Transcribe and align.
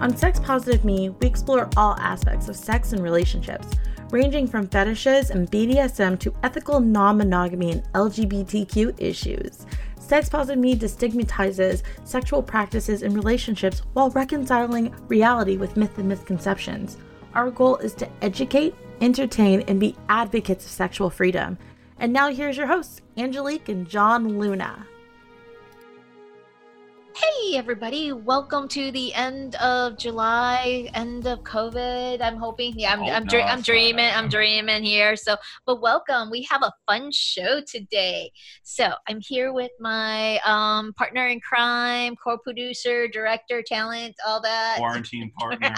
On 0.00 0.16
Sex 0.16 0.38
Positive 0.38 0.84
Me, 0.84 1.08
we 1.08 1.26
explore 1.26 1.68
all 1.76 1.96
aspects 1.98 2.48
of 2.48 2.54
sex 2.54 2.92
and 2.92 3.02
relationships, 3.02 3.66
ranging 4.10 4.46
from 4.46 4.68
fetishes 4.68 5.30
and 5.30 5.50
BDSM 5.50 6.20
to 6.20 6.32
ethical 6.44 6.78
non 6.78 7.18
monogamy 7.18 7.72
and 7.72 7.82
LGBTQ 7.94 8.94
issues. 9.00 9.66
Sex 9.98 10.28
Positive 10.28 10.62
Me 10.62 10.76
destigmatizes 10.76 11.82
sexual 12.04 12.44
practices 12.44 13.02
and 13.02 13.12
relationships 13.12 13.82
while 13.94 14.10
reconciling 14.10 14.94
reality 15.08 15.56
with 15.56 15.76
myth 15.76 15.98
and 15.98 16.08
misconceptions. 16.08 16.96
Our 17.34 17.50
goal 17.50 17.78
is 17.78 17.94
to 17.94 18.08
educate, 18.22 18.76
entertain, 19.00 19.62
and 19.62 19.80
be 19.80 19.96
advocates 20.08 20.64
of 20.64 20.70
sexual 20.70 21.10
freedom. 21.10 21.58
And 21.98 22.12
now 22.12 22.30
here's 22.30 22.56
your 22.56 22.68
hosts, 22.68 23.00
Angelique 23.16 23.68
and 23.68 23.88
John 23.88 24.38
Luna. 24.38 24.86
Hey, 27.20 27.56
everybody. 27.56 28.12
Welcome 28.12 28.68
to 28.68 28.92
the 28.92 29.12
end 29.14 29.54
of 29.56 29.98
July, 29.98 30.88
end 30.94 31.26
of 31.26 31.40
COVID. 31.40 32.20
I'm 32.20 32.36
hoping. 32.36 32.74
Yeah, 32.78 32.92
I'm, 32.92 33.02
Oh, 33.02 33.06
I'm, 33.06 33.24
no, 33.24 33.38
I'm 33.40 33.60
dreaming. 33.62 34.10
I'm 34.12 34.28
dreaming 34.28 34.84
here. 34.84 35.16
So, 35.16 35.36
but 35.66 35.80
welcome. 35.80 36.30
We 36.30 36.42
have 36.50 36.62
a 36.62 36.72
fun 36.86 37.10
show 37.10 37.60
today. 37.66 38.30
So, 38.62 38.90
I'm 39.08 39.20
here 39.20 39.52
with 39.52 39.72
my 39.80 40.38
um, 40.44 40.92
partner 40.94 41.26
in 41.28 41.40
crime, 41.40 42.14
co 42.22 42.38
producer, 42.38 43.08
director, 43.08 43.62
talent, 43.66 44.14
all 44.26 44.40
that. 44.42 44.76
quarantine 44.78 45.32
partner, 45.38 45.74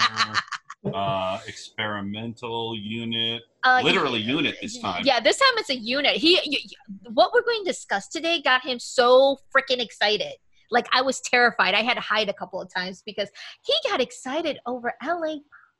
uh, 0.93 1.39
experimental 1.47 2.77
unit, 2.77 3.41
Uh, 3.63 3.81
literally 3.83 4.19
unit 4.19 4.57
this 4.61 4.77
time. 4.79 5.01
Yeah, 5.05 5.19
this 5.19 5.39
time 5.39 5.53
it's 5.57 5.69
a 5.71 5.75
unit. 5.77 6.17
He, 6.17 6.35
y- 6.35 6.41
y- 6.45 7.09
what 7.13 7.31
we're 7.33 7.43
going 7.43 7.63
to 7.65 7.71
discuss 7.71 8.07
today 8.09 8.41
got 8.41 8.63
him 8.63 8.77
so 8.79 9.37
freaking 9.55 9.79
excited. 9.81 10.33
Like 10.71 10.87
I 10.93 11.01
was 11.01 11.19
terrified. 11.21 11.73
I 11.73 11.81
had 11.81 11.95
to 11.95 12.01
hide 12.01 12.29
a 12.29 12.33
couple 12.33 12.61
of 12.61 12.73
times 12.73 13.03
because 13.05 13.29
he 13.63 13.73
got 13.89 14.01
excited 14.01 14.57
over 14.65 14.93
LA 15.05 15.35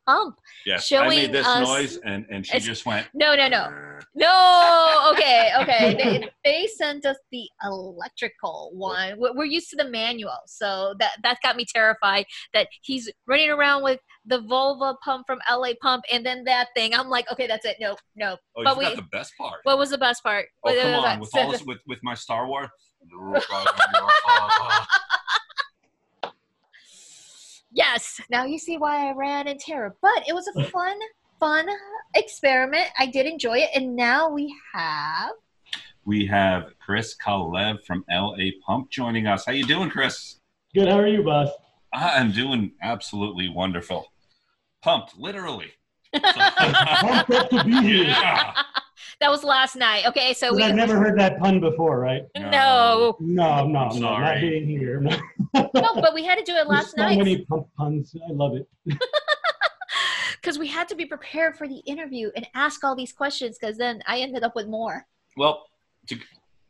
Pump. 0.08 0.36
Yes, 0.66 0.88
showing 0.88 1.06
I 1.06 1.16
made 1.16 1.32
this 1.32 1.46
us- 1.48 1.68
noise, 1.68 1.98
and 2.04 2.26
and 2.30 2.46
she 2.46 2.60
just 2.60 2.86
went. 2.86 3.08
No, 3.14 3.36
no, 3.36 3.48
no, 3.48 3.70
no. 4.16 5.10
Okay, 5.14 5.52
okay. 5.62 5.94
they, 5.96 6.30
they 6.44 6.68
sent 6.68 7.06
us 7.06 7.18
the 7.32 7.48
electrical 7.64 8.72
one. 8.74 9.16
We're 9.18 9.46
used 9.46 9.70
to 9.72 9.76
the 9.76 9.90
manual, 9.90 10.38
so 10.48 10.96
that 11.00 11.12
that 11.24 11.38
got 11.44 11.56
me 11.56 11.66
terrified. 11.72 12.26
That 12.54 12.68
he's 12.82 13.10
running 13.28 13.52
around 13.52 13.84
with 13.84 14.00
the 14.26 14.42
Vulva 14.42 14.96
pump 15.04 15.26
from 15.28 15.40
LA 15.50 15.74
Pump, 15.82 16.04
and 16.12 16.26
then 16.26 16.44
that 16.46 16.70
thing. 16.76 16.94
I'm 16.94 17.08
like, 17.10 17.32
okay, 17.32 17.48
that's 17.48 17.66
it. 17.66 17.78
No, 17.80 17.96
no. 18.16 18.38
Oh, 18.58 18.62
you 18.62 18.66
But 18.66 18.78
we- 18.78 18.96
the 18.96 19.04
best 19.12 19.34
part. 19.38 19.60
What 19.64 19.78
was 19.78 19.92
the 19.92 19.98
best 19.98 20.24
part? 20.24 20.48
oh, 20.66 20.72
What- 20.74 20.82
come 20.82 20.94
on, 20.96 21.20
with 21.20 21.30
all 21.36 21.52
this, 21.52 21.64
with 21.64 21.80
with 21.88 22.00
my 22.04 22.16
Star 22.16 22.48
Wars. 22.48 22.70
Yes. 27.74 28.20
Now 28.30 28.46
you 28.46 28.60
see 28.60 28.78
why 28.78 29.10
I 29.10 29.14
ran 29.14 29.48
in 29.48 29.58
terror. 29.58 29.96
But 30.02 30.28
it 30.28 30.34
was 30.34 30.48
a 30.56 30.64
fun, 30.66 30.98
fun 31.40 31.68
experiment. 32.16 32.88
I 33.00 33.06
did 33.06 33.26
enjoy 33.26 33.60
it. 33.60 33.70
And 33.74 33.96
now 33.96 34.30
we 34.30 34.54
have 34.74 35.32
we 36.04 36.26
have 36.26 36.74
Chris 36.80 37.16
Kalev 37.16 37.84
from 37.86 38.04
LA 38.10 38.52
Pump 38.66 38.90
joining 38.90 39.28
us. 39.28 39.46
How 39.46 39.52
you 39.52 39.66
doing, 39.66 39.90
Chris? 39.90 40.38
Good. 40.74 40.88
How 40.88 41.00
are 41.00 41.08
you, 41.08 41.24
boss? 41.24 41.50
I 41.94 42.20
am 42.20 42.32
doing 42.32 42.72
absolutely 42.82 43.50
wonderful. 43.50 44.08
Pumped, 44.82 45.18
literally. 45.18 45.72
Pumped 46.14 47.32
up 47.32 47.50
to 47.50 47.64
be 47.64 47.82
here. 47.82 48.06
yeah. 48.06 48.54
That 49.22 49.30
was 49.30 49.44
last 49.44 49.76
night. 49.76 50.06
Okay, 50.08 50.34
so 50.34 50.54
we 50.54 50.64
I've 50.64 50.76
never 50.76 50.98
heard 50.98 51.18
that 51.20 51.40
pun 51.40 51.60
before, 51.60 52.00
right? 52.00 52.24
no. 52.36 53.16
No, 53.20 53.20
no, 53.20 53.44
I'm 53.52 53.72
no, 53.72 53.80
not 53.80 53.94
sorry. 53.94 54.42
being 54.42 54.68
here. 54.68 55.00
No. 55.00 55.16
No, 55.54 55.94
but 55.96 56.14
we 56.14 56.26
had 56.26 56.38
to 56.38 56.44
do 56.44 56.56
it 56.56 56.68
last 56.68 56.96
There's 56.96 57.10
night 57.10 57.14
so 57.14 57.20
many 57.20 57.46
pump 57.46 57.68
puns. 57.78 58.16
I 58.28 58.32
love 58.32 58.56
it. 58.56 58.68
because 60.42 60.58
we 60.58 60.68
had 60.68 60.88
to 60.88 60.96
be 60.96 61.06
prepared 61.06 61.56
for 61.56 61.68
the 61.68 61.78
interview 61.86 62.32
and 62.36 62.48
ask 62.56 62.84
all 62.84 62.96
these 62.96 63.14
questions 63.14 63.58
because 63.60 63.78
then 63.78 64.02
I 64.08 64.20
ended 64.20 64.44
up 64.44 64.56
with 64.56 64.68
more. 64.68 65.06
Well, 65.38 65.66
to, 66.08 66.18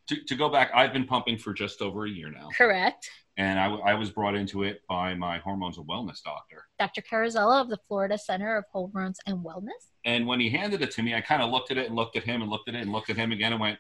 to 0.07 0.23
to 0.25 0.35
go 0.35 0.50
back, 0.50 0.72
I've 0.75 0.91
been 0.91 1.06
pumping 1.06 1.38
for 1.38 1.53
just 1.53 1.81
over 1.81 2.06
a 2.06 2.09
year 2.09 2.29
now. 2.29 2.50
Correct. 2.57 3.09
And 3.38 3.59
I 3.59 3.94
was 3.94 4.09
brought 4.09 4.36
into 4.36 4.64
it 4.64 4.81
by 4.90 5.14
my 5.14 5.38
hormones 5.40 5.78
and 5.78 5.88
wellness 5.88 6.22
doctor. 6.24 6.66
Dr. 6.80 7.02
Carazella 7.02 7.62
of 7.62 7.69
the 7.69 7.78
Florida 7.88 8.18
Center 8.18 8.58
of 8.58 8.66
Hormones 8.72 9.19
and 9.25 9.40
Wellness. 9.40 9.92
And 10.03 10.28
when 10.28 10.40
he 10.40 10.50
handed 10.50 10.81
it 10.81 10.92
to 10.92 11.03
me, 11.03 11.16
I 11.16 11.22
kind 11.22 11.41
of 11.41 11.50
looked 11.50 11.72
at 11.72 11.78
it 11.78 11.88
and 11.88 11.96
looked 11.96 12.18
at 12.18 12.24
him 12.24 12.41
and 12.41 12.52
looked 12.52 12.68
at 12.68 12.75
it 12.75 12.81
and 12.81 12.91
looked 12.91 13.09
at 13.09 13.16
him 13.16 13.31
again 13.31 13.53
and 13.53 13.62
went, 13.62 13.80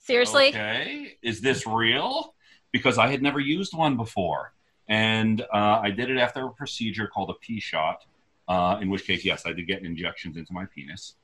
Seriously? 0.00 0.48
okay, 0.48 1.16
is 1.22 1.40
this 1.40 1.66
real? 1.66 2.34
Because 2.72 2.98
I 2.98 3.08
had 3.08 3.22
never 3.22 3.40
used 3.40 3.76
one 3.76 3.96
before. 3.96 4.52
And 4.88 5.40
uh, 5.52 5.80
I 5.82 5.90
did 5.90 6.10
it 6.10 6.18
after 6.18 6.44
a 6.46 6.50
procedure 6.50 7.06
called 7.06 7.30
a 7.30 7.34
P 7.34 7.60
shot, 7.60 8.04
uh, 8.48 8.78
in 8.80 8.90
which 8.90 9.04
case, 9.04 9.24
yes, 9.24 9.44
I 9.44 9.52
did 9.52 9.66
get 9.66 9.84
injections 9.84 10.36
into 10.36 10.52
my 10.52 10.66
penis. 10.66 11.14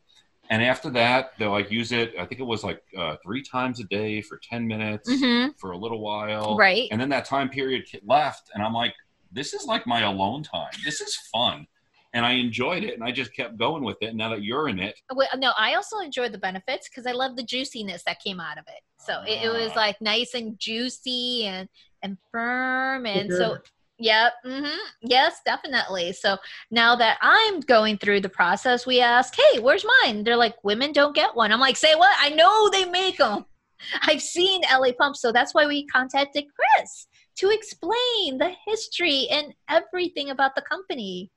And 0.50 0.62
after 0.62 0.90
that, 0.90 1.32
they'll 1.38 1.50
like 1.50 1.70
use 1.70 1.90
it, 1.90 2.12
I 2.18 2.26
think 2.26 2.40
it 2.40 2.44
was 2.44 2.62
like 2.62 2.82
uh, 2.96 3.16
three 3.22 3.42
times 3.42 3.80
a 3.80 3.84
day 3.84 4.20
for 4.20 4.38
10 4.50 4.66
minutes 4.66 5.08
Mm-hmm. 5.10 5.52
for 5.58 5.70
a 5.72 5.76
little 5.76 6.00
while. 6.00 6.56
Right. 6.56 6.88
And 6.90 7.00
then 7.00 7.08
that 7.10 7.24
time 7.24 7.48
period 7.48 7.84
left, 8.04 8.50
and 8.54 8.62
I'm 8.62 8.74
like, 8.74 8.94
this 9.32 9.54
is 9.54 9.64
like 9.64 9.86
my 9.86 10.02
alone 10.02 10.42
time. 10.42 10.70
This 10.84 11.00
is 11.00 11.16
fun. 11.32 11.66
And 12.12 12.24
I 12.24 12.32
enjoyed 12.32 12.84
it, 12.84 12.94
and 12.94 13.02
I 13.02 13.10
just 13.10 13.34
kept 13.34 13.56
going 13.56 13.82
with 13.82 13.96
it. 14.00 14.14
Now 14.14 14.28
that 14.28 14.42
you're 14.44 14.68
in 14.68 14.78
it, 14.78 14.94
Well, 15.12 15.26
no, 15.36 15.52
I 15.58 15.74
also 15.74 15.98
enjoyed 15.98 16.30
the 16.30 16.38
benefits 16.38 16.88
because 16.88 17.06
I 17.06 17.12
love 17.12 17.34
the 17.34 17.42
juiciness 17.42 18.04
that 18.04 18.20
came 18.22 18.38
out 18.38 18.56
of 18.56 18.64
it. 18.68 18.82
So 19.04 19.22
it, 19.26 19.44
it 19.46 19.48
was 19.52 19.72
Ah. 19.72 19.80
like 19.80 20.00
nice 20.00 20.34
and 20.34 20.56
juicy 20.58 21.46
and 21.46 21.68
and 22.02 22.16
firm, 22.30 23.06
and 23.06 23.32
so 23.32 23.56
Sugar. 23.98 24.06
yeah, 24.08 24.30
hmm 24.44 24.76
yes, 25.02 25.40
definitely. 25.44 26.12
So 26.12 26.36
now 26.70 26.96
that 26.96 27.18
I'm 27.20 27.60
going 27.60 27.98
through 27.98 28.20
the 28.20 28.28
process, 28.28 28.86
we 28.86 29.00
ask, 29.00 29.34
"Hey, 29.34 29.60
where's 29.60 29.84
mine?" 30.02 30.24
They're 30.24 30.36
like, 30.36 30.62
"Women 30.64 30.92
don't 30.92 31.14
get 31.14 31.34
one." 31.34 31.52
I'm 31.52 31.60
like, 31.60 31.76
"Say 31.76 31.94
what? 31.94 32.14
I 32.18 32.30
know 32.30 32.70
they 32.70 32.84
make 32.84 33.18
them. 33.18 33.46
I've 34.02 34.22
seen 34.22 34.62
LA 34.70 34.92
Pump, 34.98 35.16
so 35.16 35.32
that's 35.32 35.54
why 35.54 35.66
we 35.66 35.86
contacted 35.86 36.44
Chris 36.54 37.06
to 37.36 37.50
explain 37.50 38.38
the 38.38 38.52
history 38.66 39.28
and 39.30 39.52
everything 39.68 40.30
about 40.30 40.54
the 40.54 40.62
company." 40.62 41.30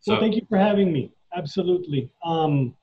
so 0.00 0.12
well, 0.12 0.20
thank 0.20 0.36
you 0.36 0.46
for 0.48 0.58
having 0.58 0.92
me. 0.92 1.12
Absolutely. 1.34 2.10
Um, 2.24 2.74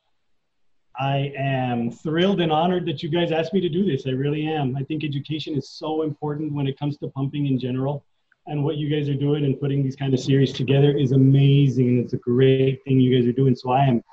I 0.97 1.33
am 1.37 1.91
thrilled 1.91 2.41
and 2.41 2.51
honored 2.51 2.85
that 2.85 3.03
you 3.03 3.09
guys 3.09 3.31
asked 3.31 3.53
me 3.53 3.59
to 3.61 3.69
do 3.69 3.85
this. 3.85 4.07
I 4.07 4.11
really 4.11 4.47
am. 4.47 4.75
I 4.75 4.83
think 4.83 5.03
education 5.03 5.55
is 5.55 5.69
so 5.69 6.03
important 6.03 6.53
when 6.53 6.67
it 6.67 6.79
comes 6.79 6.97
to 6.97 7.07
pumping 7.09 7.47
in 7.47 7.59
general. 7.59 8.05
And 8.47 8.63
what 8.63 8.77
you 8.77 8.89
guys 8.89 9.09
are 9.09 9.15
doing 9.15 9.45
and 9.45 9.59
putting 9.59 9.83
these 9.83 9.95
kind 9.95 10.13
of 10.13 10.19
series 10.19 10.53
together 10.53 10.95
is 10.95 11.11
amazing. 11.13 11.87
And 11.89 11.99
it's 12.03 12.13
a 12.13 12.17
great 12.17 12.83
thing 12.83 12.99
you 12.99 13.17
guys 13.17 13.27
are 13.27 13.31
doing. 13.33 13.55
So 13.55 13.71
I 13.71 13.85
am 13.85 14.03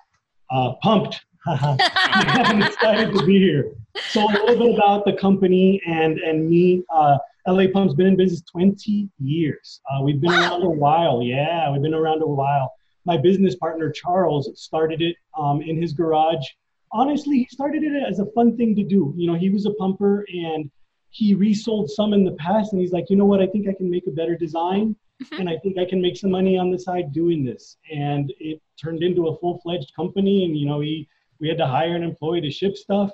uh, 0.51 0.73
pumped. 0.83 1.21
I'm 1.47 2.63
excited 2.63 3.13
to 3.15 3.27
be 3.27 3.39
here. 3.39 3.73
So 4.09 4.25
a 4.25 4.31
little 4.33 4.57
bit 4.69 4.75
about 4.77 5.05
the 5.05 5.13
company 5.15 5.81
and 5.87 6.19
and 6.19 6.49
me. 6.49 6.83
Uh, 6.95 7.19
LA 7.49 7.65
Pump's 7.73 7.95
been 7.95 8.07
in 8.07 8.17
business 8.17 8.41
20 8.43 9.11
years. 9.19 9.81
Uh, 9.91 10.01
we've 10.03 10.21
been 10.21 10.31
Wow. 10.31 10.51
around 10.53 10.63
a 10.63 10.71
while. 10.71 11.23
Yeah, 11.23 11.71
we've 11.73 11.83
been 11.83 11.93
around 11.95 12.23
a 12.23 12.27
while. 12.27 12.73
My 13.05 13.17
business 13.17 13.57
partner 13.57 13.91
Charles 13.91 14.49
started 14.55 15.03
it 15.03 15.17
um, 15.37 15.61
in 15.61 15.83
his 15.83 15.93
garage. 15.93 16.45
Honestly, 16.93 17.39
he 17.39 17.47
started 17.51 17.83
it 17.83 18.01
as 18.09 18.21
a 18.21 18.27
fun 18.27 18.57
thing 18.57 18.77
to 18.77 18.85
do. 18.85 19.13
You 19.17 19.27
know, 19.27 19.35
he 19.35 19.51
was 19.51 19.67
a 19.67 19.73
pumper 19.75 20.25
and 20.33 20.71
he 21.13 21.35
resold 21.35 21.91
some 21.91 22.13
in 22.15 22.25
the 22.25 22.33
past, 22.33 22.73
and 22.73 22.81
he's 22.81 22.93
like, 22.93 23.09
you 23.11 23.17
know 23.17 23.27
what? 23.27 23.41
I 23.41 23.47
think 23.47 23.69
I 23.69 23.75
can 23.75 23.89
make 23.91 24.07
a 24.07 24.11
better 24.11 24.35
design, 24.37 24.97
Mhm. 25.23 25.41
and 25.41 25.49
I 25.49 25.59
think 25.59 25.79
I 25.79 25.85
can 25.85 26.01
make 26.01 26.17
some 26.17 26.31
money 26.31 26.57
on 26.57 26.71
the 26.71 26.79
side 26.79 27.13
doing 27.13 27.45
this. 27.45 27.77
And 27.93 28.33
it 28.41 28.61
turned 28.83 29.03
into 29.03 29.29
a 29.29 29.37
full-fledged 29.39 29.93
company. 29.95 30.45
And 30.45 30.57
you 30.57 30.67
know, 30.67 30.81
he 30.81 31.07
we 31.39 31.49
had 31.49 31.59
to 31.59 31.67
hire 31.67 31.95
an 31.95 32.03
employee 32.03 32.41
to 32.41 32.51
ship 32.51 32.77
stuff. 32.77 33.11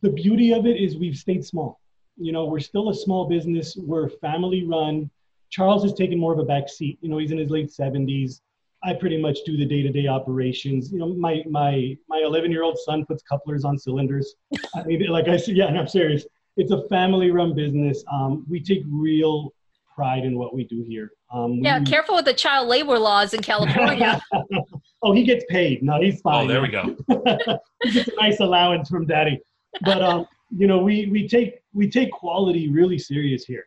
The 0.00 0.10
beauty 0.10 0.52
of 0.52 0.64
it 0.66 0.76
is 0.76 0.96
we've 0.96 1.16
stayed 1.16 1.44
small. 1.44 1.80
You 2.16 2.30
know, 2.32 2.44
we're 2.46 2.60
still 2.60 2.88
a 2.90 2.94
small 2.94 3.26
business. 3.28 3.76
We're 3.76 4.08
family 4.08 4.62
run. 4.64 5.10
Charles 5.50 5.82
has 5.82 5.92
taken 5.94 6.18
more 6.18 6.32
of 6.32 6.38
a 6.38 6.44
back 6.44 6.68
seat. 6.68 6.98
You 7.00 7.08
know, 7.08 7.18
he's 7.18 7.32
in 7.32 7.38
his 7.38 7.50
late 7.50 7.70
70s. 7.70 8.40
I 8.82 8.92
pretty 8.92 9.16
much 9.16 9.38
do 9.46 9.56
the 9.56 9.64
day-to-day 9.64 10.06
operations. 10.08 10.92
You 10.92 10.98
know, 10.98 11.08
my 11.14 11.42
my 11.48 11.96
my 12.08 12.20
11-year-old 12.20 12.78
son 12.78 13.04
puts 13.06 13.22
couplers 13.22 13.64
on 13.64 13.76
cylinders. 13.78 14.36
I 14.76 14.84
mean, 14.84 15.06
like 15.08 15.26
I 15.26 15.36
said, 15.36 15.56
yeah, 15.56 15.66
and 15.68 15.78
I'm 15.78 15.88
serious. 15.88 16.26
It's 16.56 16.70
a 16.70 16.86
family-run 16.88 17.54
business. 17.54 18.04
Um, 18.12 18.46
we 18.48 18.60
take 18.60 18.82
real 18.88 19.52
pride 19.94 20.24
in 20.24 20.38
what 20.38 20.54
we 20.54 20.64
do 20.64 20.84
here. 20.86 21.10
Um, 21.32 21.54
Yeah, 21.54 21.78
we- 21.80 21.86
careful 21.86 22.14
with 22.16 22.24
the 22.24 22.34
child 22.34 22.68
labor 22.68 22.98
laws 22.98 23.34
in 23.34 23.42
California. 23.42 24.22
oh, 25.02 25.12
he 25.12 25.24
gets 25.24 25.44
paid. 25.48 25.82
No, 25.82 26.00
he's 26.00 26.20
fine. 26.20 26.44
oh, 26.44 26.48
there 26.48 26.62
we 26.62 26.68
go. 26.68 26.96
he 27.82 27.90
gets 27.90 28.08
a 28.08 28.16
nice 28.16 28.40
allowance 28.40 28.88
from 28.88 29.06
daddy. 29.06 29.40
But 29.82 30.02
um, 30.02 30.26
you 30.56 30.68
know, 30.68 30.78
we 30.78 31.06
we 31.06 31.26
take 31.26 31.58
we 31.72 31.90
take 31.90 32.12
quality 32.12 32.68
really 32.68 32.98
serious 32.98 33.44
here, 33.44 33.66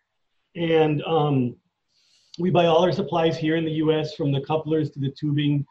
and 0.56 1.04
um, 1.04 1.56
we 2.40 2.50
buy 2.50 2.68
all 2.68 2.82
our 2.84 2.94
supplies 2.94 3.38
here 3.38 3.58
in 3.58 3.66
the 3.66 3.74
U.S. 3.84 4.16
from 4.16 4.32
the 4.32 4.40
couplers 4.40 4.90
to 4.92 5.00
the 5.02 5.12
tubing, 5.12 5.66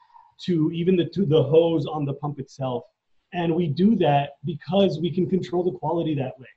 to 0.44 0.70
even 0.72 0.94
the 0.94 1.06
to 1.06 1.24
the 1.24 1.42
hose 1.42 1.86
on 1.86 2.04
the 2.04 2.12
pump 2.14 2.38
itself, 2.38 2.84
and 3.32 3.54
we 3.54 3.66
do 3.66 3.96
that 3.96 4.32
because 4.44 5.00
we 5.00 5.10
can 5.10 5.26
control 5.26 5.64
the 5.64 5.78
quality 5.78 6.14
that 6.14 6.38
way. 6.38 6.48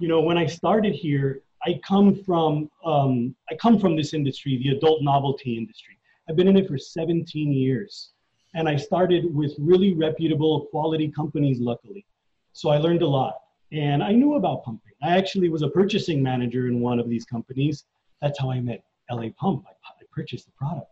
You 0.00 0.08
know, 0.08 0.20
when 0.20 0.36
I 0.36 0.46
started 0.46 0.94
here, 0.94 1.42
I 1.66 1.80
come 1.86 2.14
from 2.24 2.70
um, 2.84 3.34
I 3.50 3.54
come 3.56 3.78
from 3.78 3.96
this 3.96 4.12
industry, 4.12 4.58
the 4.62 4.76
adult 4.76 5.02
novelty 5.02 5.56
industry. 5.56 5.98
I've 6.28 6.36
been 6.36 6.48
in 6.48 6.56
it 6.56 6.68
for 6.68 6.78
17 6.78 7.52
years. 7.52 8.10
And 8.54 8.68
I 8.68 8.76
started 8.76 9.34
with 9.34 9.52
really 9.58 9.94
reputable 9.94 10.66
quality 10.66 11.10
companies, 11.10 11.58
luckily. 11.58 12.06
So 12.52 12.70
I 12.70 12.78
learned 12.78 13.02
a 13.02 13.06
lot. 13.06 13.40
And 13.72 14.02
I 14.02 14.12
knew 14.12 14.34
about 14.34 14.62
pumping. 14.64 14.92
I 15.02 15.16
actually 15.16 15.48
was 15.48 15.62
a 15.62 15.68
purchasing 15.68 16.22
manager 16.22 16.68
in 16.68 16.80
one 16.80 17.00
of 17.00 17.08
these 17.08 17.24
companies. 17.24 17.84
That's 18.22 18.38
how 18.38 18.50
I 18.50 18.60
met 18.60 18.84
LA 19.10 19.28
Pump. 19.36 19.64
I, 19.66 19.72
I 19.72 20.04
purchased 20.12 20.46
the 20.46 20.52
product. 20.52 20.90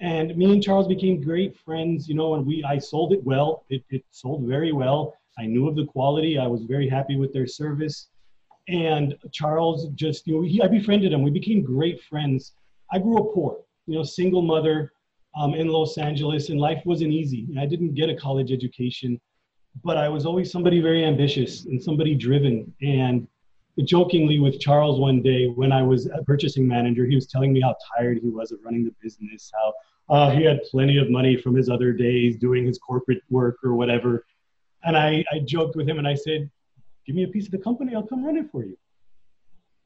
And 0.00 0.36
me 0.36 0.52
and 0.52 0.62
Charles 0.62 0.88
became 0.88 1.22
great 1.22 1.56
friends, 1.56 2.08
you 2.08 2.16
know, 2.16 2.34
and 2.34 2.44
we 2.44 2.64
I 2.64 2.78
sold 2.78 3.12
it 3.12 3.22
well. 3.22 3.64
It, 3.70 3.84
it 3.90 4.04
sold 4.10 4.42
very 4.42 4.72
well. 4.72 5.14
I 5.38 5.46
knew 5.46 5.68
of 5.68 5.76
the 5.76 5.86
quality. 5.86 6.38
I 6.38 6.46
was 6.46 6.62
very 6.62 6.88
happy 6.88 7.16
with 7.16 7.32
their 7.32 7.46
service. 7.46 8.08
And 8.68 9.14
Charles 9.32 9.88
just, 9.94 10.26
you 10.26 10.34
know, 10.34 10.42
he, 10.42 10.62
I 10.62 10.68
befriended 10.68 11.12
him. 11.12 11.22
We 11.22 11.30
became 11.30 11.62
great 11.62 12.02
friends. 12.02 12.52
I 12.92 12.98
grew 12.98 13.18
up 13.18 13.34
poor, 13.34 13.58
you 13.86 13.96
know, 13.96 14.02
single 14.02 14.42
mother 14.42 14.92
um, 15.36 15.54
in 15.54 15.68
Los 15.68 15.98
Angeles, 15.98 16.48
and 16.48 16.60
life 16.60 16.82
wasn't 16.84 17.12
easy. 17.12 17.48
I 17.58 17.66
didn't 17.66 17.94
get 17.94 18.08
a 18.08 18.16
college 18.16 18.52
education, 18.52 19.20
but 19.82 19.96
I 19.96 20.08
was 20.08 20.24
always 20.24 20.50
somebody 20.50 20.80
very 20.80 21.04
ambitious 21.04 21.66
and 21.66 21.82
somebody 21.82 22.14
driven. 22.14 22.72
And 22.80 23.26
jokingly 23.82 24.38
with 24.38 24.60
Charles 24.60 25.00
one 25.00 25.20
day 25.20 25.48
when 25.48 25.72
I 25.72 25.82
was 25.82 26.06
a 26.06 26.22
purchasing 26.24 26.66
manager, 26.66 27.04
he 27.04 27.16
was 27.16 27.26
telling 27.26 27.52
me 27.52 27.60
how 27.60 27.74
tired 27.96 28.18
he 28.22 28.28
was 28.28 28.52
of 28.52 28.60
running 28.62 28.84
the 28.84 28.94
business, 29.02 29.50
how 29.52 29.72
uh, 30.14 30.30
he 30.30 30.44
had 30.44 30.62
plenty 30.70 30.98
of 30.98 31.10
money 31.10 31.36
from 31.36 31.56
his 31.56 31.68
other 31.68 31.92
days 31.92 32.36
doing 32.36 32.64
his 32.64 32.78
corporate 32.78 33.22
work 33.30 33.56
or 33.64 33.74
whatever. 33.74 34.24
And 34.84 34.96
I, 34.96 35.24
I 35.32 35.40
joked 35.40 35.76
with 35.76 35.88
him 35.88 35.98
and 35.98 36.06
I 36.06 36.14
said, 36.14 36.50
give 37.06 37.16
me 37.16 37.24
a 37.24 37.28
piece 37.28 37.46
of 37.46 37.52
the 37.52 37.58
company, 37.58 37.94
I'll 37.94 38.06
come 38.06 38.24
run 38.24 38.36
it 38.36 38.50
for 38.50 38.64
you. 38.64 38.76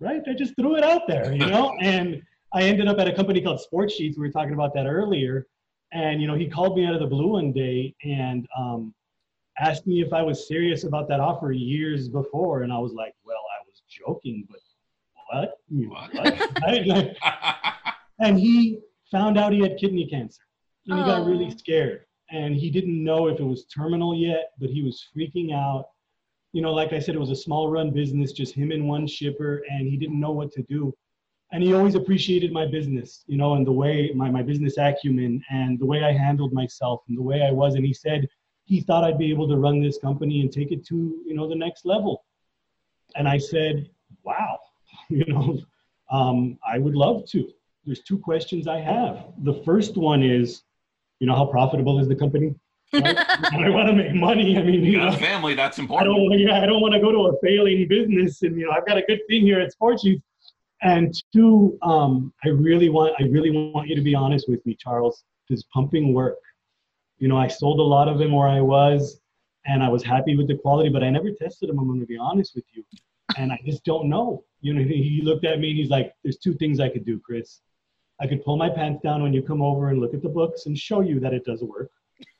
Right? 0.01 0.23
I 0.29 0.35
just 0.35 0.55
threw 0.57 0.77
it 0.77 0.85
out 0.85 1.09
there, 1.09 1.33
you 1.33 1.47
know? 1.47 1.77
and 1.81 2.23
I 2.53 2.63
ended 2.63 2.89
up 2.89 2.99
at 2.99 3.09
a 3.09 3.13
company 3.13 3.41
called 3.41 3.61
Sportsheets. 3.61 4.17
We 4.17 4.27
were 4.27 4.31
talking 4.31 4.55
about 4.55 4.75
that 4.75 4.87
earlier. 4.87 5.47
And, 5.93 6.21
you 6.21 6.29
know, 6.29 6.35
he 6.35 6.49
called 6.49 6.77
me 6.77 6.87
out 6.87 6.95
of 6.95 7.01
the 7.01 7.07
blue 7.07 7.29
one 7.29 7.53
day 7.53 7.95
and 8.05 8.47
um, 8.57 8.95
asked 9.59 9.87
me 9.87 10.03
if 10.03 10.13
I 10.13 10.23
was 10.23 10.47
serious 10.47 10.85
about 10.85 11.09
that 11.09 11.21
offer 11.21 11.53
years 11.53 12.09
before. 12.09 12.63
And 12.63 12.73
I 12.73 12.79
was 12.79 12.93
like, 12.93 13.15
well, 13.25 13.37
I 13.37 13.65
was 13.67 13.83
joking, 13.89 14.47
but 14.49 14.61
what? 15.31 15.59
what? 15.89 17.17
and 18.21 18.39
he 18.39 18.81
found 19.11 19.39
out 19.39 19.53
he 19.53 19.61
had 19.61 19.77
kidney 19.79 20.07
cancer. 20.07 20.43
And 20.87 20.99
he 20.99 21.05
got 21.05 21.27
really 21.27 21.51
scared. 21.51 22.05
And 22.31 22.55
he 22.55 22.71
didn't 22.71 23.03
know 23.03 23.29
if 23.29 23.41
it 23.41 23.45
was 23.45 23.65
terminal 23.67 24.15
yet, 24.15 24.53
but 24.59 24.71
he 24.71 24.83
was 24.83 25.07
freaking 25.17 25.55
out 25.55 25.87
you 26.53 26.63
know, 26.63 26.73
like 26.73 26.93
I 26.93 26.99
said, 26.99 27.15
it 27.15 27.21
was 27.21 27.31
a 27.31 27.37
small 27.37 27.71
run 27.71 27.91
business, 27.91 28.33
just 28.33 28.55
him 28.55 28.71
and 28.71 28.89
one 28.89 29.07
shipper, 29.07 29.63
and 29.71 29.87
he 29.87 29.97
didn't 29.97 30.19
know 30.19 30.33
what 30.33 30.53
to 30.53 30.63
do. 30.63 30.95
And 31.53 31.63
he 31.63 31.73
always 31.73 31.95
appreciated 31.95 32.53
my 32.53 32.67
business, 32.67 33.25
you 33.27 33.37
know, 33.37 33.55
and 33.55 33.67
the 33.67 33.73
way 33.73 34.11
my, 34.15 34.31
my 34.31 34.43
business 34.43 34.77
acumen 34.77 35.43
and 35.51 35.79
the 35.79 35.87
way 35.87 36.05
I 36.05 36.13
handled 36.13 36.53
myself 36.53 37.03
and 37.09 37.17
the 37.17 37.23
way 37.23 37.43
I 37.43 37.51
was. 37.51 37.75
And 37.75 37.85
he 37.85 37.95
said 37.95 38.29
he 38.65 38.81
thought 38.81 39.05
I'd 39.05 39.19
be 39.19 39.31
able 39.31 39.49
to 39.49 39.57
run 39.57 39.81
this 39.81 39.99
company 39.99 40.41
and 40.41 40.53
take 40.53 40.73
it 40.73 40.85
to, 40.87 41.23
you 41.27 41.35
know, 41.35 41.49
the 41.49 41.55
next 41.55 41.87
level. 41.87 42.25
And 43.17 43.27
I 43.27 43.39
said, 43.39 43.89
wow, 44.25 44.59
you 45.09 45.25
know, 45.27 45.59
um, 46.11 46.59
I 46.67 46.79
would 46.79 46.95
love 46.95 47.27
to. 47.31 47.51
There's 47.85 48.03
two 48.03 48.19
questions 48.19 48.67
I 48.67 48.81
have. 48.81 49.27
The 49.39 49.63
first 49.65 49.97
one 49.97 50.23
is, 50.23 50.63
you 51.21 51.27
know, 51.27 51.35
how 51.35 51.47
profitable 51.47 51.99
is 51.99 52.09
the 52.09 52.15
company? 52.15 52.55
I 52.95 53.69
want 53.69 53.89
to 53.89 53.95
make 53.95 54.15
money. 54.15 54.57
I 54.57 54.63
mean, 54.63 54.83
you, 54.83 54.93
you 54.93 54.99
got 54.99 55.11
know, 55.11 55.17
a 55.17 55.21
family. 55.21 55.55
That's 55.55 55.79
I 55.79 55.83
important. 55.83 56.15
don't, 56.15 56.39
yeah, 56.39 56.61
I 56.61 56.67
don't 56.67 56.81
want 56.81 56.95
to 56.95 57.01
go 57.01 57.13
to 57.13 57.37
a 57.37 57.41
failing 57.43 57.87
business, 57.89 58.43
and 58.43 58.59
you 58.59 58.67
know, 58.67 58.73
I've 58.73 58.87
got 58.87 58.97
a 58.97 59.03
good 59.03 59.21
thing 59.29 59.43
here 59.43 59.61
at 59.61 59.73
Sportsheets. 59.75 60.23
And 60.81 61.13
two, 61.35 61.77
um, 61.83 62.33
I 62.45 62.51
really 62.51 62.89
want, 62.89 63.13
I 63.19 63.25
really 63.25 63.51
want 63.51 63.89
you 63.89 63.97
to 63.97 64.01
be 64.01 64.15
honest 64.15 64.49
with 64.49 64.65
me, 64.65 64.77
Charles. 64.79 65.25
Does 65.51 65.65
pumping 65.75 66.15
work? 66.15 66.39
You 67.19 67.29
know, 67.29 67.37
I 67.37 67.49
sold 67.49 67.81
a 67.81 67.83
lot 67.83 68.07
of 68.07 68.19
them 68.19 68.33
where 68.33 68.49
I 68.49 68.61
was, 68.61 69.21
and 69.67 69.83
I 69.83 69.89
was 69.89 70.05
happy 70.05 70.37
with 70.37 70.47
the 70.47 70.57
quality, 70.57 70.89
but 70.89 71.03
I 71.03 71.11
never 71.11 71.31
tested 71.33 71.69
them. 71.69 71.79
I'm 71.79 71.89
going 71.89 72.01
to 72.01 72.07
be 72.07 72.17
honest 72.17 72.55
with 72.55 72.65
you, 72.73 72.85
and 73.37 73.53
I 73.53 73.59
just 73.67 73.85
don't 73.85 74.09
know. 74.09 74.45
You 74.61 74.75
know, 74.75 74.83
he 74.83 75.21
looked 75.23 75.45
at 75.45 75.59
me 75.59 75.71
and 75.71 75.79
he's 75.79 75.91
like, 75.91 76.15
"There's 76.23 76.39
two 76.39 76.55
things 76.55 76.81
I 76.81 76.89
could 76.89 77.05
do, 77.05 77.21
Chris. 77.21 77.61
I 78.21 78.27
could 78.27 78.45
pull 78.45 78.57
my 78.57 78.69
pants 78.69 79.01
down 79.03 79.23
when 79.23 79.33
you 79.33 79.43
come 79.43 79.63
over 79.63 79.91
and 79.91 80.01
look 80.01 80.15
at 80.15 80.23
the 80.23 80.29
books 80.29 80.67
and 80.67 80.77
show 80.77 81.01
you 81.01 81.21
that 81.21 81.33
it 81.33 81.45
does 81.45 81.63
work, 81.63 81.91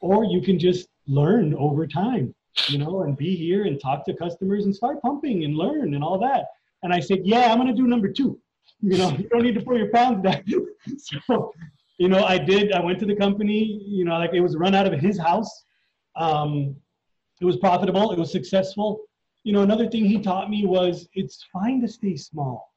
or 0.01 0.25
you 0.25 0.41
can 0.41 0.59
just 0.59 0.89
learn 1.07 1.55
over 1.55 1.87
time, 1.87 2.35
you 2.69 2.79
know, 2.79 3.03
and 3.03 3.17
be 3.17 3.37
here 3.37 3.65
and 3.65 3.81
talk 3.81 4.05
to 4.07 4.15
customers 4.15 4.65
and 4.65 4.75
start 4.75 5.01
pumping 5.03 5.45
and 5.45 5.57
learn 5.57 5.95
and 5.95 6.03
all 6.03 6.19
that. 6.19 6.47
And 6.83 6.93
I 6.93 7.01
said, 7.01 7.21
yeah, 7.25 7.53
I'm 7.53 7.59
going 7.59 7.69
to 7.69 7.75
do 7.75 7.87
number 7.87 8.09
two. 8.09 8.41
You 8.81 8.99
know, 8.99 9.11
you 9.19 9.29
don't 9.29 9.43
need 9.43 9.55
to 9.55 9.63
pull 9.63 9.79
your 9.79 9.91
pounds 9.91 10.23
down. 10.23 10.43
so, 11.27 11.53
you 11.99 12.09
know, 12.09 12.25
I 12.25 12.39
did. 12.39 12.73
I 12.73 12.81
went 12.81 12.99
to 13.01 13.07
the 13.07 13.17
company, 13.17 13.83
you 13.87 14.05
know, 14.05 14.19
like 14.19 14.33
it 14.33 14.41
was 14.41 14.57
run 14.57 14.75
out 14.75 14.93
of 14.93 14.99
his 14.99 15.19
house. 15.19 15.65
Um, 16.17 16.77
it 17.41 17.45
was 17.45 17.57
profitable. 17.57 18.13
It 18.13 18.19
was 18.19 18.33
successful. 18.33 19.01
You 19.45 19.53
know, 19.53 19.63
another 19.63 19.89
thing 19.89 20.05
he 20.05 20.21
taught 20.21 20.51
me 20.51 20.67
was 20.67 21.09
it's 21.15 21.45
fine 21.53 21.81
to 21.81 21.89
stay 21.89 22.17
small. 22.17 22.68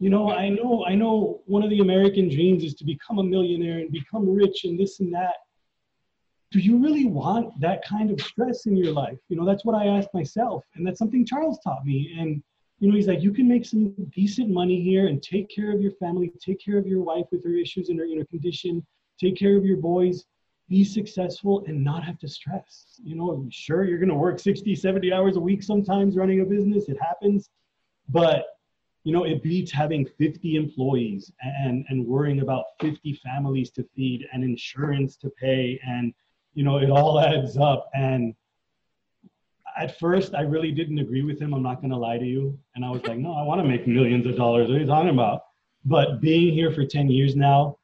You 0.00 0.10
know, 0.10 0.30
I 0.30 0.48
know, 0.48 0.84
I 0.86 0.94
know 0.94 1.42
one 1.46 1.62
of 1.62 1.70
the 1.70 1.80
American 1.80 2.28
dreams 2.28 2.64
is 2.64 2.74
to 2.74 2.84
become 2.84 3.18
a 3.18 3.22
millionaire 3.22 3.78
and 3.78 3.92
become 3.92 4.28
rich 4.28 4.64
and 4.64 4.78
this 4.78 4.98
and 5.00 5.14
that 5.14 5.34
do 6.50 6.58
you 6.58 6.78
really 6.78 7.04
want 7.04 7.58
that 7.60 7.84
kind 7.84 8.10
of 8.10 8.20
stress 8.20 8.66
in 8.66 8.76
your 8.76 8.92
life? 8.92 9.18
You 9.28 9.36
know, 9.36 9.46
that's 9.46 9.64
what 9.64 9.76
I 9.76 9.86
asked 9.86 10.12
myself. 10.12 10.64
And 10.74 10.84
that's 10.84 10.98
something 10.98 11.24
Charles 11.24 11.60
taught 11.60 11.84
me. 11.84 12.16
And, 12.18 12.42
you 12.80 12.88
know, 12.88 12.96
he's 12.96 13.06
like, 13.06 13.22
you 13.22 13.32
can 13.32 13.46
make 13.46 13.64
some 13.64 13.94
decent 14.12 14.50
money 14.50 14.82
here 14.82 15.06
and 15.06 15.22
take 15.22 15.48
care 15.54 15.72
of 15.72 15.80
your 15.80 15.92
family, 15.92 16.32
take 16.40 16.62
care 16.64 16.76
of 16.76 16.86
your 16.86 17.02
wife 17.02 17.26
with 17.30 17.44
her 17.44 17.54
issues 17.54 17.88
and 17.88 17.98
her, 18.00 18.04
you 18.04 18.18
know, 18.18 18.24
condition, 18.24 18.84
take 19.18 19.36
care 19.36 19.56
of 19.56 19.64
your 19.64 19.76
boys, 19.76 20.24
be 20.68 20.82
successful 20.82 21.62
and 21.68 21.84
not 21.84 22.02
have 22.02 22.18
to 22.18 22.28
stress. 22.28 23.00
You 23.02 23.14
know, 23.14 23.46
sure, 23.50 23.84
you're 23.84 23.98
going 23.98 24.08
to 24.08 24.14
work 24.16 24.40
60, 24.40 24.74
70 24.74 25.12
hours 25.12 25.36
a 25.36 25.40
week 25.40 25.62
sometimes 25.62 26.16
running 26.16 26.40
a 26.40 26.44
business. 26.44 26.88
It 26.88 26.98
happens. 27.00 27.48
But, 28.08 28.46
you 29.04 29.12
know, 29.12 29.24
it 29.24 29.42
beats 29.42 29.72
having 29.72 30.06
50 30.18 30.56
employees 30.56 31.32
and, 31.40 31.84
and 31.88 32.06
worrying 32.06 32.40
about 32.40 32.64
50 32.80 33.18
families 33.24 33.70
to 33.72 33.88
feed 33.96 34.26
and 34.32 34.44
insurance 34.44 35.16
to 35.16 35.30
pay 35.30 35.80
and, 35.86 36.12
you 36.54 36.64
know, 36.64 36.78
it 36.78 36.90
all 36.90 37.18
adds 37.20 37.56
up. 37.56 37.88
And 37.94 38.34
at 39.78 39.98
first, 39.98 40.34
I 40.34 40.42
really 40.42 40.72
didn't 40.72 40.98
agree 40.98 41.22
with 41.22 41.40
him. 41.40 41.54
I'm 41.54 41.62
not 41.62 41.80
going 41.80 41.90
to 41.90 41.96
lie 41.96 42.18
to 42.18 42.24
you. 42.24 42.58
And 42.74 42.84
I 42.84 42.90
was 42.90 43.02
like, 43.06 43.18
no, 43.18 43.32
I 43.32 43.42
want 43.42 43.62
to 43.62 43.66
make 43.66 43.86
millions 43.86 44.26
of 44.26 44.36
dollars. 44.36 44.68
What 44.68 44.76
are 44.76 44.80
you 44.80 44.86
talking 44.86 45.10
about? 45.10 45.42
But 45.84 46.20
being 46.20 46.52
here 46.52 46.70
for 46.70 46.84
10 46.84 47.08
years 47.08 47.36
now, 47.36 47.78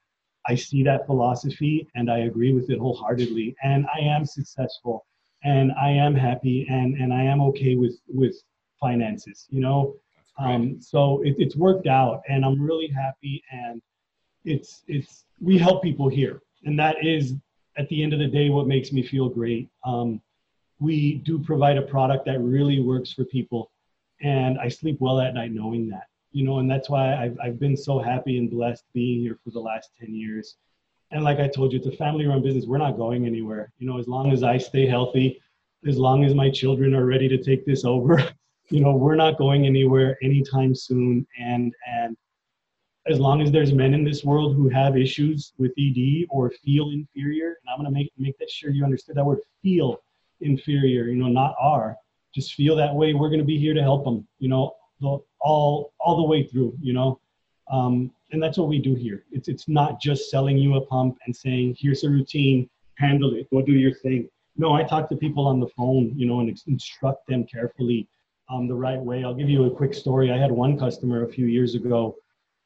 I 0.46 0.54
see 0.54 0.82
that 0.82 1.06
philosophy 1.06 1.88
and 1.94 2.10
I 2.10 2.18
agree 2.18 2.52
with 2.52 2.68
it 2.68 2.78
wholeheartedly. 2.78 3.56
And 3.62 3.86
I 3.94 4.00
am 4.00 4.26
successful 4.26 5.06
and 5.44 5.72
I 5.72 5.90
am 5.90 6.14
happy 6.14 6.66
and, 6.68 6.94
and 6.96 7.12
I 7.12 7.22
am 7.22 7.40
okay 7.42 7.74
with, 7.74 7.98
with 8.06 8.36
finances, 8.78 9.46
you 9.48 9.60
know? 9.60 9.96
Um, 10.38 10.80
so 10.80 11.22
it, 11.22 11.36
it's 11.38 11.56
worked 11.56 11.86
out 11.86 12.22
and 12.28 12.44
I'm 12.44 12.60
really 12.60 12.88
happy 12.88 13.42
and 13.50 13.80
it's, 14.44 14.82
it's, 14.86 15.24
we 15.40 15.58
help 15.58 15.82
people 15.82 16.08
here. 16.08 16.40
And 16.64 16.78
that 16.78 16.96
is 17.02 17.34
at 17.76 17.88
the 17.88 18.02
end 18.02 18.12
of 18.12 18.18
the 18.18 18.26
day 18.26 18.50
what 18.50 18.66
makes 18.66 18.92
me 18.92 19.02
feel 19.02 19.28
great. 19.28 19.68
Um, 19.84 20.20
we 20.78 21.14
do 21.24 21.38
provide 21.38 21.78
a 21.78 21.82
product 21.82 22.26
that 22.26 22.40
really 22.40 22.80
works 22.80 23.12
for 23.12 23.24
people, 23.24 23.70
and 24.20 24.58
I 24.58 24.68
sleep 24.68 24.98
well 25.00 25.20
at 25.20 25.34
night 25.34 25.52
knowing 25.52 25.88
that. 25.88 26.08
You 26.32 26.44
know, 26.44 26.58
and 26.58 26.70
that's 26.70 26.90
why 26.90 27.14
I've, 27.14 27.38
I've 27.42 27.58
been 27.58 27.76
so 27.76 27.98
happy 27.98 28.36
and 28.36 28.50
blessed 28.50 28.84
being 28.92 29.20
here 29.20 29.38
for 29.42 29.50
the 29.50 29.60
last 29.60 29.90
10 29.98 30.14
years. 30.14 30.56
And 31.10 31.24
like 31.24 31.38
I 31.38 31.48
told 31.48 31.72
you, 31.72 31.78
it's 31.78 31.86
a 31.86 31.92
family 31.92 32.26
run 32.26 32.42
business. 32.42 32.66
We're 32.66 32.78
not 32.78 32.98
going 32.98 33.26
anywhere. 33.26 33.72
You 33.78 33.86
know, 33.86 33.98
as 33.98 34.06
long 34.06 34.32
as 34.32 34.42
I 34.42 34.58
stay 34.58 34.86
healthy, 34.86 35.40
as 35.86 35.96
long 35.96 36.24
as 36.24 36.34
my 36.34 36.50
children 36.50 36.94
are 36.94 37.06
ready 37.06 37.28
to 37.28 37.42
take 37.42 37.64
this 37.64 37.84
over, 37.84 38.22
you 38.68 38.80
know, 38.80 38.94
we're 38.94 39.16
not 39.16 39.38
going 39.38 39.66
anywhere 39.66 40.18
anytime 40.22 40.74
soon. 40.74 41.26
And, 41.38 41.74
and 41.86 42.16
as 43.06 43.20
long 43.20 43.40
as 43.40 43.52
there's 43.52 43.72
men 43.72 43.94
in 43.94 44.04
this 44.04 44.24
world 44.24 44.56
who 44.56 44.68
have 44.68 44.96
issues 44.96 45.52
with 45.58 45.72
ED 45.78 46.26
or 46.28 46.50
feel 46.50 46.90
inferior, 46.90 47.58
and 47.60 47.70
I'm 47.70 47.78
going 47.78 47.86
to 47.86 47.92
make 47.92 48.12
make 48.18 48.38
that 48.38 48.50
sure 48.50 48.70
you 48.70 48.84
understood 48.84 49.16
that 49.16 49.24
word 49.24 49.38
feel 49.62 50.00
inferior, 50.40 51.04
you 51.04 51.16
know, 51.16 51.28
not 51.28 51.54
are, 51.60 51.96
just 52.34 52.54
feel 52.54 52.74
that 52.76 52.94
way. 52.94 53.14
We're 53.14 53.28
going 53.28 53.40
to 53.40 53.46
be 53.46 53.58
here 53.58 53.74
to 53.74 53.82
help 53.82 54.04
them, 54.04 54.26
you 54.38 54.48
know, 54.48 54.74
the, 55.00 55.18
all 55.40 55.92
all 56.00 56.16
the 56.16 56.24
way 56.24 56.42
through, 56.42 56.76
you 56.80 56.92
know, 56.92 57.20
um, 57.70 58.10
and 58.32 58.42
that's 58.42 58.58
what 58.58 58.68
we 58.68 58.80
do 58.80 58.94
here. 58.94 59.24
It's 59.30 59.48
it's 59.48 59.68
not 59.68 60.00
just 60.00 60.30
selling 60.30 60.58
you 60.58 60.76
a 60.76 60.80
pump 60.80 61.18
and 61.26 61.34
saying 61.34 61.76
here's 61.78 62.02
a 62.02 62.10
routine, 62.10 62.68
handle 62.96 63.34
it, 63.34 63.48
go 63.50 63.62
do 63.62 63.72
your 63.72 63.94
thing. 63.94 64.28
No, 64.56 64.72
I 64.72 64.82
talk 64.82 65.08
to 65.10 65.16
people 65.16 65.46
on 65.46 65.60
the 65.60 65.68
phone, 65.68 66.12
you 66.16 66.26
know, 66.26 66.40
and 66.40 66.60
instruct 66.66 67.26
them 67.28 67.44
carefully 67.44 68.08
um, 68.48 68.68
the 68.68 68.74
right 68.74 69.00
way. 69.00 69.24
I'll 69.24 69.34
give 69.34 69.48
you 69.48 69.64
a 69.64 69.70
quick 69.70 69.94
story. 69.94 70.30
I 70.30 70.38
had 70.38 70.52
one 70.52 70.78
customer 70.78 71.24
a 71.24 71.28
few 71.28 71.46
years 71.46 71.74
ago 71.74 72.16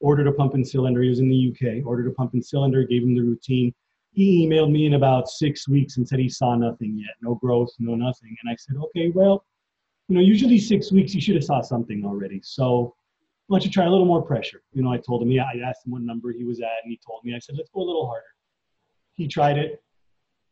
ordered 0.01 0.27
a 0.27 0.31
pump 0.31 0.55
and 0.55 0.67
cylinder. 0.67 1.01
He 1.01 1.09
was 1.09 1.19
in 1.19 1.29
the 1.29 1.51
UK, 1.51 1.85
ordered 1.85 2.07
a 2.07 2.11
pump 2.11 2.33
and 2.33 2.43
cylinder, 2.43 2.83
gave 2.83 3.03
him 3.03 3.15
the 3.15 3.21
routine. 3.21 3.73
He 4.11 4.45
emailed 4.45 4.71
me 4.71 4.87
in 4.87 4.95
about 4.95 5.29
six 5.29 5.69
weeks 5.69 5.97
and 5.97 6.07
said 6.07 6.19
he 6.19 6.27
saw 6.27 6.55
nothing 6.55 6.97
yet, 6.97 7.15
no 7.21 7.35
growth, 7.35 7.69
no 7.79 7.95
nothing. 7.95 8.35
And 8.41 8.51
I 8.51 8.55
said, 8.57 8.75
okay, 8.77 9.09
well, 9.09 9.45
you 10.09 10.15
know, 10.15 10.21
usually 10.21 10.57
six 10.57 10.91
weeks 10.91 11.13
you 11.13 11.21
should 11.21 11.35
have 11.35 11.45
saw 11.45 11.61
something 11.61 12.03
already. 12.05 12.41
So 12.43 12.95
why 13.47 13.57
don't 13.57 13.65
you 13.65 13.71
try 13.71 13.85
a 13.85 13.89
little 13.89 14.05
more 14.05 14.21
pressure? 14.21 14.61
You 14.73 14.83
know, 14.83 14.91
I 14.91 14.97
told 14.97 15.21
him, 15.21 15.31
yeah, 15.31 15.45
I 15.45 15.59
asked 15.67 15.85
him 15.85 15.93
what 15.93 16.01
number 16.01 16.33
he 16.33 16.43
was 16.43 16.59
at, 16.59 16.83
and 16.83 16.91
he 16.91 16.99
told 17.05 17.23
me. 17.23 17.33
I 17.35 17.39
said, 17.39 17.55
let's 17.55 17.69
go 17.69 17.81
a 17.81 17.83
little 17.83 18.07
harder. 18.07 18.25
He 19.13 19.27
tried 19.27 19.57
it, 19.57 19.81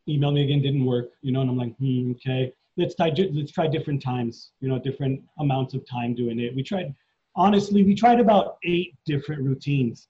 emailed 0.07 0.33
me 0.33 0.43
again, 0.43 0.62
didn't 0.62 0.86
work. 0.86 1.12
You 1.21 1.33
know, 1.33 1.41
and 1.41 1.50
I'm 1.50 1.57
like, 1.57 1.75
hmm, 1.77 2.12
okay, 2.12 2.53
let's 2.79 2.95
try, 2.95 3.13
let's 3.33 3.51
try 3.51 3.67
different 3.67 4.01
times. 4.01 4.51
You 4.62 4.69
know, 4.69 4.79
different 4.79 5.21
amounts 5.39 5.74
of 5.74 5.86
time 5.86 6.15
doing 6.15 6.39
it. 6.39 6.55
We 6.55 6.63
tried, 6.63 6.93
honestly, 7.36 7.83
we 7.83 7.95
tried 7.95 8.19
about 8.19 8.57
eight 8.63 8.95
different 9.05 9.43
routines. 9.43 10.07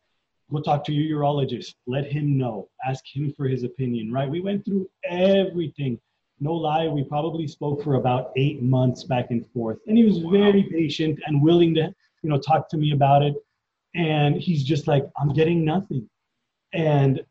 Go 0.52 0.62
talk 0.62 0.84
to 0.86 0.94
your 0.94 1.20
urologist. 1.20 1.76
Let 1.86 2.06
him 2.06 2.38
know. 2.38 2.70
Ask 2.86 3.04
him 3.06 3.34
for 3.36 3.48
his 3.48 3.64
opinion. 3.64 4.12
Right? 4.12 4.30
We 4.30 4.42
went 4.42 4.66
through 4.66 4.90
everything 5.04 6.00
no 6.40 6.54
lie, 6.54 6.88
we 6.88 7.04
probably 7.04 7.48
spoke 7.48 7.84
for 7.84 7.96
about 7.96 8.32
eight 8.36 8.62
months 8.62 9.04
back 9.04 9.28
and 9.30 9.46
forth. 9.52 9.80
And 9.88 9.98
he 9.98 10.06
was 10.06 10.20
very 10.20 10.64
patient 10.64 11.20
and 11.26 11.42
willing 11.42 11.76
to, 11.76 11.94
you 12.24 12.30
know, 12.30 12.40
talk 12.40 12.70
to 12.70 12.78
me 12.78 12.94
about 12.94 13.24
it. 13.24 13.36
And 13.96 14.36
he's 14.36 14.64
just 14.64 14.88
like, 14.88 15.06
I'm 15.18 15.34
getting 15.34 15.66
nothing. 15.66 16.10
And 16.74 17.22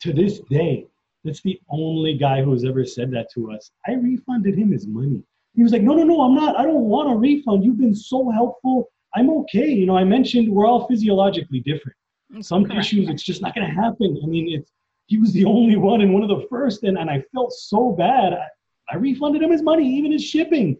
to 0.00 0.12
this 0.12 0.40
day, 0.50 0.86
that's 1.26 1.42
the 1.42 1.60
only 1.68 2.16
guy 2.16 2.42
who 2.42 2.52
has 2.52 2.64
ever 2.64 2.84
said 2.84 3.10
that 3.12 3.28
to 3.34 3.50
us. 3.52 3.70
I 3.86 3.92
refunded 3.94 4.56
him 4.58 4.72
his 4.72 4.86
money. 4.86 5.22
He 5.54 5.62
was 5.62 5.72
like, 5.72 5.82
No, 5.82 5.94
no, 5.94 6.04
no, 6.04 6.20
I'm 6.22 6.34
not. 6.34 6.56
I 6.56 6.62
don't 6.62 6.84
want 6.84 7.12
a 7.12 7.16
refund. 7.16 7.64
You've 7.64 7.78
been 7.78 7.94
so 7.94 8.30
helpful. 8.30 8.90
I'm 9.14 9.30
okay. 9.30 9.68
You 9.68 9.86
know, 9.86 9.96
I 9.96 10.04
mentioned 10.04 10.52
we're 10.52 10.66
all 10.66 10.86
physiologically 10.86 11.60
different. 11.60 11.96
Some 12.40 12.70
issues, 12.70 13.08
it's 13.08 13.22
just 13.22 13.40
not 13.40 13.54
going 13.54 13.66
to 13.66 13.72
happen. 13.72 14.20
I 14.22 14.26
mean, 14.26 14.52
it's 14.52 14.72
he 15.06 15.18
was 15.18 15.32
the 15.32 15.44
only 15.44 15.76
one 15.76 16.00
and 16.00 16.12
one 16.12 16.22
of 16.22 16.28
the 16.28 16.46
first, 16.50 16.82
and, 16.82 16.98
and 16.98 17.08
I 17.08 17.22
felt 17.32 17.52
so 17.52 17.92
bad. 17.92 18.32
I, 18.34 18.46
I 18.90 18.96
refunded 18.96 19.42
him 19.42 19.52
his 19.52 19.62
money, 19.62 19.88
even 19.96 20.12
his 20.12 20.24
shipping. 20.24 20.76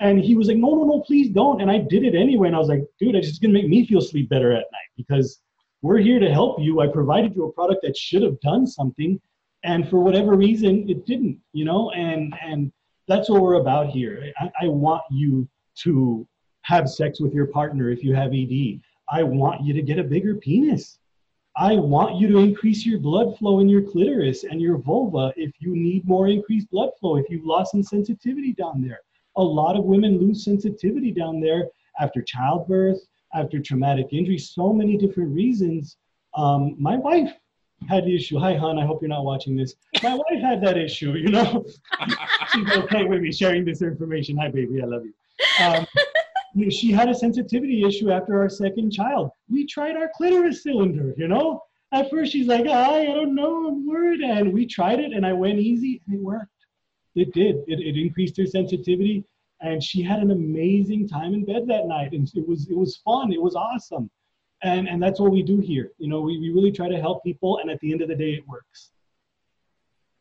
And 0.00 0.20
he 0.20 0.34
was 0.34 0.48
like, 0.48 0.56
no, 0.56 0.74
no, 0.74 0.84
no, 0.84 1.00
please 1.00 1.30
don't. 1.30 1.60
And 1.60 1.70
I 1.70 1.78
did 1.78 2.04
it 2.04 2.14
anyway. 2.14 2.48
And 2.48 2.56
I 2.56 2.58
was 2.58 2.68
like, 2.68 2.82
dude, 2.98 3.14
it's 3.14 3.28
just 3.28 3.40
gonna 3.40 3.54
make 3.54 3.68
me 3.68 3.86
feel 3.86 4.00
sleep 4.00 4.28
better 4.28 4.52
at 4.52 4.64
night 4.72 4.90
because 4.96 5.40
we're 5.80 5.98
here 5.98 6.18
to 6.18 6.30
help 6.30 6.60
you. 6.60 6.80
I 6.80 6.88
provided 6.88 7.34
you 7.34 7.44
a 7.44 7.52
product 7.52 7.82
that 7.82 7.96
should 7.96 8.22
have 8.22 8.40
done 8.40 8.66
something, 8.66 9.20
and 9.64 9.88
for 9.88 10.00
whatever 10.00 10.34
reason, 10.34 10.88
it 10.88 11.06
didn't. 11.06 11.38
You 11.52 11.64
know, 11.64 11.90
and 11.92 12.34
and 12.42 12.72
that's 13.08 13.28
what 13.28 13.42
we're 13.42 13.60
about 13.60 13.88
here. 13.88 14.32
I, 14.38 14.50
I 14.62 14.68
want 14.68 15.02
you 15.10 15.48
to 15.82 16.26
have 16.62 16.88
sex 16.88 17.20
with 17.20 17.32
your 17.32 17.46
partner 17.46 17.90
if 17.90 18.04
you 18.04 18.14
have 18.14 18.32
ED. 18.32 18.80
I 19.08 19.22
want 19.22 19.62
you 19.62 19.74
to 19.74 19.82
get 19.82 19.98
a 19.98 20.04
bigger 20.04 20.36
penis. 20.36 20.98
I 21.56 21.74
want 21.74 22.16
you 22.16 22.28
to 22.28 22.38
increase 22.38 22.86
your 22.86 22.98
blood 22.98 23.36
flow 23.36 23.60
in 23.60 23.68
your 23.68 23.82
clitoris 23.82 24.44
and 24.44 24.60
your 24.60 24.78
vulva 24.78 25.34
if 25.36 25.52
you 25.58 25.76
need 25.76 26.06
more 26.08 26.28
increased 26.28 26.70
blood 26.70 26.90
flow, 26.98 27.16
if 27.16 27.28
you've 27.28 27.44
lost 27.44 27.72
some 27.72 27.82
sensitivity 27.82 28.54
down 28.54 28.80
there. 28.80 29.00
A 29.36 29.42
lot 29.42 29.76
of 29.76 29.84
women 29.84 30.18
lose 30.18 30.44
sensitivity 30.44 31.10
down 31.10 31.40
there 31.40 31.68
after 32.00 32.22
childbirth, 32.22 33.00
after 33.34 33.60
traumatic 33.60 34.08
injury, 34.12 34.38
so 34.38 34.72
many 34.72 34.96
different 34.96 35.34
reasons. 35.34 35.98
Um, 36.34 36.74
my 36.78 36.96
wife 36.96 37.34
had 37.88 38.04
the 38.04 38.14
issue. 38.14 38.38
Hi, 38.38 38.54
hon. 38.54 38.78
I 38.78 38.86
hope 38.86 39.02
you're 39.02 39.08
not 39.08 39.24
watching 39.24 39.56
this. 39.56 39.74
My 40.02 40.14
wife 40.14 40.40
had 40.40 40.62
that 40.62 40.76
issue. 40.76 41.12
You 41.12 41.30
know, 41.30 41.64
she's 42.52 42.70
okay 42.70 43.04
with 43.04 43.20
me 43.20 43.32
sharing 43.32 43.64
this 43.64 43.82
information. 43.82 44.36
Hi, 44.38 44.48
baby. 44.48 44.82
I 44.82 44.86
love 44.86 45.02
you. 45.04 45.14
Um, 45.64 45.86
she 46.70 46.92
had 46.92 47.08
a 47.08 47.14
sensitivity 47.14 47.84
issue 47.84 48.10
after 48.10 48.40
our 48.40 48.48
second 48.48 48.90
child. 48.90 49.30
We 49.50 49.66
tried 49.66 49.96
our 49.96 50.10
clitoris 50.14 50.62
cylinder, 50.62 51.14
you 51.16 51.28
know? 51.28 51.62
At 51.92 52.10
first, 52.10 52.32
she's 52.32 52.46
like, 52.46 52.66
I, 52.66 53.02
I 53.02 53.04
don't 53.06 53.34
know, 53.34 53.68
I'm 53.68 53.86
worried. 53.86 54.20
And 54.20 54.52
we 54.52 54.66
tried 54.66 55.00
it, 55.00 55.12
and 55.12 55.26
I 55.26 55.32
went 55.32 55.58
easy, 55.58 56.00
and 56.06 56.16
it 56.16 56.22
worked. 56.22 56.48
It 57.14 57.32
did. 57.34 57.56
It, 57.66 57.80
it 57.80 58.00
increased 58.00 58.36
her 58.38 58.46
sensitivity, 58.46 59.24
and 59.60 59.82
she 59.82 60.02
had 60.02 60.20
an 60.20 60.30
amazing 60.30 61.08
time 61.08 61.34
in 61.34 61.44
bed 61.44 61.66
that 61.68 61.86
night. 61.86 62.12
And 62.12 62.30
it 62.34 62.48
was, 62.48 62.68
it 62.70 62.76
was 62.76 62.96
fun. 62.98 63.32
It 63.32 63.42
was 63.42 63.54
awesome. 63.54 64.10
And, 64.62 64.88
and 64.88 65.02
that's 65.02 65.18
what 65.18 65.32
we 65.32 65.42
do 65.42 65.58
here. 65.58 65.90
You 65.98 66.08
know, 66.08 66.20
we, 66.20 66.38
we 66.38 66.50
really 66.50 66.72
try 66.72 66.88
to 66.88 67.00
help 67.00 67.24
people, 67.24 67.58
and 67.58 67.70
at 67.70 67.80
the 67.80 67.92
end 67.92 68.00
of 68.00 68.08
the 68.08 68.14
day, 68.14 68.34
it 68.34 68.46
works. 68.46 68.90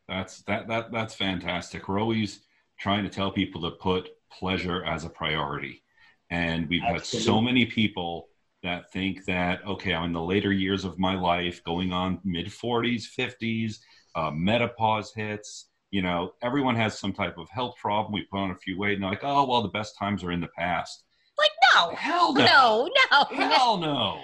That's 0.07 0.41
that 0.43 0.67
that 0.67 0.91
that's 0.91 1.13
fantastic. 1.13 1.88
We're 1.88 2.01
always 2.01 2.41
trying 2.79 3.03
to 3.03 3.10
tell 3.10 3.31
people 3.31 3.62
to 3.62 3.71
put 3.71 4.10
pleasure 4.29 4.83
as 4.83 5.05
a 5.05 5.10
priority 5.10 5.83
and 6.31 6.67
we've 6.69 6.81
Absolutely. 6.81 7.19
had 7.19 7.25
so 7.25 7.41
many 7.41 7.65
people 7.65 8.29
that 8.63 8.91
think 8.91 9.25
that, 9.25 9.65
okay, 9.67 9.93
I'm 9.93 10.05
in 10.05 10.13
the 10.13 10.21
later 10.21 10.53
years 10.53 10.86
of 10.86 10.98
my 10.98 11.13
life, 11.13 11.62
going 11.63 11.91
on 11.91 12.19
mid 12.24 12.48
40s, 12.48 13.03
50s, 13.17 13.79
uh, 14.15 14.31
menopause 14.31 15.13
hits. 15.13 15.67
You 15.91 16.01
know, 16.01 16.33
everyone 16.41 16.77
has 16.77 16.98
some 16.98 17.12
type 17.12 17.38
of 17.38 17.50
health 17.50 17.75
problem. 17.81 18.13
We 18.13 18.24
put 18.24 18.39
on 18.39 18.51
a 18.51 18.55
few 18.55 18.79
weight 18.79 18.93
and 18.93 19.03
they're 19.03 19.10
like, 19.10 19.24
oh, 19.24 19.45
well, 19.45 19.62
the 19.62 19.67
best 19.67 19.98
times 19.98 20.24
are 20.24 20.31
in 20.31 20.39
the 20.39 20.48
past. 20.57 21.03
Like, 21.38 21.51
no. 21.75 21.95
Hell 21.95 22.33
no. 22.33 22.45
No, 22.45 22.89
no. 23.12 23.24
Hell 23.36 23.77
no. 23.77 24.21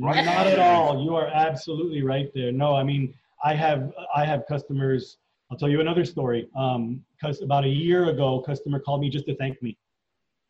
Right. 0.00 0.24
Not 0.24 0.46
at 0.46 0.58
all. 0.58 1.02
You 1.02 1.16
are 1.16 1.28
absolutely 1.28 2.02
right 2.02 2.30
there. 2.34 2.52
No, 2.52 2.74
I 2.74 2.82
mean, 2.82 3.14
I 3.44 3.54
have 3.54 3.92
I 4.14 4.24
have 4.24 4.44
customers. 4.48 5.18
I'll 5.50 5.56
tell 5.56 5.68
you 5.68 5.80
another 5.80 6.04
story. 6.04 6.48
Um, 6.56 7.02
because 7.12 7.42
about 7.42 7.64
a 7.64 7.68
year 7.68 8.10
ago, 8.10 8.40
customer 8.40 8.78
called 8.78 9.00
me 9.00 9.10
just 9.10 9.26
to 9.26 9.34
thank 9.36 9.60
me 9.62 9.76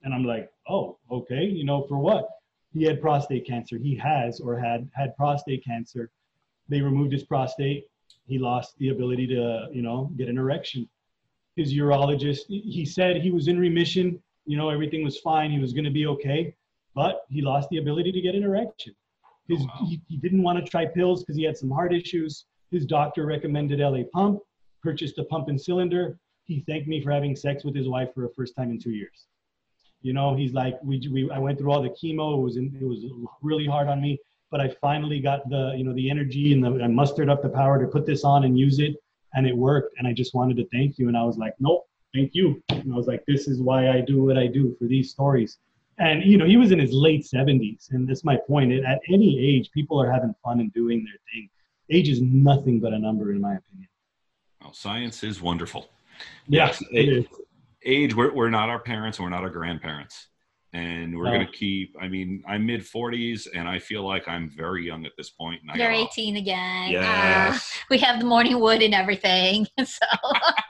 and 0.02 0.14
I'm 0.14 0.24
like, 0.24 0.50
oh, 0.68 0.98
okay, 1.10 1.44
you 1.44 1.64
know, 1.64 1.84
for 1.88 1.98
what? 1.98 2.28
He 2.72 2.84
had 2.84 3.00
prostate 3.00 3.46
cancer. 3.46 3.78
He 3.78 3.96
has 3.96 4.40
or 4.40 4.58
had 4.58 4.88
had 4.94 5.16
prostate 5.16 5.64
cancer. 5.64 6.10
They 6.68 6.80
removed 6.80 7.12
his 7.12 7.24
prostate. 7.24 7.86
He 8.26 8.38
lost 8.38 8.76
the 8.78 8.90
ability 8.90 9.26
to, 9.28 9.68
you 9.72 9.82
know, 9.82 10.10
get 10.16 10.28
an 10.28 10.38
erection. 10.38 10.88
His 11.56 11.72
urologist, 11.74 12.42
he 12.48 12.84
said 12.84 13.16
he 13.16 13.30
was 13.30 13.48
in 13.48 13.58
remission. 13.58 14.22
You 14.44 14.56
know, 14.56 14.68
everything 14.68 15.02
was 15.02 15.18
fine. 15.18 15.50
He 15.50 15.58
was 15.58 15.72
going 15.72 15.84
to 15.84 15.90
be 15.90 16.06
okay, 16.06 16.54
but 16.94 17.22
he 17.30 17.42
lost 17.42 17.68
the 17.70 17.78
ability 17.78 18.12
to 18.12 18.20
get 18.20 18.34
an 18.34 18.44
erection. 18.44 18.94
His, 19.48 19.60
oh, 19.62 19.64
wow. 19.64 19.86
he, 19.88 20.00
he 20.08 20.16
didn't 20.18 20.42
want 20.42 20.62
to 20.62 20.70
try 20.70 20.86
pills 20.86 21.22
because 21.22 21.36
he 21.36 21.44
had 21.44 21.56
some 21.56 21.70
heart 21.70 21.92
issues. 21.92 22.44
His 22.70 22.84
doctor 22.84 23.26
recommended 23.26 23.80
LA 23.80 24.02
Pump, 24.12 24.40
purchased 24.82 25.18
a 25.18 25.24
pump 25.24 25.48
and 25.48 25.60
cylinder. 25.60 26.18
He 26.44 26.60
thanked 26.60 26.86
me 26.86 27.02
for 27.02 27.10
having 27.10 27.34
sex 27.34 27.64
with 27.64 27.74
his 27.74 27.88
wife 27.88 28.10
for 28.14 28.22
the 28.22 28.32
first 28.36 28.54
time 28.56 28.70
in 28.70 28.78
two 28.78 28.90
years. 28.90 29.26
You 30.02 30.12
know, 30.12 30.34
he's 30.34 30.52
like, 30.52 30.78
we, 30.82 31.06
we 31.12 31.30
I 31.30 31.38
went 31.38 31.58
through 31.58 31.72
all 31.72 31.82
the 31.82 31.88
chemo. 31.88 32.38
It 32.38 32.42
was 32.42 32.56
in, 32.56 32.76
it 32.80 32.84
was 32.84 33.04
really 33.42 33.66
hard 33.66 33.88
on 33.88 34.00
me, 34.00 34.18
but 34.50 34.60
I 34.60 34.68
finally 34.80 35.20
got 35.20 35.48
the 35.48 35.74
you 35.76 35.82
know 35.82 35.92
the 35.92 36.08
energy 36.08 36.52
and 36.52 36.62
the, 36.62 36.82
I 36.82 36.86
mustered 36.86 37.28
up 37.28 37.42
the 37.42 37.48
power 37.48 37.80
to 37.80 37.86
put 37.86 38.06
this 38.06 38.22
on 38.22 38.44
and 38.44 38.56
use 38.56 38.78
it, 38.78 38.96
and 39.34 39.46
it 39.46 39.56
worked. 39.56 39.94
And 39.98 40.06
I 40.06 40.12
just 40.12 40.34
wanted 40.34 40.56
to 40.58 40.68
thank 40.68 40.98
you. 40.98 41.08
And 41.08 41.16
I 41.16 41.24
was 41.24 41.36
like, 41.36 41.54
nope, 41.58 41.88
thank 42.14 42.34
you. 42.34 42.62
And 42.68 42.92
I 42.92 42.96
was 42.96 43.06
like, 43.06 43.24
this 43.26 43.48
is 43.48 43.60
why 43.60 43.90
I 43.90 44.00
do 44.00 44.22
what 44.22 44.38
I 44.38 44.46
do 44.46 44.76
for 44.78 44.86
these 44.86 45.10
stories. 45.10 45.58
And 45.98 46.22
you 46.24 46.38
know, 46.38 46.46
he 46.46 46.56
was 46.56 46.70
in 46.70 46.78
his 46.78 46.92
late 46.92 47.26
70s, 47.26 47.90
and 47.90 48.08
that's 48.08 48.24
my 48.24 48.36
point. 48.36 48.72
At 48.84 49.00
any 49.08 49.38
age, 49.38 49.70
people 49.72 50.00
are 50.00 50.10
having 50.10 50.34
fun 50.44 50.60
and 50.60 50.72
doing 50.72 51.04
their 51.04 51.18
thing. 51.32 51.48
Age 51.90 52.08
is 52.08 52.20
nothing 52.20 52.80
but 52.80 52.92
a 52.92 52.98
number, 52.98 53.32
in 53.32 53.40
my 53.40 53.56
opinion. 53.56 53.88
Well, 54.60 54.72
science 54.72 55.24
is 55.24 55.40
wonderful. 55.40 55.88
Yes, 56.46 56.82
it, 56.90 57.26
age 57.84 58.14
we're, 58.14 58.32
we're 58.32 58.50
not 58.50 58.68
our 58.68 58.78
parents 58.78 59.18
and 59.18 59.24
we're 59.24 59.30
not 59.30 59.42
our 59.42 59.50
grandparents 59.50 60.28
and 60.72 61.16
we're 61.16 61.24
no. 61.24 61.32
going 61.32 61.46
to 61.46 61.52
keep 61.52 61.94
i 62.00 62.08
mean 62.08 62.42
i'm 62.46 62.66
mid 62.66 62.82
40s 62.82 63.46
and 63.54 63.68
i 63.68 63.78
feel 63.78 64.06
like 64.06 64.28
i'm 64.28 64.50
very 64.50 64.84
young 64.84 65.06
at 65.06 65.12
this 65.16 65.30
point 65.30 65.60
and 65.66 65.78
you're 65.78 65.90
18 65.90 66.36
again 66.36 66.90
yes. 66.90 67.54
Uh, 67.56 67.84
we 67.90 67.98
have 67.98 68.20
the 68.20 68.26
morning 68.26 68.60
wood 68.60 68.82
and 68.82 68.94
everything 68.94 69.66
so 69.84 70.06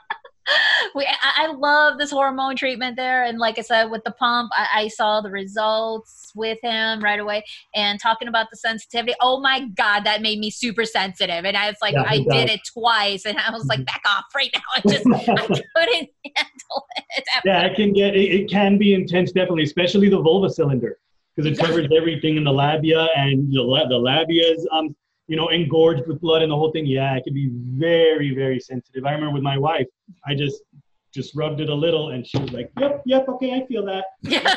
we, 0.95 1.05
I, 1.05 1.45
I, 1.45 1.51
love 1.51 1.97
this 1.97 2.11
hormone 2.11 2.55
treatment 2.55 2.95
there. 2.95 3.23
And 3.23 3.37
like 3.37 3.57
I 3.57 3.61
said, 3.61 3.85
with 3.85 4.03
the 4.03 4.11
pump, 4.11 4.51
I, 4.53 4.67
I, 4.73 4.87
saw 4.87 5.21
the 5.21 5.29
results 5.29 6.31
with 6.35 6.57
him 6.61 7.01
right 7.01 7.19
away. 7.19 7.43
And 7.75 7.99
talking 7.99 8.27
about 8.27 8.47
the 8.51 8.57
sensitivity, 8.57 9.13
oh 9.21 9.39
my 9.39 9.67
God, 9.75 10.03
that 10.05 10.21
made 10.21 10.39
me 10.39 10.49
super 10.49 10.85
sensitive. 10.85 11.45
And 11.45 11.57
I 11.57 11.67
was 11.67 11.77
like, 11.81 11.93
yeah, 11.93 12.05
I 12.07 12.17
did 12.17 12.49
it 12.49 12.61
twice. 12.71 13.25
And 13.25 13.37
I 13.37 13.51
was 13.51 13.65
like, 13.65 13.85
back 13.85 14.01
off 14.07 14.25
right 14.35 14.51
now. 14.53 14.61
I 14.75 14.81
just, 14.81 15.05
I 15.29 15.45
couldn't 15.45 16.09
handle 16.35 16.87
it. 17.15 17.23
Yeah, 17.45 17.61
it 17.65 17.75
can 17.75 17.93
get, 17.93 18.15
it, 18.15 18.41
it 18.41 18.49
can 18.49 18.77
be 18.77 18.93
intense, 18.93 19.31
definitely, 19.31 19.63
especially 19.63 20.09
the 20.09 20.21
vulva 20.21 20.49
cylinder 20.49 20.97
because 21.35 21.51
it 21.51 21.57
covers 21.57 21.87
everything 21.95 22.35
in 22.35 22.43
the 22.43 22.51
labia 22.51 23.07
and 23.15 23.49
the, 23.51 23.85
the 23.89 23.97
labia 23.97 24.43
is 24.43 24.67
um, 24.71 24.93
you 25.29 25.35
know, 25.35 25.49
engorged 25.49 26.07
with 26.07 26.19
blood 26.19 26.41
and 26.41 26.51
the 26.51 26.55
whole 26.55 26.71
thing, 26.71 26.87
yeah, 26.87 27.15
it 27.15 27.23
can 27.23 27.35
be 27.35 27.51
very, 27.53 28.33
very 28.33 28.59
sensitive. 28.59 29.05
I 29.05 29.11
remember 29.11 29.35
with 29.35 29.43
my 29.43 29.59
wife, 29.59 29.85
I 30.25 30.33
just 30.33 30.63
just 31.13 31.35
rubbed 31.35 31.59
it 31.59 31.69
a 31.69 31.73
little 31.73 32.09
and 32.09 32.25
she 32.25 32.37
was 32.39 32.51
like, 32.51 32.71
Yep, 32.79 33.03
yep, 33.05 33.27
okay, 33.29 33.53
I 33.53 33.65
feel 33.67 33.85
that. 33.85 34.05
Yeah. 34.21 34.55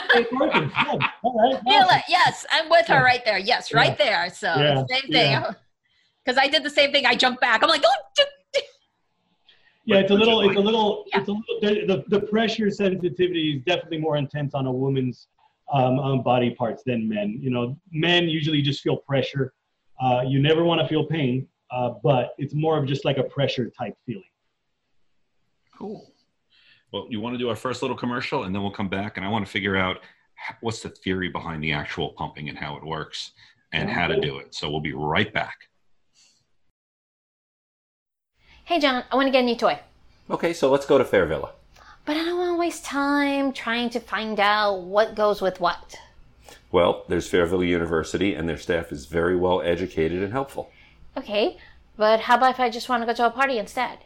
All 1.22 1.34
right. 1.38 1.62
Feel 1.62 1.86
it. 1.90 2.02
Yes, 2.08 2.46
I'm 2.50 2.70
with 2.70 2.86
her 2.86 3.02
right 3.02 3.22
there. 3.24 3.38
Yes, 3.38 3.72
right 3.72 3.96
there. 3.96 4.30
So 4.30 4.46
yeah. 4.46 4.82
same 4.90 5.10
thing. 5.10 5.42
Because 6.24 6.38
I 6.40 6.46
did 6.46 6.62
the 6.62 6.70
same 6.70 6.92
thing. 6.92 7.04
I 7.04 7.16
jumped 7.16 7.40
back. 7.40 7.64
I'm 7.64 7.68
like, 7.68 7.82
oh 7.84 8.24
yeah, 9.84 9.96
it's 9.96 10.12
a 10.12 10.14
little, 10.14 10.42
it's 10.42 10.56
a 10.56 10.60
little, 10.60 11.04
yeah. 11.08 11.18
it's 11.18 11.28
a 11.28 11.32
little. 11.32 11.86
The, 11.88 12.04
the 12.06 12.20
pressure 12.28 12.70
sensitivity 12.70 13.56
is 13.56 13.64
definitely 13.64 13.98
more 13.98 14.16
intense 14.16 14.54
on 14.54 14.66
a 14.66 14.72
woman's 14.72 15.26
um, 15.72 15.98
um, 15.98 16.22
body 16.22 16.50
parts 16.54 16.84
than 16.86 17.08
men. 17.08 17.40
You 17.40 17.50
know, 17.50 17.76
men 17.90 18.28
usually 18.28 18.62
just 18.62 18.82
feel 18.82 18.96
pressure 18.98 19.52
uh, 20.02 20.22
you 20.26 20.42
never 20.42 20.64
want 20.64 20.80
to 20.80 20.88
feel 20.88 21.06
pain, 21.06 21.46
uh, 21.70 21.90
but 22.02 22.34
it's 22.38 22.54
more 22.54 22.76
of 22.76 22.86
just 22.86 23.04
like 23.04 23.18
a 23.18 23.22
pressure 23.22 23.70
type 23.78 23.94
feeling. 24.04 24.24
Cool. 25.78 26.12
Well, 26.92 27.06
you 27.08 27.20
want 27.20 27.34
to 27.34 27.38
do 27.38 27.48
our 27.48 27.56
first 27.56 27.82
little 27.82 27.96
commercial, 27.96 28.44
and 28.44 28.54
then 28.54 28.62
we'll 28.62 28.72
come 28.72 28.88
back, 28.88 29.16
and 29.16 29.24
I 29.24 29.28
want 29.28 29.46
to 29.46 29.50
figure 29.50 29.76
out 29.76 29.98
what's 30.60 30.80
the 30.80 30.88
theory 30.88 31.28
behind 31.28 31.62
the 31.62 31.72
actual 31.72 32.10
pumping 32.10 32.48
and 32.48 32.58
how 32.58 32.76
it 32.76 32.84
works 32.84 33.32
and 33.72 33.88
how 33.88 34.06
to 34.08 34.20
do 34.20 34.38
it. 34.38 34.54
So 34.54 34.70
we'll 34.70 34.80
be 34.80 34.92
right 34.92 35.32
back. 35.32 35.56
Hey, 38.64 38.78
John, 38.78 39.04
I 39.10 39.16
want 39.16 39.28
to 39.28 39.30
get 39.30 39.40
a 39.40 39.46
new 39.46 39.56
toy. 39.56 39.78
Okay, 40.30 40.52
so 40.52 40.70
let's 40.70 40.86
go 40.86 40.98
to 40.98 41.04
Fairvilla. 41.04 41.50
But 42.04 42.16
I 42.16 42.24
don't 42.24 42.38
want 42.38 42.54
to 42.54 42.58
waste 42.58 42.84
time 42.84 43.52
trying 43.52 43.90
to 43.90 44.00
find 44.00 44.38
out 44.40 44.82
what 44.82 45.14
goes 45.14 45.40
with 45.40 45.60
what. 45.60 45.96
Well, 46.72 47.04
there's 47.06 47.30
Fairvilla 47.30 47.68
University, 47.68 48.34
and 48.34 48.48
their 48.48 48.56
staff 48.56 48.90
is 48.90 49.04
very 49.04 49.36
well 49.36 49.60
educated 49.60 50.22
and 50.22 50.32
helpful. 50.32 50.70
Okay, 51.16 51.58
but 51.98 52.20
how 52.20 52.36
about 52.36 52.54
if 52.54 52.60
I 52.60 52.70
just 52.70 52.88
want 52.88 53.02
to 53.02 53.06
go 53.06 53.12
to 53.12 53.26
a 53.26 53.30
party 53.30 53.58
instead? 53.58 53.98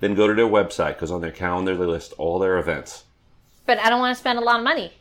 Then 0.00 0.14
go 0.14 0.26
to 0.26 0.34
their 0.34 0.46
website, 0.46 0.94
because 0.94 1.10
on 1.10 1.20
their 1.20 1.30
calendar 1.30 1.76
they 1.76 1.84
list 1.84 2.14
all 2.16 2.38
their 2.38 2.56
events. 2.56 3.04
But 3.66 3.78
I 3.78 3.90
don't 3.90 4.00
want 4.00 4.16
to 4.16 4.20
spend 4.20 4.38
a 4.38 4.42
lot 4.42 4.58
of 4.58 4.64
money. 4.64 4.94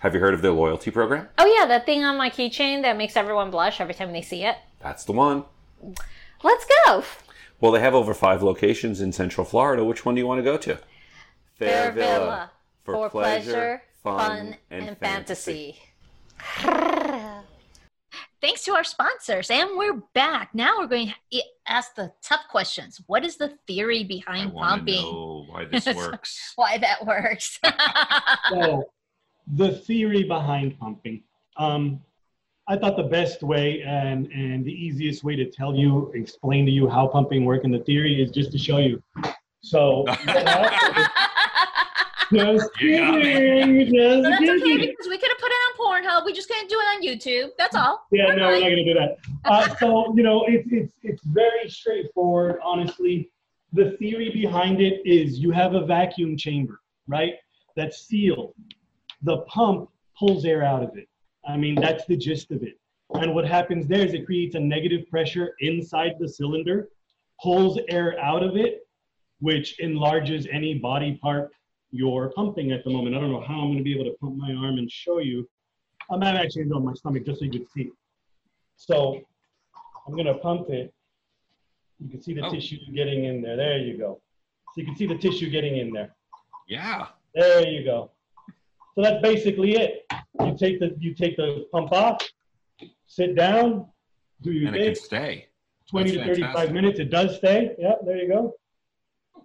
Have 0.00 0.12
you 0.12 0.20
heard 0.20 0.34
of 0.34 0.42
their 0.42 0.50
loyalty 0.50 0.90
program? 0.90 1.28
Oh, 1.38 1.46
yeah, 1.46 1.66
that 1.66 1.86
thing 1.86 2.04
on 2.04 2.18
my 2.18 2.30
keychain 2.30 2.82
that 2.82 2.96
makes 2.96 3.16
everyone 3.16 3.52
blush 3.52 3.80
every 3.80 3.94
time 3.94 4.12
they 4.12 4.20
see 4.20 4.42
it. 4.44 4.56
That's 4.80 5.04
the 5.04 5.12
one. 5.12 5.44
Let's 6.42 6.66
go! 6.84 7.04
Well, 7.60 7.70
they 7.70 7.80
have 7.80 7.94
over 7.94 8.12
five 8.12 8.42
locations 8.42 9.00
in 9.00 9.12
Central 9.12 9.46
Florida. 9.46 9.84
Which 9.84 10.04
one 10.04 10.16
do 10.16 10.20
you 10.20 10.26
want 10.26 10.40
to 10.40 10.42
go 10.42 10.56
to? 10.56 10.78
Fairvilla 11.60 12.50
for, 12.82 13.08
pleasure, 13.08 13.82
fun, 14.02 14.56
and 14.70 14.98
fantasy. 14.98 15.78
Thanks 18.40 18.62
to 18.64 18.72
our 18.74 18.84
sponsors, 18.84 19.50
and 19.50 19.70
we're 19.78 20.02
back. 20.14 20.54
Now 20.54 20.78
we're 20.78 20.86
going 20.86 21.14
to 21.32 21.42
ask 21.66 21.94
the 21.94 22.12
tough 22.22 22.42
questions. 22.50 23.00
What 23.06 23.24
is 23.24 23.38
the 23.38 23.56
theory 23.66 24.04
behind 24.04 24.52
want 24.52 24.86
to 24.86 24.92
pumping? 24.92 25.02
know 25.02 25.46
why 25.48 25.64
this 25.64 25.86
works. 25.96 26.52
Why 26.56 26.76
that 26.78 27.06
works? 27.06 27.58
So, 28.50 28.84
the 29.54 29.72
theory 29.72 30.24
behind 30.24 30.78
pumping. 30.78 31.22
Um, 31.56 32.00
I 32.68 32.76
thought 32.76 32.96
the 32.96 33.02
best 33.04 33.42
way 33.42 33.82
and, 33.82 34.26
and 34.32 34.64
the 34.64 34.72
easiest 34.72 35.24
way 35.24 35.36
to 35.36 35.50
tell 35.50 35.74
you, 35.74 36.10
explain 36.14 36.66
to 36.66 36.72
you 36.72 36.88
how 36.88 37.06
pumping 37.06 37.44
work 37.44 37.64
in 37.64 37.70
the 37.70 37.80
theory 37.80 38.22
is 38.22 38.30
just 38.30 38.52
to 38.52 38.58
show 38.58 38.78
you. 38.78 39.02
So, 39.62 40.04
just 42.32 42.70
You 42.80 42.96
kidding, 42.98 43.80
just 43.80 43.92
No, 43.92 44.22
that's 44.22 44.42
okay 44.42 44.76
because 44.78 45.08
we 45.08 45.18
could 45.18 45.30
have 45.30 45.38
put 45.38 45.50
it 45.50 45.54
on 45.54 45.76
Pornhub. 46.04 46.24
We 46.24 46.32
just 46.32 46.48
can't 46.48 46.68
do 46.68 46.76
it 46.76 46.96
on 46.96 47.02
YouTube. 47.02 47.50
That's 47.58 47.76
all. 47.76 48.06
Yeah, 48.12 48.26
We're 48.26 48.36
no, 48.36 48.46
we're 48.48 48.60
not 48.60 48.70
gonna 48.70 48.84
do 48.84 48.94
that. 48.94 49.18
Uh, 49.44 49.74
so 49.80 50.14
you 50.16 50.22
know, 50.22 50.44
it's 50.46 50.68
it's 50.70 50.94
it's 51.02 51.22
very 51.24 51.68
straightforward. 51.68 52.58
Honestly, 52.62 53.30
the 53.72 53.92
theory 53.92 54.30
behind 54.30 54.80
it 54.80 55.00
is 55.04 55.38
you 55.38 55.50
have 55.50 55.74
a 55.74 55.84
vacuum 55.84 56.36
chamber, 56.36 56.80
right? 57.06 57.34
That's 57.76 58.06
sealed. 58.06 58.54
The 59.22 59.38
pump 59.42 59.90
pulls 60.18 60.44
air 60.44 60.62
out 60.62 60.82
of 60.82 60.96
it. 60.96 61.08
I 61.46 61.56
mean, 61.56 61.74
that's 61.74 62.06
the 62.06 62.16
gist 62.16 62.50
of 62.50 62.62
it. 62.62 62.78
And 63.14 63.34
what 63.34 63.46
happens 63.46 63.86
there 63.86 64.04
is 64.04 64.14
it 64.14 64.26
creates 64.26 64.54
a 64.54 64.60
negative 64.60 65.08
pressure 65.10 65.54
inside 65.60 66.12
the 66.18 66.28
cylinder, 66.28 66.88
pulls 67.42 67.78
air 67.88 68.18
out 68.20 68.42
of 68.42 68.56
it, 68.56 68.86
which 69.40 69.78
enlarges 69.80 70.46
any 70.50 70.74
body 70.74 71.18
part 71.20 71.50
you're 71.90 72.32
pumping 72.34 72.72
at 72.72 72.82
the 72.82 72.90
moment. 72.90 73.14
I 73.14 73.20
don't 73.20 73.30
know 73.30 73.44
how 73.46 73.54
I'm 73.54 73.66
going 73.66 73.78
to 73.78 73.84
be 73.84 73.94
able 73.94 74.04
to 74.06 74.16
pump 74.20 74.36
my 74.36 74.52
arm 74.52 74.78
and 74.78 74.90
show 74.90 75.18
you. 75.18 75.48
I'm 76.10 76.22
actually 76.22 76.70
on 76.70 76.84
my 76.84 76.94
stomach 76.94 77.24
just 77.24 77.38
so 77.40 77.44
you 77.46 77.50
can 77.52 77.66
see. 77.68 77.90
So 78.76 79.20
I'm 80.06 80.14
going 80.14 80.26
to 80.26 80.34
pump 80.34 80.68
it. 80.70 80.92
You 82.00 82.08
can 82.10 82.20
see 82.22 82.34
the 82.34 82.44
Oh. 82.44 82.50
tissue 82.50 82.76
getting 82.94 83.24
in 83.24 83.40
there. 83.42 83.56
There 83.56 83.78
you 83.78 83.96
go. 83.96 84.20
So 84.74 84.80
you 84.80 84.84
can 84.86 84.96
see 84.96 85.06
the 85.06 85.16
tissue 85.16 85.48
getting 85.50 85.76
in 85.78 85.92
there. 85.92 86.14
Yeah. 86.68 87.06
There 87.34 87.66
you 87.66 87.84
go. 87.84 88.10
So 88.94 89.02
that's 89.02 89.22
basically 89.22 89.72
it. 89.76 90.04
You 90.40 90.56
take 90.56 90.78
the 90.80 90.94
you 90.98 91.14
take 91.14 91.36
the 91.36 91.66
pump 91.72 91.92
off, 91.92 92.20
sit 93.06 93.34
down, 93.34 93.86
do 94.42 94.52
your 94.52 94.68
And 94.68 94.76
it 94.76 94.84
can 94.84 94.94
stay. 94.96 95.48
20 95.90 96.12
to 96.12 96.18
35 96.18 96.36
fantastic. 96.38 96.72
minutes. 96.72 96.98
It 97.00 97.10
does 97.10 97.36
stay. 97.36 97.74
Yeah, 97.78 97.94
there 98.04 98.16
you 98.16 98.28
go. 98.28 98.54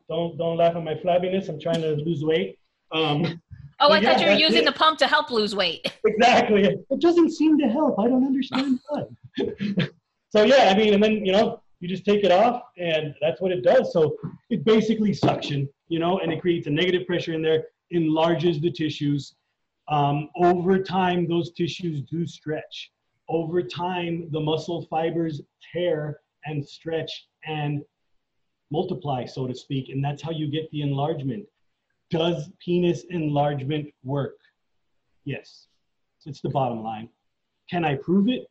Don't 0.07 0.37
don't 0.37 0.57
laugh 0.57 0.75
at 0.75 0.83
my 0.83 0.95
flabbiness. 0.95 1.49
I'm 1.49 1.59
trying 1.59 1.81
to 1.81 1.93
lose 1.95 2.23
weight. 2.23 2.57
Um, 2.91 3.41
Oh, 3.79 3.91
I 3.91 3.99
Yeah, 3.99 4.11
thought 4.13 4.21
you 4.21 4.27
were 4.27 4.33
using 4.33 4.63
it. 4.63 4.65
the 4.65 4.71
pump 4.71 4.99
to 4.99 5.07
help 5.07 5.31
lose 5.31 5.55
weight. 5.55 5.91
exactly. 6.05 6.63
It 6.89 6.99
doesn't 6.99 7.31
seem 7.31 7.57
to 7.59 7.67
help. 7.67 7.99
I 7.99 8.07
don't 8.07 8.25
understand 8.25 8.79
why. 8.89 9.03
so 10.29 10.43
yeah, 10.43 10.69
I 10.73 10.77
mean, 10.77 10.93
and 10.93 11.03
then 11.03 11.25
you 11.25 11.31
know, 11.31 11.61
you 11.79 11.87
just 11.87 12.03
take 12.03 12.23
it 12.25 12.31
off, 12.31 12.63
and 12.77 13.15
that's 13.21 13.39
what 13.39 13.51
it 13.51 13.63
does. 13.63 13.93
So 13.93 14.17
it 14.49 14.65
basically 14.65 15.13
suction, 15.13 15.69
you 15.87 15.99
know, 15.99 16.19
and 16.19 16.31
it 16.31 16.41
creates 16.41 16.67
a 16.67 16.69
negative 16.69 17.07
pressure 17.07 17.33
in 17.33 17.41
there, 17.41 17.65
enlarges 17.91 18.59
the 18.59 18.71
tissues. 18.71 19.35
Um, 19.87 20.29
over 20.35 20.77
time, 20.83 21.27
those 21.27 21.51
tissues 21.53 22.01
do 22.03 22.27
stretch. 22.27 22.91
Over 23.29 23.63
time, 23.63 24.27
the 24.31 24.39
muscle 24.39 24.85
fibers 24.89 25.41
tear 25.71 26.19
and 26.45 26.67
stretch 26.67 27.27
and 27.45 27.81
multiply, 28.71 29.25
so 29.25 29.47
to 29.47 29.55
speak, 29.55 29.89
and 29.89 30.03
that's 30.03 30.21
how 30.21 30.31
you 30.31 30.47
get 30.51 30.69
the 30.71 30.81
enlargement. 30.81 31.45
Does 32.09 32.49
penis 32.63 33.03
enlargement 33.09 33.93
work? 34.03 34.37
Yes. 35.25 35.67
It's 36.25 36.41
the 36.41 36.49
bottom 36.49 36.83
line. 36.83 37.09
Can 37.69 37.85
I 37.85 37.95
prove 37.95 38.27
it? 38.29 38.49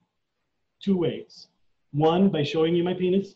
Two 0.83 0.97
ways. 0.97 1.49
One, 1.93 2.29
by 2.29 2.45
showing 2.45 2.75
you 2.75 2.85
my 2.85 2.95
penis, 2.95 3.35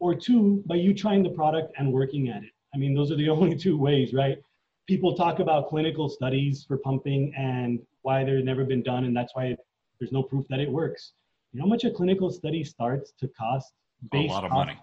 or 0.00 0.14
two, 0.14 0.62
by 0.66 0.74
you 0.74 0.92
trying 0.92 1.22
the 1.22 1.30
product 1.30 1.72
and 1.78 1.92
working 1.92 2.28
at 2.28 2.42
it. 2.42 2.50
I 2.74 2.78
mean, 2.78 2.94
those 2.94 3.12
are 3.12 3.16
the 3.16 3.28
only 3.30 3.56
two 3.56 3.78
ways, 3.78 4.12
right? 4.12 4.38
People 4.86 5.14
talk 5.14 5.38
about 5.38 5.68
clinical 5.68 6.08
studies 6.08 6.64
for 6.66 6.76
pumping 6.78 7.32
and 7.36 7.80
why 8.02 8.24
they've 8.24 8.44
never 8.44 8.64
been 8.64 8.82
done, 8.82 9.04
and 9.04 9.16
that's 9.16 9.34
why 9.34 9.56
there's 9.98 10.12
no 10.12 10.22
proof 10.22 10.46
that 10.48 10.60
it 10.60 10.70
works. 10.70 11.12
You 11.52 11.60
know 11.60 11.66
how 11.66 11.70
much 11.70 11.84
a 11.84 11.90
clinical 11.90 12.30
study 12.30 12.64
starts 12.64 13.12
to 13.20 13.28
cost? 13.28 13.72
A 14.12 14.16
lot 14.26 14.44
of 14.44 14.50
cost- 14.50 14.66
money. 14.66 14.78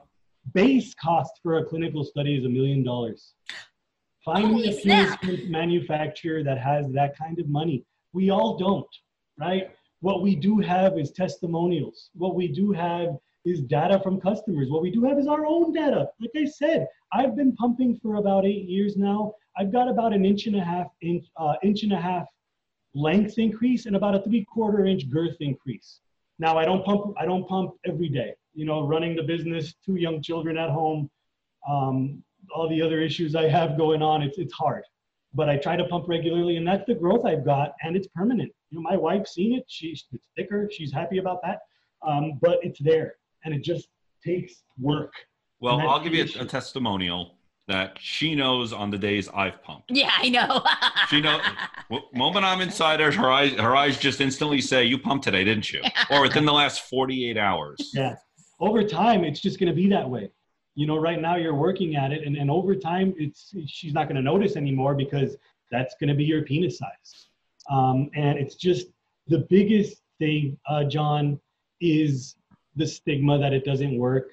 Base 0.54 0.96
cost 0.96 1.34
for 1.44 1.60
a 1.60 1.66
clinical 1.66 2.04
study 2.04 2.36
is 2.36 2.46
a 2.46 2.50
million 2.50 2.84
dollars. 2.84 3.36
Find 4.24 4.54
me 4.54 4.76
Holy 4.84 4.92
a 4.92 5.50
manufacturer 5.50 6.44
that 6.44 6.60
has 6.60 6.92
that 6.92 7.18
kind 7.18 7.40
of 7.40 7.48
money. 7.50 7.84
We 8.14 8.30
all 8.30 8.58
don't, 8.58 8.88
right? 9.40 9.72
What 10.02 10.22
we 10.22 10.36
do 10.36 10.60
have 10.60 11.00
is 11.00 11.12
testimonials. 11.12 12.10
What 12.14 12.36
we 12.36 12.48
do 12.48 12.72
have 12.72 13.18
is 13.46 13.62
data 13.62 14.00
from 14.00 14.22
customers. 14.22 14.70
What 14.70 14.84
we 14.84 14.92
do 14.92 15.04
have 15.04 15.18
is 15.18 15.28
our 15.28 15.46
own 15.46 15.74
data. 15.74 16.10
Like 16.20 16.32
I 16.36 16.46
said, 16.46 16.88
I've 17.14 17.36
been 17.36 17.56
pumping 17.56 18.00
for 18.02 18.16
about 18.16 18.46
eight 18.46 18.66
years 18.68 18.96
now. 18.96 19.34
I've 19.58 19.72
got 19.72 19.90
about 19.90 20.14
an 20.14 20.24
inch 20.24 20.46
and 20.46 20.56
a 20.56 20.64
half 20.64 20.88
inch, 21.02 21.26
uh, 21.38 21.56
inch 21.64 21.84
and 21.84 21.94
a 21.94 22.00
half 22.00 22.28
length 22.94 23.38
increase 23.38 23.86
and 23.86 23.96
about 23.96 24.16
a 24.16 24.22
three 24.22 24.46
quarter 24.46 24.86
inch 24.86 25.10
girth 25.10 25.38
increase. 25.40 26.00
Now 26.40 26.58
I 26.58 26.66
don't 26.66 26.86
pump. 26.86 27.14
I 27.18 27.26
don't 27.26 27.48
pump 27.48 27.74
every 27.86 28.10
day. 28.10 28.34
You 28.54 28.66
know, 28.66 28.86
running 28.86 29.16
the 29.16 29.24
business, 29.24 29.74
two 29.86 29.96
young 29.96 30.22
children 30.22 30.58
at 30.58 30.70
home, 30.70 31.10
um, 31.70 32.24
all 32.54 32.70
the 32.70 32.82
other 32.82 33.02
issues 33.02 33.36
I 33.36 33.48
have 33.48 33.78
going 33.78 34.02
on. 34.02 34.22
It's 34.22 34.38
it's 34.38 34.54
hard, 34.54 34.84
but 35.34 35.50
I 35.50 35.58
try 35.58 35.76
to 35.76 35.86
pump 35.86 36.06
regularly, 36.08 36.58
and 36.58 36.68
that's 36.68 36.86
the 36.86 36.96
growth 36.96 37.26
I've 37.26 37.46
got, 37.46 37.74
and 37.84 37.96
it's 37.96 38.08
permanent. 38.16 38.52
You 38.70 38.78
know, 38.78 38.82
my 38.82 38.98
wife's 38.98 39.34
seen 39.34 39.54
it. 39.58 39.66
She's 39.68 40.06
it's 40.12 40.28
thicker. 40.38 40.70
She's 40.72 40.92
happy 40.92 41.18
about 41.18 41.42
that, 41.44 41.60
um, 42.06 42.40
but 42.42 42.60
it's 42.64 42.80
there, 42.80 43.16
and 43.46 43.54
it 43.54 43.64
just 43.64 43.88
takes 44.24 44.64
work. 44.80 45.14
Well, 45.60 45.80
I'll 45.88 46.04
give 46.04 46.14
you 46.14 46.26
a, 46.40 46.44
a 46.44 46.46
testimonial 46.46 47.36
that 47.68 47.98
she 48.00 48.36
knows 48.36 48.74
on 48.74 48.90
the 48.90 48.98
days 48.98 49.30
I've 49.34 49.64
pumped. 49.64 49.92
Yeah, 49.92 50.12
I 50.18 50.30
know. 50.30 50.64
She 51.10 51.20
know 51.20 51.42
w- 51.90 52.08
moment 52.14 52.46
I'm 52.46 52.62
inside 52.62 53.02
her, 53.02 53.12
her 53.12 53.30
eyes 53.30 53.52
her 53.54 53.76
eyes 53.76 53.98
just 53.98 54.22
instantly 54.22 54.62
say, 54.62 54.86
"You 54.86 54.98
pumped 54.98 55.26
today, 55.26 55.44
didn't 55.44 55.72
you?" 55.72 55.82
Or 56.10 56.22
within 56.22 56.46
the 56.46 56.54
last 56.54 56.84
48 56.90 57.38
hours. 57.38 57.92
Yeah. 57.94 58.16
Over 58.60 58.84
time, 58.84 59.26
it's 59.26 59.42
just 59.42 59.60
going 59.60 59.70
to 59.70 59.76
be 59.76 59.90
that 59.90 60.10
way. 60.10 60.32
You 60.76 60.88
know, 60.88 60.98
right 60.98 61.22
now 61.22 61.36
you're 61.36 61.56
working 61.56 61.96
at 61.96 62.12
it, 62.12 62.26
and, 62.26 62.38
and 62.38 62.50
over 62.50 62.76
time, 62.76 63.14
it's 63.18 63.54
she's 63.68 63.94
not 63.94 64.08
going 64.08 64.16
to 64.16 64.22
notice 64.22 64.56
anymore 64.56 64.96
because 64.96 65.36
that's 65.70 65.96
going 66.00 66.10
to 66.10 66.16
be 66.16 66.24
your 66.24 66.44
penis 66.44 66.78
size. 66.78 67.28
Um, 67.70 68.10
and 68.16 68.38
it's 68.38 68.56
just 68.56 68.88
the 69.28 69.40
biggest 69.50 70.02
thing, 70.20 70.58
uh, 70.68 70.84
John, 70.86 71.40
is 71.80 72.36
the 72.76 72.88
stigma 72.88 73.38
that 73.40 73.54
it 73.54 73.66
doesn't 73.66 73.98
work. 73.98 74.30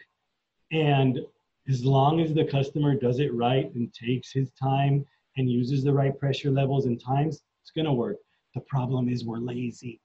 And 0.70 1.20
as 1.68 1.85
long 1.85 2.20
as 2.20 2.35
the 2.35 2.44
customer 2.44 2.94
does 2.94 3.20
it 3.20 3.33
right 3.35 3.72
and 3.74 3.92
takes 3.92 4.33
his 4.33 4.51
time 4.53 5.05
and 5.37 5.51
uses 5.51 5.85
the 5.85 5.92
right 5.92 6.18
pressure 6.18 6.51
levels 6.51 6.87
and 6.87 7.03
times, 7.03 7.42
it's 7.62 7.70
going 7.70 7.85
to 7.85 7.92
work. 7.92 8.16
The 8.55 8.61
problem 8.62 9.09
is 9.09 9.24
we're 9.24 9.38
lazy. 9.38 10.01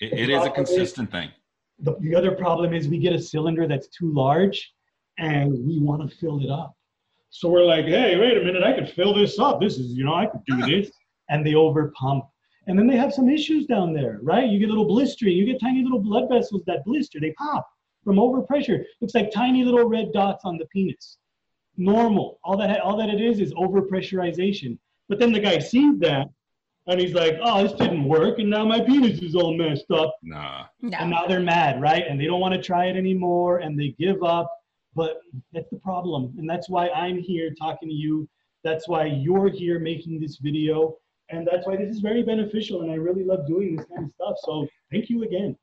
It, 0.00 0.12
it 0.12 0.30
is 0.30 0.44
a 0.44 0.50
consistent 0.50 1.10
thing. 1.10 1.30
The, 1.80 1.96
the 2.00 2.14
other 2.14 2.32
problem 2.32 2.74
is 2.74 2.88
we 2.88 2.98
get 2.98 3.12
a 3.12 3.20
cylinder 3.20 3.66
that's 3.66 3.88
too 3.88 4.12
large 4.12 4.72
and 5.20 5.52
we 5.66 5.78
want 5.78 6.08
to 6.08 6.16
fill 6.16 6.42
it 6.42 6.50
up. 6.50 6.74
So 7.28 7.48
we're 7.48 7.64
like, 7.64 7.84
hey, 7.84 8.18
wait 8.18 8.36
a 8.36 8.44
minute, 8.44 8.64
I 8.64 8.72
could 8.72 8.90
fill 8.90 9.14
this 9.14 9.38
up. 9.38 9.60
This 9.60 9.78
is, 9.78 9.92
you 9.92 10.04
know, 10.04 10.14
I 10.14 10.26
could 10.26 10.44
do 10.46 10.56
this. 10.66 10.90
And 11.28 11.46
they 11.46 11.54
over 11.54 11.92
pump. 11.96 12.24
And 12.66 12.76
then 12.76 12.88
they 12.88 12.96
have 12.96 13.12
some 13.12 13.28
issues 13.28 13.66
down 13.66 13.92
there, 13.92 14.18
right? 14.22 14.48
You 14.48 14.58
get 14.58 14.68
little 14.68 14.86
blistering, 14.86 15.36
you 15.36 15.46
get 15.46 15.60
tiny 15.60 15.82
little 15.82 16.00
blood 16.00 16.28
vessels 16.28 16.62
that 16.66 16.84
blister, 16.84 17.20
they 17.20 17.32
pop 17.32 17.68
from 18.04 18.16
overpressure. 18.16 18.84
Looks 19.00 19.14
like 19.14 19.30
tiny 19.30 19.64
little 19.64 19.88
red 19.88 20.12
dots 20.12 20.44
on 20.44 20.56
the 20.58 20.66
penis. 20.66 21.18
Normal. 21.76 22.38
All 22.44 22.56
that 22.56 22.80
all 22.80 22.96
that 22.96 23.08
it 23.08 23.20
is 23.20 23.40
is 23.40 23.52
overpressurization. 23.54 24.78
But 25.08 25.18
then 25.18 25.32
the 25.32 25.40
guy 25.40 25.58
sees 25.58 25.98
that 26.00 26.28
And 26.86 27.00
he's 27.00 27.14
like, 27.14 27.38
oh, 27.42 27.62
this 27.62 27.72
didn't 27.72 28.04
work, 28.04 28.38
and 28.38 28.50
now 28.50 28.64
my 28.64 28.80
penis 28.80 29.20
is 29.20 29.34
all 29.34 29.56
messed 29.56 29.90
up. 29.90 30.14
Nah. 30.22 30.66
And 30.82 31.10
now 31.10 31.26
they're 31.26 31.40
mad, 31.40 31.80
right? 31.80 32.04
And 32.08 32.18
they 32.20 32.26
don't 32.26 32.40
want 32.40 32.54
to 32.54 32.62
try 32.62 32.86
it 32.86 32.96
anymore, 32.96 33.58
and 33.58 33.78
they 33.78 33.94
give 33.98 34.22
up. 34.22 34.50
But 34.94 35.18
that's 35.52 35.70
the 35.70 35.78
problem, 35.78 36.34
and 36.38 36.48
that's 36.48 36.68
why 36.68 36.88
I'm 36.90 37.18
here 37.18 37.54
talking 37.54 37.88
to 37.88 37.94
you. 37.94 38.28
That's 38.64 38.88
why 38.88 39.06
you're 39.06 39.48
here 39.48 39.78
making 39.78 40.20
this 40.20 40.38
video, 40.38 40.96
and 41.30 41.46
that's 41.50 41.66
why 41.66 41.76
this 41.76 41.88
is 41.90 42.00
very 42.00 42.22
beneficial. 42.22 42.82
And 42.82 42.90
I 42.90 42.94
really 42.96 43.24
love 43.24 43.46
doing 43.46 43.76
this 43.76 43.86
kind 43.86 44.04
of 44.06 44.10
stuff. 44.14 44.34
So 44.42 44.66
thank 44.90 45.08
you 45.08 45.22
again. 45.22 45.56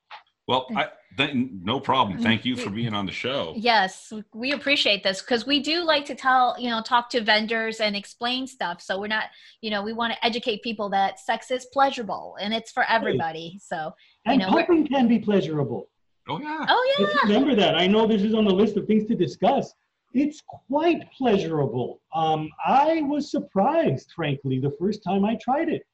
Well, 0.47 0.65
I, 0.77 0.87
th- 1.17 1.35
no 1.35 1.77
problem. 1.81 2.19
Thank 2.19 2.45
you 2.45 2.55
for 2.55 2.69
being 2.69 2.93
on 2.93 3.05
the 3.05 3.11
show. 3.11 3.53
Yes, 3.57 4.13
we 4.33 4.53
appreciate 4.53 5.03
this 5.03 5.21
because 5.21 5.45
we 5.45 5.59
do 5.59 5.83
like 5.83 6.05
to 6.05 6.15
tell, 6.15 6.55
you 6.57 6.69
know, 6.69 6.81
talk 6.81 7.09
to 7.09 7.21
vendors 7.21 7.81
and 7.81 7.97
explain 7.97 8.47
stuff. 8.47 8.81
So 8.81 8.97
we're 8.97 9.07
not, 9.07 9.25
you 9.59 9.69
know, 9.69 9.83
we 9.83 9.91
want 9.91 10.13
to 10.13 10.25
educate 10.25 10.63
people 10.63 10.87
that 10.91 11.19
sex 11.19 11.51
is 11.51 11.65
pleasurable 11.73 12.37
and 12.39 12.53
it's 12.53 12.71
for 12.71 12.85
everybody. 12.89 13.59
So, 13.61 13.91
you 14.25 14.31
And 14.31 14.39
know, 14.41 14.51
we're- 14.53 14.65
pumping 14.65 14.87
can 14.87 15.09
be 15.09 15.19
pleasurable. 15.19 15.89
Oh 16.29 16.39
yeah. 16.39 16.65
oh 16.67 16.95
Let's 16.99 17.13
yeah, 17.13 17.21
remember 17.33 17.55
that. 17.55 17.75
I 17.75 17.87
know 17.87 18.05
this 18.07 18.21
is 18.23 18.33
on 18.33 18.45
the 18.45 18.53
list 18.53 18.77
of 18.77 18.85
things 18.87 19.05
to 19.07 19.15
discuss. 19.15 19.73
It's 20.13 20.41
quite 20.67 21.11
pleasurable. 21.11 22.01
Um, 22.13 22.49
I 22.65 23.01
was 23.01 23.29
surprised, 23.29 24.11
frankly, 24.15 24.59
the 24.59 24.71
first 24.79 25.03
time 25.03 25.25
I 25.25 25.35
tried 25.35 25.69
it. 25.69 25.85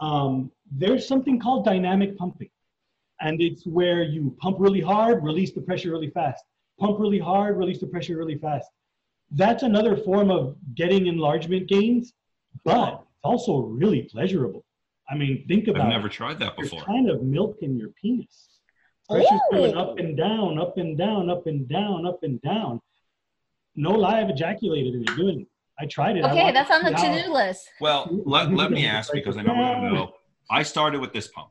Um, 0.00 0.50
there's 0.70 1.06
something 1.06 1.38
called 1.38 1.64
dynamic 1.64 2.16
pumping, 2.16 2.50
and 3.20 3.40
it's 3.40 3.66
where 3.66 4.02
you 4.02 4.34
pump 4.40 4.56
really 4.60 4.80
hard, 4.80 5.22
release 5.24 5.52
the 5.52 5.60
pressure 5.60 5.90
really 5.90 6.10
fast. 6.10 6.44
Pump 6.78 6.98
really 6.98 7.18
hard, 7.18 7.56
release 7.56 7.80
the 7.80 7.86
pressure 7.86 8.16
really 8.16 8.38
fast. 8.38 8.68
That's 9.30 9.62
another 9.62 9.96
form 9.96 10.30
of 10.30 10.56
getting 10.74 11.06
enlargement 11.06 11.68
gains, 11.68 12.12
but 12.64 12.94
it's 12.94 13.24
also 13.24 13.58
really 13.58 14.02
pleasurable. 14.02 14.64
I 15.08 15.14
mean, 15.16 15.44
think 15.48 15.68
about 15.68 15.82
I've 15.82 15.88
it 15.88 15.90
never 15.90 16.08
tried 16.08 16.38
that 16.40 16.54
you're 16.56 16.64
before. 16.64 16.84
kind 16.84 17.08
of 17.10 17.22
milking 17.22 17.76
your 17.76 17.88
penis. 18.00 18.55
Pressure's 19.08 19.40
going 19.52 19.76
oh! 19.76 19.80
up 19.80 19.98
and 19.98 20.16
down, 20.16 20.58
up 20.58 20.76
and 20.78 20.98
down, 20.98 21.30
up 21.30 21.46
and 21.46 21.68
down, 21.68 22.06
up 22.06 22.22
and 22.22 22.40
down. 22.42 22.80
No 23.74 23.92
lie, 23.92 24.20
I've 24.20 24.30
ejaculated 24.30 24.94
in 24.94 25.02
it 25.02 25.16
doing 25.16 25.40
it. 25.42 25.46
I 25.78 25.86
tried 25.86 26.16
it. 26.16 26.24
Okay, 26.24 26.52
that's 26.52 26.70
on 26.70 26.82
the 26.82 26.90
to 26.90 26.98
see 26.98 27.06
how- 27.06 27.14
to-do 27.14 27.32
list. 27.32 27.68
Well, 27.80 28.08
let, 28.24 28.52
let 28.52 28.70
me 28.70 28.86
ask 28.86 29.12
because 29.12 29.36
I 29.36 29.42
know 29.42 29.54
we 29.54 29.60
don't 29.60 29.94
know. 29.94 30.12
I 30.50 30.62
started 30.62 31.00
with 31.00 31.12
this 31.12 31.28
pump. 31.28 31.50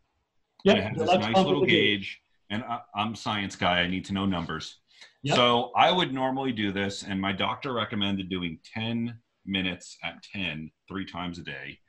Yep, 0.64 0.78
and 0.78 0.86
it 0.86 1.00
has 1.00 1.08
this 1.08 1.20
nice 1.20 1.36
little 1.36 1.66
gauge, 1.66 2.20
and 2.50 2.64
I, 2.64 2.80
I'm 2.96 3.14
a 3.14 3.16
science 3.16 3.56
guy. 3.56 3.82
I 3.82 3.88
need 3.88 4.06
to 4.06 4.14
know 4.14 4.26
numbers. 4.26 4.80
Yep. 5.22 5.36
So 5.36 5.72
I 5.76 5.92
would 5.92 6.14
normally 6.14 6.52
do 6.52 6.72
this, 6.72 7.04
and 7.04 7.22
my 7.22 7.32
doctor 7.32 7.74
recommended 7.74 8.30
doing 8.30 8.60
10 8.74 9.16
minutes 9.46 9.98
at 10.04 10.24
10 10.24 10.72
three 10.88 11.06
times 11.06 11.38
a 11.40 11.44
day. 11.44 11.80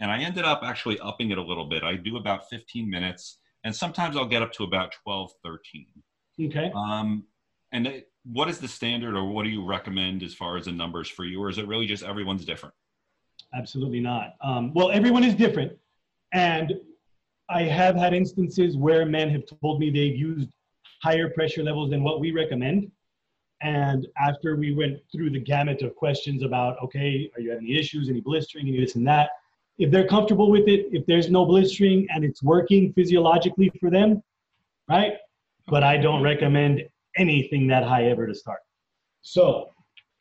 And 0.00 0.10
I 0.10 0.20
ended 0.20 0.44
up 0.44 0.60
actually 0.62 0.98
upping 1.00 1.30
it 1.30 1.38
a 1.38 1.42
little 1.42 1.66
bit. 1.66 1.82
I 1.82 1.96
do 1.96 2.16
about 2.16 2.48
15 2.48 2.88
minutes, 2.88 3.38
and 3.64 3.74
sometimes 3.74 4.16
I'll 4.16 4.26
get 4.26 4.42
up 4.42 4.52
to 4.54 4.64
about 4.64 4.92
12, 5.02 5.32
13. 5.44 5.86
Okay. 6.46 6.72
Um, 6.74 7.24
and 7.72 7.86
it, 7.86 8.08
what 8.24 8.48
is 8.48 8.58
the 8.58 8.68
standard, 8.68 9.14
or 9.16 9.24
what 9.24 9.44
do 9.44 9.50
you 9.50 9.64
recommend 9.64 10.22
as 10.22 10.34
far 10.34 10.56
as 10.56 10.66
the 10.66 10.72
numbers 10.72 11.08
for 11.08 11.24
you, 11.24 11.42
or 11.42 11.48
is 11.48 11.58
it 11.58 11.66
really 11.66 11.86
just 11.86 12.02
everyone's 12.02 12.44
different? 12.44 12.74
Absolutely 13.54 14.00
not. 14.00 14.34
Um, 14.42 14.72
well, 14.74 14.90
everyone 14.90 15.24
is 15.24 15.34
different. 15.34 15.72
And 16.32 16.74
I 17.48 17.62
have 17.62 17.96
had 17.96 18.12
instances 18.12 18.76
where 18.76 19.06
men 19.06 19.30
have 19.30 19.42
told 19.62 19.80
me 19.80 19.90
they've 19.90 20.16
used 20.16 20.48
higher 21.02 21.30
pressure 21.30 21.62
levels 21.62 21.90
than 21.90 22.02
what 22.02 22.20
we 22.20 22.30
recommend. 22.32 22.90
And 23.62 24.06
after 24.18 24.56
we 24.56 24.74
went 24.74 24.98
through 25.10 25.30
the 25.30 25.40
gamut 25.40 25.82
of 25.82 25.96
questions 25.96 26.42
about, 26.42 26.76
okay, 26.82 27.30
are 27.34 27.40
you 27.40 27.50
having 27.50 27.66
any 27.66 27.78
issues, 27.78 28.08
any 28.08 28.20
blistering, 28.20 28.68
any 28.68 28.78
this 28.78 28.94
and 28.94 29.06
that? 29.06 29.30
If 29.78 29.90
they're 29.90 30.06
comfortable 30.08 30.50
with 30.50 30.66
it, 30.68 30.86
if 30.90 31.06
there's 31.06 31.30
no 31.30 31.44
blistering 31.44 32.06
and 32.10 32.24
it's 32.24 32.42
working 32.42 32.92
physiologically 32.92 33.70
for 33.80 33.90
them, 33.90 34.22
right? 34.88 35.14
But 35.68 35.82
I 35.84 35.96
don't 35.96 36.22
recommend 36.22 36.82
anything 37.16 37.66
that 37.68 37.84
high 37.84 38.06
ever 38.06 38.26
to 38.26 38.34
start. 38.34 38.60
So 39.22 39.70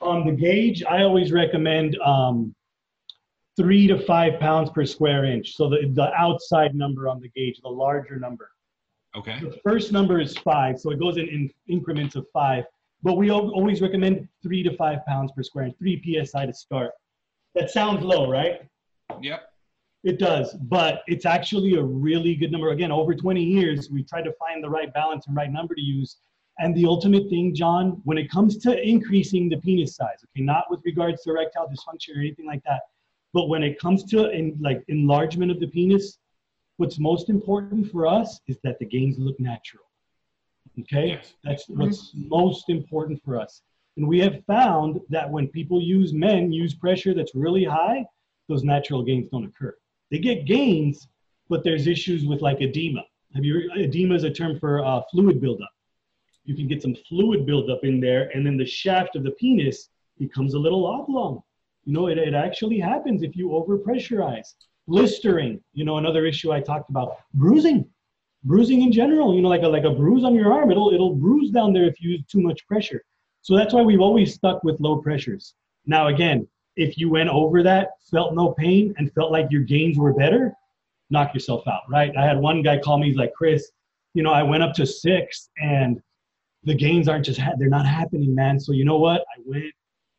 on 0.01 0.25
the 0.25 0.31
gauge, 0.31 0.83
I 0.83 1.01
always 1.01 1.31
recommend 1.31 1.97
um, 1.99 2.53
three 3.55 3.87
to 3.87 3.99
five 3.99 4.39
pounds 4.39 4.69
per 4.69 4.85
square 4.85 5.25
inch. 5.25 5.55
So 5.55 5.69
the, 5.69 5.89
the 5.93 6.13
outside 6.13 6.75
number 6.75 7.07
on 7.07 7.19
the 7.19 7.29
gauge, 7.29 7.59
the 7.61 7.69
larger 7.69 8.17
number. 8.17 8.51
Okay. 9.15 9.39
The 9.41 9.57
first 9.63 9.91
number 9.91 10.19
is 10.19 10.37
five, 10.37 10.79
so 10.79 10.91
it 10.91 10.99
goes 10.99 11.17
in, 11.17 11.27
in 11.27 11.49
increments 11.67 12.15
of 12.15 12.27
five. 12.31 12.65
But 13.01 13.15
we 13.15 13.31
always 13.31 13.81
recommend 13.81 14.27
three 14.43 14.61
to 14.63 14.75
five 14.75 15.05
pounds 15.07 15.31
per 15.35 15.41
square 15.43 15.65
inch, 15.65 15.75
three 15.79 15.99
psi 16.25 16.45
to 16.45 16.53
start. 16.53 16.91
That 17.55 17.71
sounds 17.71 18.03
low, 18.03 18.29
right? 18.29 18.61
Yep. 19.21 19.49
It 20.03 20.19
does, 20.19 20.53
but 20.53 21.01
it's 21.07 21.25
actually 21.25 21.75
a 21.75 21.83
really 21.83 22.35
good 22.35 22.51
number. 22.51 22.69
Again, 22.69 22.91
over 22.91 23.15
20 23.15 23.43
years, 23.43 23.89
we 23.89 24.03
tried 24.03 24.23
to 24.23 24.33
find 24.33 24.63
the 24.63 24.69
right 24.69 24.93
balance 24.93 25.27
and 25.27 25.35
right 25.35 25.51
number 25.51 25.75
to 25.75 25.81
use. 25.81 26.17
And 26.59 26.75
the 26.75 26.85
ultimate 26.85 27.29
thing, 27.29 27.53
John, 27.53 28.01
when 28.03 28.17
it 28.17 28.31
comes 28.31 28.57
to 28.59 28.81
increasing 28.81 29.49
the 29.49 29.57
penis 29.57 29.95
size, 29.95 30.23
okay, 30.23 30.43
not 30.43 30.65
with 30.69 30.81
regards 30.85 31.23
to 31.23 31.31
erectile 31.31 31.67
dysfunction 31.67 32.15
or 32.15 32.19
anything 32.19 32.45
like 32.45 32.63
that, 32.63 32.81
but 33.33 33.49
when 33.49 33.63
it 33.63 33.79
comes 33.79 34.03
to 34.05 34.29
in, 34.31 34.57
like 34.61 34.83
enlargement 34.87 35.51
of 35.51 35.59
the 35.59 35.67
penis, 35.67 36.17
what's 36.77 36.99
most 36.99 37.29
important 37.29 37.91
for 37.91 38.07
us 38.07 38.39
is 38.47 38.57
that 38.63 38.79
the 38.79 38.85
gains 38.85 39.17
look 39.19 39.39
natural. 39.39 39.83
Okay, 40.79 41.07
Yes. 41.09 41.33
that's 41.43 41.65
mm-hmm. 41.65 41.81
what's 41.81 42.11
most 42.15 42.69
important 42.69 43.21
for 43.23 43.39
us. 43.39 43.61
And 43.97 44.07
we 44.07 44.19
have 44.19 44.45
found 44.45 45.01
that 45.09 45.29
when 45.29 45.47
people 45.47 45.81
use 45.81 46.13
men 46.13 46.51
use 46.51 46.75
pressure 46.75 47.13
that's 47.13 47.33
really 47.33 47.63
high, 47.63 48.05
those 48.47 48.63
natural 48.63 49.03
gains 49.03 49.29
don't 49.29 49.45
occur. 49.45 49.75
They 50.11 50.19
get 50.19 50.45
gains, 50.45 51.07
but 51.49 51.63
there's 51.63 51.87
issues 51.87 52.25
with 52.25 52.41
like 52.41 52.61
edema. 52.61 53.03
Have 53.35 53.43
you 53.43 53.69
edema 53.75 54.15
is 54.15 54.23
a 54.23 54.29
term 54.29 54.59
for 54.59 54.83
uh, 54.83 55.01
fluid 55.11 55.41
buildup. 55.41 55.69
You 56.45 56.55
can 56.55 56.67
get 56.67 56.81
some 56.81 56.95
fluid 57.09 57.45
buildup 57.45 57.83
in 57.83 57.99
there, 57.99 58.29
and 58.33 58.45
then 58.45 58.57
the 58.57 58.65
shaft 58.65 59.15
of 59.15 59.23
the 59.23 59.31
penis 59.31 59.89
becomes 60.17 60.53
a 60.53 60.59
little 60.59 60.85
oblong. 60.85 61.41
You 61.83 61.93
know, 61.93 62.07
it, 62.07 62.17
it 62.17 62.33
actually 62.33 62.79
happens 62.79 63.21
if 63.21 63.35
you 63.35 63.49
overpressurize. 63.49 64.53
Blistering, 64.87 65.59
you 65.73 65.83
know, 65.83 65.97
another 65.97 66.25
issue 66.25 66.53
I 66.53 66.61
talked 66.61 66.89
about. 66.89 67.17
Bruising, 67.33 67.85
bruising 68.45 68.81
in 68.81 68.91
general. 68.93 69.35
You 69.35 69.41
know, 69.41 69.49
like 69.49 69.63
a 69.63 69.67
like 69.67 69.83
a 69.83 69.91
bruise 69.91 70.23
on 70.23 70.33
your 70.33 70.53
arm, 70.53 70.71
it'll 70.71 70.93
it'll 70.93 71.15
bruise 71.15 71.51
down 71.51 71.73
there 71.73 71.85
if 71.85 71.99
you 71.99 72.11
use 72.11 72.23
too 72.27 72.41
much 72.41 72.65
pressure. 72.65 73.03
So 73.41 73.55
that's 73.55 73.73
why 73.73 73.81
we've 73.81 74.01
always 74.01 74.33
stuck 74.33 74.63
with 74.63 74.79
low 74.79 74.97
pressures. 74.97 75.53
Now, 75.85 76.07
again, 76.07 76.47
if 76.77 76.97
you 76.97 77.09
went 77.09 77.29
over 77.29 77.63
that, 77.63 77.89
felt 78.09 78.33
no 78.33 78.53
pain, 78.53 78.93
and 78.97 79.11
felt 79.13 79.31
like 79.31 79.47
your 79.49 79.63
gains 79.63 79.97
were 79.97 80.13
better, 80.13 80.53
knock 81.09 81.33
yourself 81.33 81.67
out, 81.67 81.81
right? 81.89 82.15
I 82.15 82.23
had 82.23 82.37
one 82.39 82.61
guy 82.61 82.77
call 82.77 82.99
me, 82.99 83.07
he's 83.07 83.17
like, 83.17 83.33
Chris, 83.33 83.71
you 84.13 84.23
know, 84.23 84.31
I 84.31 84.43
went 84.43 84.63
up 84.63 84.73
to 84.75 84.85
six 84.85 85.49
and 85.61 86.01
the 86.63 86.75
gains 86.75 87.07
aren't 87.07 87.25
just, 87.25 87.39
ha- 87.39 87.53
they're 87.57 87.69
not 87.69 87.85
happening, 87.85 88.33
man. 88.35 88.59
So 88.59 88.71
you 88.73 88.85
know 88.85 88.97
what? 88.97 89.21
I 89.21 89.41
went, 89.45 89.73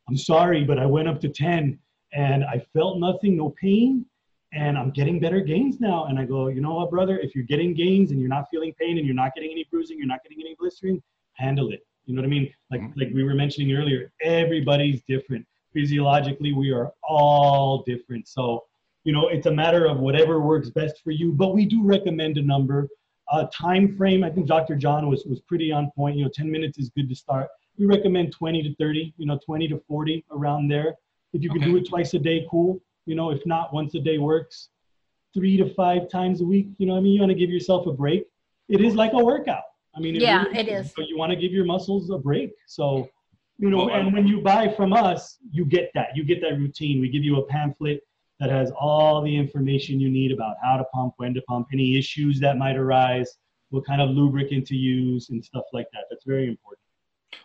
I'm 0.07 0.17
sorry, 0.17 0.63
but 0.63 0.79
I 0.79 0.85
went 0.85 1.07
up 1.07 1.19
to 1.21 1.29
10 1.29 1.77
and 2.13 2.43
I 2.43 2.59
felt 2.73 2.99
nothing, 2.99 3.37
no 3.37 3.53
pain, 3.61 4.05
and 4.53 4.77
I'm 4.77 4.89
getting 4.91 5.19
better 5.19 5.41
gains 5.41 5.79
now. 5.79 6.05
And 6.05 6.17
I 6.17 6.25
go, 6.25 6.47
you 6.47 6.59
know 6.61 6.73
what, 6.75 6.89
brother? 6.89 7.19
If 7.19 7.35
you're 7.35 7.45
getting 7.45 7.73
gains 7.73 8.11
and 8.11 8.19
you're 8.19 8.29
not 8.29 8.45
feeling 8.49 8.73
pain 8.79 8.97
and 8.97 9.05
you're 9.05 9.15
not 9.15 9.35
getting 9.35 9.51
any 9.51 9.65
bruising, 9.71 9.97
you're 9.97 10.07
not 10.07 10.23
getting 10.23 10.39
any 10.41 10.55
blistering, 10.59 11.01
handle 11.33 11.71
it. 11.71 11.81
You 12.05 12.15
know 12.15 12.21
what 12.21 12.27
I 12.27 12.29
mean? 12.31 12.51
Like, 12.71 12.81
Mhm. 12.81 12.93
like 12.97 13.09
we 13.13 13.23
were 13.23 13.35
mentioning 13.35 13.71
earlier, 13.75 14.11
everybody's 14.23 15.03
different. 15.03 15.45
Physiologically, 15.73 16.53
we 16.53 16.71
are 16.71 16.91
all 17.03 17.83
different. 17.85 18.27
So, 18.27 18.65
you 19.03 19.13
know, 19.13 19.27
it's 19.27 19.45
a 19.45 19.51
matter 19.51 19.85
of 19.85 19.99
whatever 19.99 20.39
works 20.41 20.69
best 20.69 21.01
for 21.03 21.11
you. 21.11 21.31
But 21.31 21.53
we 21.53 21.65
do 21.65 21.83
recommend 21.83 22.37
a 22.37 22.41
number. 22.41 22.87
Uh, 23.31 23.45
time 23.53 23.95
frame, 23.95 24.23
I 24.23 24.29
think 24.29 24.47
Dr. 24.47 24.75
John 24.75 25.09
was, 25.09 25.25
was 25.25 25.39
pretty 25.41 25.71
on 25.71 25.91
point. 25.95 26.17
You 26.17 26.25
know, 26.25 26.31
10 26.33 26.49
minutes 26.49 26.79
is 26.79 26.89
good 26.89 27.07
to 27.09 27.15
start. 27.15 27.47
We 27.77 27.85
recommend 27.85 28.33
20 28.33 28.63
to 28.63 28.75
30, 28.75 29.13
you 29.17 29.25
know, 29.25 29.39
20 29.45 29.67
to 29.69 29.81
40 29.87 30.25
around 30.31 30.67
there. 30.67 30.95
If 31.33 31.43
you 31.43 31.49
can 31.49 31.61
do 31.61 31.77
it 31.77 31.87
twice 31.87 32.13
a 32.15 32.19
day, 32.19 32.47
cool. 32.49 32.81
You 33.05 33.15
know, 33.15 33.29
if 33.29 33.45
not, 33.45 33.73
once 33.73 33.93
a 33.95 33.99
day 33.99 34.17
works. 34.17 34.69
Three 35.33 35.57
to 35.57 35.73
five 35.75 36.09
times 36.09 36.41
a 36.41 36.45
week, 36.45 36.69
you 36.79 36.87
know 36.87 36.93
what 36.93 36.99
I 36.99 37.01
mean? 37.03 37.13
You 37.13 37.19
want 37.21 37.31
to 37.31 37.37
give 37.37 37.51
yourself 37.51 37.85
a 37.85 37.91
break. 37.93 38.25
It 38.67 38.81
is 38.81 38.95
like 38.95 39.13
a 39.13 39.23
workout. 39.23 39.63
I 39.95 39.99
mean, 39.99 40.15
Yeah, 40.15 40.43
really 40.43 40.59
it 40.59 40.67
is. 40.67 40.91
So 40.95 41.03
you 41.03 41.17
want 41.17 41.31
to 41.31 41.35
give 41.35 41.51
your 41.51 41.65
muscles 41.65 42.09
a 42.09 42.17
break. 42.17 42.51
So, 42.67 43.09
you 43.59 43.69
know, 43.69 43.85
Well, 43.85 43.89
and 43.95 44.13
when 44.13 44.25
you 44.25 44.41
buy 44.41 44.69
from 44.69 44.93
us, 44.93 45.37
you 45.51 45.65
get 45.65 45.91
that. 45.93 46.15
You 46.15 46.23
get 46.23 46.41
that 46.41 46.53
routine. 46.57 47.01
We 47.01 47.09
give 47.09 47.23
you 47.23 47.37
a 47.37 47.45
pamphlet 47.45 48.01
that 48.39 48.49
has 48.49 48.71
all 48.79 49.21
the 49.21 49.35
information 49.35 49.99
you 49.99 50.09
need 50.09 50.31
about 50.31 50.55
how 50.63 50.77
to 50.77 50.85
pump, 50.85 51.13
when 51.17 51.33
to 51.33 51.41
pump, 51.41 51.67
any 51.73 51.97
issues 51.97 52.39
that 52.39 52.57
might 52.57 52.77
arise, 52.77 53.37
what 53.69 53.85
kind 53.85 54.01
of 54.01 54.11
lubricant 54.11 54.65
to 54.67 54.75
use, 54.75 55.29
and 55.29 55.43
stuff 55.43 55.65
like 55.73 55.87
that. 55.91 56.05
That's 56.09 56.23
very 56.25 56.47
important. 56.47 56.79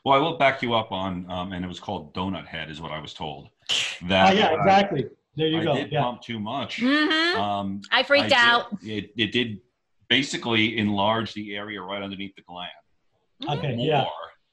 Well, 0.05 0.15
I 0.15 0.19
will 0.19 0.39
back 0.39 0.63
you 0.63 0.73
up 0.75 0.93
on, 0.93 1.29
um, 1.31 1.53
and 1.53 1.65
it 1.65 1.69
was 1.69 1.81
called 1.81 2.15
Donut 2.15 2.47
Head, 2.47 2.71
is 2.71 2.81
what 2.81 2.93
I 2.93 3.01
was 3.01 3.13
told. 3.13 3.49
Oh, 3.71 3.75
That 4.09 4.37
yeah, 4.37 4.47
uh, 4.53 4.57
exactly. 4.57 5.07
There 5.37 5.49
you 5.49 5.59
I 5.59 5.65
go. 5.65 5.75
did 5.75 5.91
Yeah. 5.91 6.03
pump 6.03 6.23
too 6.23 6.39
much. 6.39 6.79
hmm 6.81 7.37
Um, 7.41 7.81
I 7.91 8.05
freaked 8.05 8.33
I 8.33 8.37
out. 8.51 8.81
did- 8.81 9.05
It, 9.07 9.11
it 9.17 9.33
did 9.33 9.61
basically 10.09 10.79
enlarge 10.79 11.35
the 11.35 11.57
area 11.57 11.83
right 11.83 12.03
underneath 12.03 12.37
the 12.37 12.43
gland. 12.43 12.71
Okay, 13.49 13.75
More. 13.75 13.87
yeah. 13.87 14.05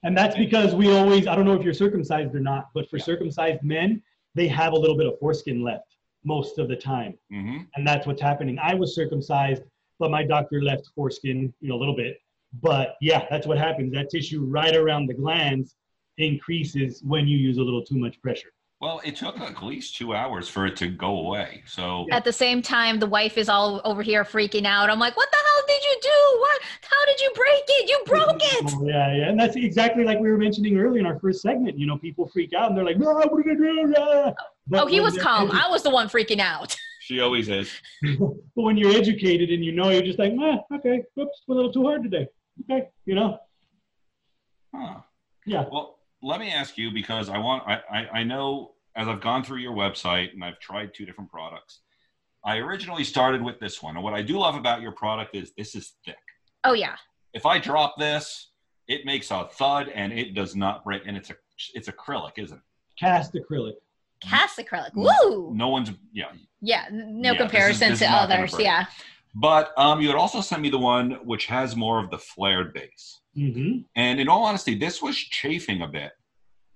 And 0.03 0.17
that's 0.17 0.35
because 0.35 0.73
we 0.73 0.91
always, 0.91 1.27
I 1.27 1.35
don't 1.35 1.45
know 1.45 1.53
if 1.53 1.63
you're 1.63 1.73
circumcised 1.73 2.33
or 2.33 2.39
not, 2.39 2.69
but 2.73 2.89
for 2.89 2.97
Yeah. 2.97 3.03
circumcised 3.03 3.63
men, 3.63 4.01
they 4.33 4.47
have 4.47 4.73
a 4.73 4.75
little 4.77 4.97
bit 4.97 5.07
of 5.07 5.19
foreskin 5.19 5.61
left. 5.63 5.85
most 6.23 6.59
of 6.59 6.67
the 6.67 6.75
time 6.75 7.17
hmm 7.31 7.57
and 7.75 7.87
that's 7.87 8.05
what's 8.05 8.21
happening. 8.21 8.55
I 8.59 8.75
was 8.75 8.93
circumcised, 8.93 9.63
but 9.97 10.11
my 10.11 10.23
doctor 10.23 10.61
left 10.61 10.87
foreskin, 10.93 11.51
you 11.61 11.69
know, 11.69 11.75
a 11.75 11.81
little 11.83 11.95
bit. 11.95 12.17
But 12.61 12.95
yeah, 13.01 13.25
that's 13.31 13.47
what 13.47 13.57
happens. 13.57 13.91
That 13.93 14.11
tissue 14.11 14.41
right 14.45 14.75
around 14.75 15.07
the 15.07 15.15
glands 15.15 15.75
increases 16.19 17.01
when 17.03 17.27
you 17.27 17.37
use 17.37 17.57
a 17.57 17.61
little 17.63 17.83
too 17.83 17.97
much 17.97 18.21
pressure. 18.21 18.49
Well, 18.79 19.01
it 19.03 19.15
took 19.15 19.39
at 19.39 19.63
least 19.63 19.95
two 19.95 20.13
hours 20.15 20.47
for 20.47 20.65
it 20.65 20.75
to 20.77 20.87
go 20.89 21.19
away. 21.25 21.63
So 21.65 22.07
At 22.11 22.23
the 22.23 22.33
same 22.33 22.61
time, 22.61 22.99
the 22.99 23.07
wife 23.07 23.37
is 23.37 23.47
all 23.49 23.81
over 23.83 24.01
here 24.03 24.23
freaking 24.23 24.65
out. 24.65 24.89
I'm 24.89 24.99
like, 24.99 25.15
what 25.17 25.29
the 25.31 25.37
hell 25.37 25.50
did 25.71 25.83
you 25.83 25.97
do? 26.01 26.39
What? 26.39 26.61
How 26.89 27.05
did 27.05 27.19
you 27.21 27.31
break 27.35 27.63
it? 27.67 27.89
You 27.89 28.03
broke 28.05 28.41
it. 28.55 28.73
Oh, 28.75 28.85
yeah, 28.87 29.15
yeah, 29.15 29.29
and 29.29 29.39
that's 29.39 29.55
exactly 29.55 30.03
like 30.03 30.19
we 30.19 30.29
were 30.29 30.37
mentioning 30.37 30.77
earlier 30.77 30.99
in 30.99 31.05
our 31.05 31.19
first 31.19 31.41
segment. 31.41 31.77
You 31.77 31.87
know, 31.87 31.97
people 31.97 32.27
freak 32.27 32.53
out 32.53 32.69
and 32.69 32.77
they're 32.77 32.85
like, 32.85 32.97
"No, 32.97 33.13
what 33.13 33.27
are 33.31 33.43
gonna 33.43 33.55
do?" 33.55 33.93
Ah." 33.97 34.33
But 34.67 34.83
Oh, 34.83 34.85
he 34.87 34.99
was 35.01 35.17
calm. 35.17 35.49
edu- 35.49 35.59
I 35.65 35.69
was 35.69 35.83
the 35.83 35.89
one 35.89 36.07
freaking 36.07 36.39
out. 36.39 36.75
she 37.01 37.19
always 37.19 37.49
is. 37.49 37.69
but 38.17 38.61
when 38.67 38.77
you're 38.77 38.91
educated 38.95 39.49
and 39.49 39.63
you 39.65 39.71
know, 39.71 39.89
you're 39.89 40.01
just 40.03 40.19
like, 40.19 40.33
"Ah, 40.39 40.59
okay, 40.75 41.03
whoops, 41.15 41.41
a 41.49 41.53
little 41.53 41.71
too 41.73 41.83
hard 41.83 42.03
today." 42.03 42.27
Okay, 42.69 42.87
you 43.05 43.15
know, 43.15 43.39
Huh. 44.73 44.99
yeah. 45.45 45.65
Well, 45.71 45.99
let 46.21 46.39
me 46.39 46.51
ask 46.51 46.77
you 46.77 46.91
because 46.91 47.29
I 47.29 47.37
want 47.37 47.63
I, 47.67 47.81
I 47.91 48.19
I 48.19 48.23
know 48.23 48.71
as 48.95 49.07
I've 49.07 49.21
gone 49.21 49.43
through 49.43 49.57
your 49.59 49.73
website 49.73 50.33
and 50.33 50.43
I've 50.43 50.59
tried 50.59 50.93
two 50.93 51.05
different 51.05 51.31
products. 51.31 51.79
I 52.43 52.57
originally 52.57 53.03
started 53.03 53.41
with 53.41 53.59
this 53.59 53.83
one, 53.83 53.95
and 53.95 54.03
what 54.03 54.13
I 54.13 54.21
do 54.21 54.39
love 54.39 54.55
about 54.55 54.81
your 54.81 54.91
product 54.93 55.35
is 55.35 55.51
this 55.57 55.75
is 55.75 55.93
thick. 56.05 56.17
Oh 56.63 56.73
yeah. 56.73 56.95
If 57.33 57.45
I 57.45 57.59
drop 57.59 57.95
this, 57.97 58.51
it 58.87 59.05
makes 59.05 59.31
a 59.31 59.47
thud 59.53 59.89
and 59.89 60.11
it 60.11 60.33
does 60.33 60.55
not 60.55 60.83
break. 60.83 61.03
And 61.05 61.15
it's 61.15 61.29
a 61.29 61.35
it's 61.73 61.87
acrylic, 61.87 62.31
isn't 62.37 62.57
it? 62.57 62.63
Cast 62.99 63.33
acrylic. 63.33 63.73
Cast 64.21 64.57
acrylic. 64.59 64.91
Woo. 64.95 65.53
No 65.53 65.69
one's 65.69 65.91
yeah. 66.13 66.31
Yeah. 66.61 66.85
No 66.91 67.33
Yeah, 67.33 67.37
comparison 67.37 67.91
this 67.91 67.99
to 67.99 68.05
is 68.05 68.11
not 68.11 68.29
gonna 68.29 68.41
others. 68.43 68.55
Yeah. 68.59 68.85
But 69.33 69.71
um, 69.77 70.01
you 70.01 70.07
had 70.07 70.17
also 70.17 70.41
sent 70.41 70.61
me 70.61 70.69
the 70.69 70.77
one 70.77 71.11
which 71.23 71.45
has 71.45 71.75
more 71.75 72.03
of 72.03 72.09
the 72.09 72.17
flared 72.17 72.73
base. 72.73 73.21
hmm 73.35 73.79
And 73.95 74.19
in 74.19 74.27
all 74.27 74.43
honesty, 74.43 74.75
this 74.75 75.01
was 75.01 75.15
chafing 75.15 75.83
a 75.83 75.87
bit 75.87 76.11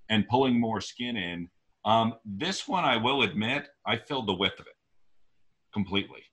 and 0.09 0.27
pulling 0.29 0.59
more 0.59 0.79
skin 0.79 1.17
in. 1.17 1.49
Um, 1.83 2.13
this 2.23 2.67
one, 2.67 2.85
I 2.85 2.97
will 2.97 3.23
admit, 3.23 3.67
I 3.85 3.97
filled 3.97 4.27
the 4.27 4.33
width 4.33 4.59
of 4.59 4.67
it 4.67 4.74
completely. 5.79 6.23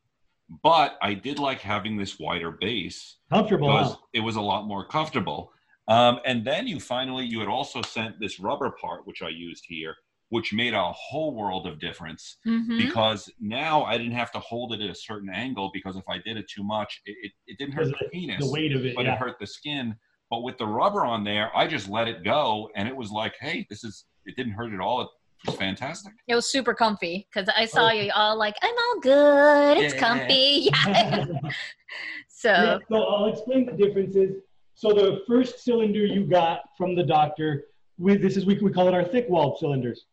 But 0.62 0.96
I 1.02 1.14
did 1.14 1.38
like 1.38 1.61
having 1.61 1.96
this 1.96 2.18
wider 2.18 2.50
base 2.52 3.16
Comfortable. 3.31 3.68
because 3.68 3.92
Huh? 3.92 3.98
it 4.14 4.20
was 4.20 4.37
a 4.37 4.40
lot 4.40 4.66
more 4.66 4.87
comfortable. 4.87 5.52
Um, 5.88 6.20
and 6.24 6.44
then 6.46 6.66
you 6.68 6.78
finally, 6.78 7.24
you 7.26 7.40
had 7.40 7.48
also 7.48 7.83
sent 7.83 8.20
this 8.20 8.38
rubber 8.38 8.70
part, 8.81 9.07
which 9.07 9.20
I 9.22 9.28
used 9.31 9.64
here, 9.66 9.94
which 10.28 10.52
made 10.52 10.74
a 10.74 10.92
whole 10.92 11.35
world 11.35 11.66
of 11.66 11.81
difference 11.81 12.37
Mhm. 12.46 12.78
because 12.78 13.28
now 13.40 13.83
I 13.85 13.98
didn't 13.98 14.12
have 14.22 14.31
to 14.33 14.38
hold 14.38 14.72
it 14.74 14.81
at 14.81 14.90
a 14.90 14.94
certain 14.94 15.28
angle 15.31 15.70
because 15.74 15.96
if 15.96 16.09
I 16.09 16.18
did 16.18 16.37
it 16.37 16.48
too 16.48 16.62
much, 16.62 17.00
it, 17.05 17.16
it, 17.26 17.33
it 17.48 17.59
didn't 17.59 17.74
hurt 17.74 17.87
Because 17.87 18.00
the 18.00 18.09
penis 18.11 18.44
The 18.46 18.52
weight 18.52 18.72
of 18.76 18.85
it. 18.87 18.94
but 18.94 19.05
yeah. 19.07 19.14
it 19.14 19.18
hurt 19.18 19.38
the 19.40 19.46
skin. 19.46 19.96
But 20.31 20.42
with 20.44 20.57
the 20.57 20.66
rubber 20.66 21.05
on 21.05 21.24
there, 21.24 21.55
I 21.57 21.66
just 21.66 21.88
let 21.90 22.07
it 22.09 22.22
go, 22.24 22.70
and 22.76 22.88
it 22.88 22.96
was 22.96 23.11
like, 23.11 23.35
hey, 23.40 23.66
this 23.68 23.83
is. 23.85 24.05
It 24.24 24.37
didn't 24.37 24.52
hurt 24.52 24.72
at 24.72 24.78
all. 24.81 25.00
It 25.02 25.09
was 25.46 25.57
fantastic. 25.57 26.12
It 26.28 26.35
was 26.35 26.46
super 26.50 26.74
comfy 26.74 27.26
because 27.33 27.48
I 27.57 27.66
saw 27.66 27.88
Oh. 27.88 27.92
you 27.92 28.11
all 28.14 28.37
like, 28.37 28.57
I'm 28.62 28.74
all 28.74 29.00
good. 29.00 29.78
It's 29.78 29.94
Yeah. 29.94 30.00
comfy. 30.00 30.68
Yeah. 30.87 31.50
so 32.28 32.50
Yeah, 32.50 32.78
so 32.88 33.02
I'll 33.05 33.26
explain 33.26 33.66
the 33.66 33.72
differences. 33.72 34.42
So 34.74 34.92
the 34.92 35.22
first 35.26 35.61
cylinder 35.64 36.05
you 36.05 36.24
got 36.24 36.61
from 36.76 36.94
the 36.94 37.02
doctor, 37.05 37.66
with 37.98 38.22
this 38.22 38.37
is 38.37 38.46
we, 38.46 38.59
we 38.59 38.72
call 38.72 38.88
it 38.88 38.94
our 38.94 39.05
thick 39.05 39.26
walled 39.28 39.59
cylinders, 39.59 40.07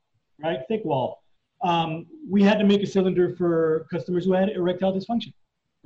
right? 0.44 0.60
Thick 0.68 0.84
wall. 0.86 1.24
Um, 1.64 2.06
we 2.30 2.44
had 2.44 2.60
to 2.60 2.66
make 2.66 2.82
a 2.84 2.88
cylinder 2.88 3.36
for 3.36 3.88
customers 3.92 4.26
who 4.26 4.34
had 4.34 4.50
erectile 4.50 4.94
dysfunction, 4.94 5.34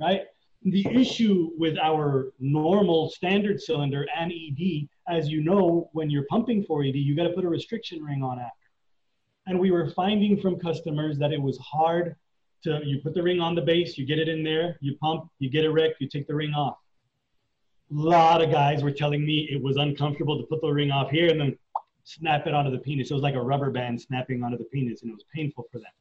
right? 0.00 0.22
The 0.62 0.86
issue 0.94 1.50
with 1.58 1.76
our 1.78 2.32
normal 2.40 3.10
standard 3.10 3.60
cylinder 3.60 4.06
and 4.16 4.32
ED, 4.32 4.88
as 5.08 5.28
you 5.28 5.42
know, 5.42 5.90
when 5.92 6.10
you're 6.10 6.24
pumping 6.30 6.64
for 6.64 6.82
ED, 6.82 6.94
you 6.96 7.14
got 7.14 7.24
to 7.24 7.30
put 7.30 7.44
a 7.44 7.48
restriction 7.48 8.02
ring 8.02 8.22
on 8.22 8.38
after. 8.38 8.52
And 9.46 9.58
we 9.58 9.70
were 9.70 9.90
finding 9.90 10.40
from 10.40 10.58
customers 10.58 11.18
that 11.18 11.32
it 11.32 11.40
was 11.40 11.58
hard 11.58 12.16
to, 12.62 12.80
you 12.84 13.00
put 13.00 13.14
the 13.14 13.22
ring 13.22 13.40
on 13.40 13.54
the 13.54 13.60
base, 13.60 13.98
you 13.98 14.06
get 14.06 14.18
it 14.18 14.28
in 14.28 14.42
there, 14.42 14.78
you 14.80 14.96
pump, 14.96 15.28
you 15.38 15.50
get 15.50 15.64
it 15.64 15.68
erect, 15.68 16.00
you 16.00 16.08
take 16.08 16.26
the 16.26 16.34
ring 16.34 16.54
off. 16.54 16.78
A 17.90 17.94
lot 17.94 18.42
of 18.42 18.50
guys 18.50 18.82
were 18.82 18.90
telling 18.90 19.24
me 19.24 19.48
it 19.50 19.62
was 19.62 19.76
uncomfortable 19.76 20.38
to 20.38 20.46
put 20.46 20.62
the 20.62 20.70
ring 20.70 20.90
off 20.90 21.10
here 21.10 21.28
and 21.28 21.38
then 21.38 21.58
snap 22.04 22.46
it 22.46 22.54
onto 22.54 22.70
the 22.70 22.78
penis. 22.78 23.10
It 23.10 23.14
was 23.14 23.22
like 23.22 23.34
a 23.34 23.42
rubber 23.42 23.70
band 23.70 24.00
snapping 24.00 24.42
onto 24.42 24.56
the 24.56 24.64
penis, 24.64 25.02
and 25.02 25.10
it 25.10 25.14
was 25.14 25.24
painful 25.34 25.66
for 25.70 25.78
them 25.78 25.92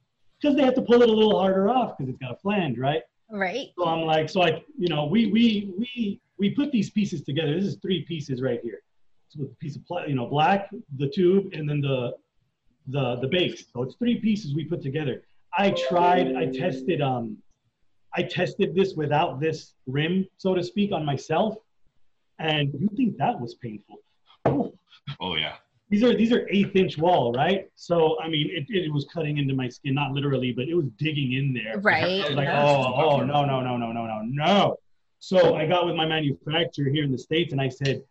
because 0.41 0.55
they 0.55 0.63
have 0.63 0.75
to 0.75 0.81
pull 0.81 1.01
it 1.01 1.09
a 1.09 1.11
little 1.11 1.37
harder 1.37 1.69
off 1.69 1.97
because 1.97 2.09
it's 2.09 2.19
got 2.19 2.31
a 2.31 2.37
flange, 2.37 2.77
right? 2.77 3.01
right. 3.29 3.71
So 3.77 3.85
I'm 3.85 4.01
like, 4.01 4.29
so 4.29 4.43
I, 4.43 4.63
you 4.77 4.87
know, 4.87 5.05
we 5.05 5.27
we 5.27 5.73
we 5.77 6.21
we 6.37 6.49
put 6.51 6.71
these 6.71 6.89
pieces 6.89 7.23
together. 7.23 7.53
This 7.53 7.65
is 7.65 7.77
three 7.81 8.03
pieces 8.03 8.41
right 8.41 8.59
here. 8.63 8.81
So 9.29 9.43
a 9.43 9.45
piece 9.55 9.75
of, 9.75 9.85
pla- 9.85 10.05
you 10.05 10.15
know, 10.15 10.27
black, 10.27 10.69
the 10.97 11.09
tube, 11.09 11.53
and 11.53 11.67
then 11.67 11.81
the 11.81 12.13
the 12.87 13.15
the 13.17 13.27
base. 13.27 13.65
So 13.73 13.83
it's 13.83 13.95
three 13.95 14.19
pieces 14.19 14.53
we 14.55 14.65
put 14.65 14.81
together. 14.81 15.23
I 15.57 15.71
tried, 15.71 16.35
I 16.35 16.47
tested, 16.47 16.99
um, 17.01 17.37
I 18.15 18.23
tested 18.23 18.73
this 18.73 18.95
without 18.95 19.39
this 19.39 19.73
rim, 19.85 20.25
so 20.37 20.55
to 20.55 20.63
speak, 20.63 20.91
on 20.91 21.05
myself, 21.05 21.55
and 22.39 22.73
you 22.73 22.89
think 22.97 23.17
that 23.17 23.39
was 23.39 23.53
painful? 23.55 23.97
Oh, 24.45 24.73
Oh 25.19 25.35
yeah. 25.35 25.55
these 25.89 26.03
are 26.03 26.15
these 26.15 26.31
are 26.31 26.47
eighth 26.49 26.75
inch 26.75 26.97
wall, 26.97 27.31
right? 27.33 27.69
So 27.75 28.19
I 28.19 28.27
mean, 28.29 28.49
it, 28.51 28.65
it 28.69 28.91
was 28.91 29.05
cutting 29.13 29.37
into 29.37 29.53
my 29.53 29.69
skin, 29.69 29.93
not 29.93 30.11
literally, 30.11 30.51
but 30.51 30.67
it 30.67 30.73
was 30.75 30.87
digging 30.97 31.33
in 31.33 31.53
there. 31.53 31.73
I 31.73 31.79
Right. 31.79 32.23
was 32.29 32.35
like, 32.35 32.49
oh, 32.49 32.93
oh, 32.95 33.17
no, 33.23 33.45
no, 33.45 33.61
no, 33.61 33.77
no, 33.77 33.91
no, 33.91 34.05
no, 34.05 34.21
no. 34.23 34.75
So 35.19 35.55
I 35.55 35.65
got 35.67 35.85
with 35.85 35.95
my 35.95 36.05
manufacturer 36.05 36.89
here 36.89 37.03
in 37.03 37.11
the 37.11 37.17
States 37.17 37.53
and 37.53 37.61
I 37.61 37.69
said, 37.69 38.03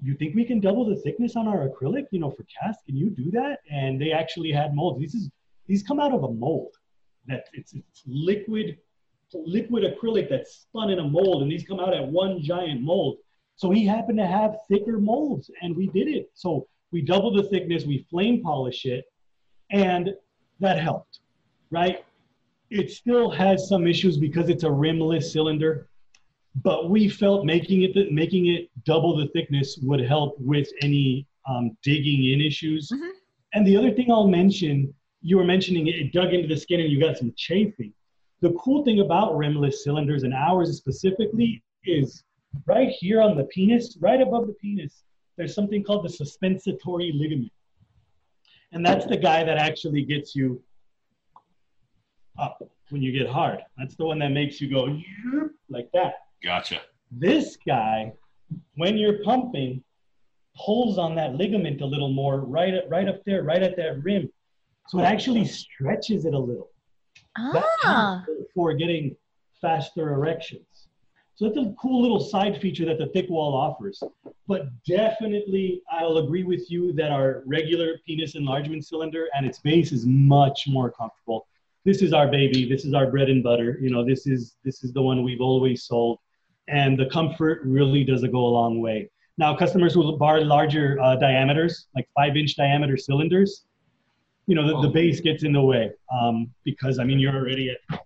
you 0.00 0.14
think 0.14 0.34
we 0.34 0.44
can 0.44 0.60
double 0.60 0.84
the 0.84 0.96
thickness 0.96 1.34
on 1.36 1.48
our 1.48 1.68
acrylic, 1.68 2.06
you 2.10 2.20
know, 2.20 2.30
for 2.30 2.44
cast? 2.44 2.84
Can 2.86 2.96
you 2.96 3.10
do 3.10 3.30
that? 3.32 3.60
And 3.70 4.00
they 4.00 4.12
actually 4.12 4.52
had 4.52 4.74
molds. 4.74 5.00
These 5.00 5.14
is 5.14 5.30
these 5.66 5.82
come 5.82 6.00
out 6.00 6.12
of 6.12 6.24
a 6.24 6.32
mold 6.32 6.74
that 7.26 7.48
it's, 7.52 7.74
it's 7.74 8.02
liquid, 8.06 8.78
liquid 9.34 9.84
acrylic 9.84 10.30
that's 10.30 10.60
spun 10.62 10.90
in 10.90 10.98
a 10.98 11.06
mold, 11.06 11.42
and 11.42 11.52
these 11.52 11.64
come 11.64 11.78
out 11.78 11.94
at 11.94 12.06
one 12.06 12.40
giant 12.42 12.80
mold. 12.80 13.18
So 13.56 13.70
he 13.70 13.84
happened 13.84 14.18
to 14.18 14.26
have 14.26 14.56
thicker 14.68 14.98
molds, 14.98 15.50
and 15.60 15.76
we 15.76 15.88
did 15.88 16.08
it. 16.08 16.30
So 16.34 16.66
we 16.90 17.02
doubled 17.02 17.36
the 17.36 17.42
thickness, 17.42 17.84
we 17.84 18.06
flame 18.08 18.42
polish 18.42 18.86
it, 18.86 19.04
and 19.70 20.14
that 20.60 20.78
helped, 20.78 21.20
right? 21.70 22.04
It 22.70 22.90
still 22.90 23.30
has 23.30 23.68
some 23.68 23.86
issues 23.86 24.16
because 24.16 24.48
it's 24.48 24.64
a 24.64 24.70
rimless 24.70 25.32
cylinder, 25.32 25.88
but 26.62 26.90
we 26.90 27.08
felt 27.08 27.44
making 27.44 27.82
it 27.82 28.12
making 28.12 28.46
it 28.46 28.70
double 28.84 29.16
the 29.16 29.28
thickness 29.28 29.78
would 29.82 30.00
help 30.00 30.36
with 30.38 30.68
any 30.82 31.26
um, 31.46 31.76
digging 31.82 32.32
in 32.32 32.40
issues. 32.40 32.90
Mhm. 32.90 33.10
And 33.54 33.66
the 33.66 33.76
other 33.76 33.90
thing 33.90 34.10
I'll 34.10 34.28
mention, 34.28 34.92
you 35.22 35.36
were 35.38 35.44
mentioning 35.44 35.86
it, 35.86 35.96
it 35.96 36.12
dug 36.12 36.34
into 36.34 36.48
the 36.48 36.56
skin 36.56 36.80
and 36.80 36.90
you 36.90 37.00
got 37.00 37.16
some 37.16 37.32
chafing. 37.36 37.92
The 38.40 38.52
cool 38.52 38.84
thing 38.84 39.00
about 39.00 39.36
rimless 39.36 39.82
cylinders 39.82 40.22
and 40.22 40.34
ours 40.34 40.76
specifically 40.76 41.62
is 41.84 42.22
right 42.66 42.90
here 42.90 43.20
on 43.20 43.36
the 43.36 43.44
penis, 43.44 43.96
right 44.00 44.20
above 44.20 44.46
the 44.46 44.52
penis, 44.54 45.02
there's 45.36 45.54
something 45.54 45.82
called 45.82 46.04
the 46.04 46.08
suspensory 46.08 47.12
ligament. 47.14 47.52
And 48.72 48.84
that's 48.84 49.06
the 49.06 49.16
guy 49.16 49.44
that 49.44 49.56
actually 49.56 50.04
gets 50.04 50.36
you 50.36 50.62
up 52.38 52.62
when 52.90 53.02
you 53.02 53.12
get 53.12 53.28
hard. 53.28 53.60
That's 53.76 53.96
the 53.96 54.04
one 54.04 54.18
that 54.18 54.30
makes 54.30 54.60
you 54.60 54.70
go 54.70 55.00
like 55.68 55.90
that. 55.94 56.14
Gotcha. 56.42 56.80
This 57.10 57.56
guy, 57.66 58.12
when 58.74 58.96
you're 58.96 59.22
pumping, 59.24 59.82
pulls 60.56 60.98
on 60.98 61.14
that 61.14 61.34
ligament 61.34 61.80
a 61.80 61.86
little 61.86 62.12
more 62.12 62.40
right 62.40 62.74
at, 62.74 62.88
right 62.88 63.08
up 63.08 63.24
there, 63.24 63.42
right 63.42 63.62
at 63.62 63.76
that 63.76 64.02
rim. 64.02 64.30
So 64.88 64.98
it 65.00 65.04
actually 65.04 65.44
stretches 65.44 66.24
it 66.24 66.34
a 66.34 66.38
little. 66.38 66.70
Ah. 67.36 68.24
for 68.54 68.74
getting 68.74 69.14
faster 69.60 70.12
erections. 70.12 70.88
So 71.34 71.44
that's 71.46 71.58
a 71.58 71.74
cool 71.80 72.02
little 72.02 72.18
side 72.18 72.60
feature 72.60 72.84
that 72.86 72.98
the 72.98 73.06
thick 73.06 73.30
wall 73.30 73.54
offers. 73.54 74.02
But 74.48 74.70
definitely, 74.84 75.82
I'll 75.90 76.16
agree 76.16 76.42
with 76.42 76.68
you 76.68 76.92
that 76.94 77.12
our 77.12 77.44
regular 77.46 78.00
penis 78.04 78.34
enlargement 78.34 78.84
cylinder 78.84 79.28
and 79.36 79.46
its 79.46 79.60
base 79.60 79.92
is 79.92 80.04
much 80.04 80.66
more 80.66 80.90
comfortable. 80.90 81.46
This 81.84 82.02
is 82.02 82.12
our 82.12 82.26
baby. 82.26 82.68
This 82.68 82.84
is 82.84 82.92
our 82.92 83.08
bread 83.08 83.30
and 83.30 83.44
butter. 83.44 83.78
You 83.80 83.90
know, 83.90 84.04
this 84.04 84.26
is 84.26 84.56
this 84.64 84.82
is 84.82 84.92
the 84.92 85.00
one 85.00 85.22
we've 85.22 85.40
always 85.40 85.84
sold, 85.84 86.18
and 86.68 86.98
the 86.98 87.06
comfort 87.06 87.60
really 87.64 88.04
does 88.04 88.22
go 88.22 88.38
a 88.38 88.52
long 88.60 88.80
way. 88.80 89.10
Now, 89.38 89.56
customers 89.56 89.94
who 89.94 90.16
bar 90.16 90.40
larger 90.40 90.98
uh, 91.00 91.16
diameters, 91.16 91.86
like 91.94 92.08
five-inch 92.14 92.56
diameter 92.56 92.96
cylinders, 92.96 93.64
you 94.46 94.54
know, 94.54 94.66
the, 94.66 94.80
the 94.82 94.88
Oh. 94.88 94.92
base 94.92 95.20
gets 95.20 95.42
in 95.44 95.52
the 95.52 95.62
way 95.62 95.90
um, 96.12 96.50
because 96.64 96.98
I 96.98 97.04
mean 97.04 97.18
you're 97.18 97.34
already 97.36 97.70
at 97.70 98.00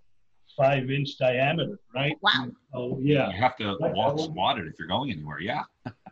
five 0.57 0.91
inch 0.91 1.17
diameter, 1.17 1.79
right? 1.95 2.15
Wow. 2.21 2.47
Oh 2.73 2.99
yeah. 3.01 3.31
You 3.31 3.37
have 3.41 3.55
to 3.57 3.73
Like 3.77 3.95
walk 3.95 4.17
that 4.17 4.23
squatted 4.23 4.67
if 4.67 4.73
you're 4.77 4.87
going 4.87 5.09
anywhere. 5.11 5.39
Yeah. 5.39 5.63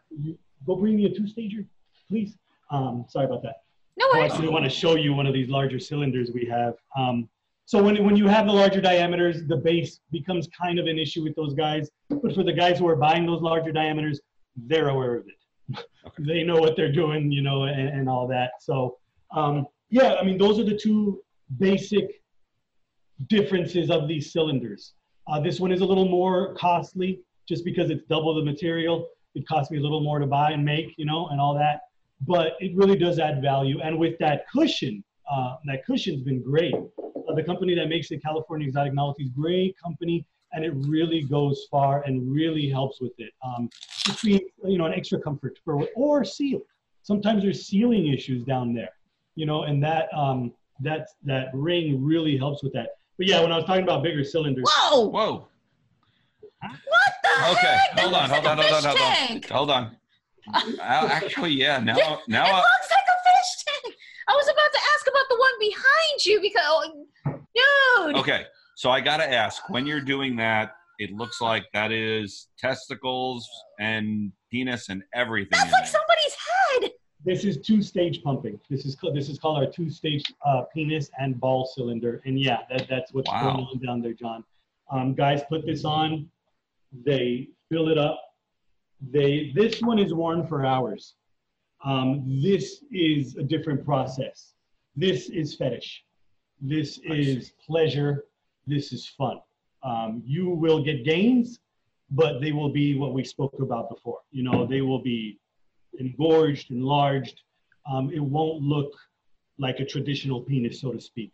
You, 0.09 0.37
go 0.65 0.75
bring 0.77 0.95
me 0.95 1.05
a 1.05 1.13
two 1.13 1.27
stager, 1.27 1.65
please. 2.09 2.35
Um, 2.71 3.05
sorry 3.09 3.25
about 3.25 3.43
that. 3.43 3.57
No 3.99 4.07
I 4.13 4.23
actually 4.25 4.47
want 4.47 4.63
to 4.63 4.69
show 4.69 4.95
you 4.95 5.13
one 5.13 5.27
of 5.27 5.33
these 5.33 5.49
larger 5.49 5.79
cylinders 5.79 6.31
we 6.33 6.45
have. 6.45 6.75
Um, 6.97 7.27
So 7.71 7.81
when, 7.81 8.03
when 8.03 8.17
you 8.17 8.27
have 8.27 8.47
the 8.47 8.51
larger 8.51 8.81
diameters, 8.81 9.45
the 9.47 9.55
base 9.55 10.01
becomes 10.11 10.45
kind 10.49 10.77
of 10.77 10.87
an 10.87 10.99
issue 10.99 11.23
with 11.23 11.33
those 11.37 11.53
guys. 11.53 11.89
But 12.09 12.35
for 12.35 12.43
the 12.43 12.51
guys 12.51 12.79
who 12.79 12.87
are 12.89 12.97
buying 12.97 13.25
those 13.25 13.41
larger 13.41 13.71
diameters, 13.71 14.19
they're 14.57 14.89
aware 14.89 15.15
of 15.15 15.25
it. 15.27 15.79
Okay. 16.05 16.23
they 16.27 16.43
know 16.43 16.59
what 16.59 16.75
they're 16.75 16.91
doing, 16.91 17.31
you 17.31 17.43
know, 17.43 17.63
and, 17.63 17.87
and 17.87 18.09
all 18.09 18.27
that. 18.27 18.53
So 18.59 18.97
um, 19.33 19.67
yeah, 19.89 20.15
I 20.15 20.23
mean, 20.23 20.37
those 20.37 20.59
are 20.59 20.65
the 20.65 20.75
two 20.75 21.21
basic 21.59 22.21
differences 23.27 23.89
of 23.89 24.07
these 24.07 24.33
cylinders. 24.33 24.93
Uh, 25.27 25.39
this 25.39 25.59
one 25.59 25.71
is 25.71 25.79
a 25.79 25.85
little 25.85 26.09
more 26.09 26.55
costly 26.55 27.21
just 27.47 27.63
because 27.63 27.89
it's 27.89 28.03
double 28.09 28.33
the 28.33 28.43
material. 28.43 29.07
It 29.35 29.47
costs 29.47 29.71
me 29.71 29.77
a 29.77 29.81
little 29.81 30.01
more 30.01 30.19
to 30.19 30.25
buy 30.25 30.51
and 30.51 30.65
make, 30.65 30.95
you 30.97 31.05
know, 31.05 31.27
and 31.27 31.39
all 31.39 31.53
that. 31.53 31.81
But 32.27 32.53
it 32.59 32.75
really 32.75 32.97
does 32.97 33.17
add 33.19 33.41
value. 33.41 33.79
And 33.81 33.97
with 33.97 34.17
that 34.19 34.43
cushion, 34.51 35.03
uh, 35.31 35.55
that 35.67 35.85
cushion's 35.85 36.23
been 36.23 36.41
great. 36.41 36.73
Uh, 37.31 37.35
the 37.35 37.43
company 37.43 37.75
that 37.75 37.87
makes 37.87 38.09
the 38.09 38.17
California 38.17 38.67
Exotic 38.67 38.93
Novelties, 38.93 39.29
great 39.29 39.77
company, 39.77 40.25
and 40.53 40.65
it 40.65 40.73
really 40.75 41.23
goes 41.23 41.65
far 41.71 42.01
and 42.03 42.31
really 42.31 42.69
helps 42.69 42.99
with 42.99 43.13
it. 43.19 43.31
Um, 43.43 43.69
just 44.03 44.23
being, 44.23 44.41
you 44.65 44.77
know, 44.77 44.85
an 44.85 44.93
extra 44.93 45.19
comfort 45.19 45.57
for 45.63 45.87
or 45.95 46.25
sealed. 46.25 46.63
Sometimes 47.03 47.43
there's 47.43 47.65
sealing 47.65 48.07
issues 48.07 48.43
down 48.43 48.73
there, 48.73 48.89
you 49.35 49.45
know, 49.45 49.63
and 49.63 49.81
that 49.83 50.13
um, 50.13 50.51
that 50.81 51.07
that 51.23 51.47
ring 51.53 52.03
really 52.03 52.37
helps 52.37 52.63
with 52.63 52.73
that. 52.73 52.89
But 53.17 53.27
yeah, 53.27 53.41
when 53.41 53.51
I 53.51 53.55
was 53.55 53.65
talking 53.65 53.83
about 53.83 54.03
bigger 54.03 54.23
cylinders, 54.23 54.65
Whoa! 54.67 55.07
Whoa. 55.07 55.47
What 56.61 57.13
the 57.23 57.51
Okay, 57.51 57.67
heck? 57.67 57.99
hold 57.99 58.13
That 58.13 58.23
on, 58.23 58.29
hold 58.29 58.45
on, 58.45 58.57
like 58.57 58.67
a 58.67 58.71
hold 58.71 58.73
on, 58.73 58.81
fish 58.81 58.85
hold 58.85 58.99
on. 59.01 59.15
tank. 59.27 59.49
Hold 59.49 59.71
on. 59.71 59.97
Uh, 60.53 61.07
actually, 61.11 61.51
yeah. 61.53 61.79
Now, 61.79 61.95
it 61.97 62.19
now, 62.27 62.43
I, 62.45 62.57
looks 62.57 62.89
like 62.91 63.07
a 63.09 63.17
fish 63.25 63.63
tank. 63.65 63.95
I 64.27 64.33
was 64.33 64.45
about 64.45 64.71
to 64.73 64.81
ask 64.93 65.07
about 65.07 65.25
the 65.29 65.37
one 65.37 65.55
behind 66.23 66.43
you 66.43 66.49
because, 66.49 66.89
oh, 67.57 68.07
dude. 68.07 68.15
okay. 68.17 68.45
So 68.75 68.89
I 68.89 69.01
got 69.01 69.17
to 69.17 69.31
ask, 69.31 69.69
when 69.69 69.85
you're 69.85 70.01
doing 70.01 70.35
that, 70.37 70.75
it 70.99 71.11
looks 71.11 71.41
like 71.41 71.65
that 71.73 71.91
is 71.91 72.47
testicles 72.57 73.47
and 73.79 74.31
penis 74.51 74.89
and 74.89 75.03
everything. 75.13 75.49
That's 75.51 75.71
like 75.71 75.83
there. 75.83 75.91
somebody's 75.91 76.35
head. 76.81 76.91
this 77.25 77.43
is 77.43 77.57
two-stage 77.65 78.23
pumping. 78.23 78.59
This 78.69 78.85
is 78.85 78.95
called, 78.95 79.15
this 79.15 79.29
is 79.29 79.37
called 79.39 79.57
our 79.63 79.69
two-stage 79.71 80.23
uh, 80.45 80.63
penis 80.73 81.09
and 81.19 81.39
ball 81.39 81.69
cylinder. 81.75 82.21
And 82.25 82.39
yeah, 82.39 82.59
that, 82.69 82.87
that's 82.89 83.13
what's 83.13 83.29
Wow. 83.29 83.53
going 83.53 83.65
on 83.65 83.79
down 83.79 84.01
there, 84.01 84.13
John. 84.13 84.43
Um, 84.91 85.13
guys 85.13 85.41
put 85.49 85.65
this 85.65 85.85
on, 85.85 86.29
they 87.05 87.49
fill 87.69 87.87
it 87.89 87.97
up. 87.97 88.19
They 89.11 89.51
this 89.55 89.81
one 89.81 89.97
is 89.97 90.13
worn 90.13 90.45
for 90.45 90.63
hours. 90.65 91.15
Um, 91.83 92.39
this 92.43 92.83
is 92.91 93.35
a 93.37 93.41
different 93.43 93.83
process. 93.83 94.53
This 94.95 95.29
is 95.29 95.55
fetish. 95.55 96.03
This 96.61 96.99
is 97.03 97.53
pleasure. 97.65 98.25
This 98.67 98.93
is 98.93 99.07
fun. 99.07 99.41
Um, 99.83 100.21
you 100.25 100.49
will 100.49 100.83
get 100.83 101.03
gains, 101.03 101.59
but 102.11 102.39
they 102.39 102.51
will 102.51 102.69
be 102.69 102.95
what 102.95 103.13
we 103.13 103.23
spoke 103.23 103.55
about 103.59 103.89
before. 103.89 104.19
You 104.31 104.43
know, 104.43 104.67
they 104.67 104.81
will 104.81 105.01
be 105.01 105.39
engorged, 105.99 106.69
enlarged. 106.69 107.41
Um, 107.91 108.11
it 108.11 108.19
won't 108.19 108.61
look 108.61 108.93
like 109.57 109.79
a 109.79 109.85
traditional 109.85 110.41
penis, 110.41 110.81
so 110.81 110.91
to 110.91 111.01
speak, 111.01 111.31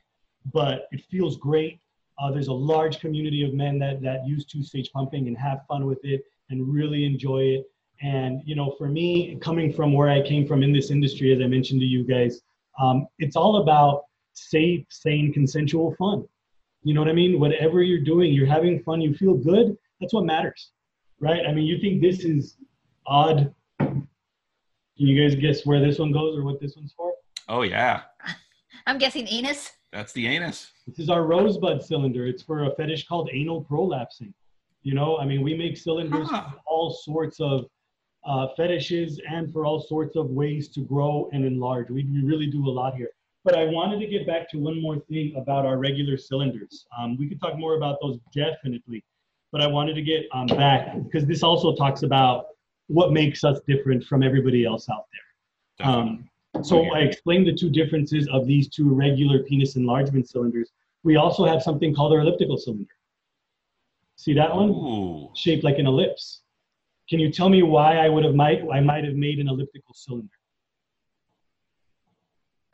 but 0.53 0.87
it 0.91 1.03
feels 1.11 1.37
great. 1.37 1.81
Uh, 2.19 2.31
there's 2.31 2.47
a 2.47 2.53
large 2.53 2.99
community 2.99 3.43
of 3.43 3.53
men 3.53 3.77
that, 3.79 4.01
that 4.01 4.25
use 4.25 4.45
two-stage 4.45 4.91
pumping 4.91 5.27
and 5.27 5.37
have 5.37 5.59
fun 5.67 5.85
with 5.85 6.03
it 6.03 6.23
and 6.49 6.73
really 6.73 7.05
enjoy 7.05 7.41
it. 7.41 7.69
And 8.01 8.41
you 8.45 8.55
know, 8.55 8.75
for 8.77 8.87
me, 8.87 9.37
coming 9.41 9.73
from 9.73 9.91
where 9.91 10.09
I 10.09 10.21
came 10.21 10.47
from 10.47 10.63
in 10.63 10.71
this 10.71 10.89
industry, 10.89 11.33
as 11.33 11.41
I 11.41 11.47
mentioned 11.47 11.81
to 11.81 11.85
you 11.85 12.03
guys, 12.03 12.41
um, 12.79 13.07
it's 13.19 13.35
all 13.35 13.57
about 13.57 14.05
safe, 14.37 14.85
sane, 14.89 15.33
consensual 15.33 15.95
fun. 15.97 16.25
You 16.83 16.93
know 16.93 17.01
what 17.01 17.09
I 17.09 17.13
mean? 17.13 17.39
Whatever 17.39 17.81
you're 17.81 18.03
doing, 18.03 18.33
you're 18.33 18.45
having 18.47 18.81
fun, 18.83 19.01
you 19.01 19.13
feel 19.15 19.33
good. 19.35 19.77
That's 19.99 20.13
what 20.13 20.25
matters, 20.25 20.71
right? 21.19 21.45
I 21.47 21.51
mean, 21.51 21.65
you 21.65 21.79
think 21.79 22.01
this 22.01 22.19
is 22.23 22.57
odd. 23.05 23.53
Can 23.79 24.07
you 24.95 25.21
guys 25.21 25.35
guess 25.35 25.65
where 25.65 25.79
this 25.79 25.99
one 25.99 26.11
goes 26.11 26.37
or 26.37 26.43
what 26.43 26.59
this 26.59 26.75
one's 26.75 26.93
for? 26.93 27.13
Oh 27.49 27.61
yeah, 27.63 28.01
I'm 28.87 28.97
guessing 28.97 29.27
anus. 29.27 29.71
that's 29.91 30.13
the 30.13 30.27
anus. 30.27 30.71
This 30.87 30.99
is 30.99 31.09
our 31.09 31.23
rosebud 31.23 31.83
cylinder. 31.83 32.25
It's 32.27 32.43
for 32.43 32.65
a 32.65 32.75
fetish 32.75 33.07
called 33.07 33.29
anal 33.33 33.63
prolapsing. 33.65 34.33
You 34.83 34.93
know, 34.93 35.17
I 35.17 35.25
mean, 35.25 35.41
we 35.41 35.53
make 35.55 35.77
cylinders 35.77 36.27
Huh. 36.29 36.49
for 36.51 36.57
all 36.67 36.91
sorts 36.91 37.39
of 37.39 37.65
uh, 38.25 38.47
fetishes 38.55 39.19
and 39.29 39.51
for 39.51 39.65
all 39.65 39.79
sorts 39.81 40.15
of 40.15 40.29
ways 40.29 40.69
to 40.69 40.81
grow 40.81 41.29
and 41.33 41.45
enlarge. 41.45 41.89
We, 41.89 42.03
we 42.05 42.23
really 42.23 42.47
do 42.47 42.67
a 42.67 42.71
lot 42.71 42.95
here. 42.95 43.09
But 43.47 43.57
I 43.57 43.63
wanted 43.63 44.01
to 44.01 44.07
get 44.07 44.27
back 44.27 44.49
to 44.49 44.57
one 44.57 44.81
more 44.81 44.99
thing 45.09 45.33
about 45.37 45.65
our 45.65 45.77
regular 45.77 46.17
cylinders. 46.17 46.85
Um, 46.99 47.15
we 47.17 47.29
could 47.29 47.39
talk 47.39 47.57
more 47.57 47.77
about 47.77 47.97
those 48.01 48.19
definitely, 48.35 49.05
but 49.53 49.61
I 49.61 49.67
wanted 49.67 49.93
to 49.93 50.01
get 50.01 50.25
um, 50.33 50.47
back 50.47 51.01
because 51.01 51.25
this 51.25 51.43
also 51.43 51.73
talks 51.73 52.03
about 52.03 52.47
what 52.87 53.13
makes 53.13 53.45
us 53.45 53.61
different 53.65 54.03
from 54.03 54.21
everybody 54.21 54.65
else 54.65 54.89
out 54.89 55.05
there. 55.13 55.87
Um, 55.87 56.29
so. 56.61 56.93
I 56.93 56.99
explained 56.99 57.47
the 57.47 57.53
two 57.53 57.69
differences 57.69 58.27
of 58.33 58.45
these 58.47 58.67
two 58.67 58.93
regular 58.93 59.43
penis 59.43 59.77
enlargement 59.77 60.27
cylinders. 60.27 60.71
We 61.03 61.15
also 61.15 61.45
have 61.45 61.63
something 61.63 61.95
called 61.95 62.11
our 62.11 62.19
elliptical 62.19 62.57
cylinder. 62.57 62.91
See 64.17 64.33
that 64.33 64.53
one? 64.53 64.71
Ooh. 64.71 65.29
Shaped 65.35 65.63
like 65.63 65.79
an 65.79 65.87
ellipse. 65.87 66.41
Can 67.09 67.19
you 67.19 67.31
tell 67.31 67.47
me 67.47 67.63
why 67.63 67.95
I 67.95 68.09
would 68.09 68.25
have 68.25 68.35
might 68.35 68.61
I 68.69 68.81
might 68.81 69.05
have 69.05 69.15
made 69.15 69.39
an 69.39 69.47
elliptical 69.47 69.93
cylinder? 69.93 70.36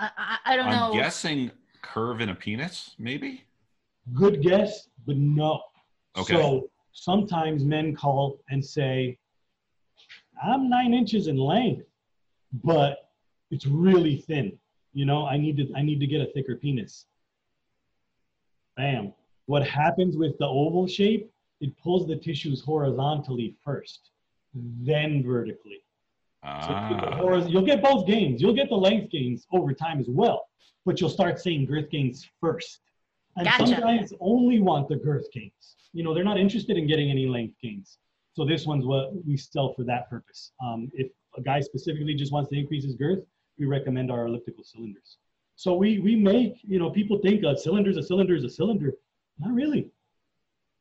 I, 0.04 0.10
I, 0.18 0.54
I 0.54 0.56
don't 0.58 0.68
I'm 0.68 0.92
know. 0.92 0.94
guessing 0.94 1.52
curve 1.82 2.22
in 2.22 2.30
a 2.30 2.36
penis, 2.36 2.96
maybe. 3.00 3.44
Good 4.14 4.42
guess, 4.42 4.90
but 5.06 5.16
no. 5.18 5.62
Okay. 6.18 6.34
So 6.34 6.70
sometimes 6.92 7.64
men 7.64 7.96
call 7.96 8.40
and 8.50 8.64
say, 8.64 9.18
I'm 10.44 10.70
nine 10.70 10.94
inches 10.94 11.28
in 11.28 11.38
length, 11.38 11.86
but 12.64 13.10
it's 13.52 13.66
really 13.66 14.18
thin. 14.18 14.58
You 14.94 15.06
know, 15.06 15.26
I 15.26 15.38
need 15.38 15.58
to 15.58 15.72
I 15.76 15.82
need 15.82 16.00
to 16.02 16.08
get 16.08 16.22
a 16.22 16.32
thicker 16.34 16.56
penis. 16.56 17.06
Bam. 18.76 19.14
What 19.46 19.66
happens 19.68 20.18
with 20.18 20.38
the 20.38 20.46
oval 20.46 20.88
shape, 20.88 21.32
it 21.62 21.72
pulls 21.82 22.08
the 22.08 22.16
tissues 22.16 22.62
horizontally 22.62 23.56
first, 23.64 24.10
then 24.54 25.24
vertically. 25.24 25.82
So 26.44 26.50
the 26.68 26.76
Ah, 26.76 27.48
you'll 27.48 27.66
get 27.66 27.82
both 27.82 28.06
gains. 28.06 28.42
You'll 28.42 28.54
get 28.54 28.68
the 28.68 28.76
length 28.76 29.12
gains 29.12 29.48
over 29.54 29.74
time 29.74 30.00
as 30.00 30.08
well, 30.10 30.50
but 30.86 31.00
you'll 31.00 31.10
start 31.10 31.40
seeing 31.40 31.66
girth 31.66 31.90
gains 31.90 32.28
first. 32.42 32.82
And 33.38 33.48
some 33.58 33.80
guys 33.80 34.14
only 34.20 34.60
want 34.60 34.90
the 34.90 34.98
girth 34.98 35.32
gains. 35.32 35.76
You 35.94 36.04
know, 36.04 36.14
they're 36.14 36.24
not 36.24 36.38
interested 36.38 36.78
in 36.78 36.86
getting 36.86 37.10
any 37.10 37.28
length 37.28 37.56
gains. 37.62 37.98
So 38.34 38.46
this 38.46 38.66
one's 38.66 38.86
what 38.86 39.12
we 39.26 39.38
sell 39.38 39.74
for 39.74 39.84
that 39.86 40.10
purpose. 40.10 40.52
Um, 40.64 40.92
if 40.94 41.12
a 41.38 41.42
guy 41.42 41.62
specifically 41.62 42.14
just 42.14 42.34
wants 42.34 42.50
to 42.50 42.58
increase 42.58 42.84
his 42.84 42.96
girth, 42.96 43.20
we 43.58 43.66
recommend 43.66 44.12
our 44.12 44.26
elliptical 44.26 44.64
cylinders. 44.64 45.18
So 45.56 45.76
we 45.76 46.00
we 46.00 46.16
make, 46.16 46.56
you 46.64 46.80
know, 46.80 46.90
people 46.90 47.20
think 47.20 47.44
a 47.44 47.56
cylinder's 47.56 47.96
a 47.96 48.04
cylinder 48.04 48.36
is 48.36 48.44
a 48.44 48.50
cylinder. 48.50 48.94
Not 49.40 49.54
really. 49.54 49.92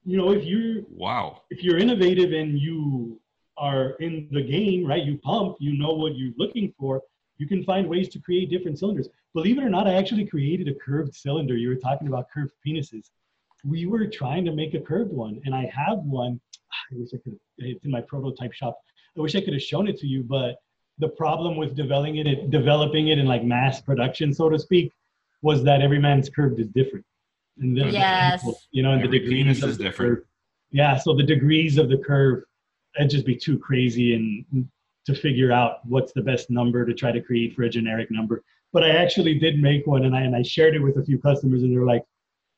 You 0.05 0.17
know, 0.17 0.33
if 0.33 0.45
you're 0.45 0.83
wow. 0.91 1.43
if 1.51 1.63
you're 1.63 1.79
innovative 1.79 2.33
and 2.33 2.59
you 2.59 3.21
are 3.57 3.91
in 4.01 4.29
the 4.31 4.43
game, 4.43 4.87
right? 4.87 5.03
You 5.03 5.19
pump, 5.19 5.57
you 5.61 5.77
know 5.79 5.93
what 5.93 6.17
you're 6.17 6.33
looking 6.37 6.73
for. 6.79 7.03
You 7.39 7.47
can 7.47 7.65
find 7.65 7.89
ways 7.89 8.09
to 8.11 8.19
create 8.19 8.51
different 8.51 8.79
cylinders. 8.79 9.09
Believe 9.35 9.59
it 9.59 9.65
or 9.65 9.71
not, 9.71 9.87
I 9.87 9.95
actually 9.95 10.27
created 10.27 10.69
a 10.69 10.75
curved 10.75 11.15
cylinder. 11.15 11.57
You 11.57 11.69
were 11.69 11.77
talking 11.77 12.09
about 12.09 12.27
curved 12.33 12.53
penises. 12.67 13.11
We 13.65 13.87
were 13.87 14.07
trying 14.07 14.45
to 14.47 14.53
make 14.53 14.75
a 14.75 14.81
curved 14.81 15.13
one, 15.13 15.41
and 15.45 15.55
I 15.55 15.71
have 15.75 15.99
one. 15.99 16.41
I 16.93 16.95
wish 16.97 17.11
I 17.15 17.19
could. 17.19 17.39
It's 17.59 17.85
in 17.85 17.91
my 17.91 18.01
prototype 18.01 18.53
shop. 18.53 18.79
I 19.17 19.21
wish 19.21 19.35
I 19.35 19.41
could 19.41 19.53
have 19.53 19.63
shown 19.63 19.89
it 19.89 19.99
to 19.99 20.07
you, 20.07 20.23
but 20.23 20.57
the 20.99 21.09
problem 21.09 21.57
with 21.57 21.75
developing 21.75 22.17
it, 22.17 22.51
developing 22.51 23.09
it 23.09 23.19
in 23.19 23.27
like 23.27 23.45
mass 23.45 23.81
production, 23.81 24.33
so 24.33 24.49
to 24.49 24.59
speak, 24.59 24.93
was 25.43 25.63
that 25.65 25.83
every 25.83 25.99
man's 25.99 26.31
curved 26.31 26.59
is 26.61 26.69
different. 26.69 27.05
And 27.59 27.77
the- 27.77 27.91
Yes. 27.91 28.47
you 28.71 28.83
know, 28.83 28.93
and 28.93 29.03
the 29.03 29.09
degrees 29.09 29.31
penis 29.31 29.63
of 29.63 29.71
is 29.71 29.79
the 29.79 29.85
different. 29.85 30.17
curve. 30.19 30.25
Yeah, 30.71 30.97
so 30.97 31.15
the 31.15 31.23
degrees 31.23 31.77
of 31.77 31.89
the 31.91 31.99
curve, 31.99 32.45
it'd 32.99 33.11
just 33.11 33.27
be 33.27 33.37
too 33.37 33.59
crazy 33.59 34.15
and 34.15 34.69
to 35.07 35.15
figure 35.15 35.51
out 35.51 35.85
what's 35.87 36.13
the 36.13 36.23
best 36.23 36.51
number 36.51 36.87
to 36.87 36.95
try 36.95 37.11
to 37.11 37.21
create 37.21 37.55
for 37.55 37.63
a 37.63 37.69
generic 37.69 38.11
number. 38.11 38.43
But 38.73 38.85
I 38.85 38.91
actually 38.91 39.39
did 39.39 39.59
make 39.59 39.87
one 39.87 40.05
and 40.05 40.15
I 40.15 40.23
and 40.23 40.35
I 40.35 40.43
shared 40.43 40.75
it 40.75 40.81
with 40.81 40.97
a 40.97 41.05
few 41.05 41.19
customers 41.19 41.63
and 41.63 41.75
they're 41.75 41.85
like, 41.85 42.05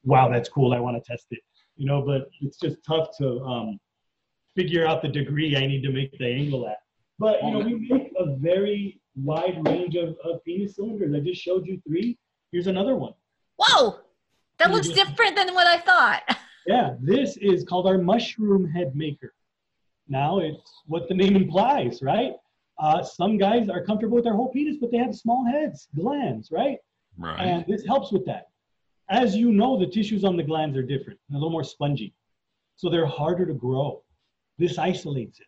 wow, 0.05 0.29
that's 0.29 0.49
cool. 0.49 0.73
I 0.75 0.81
want 0.81 1.03
to 1.03 1.11
test 1.11 1.27
it. 1.31 1.41
You 1.77 1.87
know, 1.87 2.03
but 2.03 2.29
it's 2.41 2.59
just 2.59 2.77
tough 2.87 3.17
to 3.19 3.41
um, 3.41 3.81
figure 4.55 4.87
out 4.87 5.03
the 5.03 5.09
degree 5.09 5.57
I 5.57 5.67
need 5.67 5.83
to 5.83 5.91
make 5.91 6.17
the 6.19 6.27
angle 6.27 6.69
at. 6.69 6.79
But 7.19 7.43
you 7.43 7.51
know, 7.51 7.61
we 7.61 7.89
make 7.89 8.13
a 8.19 8.37
very 8.37 9.01
wide 9.17 9.67
range 9.67 9.97
of, 9.97 10.17
of 10.25 10.45
penis 10.45 10.77
cylinders. 10.77 11.15
I 11.15 11.21
just 11.21 11.41
showed 11.41 11.67
you 11.67 11.81
three. 11.87 12.19
Here's 12.53 12.67
another 12.67 12.97
one. 12.97 13.15
Whoa, 13.57 13.99
that 14.59 14.71
looks 14.71 14.89
different 14.89 15.37
than 15.37 15.55
what 15.55 15.67
I 15.67 15.79
thought. 15.79 16.23
Yeah, 16.67 16.95
this 16.99 17.37
is 17.37 17.63
called 17.63 17.87
our 17.87 17.99
mushroom 17.99 18.65
head 18.67 18.97
maker. 18.97 19.35
Now 20.09 20.39
it's 20.39 20.83
what 20.87 21.09
the 21.09 21.15
name 21.15 21.37
implies, 21.37 22.03
right? 22.03 22.33
Uh, 22.79 23.03
some 23.03 23.39
guys 23.39 23.69
are 23.69 23.85
comfortable 23.85 24.17
with 24.17 24.25
their 24.25 24.35
whole 24.35 24.51
penis, 24.51 24.77
but 24.81 24.91
they 24.91 24.99
have 24.99 25.15
small 25.15 25.45
heads, 25.45 25.89
glands, 25.95 26.51
right? 26.51 26.79
Right. 27.17 27.41
And 27.41 27.65
this 27.69 27.87
helps 27.87 28.11
with 28.13 28.27
that. 28.27 28.49
As 29.09 29.37
you 29.37 29.53
know, 29.53 29.79
the 29.79 29.87
tissues 29.87 30.25
on 30.25 30.37
the 30.37 30.43
glands 30.43 30.77
are 30.77 30.83
different, 30.83 31.19
a 31.31 31.35
little 31.35 31.51
more 31.51 31.65
spongy. 31.65 32.15
So 32.77 32.91
they're 32.91 33.07
harder 33.07 33.47
to 33.47 33.55
grow. 33.55 34.03
This 34.59 34.79
isolates 34.79 35.41
it. 35.41 35.47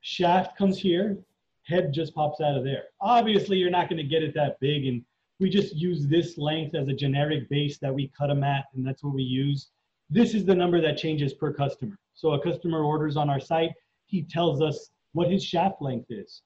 Shaft 0.00 0.56
comes 0.56 0.78
here, 0.78 1.18
head 1.64 1.92
just 1.92 2.14
pops 2.14 2.40
out 2.40 2.56
of 2.56 2.64
there. 2.64 2.84
Obviously, 3.00 3.56
you're 3.58 3.70
not 3.70 3.88
going 3.88 3.98
to 3.98 4.08
get 4.08 4.22
it 4.22 4.34
that 4.34 4.60
big, 4.60 4.86
and 4.86 5.02
we 5.40 5.50
just 5.50 5.74
use 5.76 6.06
this 6.06 6.38
length 6.38 6.74
as 6.74 6.88
a 6.88 6.92
generic 6.92 7.48
base 7.48 7.78
that 7.78 7.94
we 7.94 8.12
cut 8.16 8.28
them 8.28 8.44
at, 8.44 8.66
and 8.74 8.86
that's 8.86 9.02
what 9.02 9.14
we 9.14 9.22
use. 9.22 9.68
This 10.10 10.34
is 10.34 10.44
the 10.44 10.54
number 10.54 10.80
that 10.80 10.96
changes 10.96 11.34
per 11.34 11.52
customer. 11.52 11.98
So 12.14 12.32
a 12.32 12.42
customer 12.42 12.82
orders 12.82 13.16
on 13.16 13.28
our 13.28 13.40
site, 13.40 13.72
he 14.06 14.22
tells 14.22 14.62
us 14.62 14.90
what 15.12 15.30
his 15.30 15.44
shaft 15.44 15.80
length 15.82 16.06
is. 16.10 16.42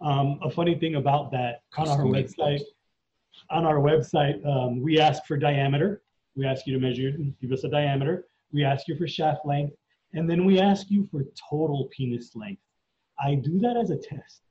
Um, 0.00 0.38
a 0.42 0.50
funny 0.50 0.76
thing 0.78 0.96
about 0.96 1.30
that 1.32 1.62
on 1.76 1.88
our 1.88 2.02
website, 2.04 2.60
on 3.50 3.64
our 3.64 3.76
website, 3.76 4.44
um, 4.46 4.80
we 4.82 4.98
ask 5.00 5.24
for 5.26 5.36
diameter. 5.36 6.02
We 6.36 6.46
ask 6.46 6.66
you 6.66 6.72
to 6.74 6.80
measure, 6.80 7.12
give 7.40 7.52
us 7.52 7.64
a 7.64 7.68
diameter. 7.68 8.26
We 8.52 8.64
ask 8.64 8.86
you 8.88 8.96
for 8.96 9.08
shaft 9.08 9.44
length, 9.44 9.74
and 10.14 10.28
then 10.30 10.44
we 10.44 10.60
ask 10.60 10.90
you 10.90 11.08
for 11.10 11.24
total 11.50 11.88
penis 11.90 12.34
length. 12.34 12.62
I 13.20 13.34
do 13.34 13.58
that 13.60 13.76
as 13.76 13.90
a 13.90 13.96
test. 13.96 14.42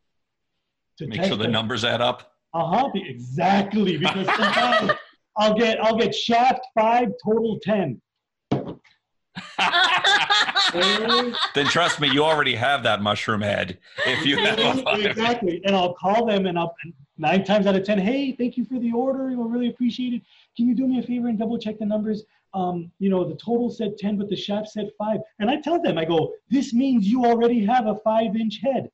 To 1.00 1.08
Make 1.08 1.18
test 1.18 1.30
sure 1.30 1.38
the 1.38 1.44
that- 1.46 1.50
numbers 1.52 1.86
add 1.86 2.02
up. 2.02 2.34
uh-huh, 2.54 2.90
exactly. 2.96 3.98
Because 3.98 4.26
sometimes 4.28 4.92
I'll 5.38 5.54
get 5.58 5.82
I'll 5.84 5.98
get 5.98 6.14
shaft 6.14 6.62
five, 6.76 7.10
total 7.24 7.60
ten. 7.62 8.02
Then 11.54 11.66
trust 11.66 12.00
me, 12.00 12.10
you 12.12 12.24
already 12.24 12.56
have 12.56 12.84
that 12.84 13.02
mushroom 13.02 13.42
head. 13.42 13.78
If 14.06 14.26
you 14.26 14.38
have 14.38 14.60
exactly. 15.00 15.62
And 15.66 15.76
I'll 15.76 15.94
call 15.94 16.26
them 16.26 16.46
and 16.46 16.58
I'll 16.58 16.76
nine 17.18 17.44
times 17.44 17.66
out 17.66 17.76
of 17.76 17.84
ten, 17.84 17.98
hey, 17.98 18.32
thank 18.34 18.58
you 18.58 18.66
for 18.66 18.80
the 18.80 18.92
order. 18.92 19.36
We'll 19.36 19.50
really 19.50 19.70
appreciate 19.70 20.14
it. 20.14 20.22
Can 20.56 20.68
you 20.68 20.76
do 20.76 20.88
me 20.88 21.00
a 21.00 21.04
favor 21.04 21.28
and 21.28 21.38
double 21.38 21.58
check 21.58 21.80
the 21.80 21.86
numbers? 21.86 22.24
Um, 22.54 22.92
you 23.00 23.10
know, 23.10 23.24
the 23.24 23.36
total 23.36 23.70
said 23.70 23.98
10, 23.98 24.18
but 24.18 24.30
the 24.30 24.36
shaft 24.36 24.70
said 24.70 24.90
five. 24.98 25.20
And 25.40 25.50
I 25.50 25.60
tell 25.60 25.82
them, 25.82 25.98
I 25.98 26.06
go, 26.06 26.34
this 26.50 26.74
means 26.74 27.08
you 27.08 27.26
already 27.26 27.66
have 27.66 27.88
a 27.88 27.96
five 28.04 28.36
inch 28.36 28.60
head. 28.64 28.90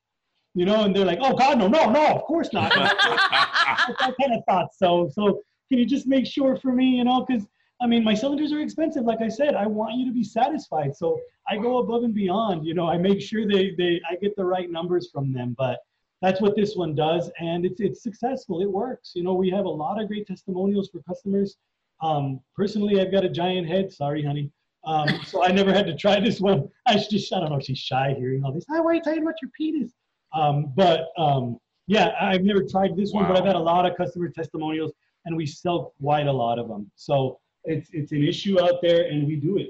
You 0.56 0.66
know, 0.66 0.84
and 0.84 0.96
they're 0.96 1.06
like, 1.06 1.20
oh 1.22 1.36
God, 1.36 1.58
no, 1.58 1.68
no, 1.68 1.90
no, 1.90 2.08
of 2.08 2.24
course 2.24 2.54
not. 2.54 2.72
I 2.76 4.14
kind 4.20 4.34
of 4.34 4.44
thought 4.46 4.70
so. 4.76 5.10
So 5.12 5.42
can 5.70 5.80
you 5.80 5.86
just 5.86 6.06
make 6.06 6.28
sure 6.28 6.56
for 6.56 6.72
me, 6.72 6.98
you 6.98 7.04
know, 7.04 7.26
because 7.26 7.48
I 7.82 7.88
mean, 7.88 8.04
my 8.04 8.14
cylinders 8.14 8.54
are 8.54 8.62
expensive. 8.62 9.04
Like 9.04 9.22
I 9.22 9.28
said, 9.28 9.56
I 9.56 9.68
want 9.68 9.96
you 9.96 10.06
to 10.06 10.14
be 10.14 10.24
satisfied. 10.24 10.96
So 10.96 11.20
I 11.50 11.58
go 11.58 11.80
above 11.80 12.04
and 12.04 12.14
beyond. 12.14 12.66
You 12.66 12.74
know, 12.74 12.88
I 12.88 12.98
make 12.98 13.22
sure 13.22 13.46
they 13.46 13.74
they 13.78 14.00
I 14.10 14.16
get 14.16 14.36
the 14.36 14.46
right 14.46 14.70
numbers 14.72 15.10
from 15.12 15.34
them. 15.34 15.56
But 15.58 15.80
that's 16.22 16.40
what 16.40 16.56
this 16.56 16.76
one 16.76 16.96
does, 16.96 17.30
and 17.40 17.66
it's 17.66 17.82
it's 17.82 18.02
successful. 18.02 18.62
It 18.62 18.72
works. 18.72 19.12
You 19.16 19.24
know, 19.24 19.34
we 19.34 19.50
have 19.50 19.66
a 19.66 19.70
lot 19.70 20.02
of 20.02 20.08
great 20.08 20.26
testimonials 20.26 20.90
for 20.90 21.02
customers. 21.04 21.58
Um, 22.02 22.40
personally, 22.56 23.02
I've 23.02 23.12
got 23.12 23.26
a 23.26 23.30
giant 23.30 23.68
head. 23.68 23.92
Sorry, 23.92 24.24
honey. 24.24 24.52
Um, 24.86 25.08
so 25.26 25.44
I 25.44 25.52
never 25.52 25.74
had 25.74 25.86
to 25.88 25.96
try 25.96 26.20
this 26.20 26.40
one. 26.40 26.70
I 26.86 26.96
just 26.96 27.34
I 27.34 27.40
don't 27.40 27.50
know. 27.50 27.58
if 27.58 27.66
She's 27.66 27.80
shy 27.80 28.16
hearing 28.18 28.44
all 28.46 28.54
this. 28.54 28.66
Ah, 28.72 28.82
why 28.82 28.92
are 28.92 28.94
you 28.96 29.02
talking 29.02 29.24
about 29.24 29.36
your 29.42 29.52
penis? 29.58 29.92
Um, 30.34 30.72
but 30.76 31.10
um, 31.18 31.58
yeah, 31.88 32.12
I've 32.20 32.44
never 32.44 32.64
tried 32.64 32.96
this 32.96 33.12
one, 33.12 33.28
but 33.28 33.38
I've 33.38 33.46
had 33.46 33.56
a 33.56 33.60
lot 33.60 33.86
of 33.86 33.98
customer 33.98 34.30
testimonials, 34.30 34.94
and 35.26 35.36
we 35.36 35.46
sell 35.46 35.94
quite 36.02 36.28
a 36.28 36.32
lot 36.32 36.58
of 36.58 36.68
them. 36.70 36.90
So 36.96 37.40
it's 37.66 37.90
it's 37.94 38.12
an 38.12 38.24
issue 38.24 38.62
out 38.62 38.82
there, 38.82 39.08
and 39.10 39.26
we 39.28 39.36
do 39.36 39.58
it. 39.58 39.70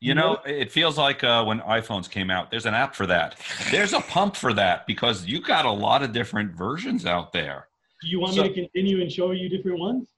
You 0.00 0.14
know, 0.14 0.38
it 0.44 0.70
feels 0.70 0.98
like 0.98 1.24
uh, 1.24 1.42
when 1.44 1.60
iPhones 1.60 2.08
came 2.10 2.30
out, 2.30 2.50
there's 2.50 2.66
an 2.66 2.74
app 2.74 2.94
for 2.94 3.06
that. 3.06 3.36
There's 3.70 3.94
a 3.94 4.00
pump 4.00 4.36
for 4.36 4.52
that 4.52 4.86
because 4.86 5.24
you 5.26 5.40
got 5.40 5.64
a 5.64 5.70
lot 5.70 6.02
of 6.02 6.12
different 6.12 6.52
versions 6.52 7.06
out 7.06 7.32
there. 7.32 7.68
Do 8.02 8.08
you 8.08 8.20
want 8.20 8.34
So- 8.34 8.42
me 8.42 8.48
to 8.50 8.54
continue 8.54 9.00
and 9.00 9.10
show 9.10 9.30
you 9.30 9.48
different 9.48 9.78
ones? 9.78 10.08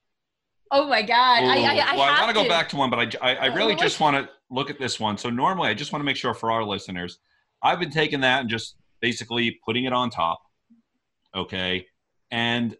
oh 0.71 0.87
my 0.87 1.01
god! 1.01 1.43
I, 1.45 1.63
I, 1.63 1.93
I, 1.93 1.95
well, 1.95 2.01
I 2.03 2.21
want 2.21 2.35
to 2.35 2.43
go 2.43 2.47
back 2.47 2.69
to 2.69 2.75
one, 2.75 2.89
but 2.91 2.99
I, 2.99 3.31
I, 3.31 3.35
I 3.35 3.45
really 3.55 3.73
Oh, 3.73 3.77
just 3.77 3.99
want 3.99 4.15
to 4.17 4.29
look 4.51 4.69
at 4.69 4.77
this 4.77 4.99
one. 4.99 5.17
So 5.17 5.29
normally, 5.31 5.69
I 5.69 5.73
just 5.73 5.91
want 5.91 6.01
to 6.01 6.05
make 6.05 6.17
sure 6.17 6.33
for 6.35 6.51
our 6.51 6.63
listeners, 6.63 7.17
I've 7.63 7.79
been 7.79 7.89
taking 7.89 8.19
that 8.21 8.41
and 8.41 8.49
just 8.49 8.75
basically 8.99 9.59
putting 9.65 9.85
it 9.85 9.93
on 9.93 10.09
top. 10.11 10.41
Okay, 11.35 11.87
and 12.31 12.75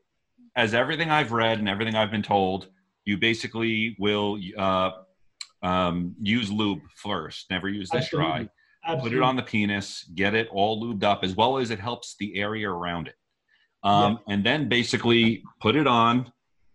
as 0.56 0.74
everything 0.74 1.10
I've 1.10 1.32
read 1.32 1.58
and 1.60 1.70
everything 1.70 1.96
I've 1.96 2.12
been 2.12 2.22
told, 2.24 2.68
you 3.10 3.18
basically 3.18 3.96
will 3.98 4.38
uh, 4.58 4.92
um, 5.64 6.16
use 6.22 6.52
lube 6.52 6.80
first. 6.96 7.40
Never 7.50 7.68
use 7.68 7.90
this 7.90 8.10
dry. 8.10 8.48
Absolutely. 8.86 9.10
put 9.10 9.18
it 9.18 9.24
on 9.30 9.36
the 9.36 9.42
penis, 9.44 9.88
get 10.16 10.34
it 10.34 10.48
all 10.52 10.82
lubed 10.82 11.04
up, 11.04 11.20
as 11.24 11.36
well 11.36 11.58
as 11.58 11.70
it 11.70 11.80
helps 11.80 12.16
the 12.20 12.30
area 12.40 12.70
around 12.70 13.08
it. 13.08 13.16
Um, 13.84 14.20
And 14.28 14.44
then 14.44 14.70
basically 14.70 15.44
put 15.60 15.76
it 15.76 15.88
on 15.88 16.32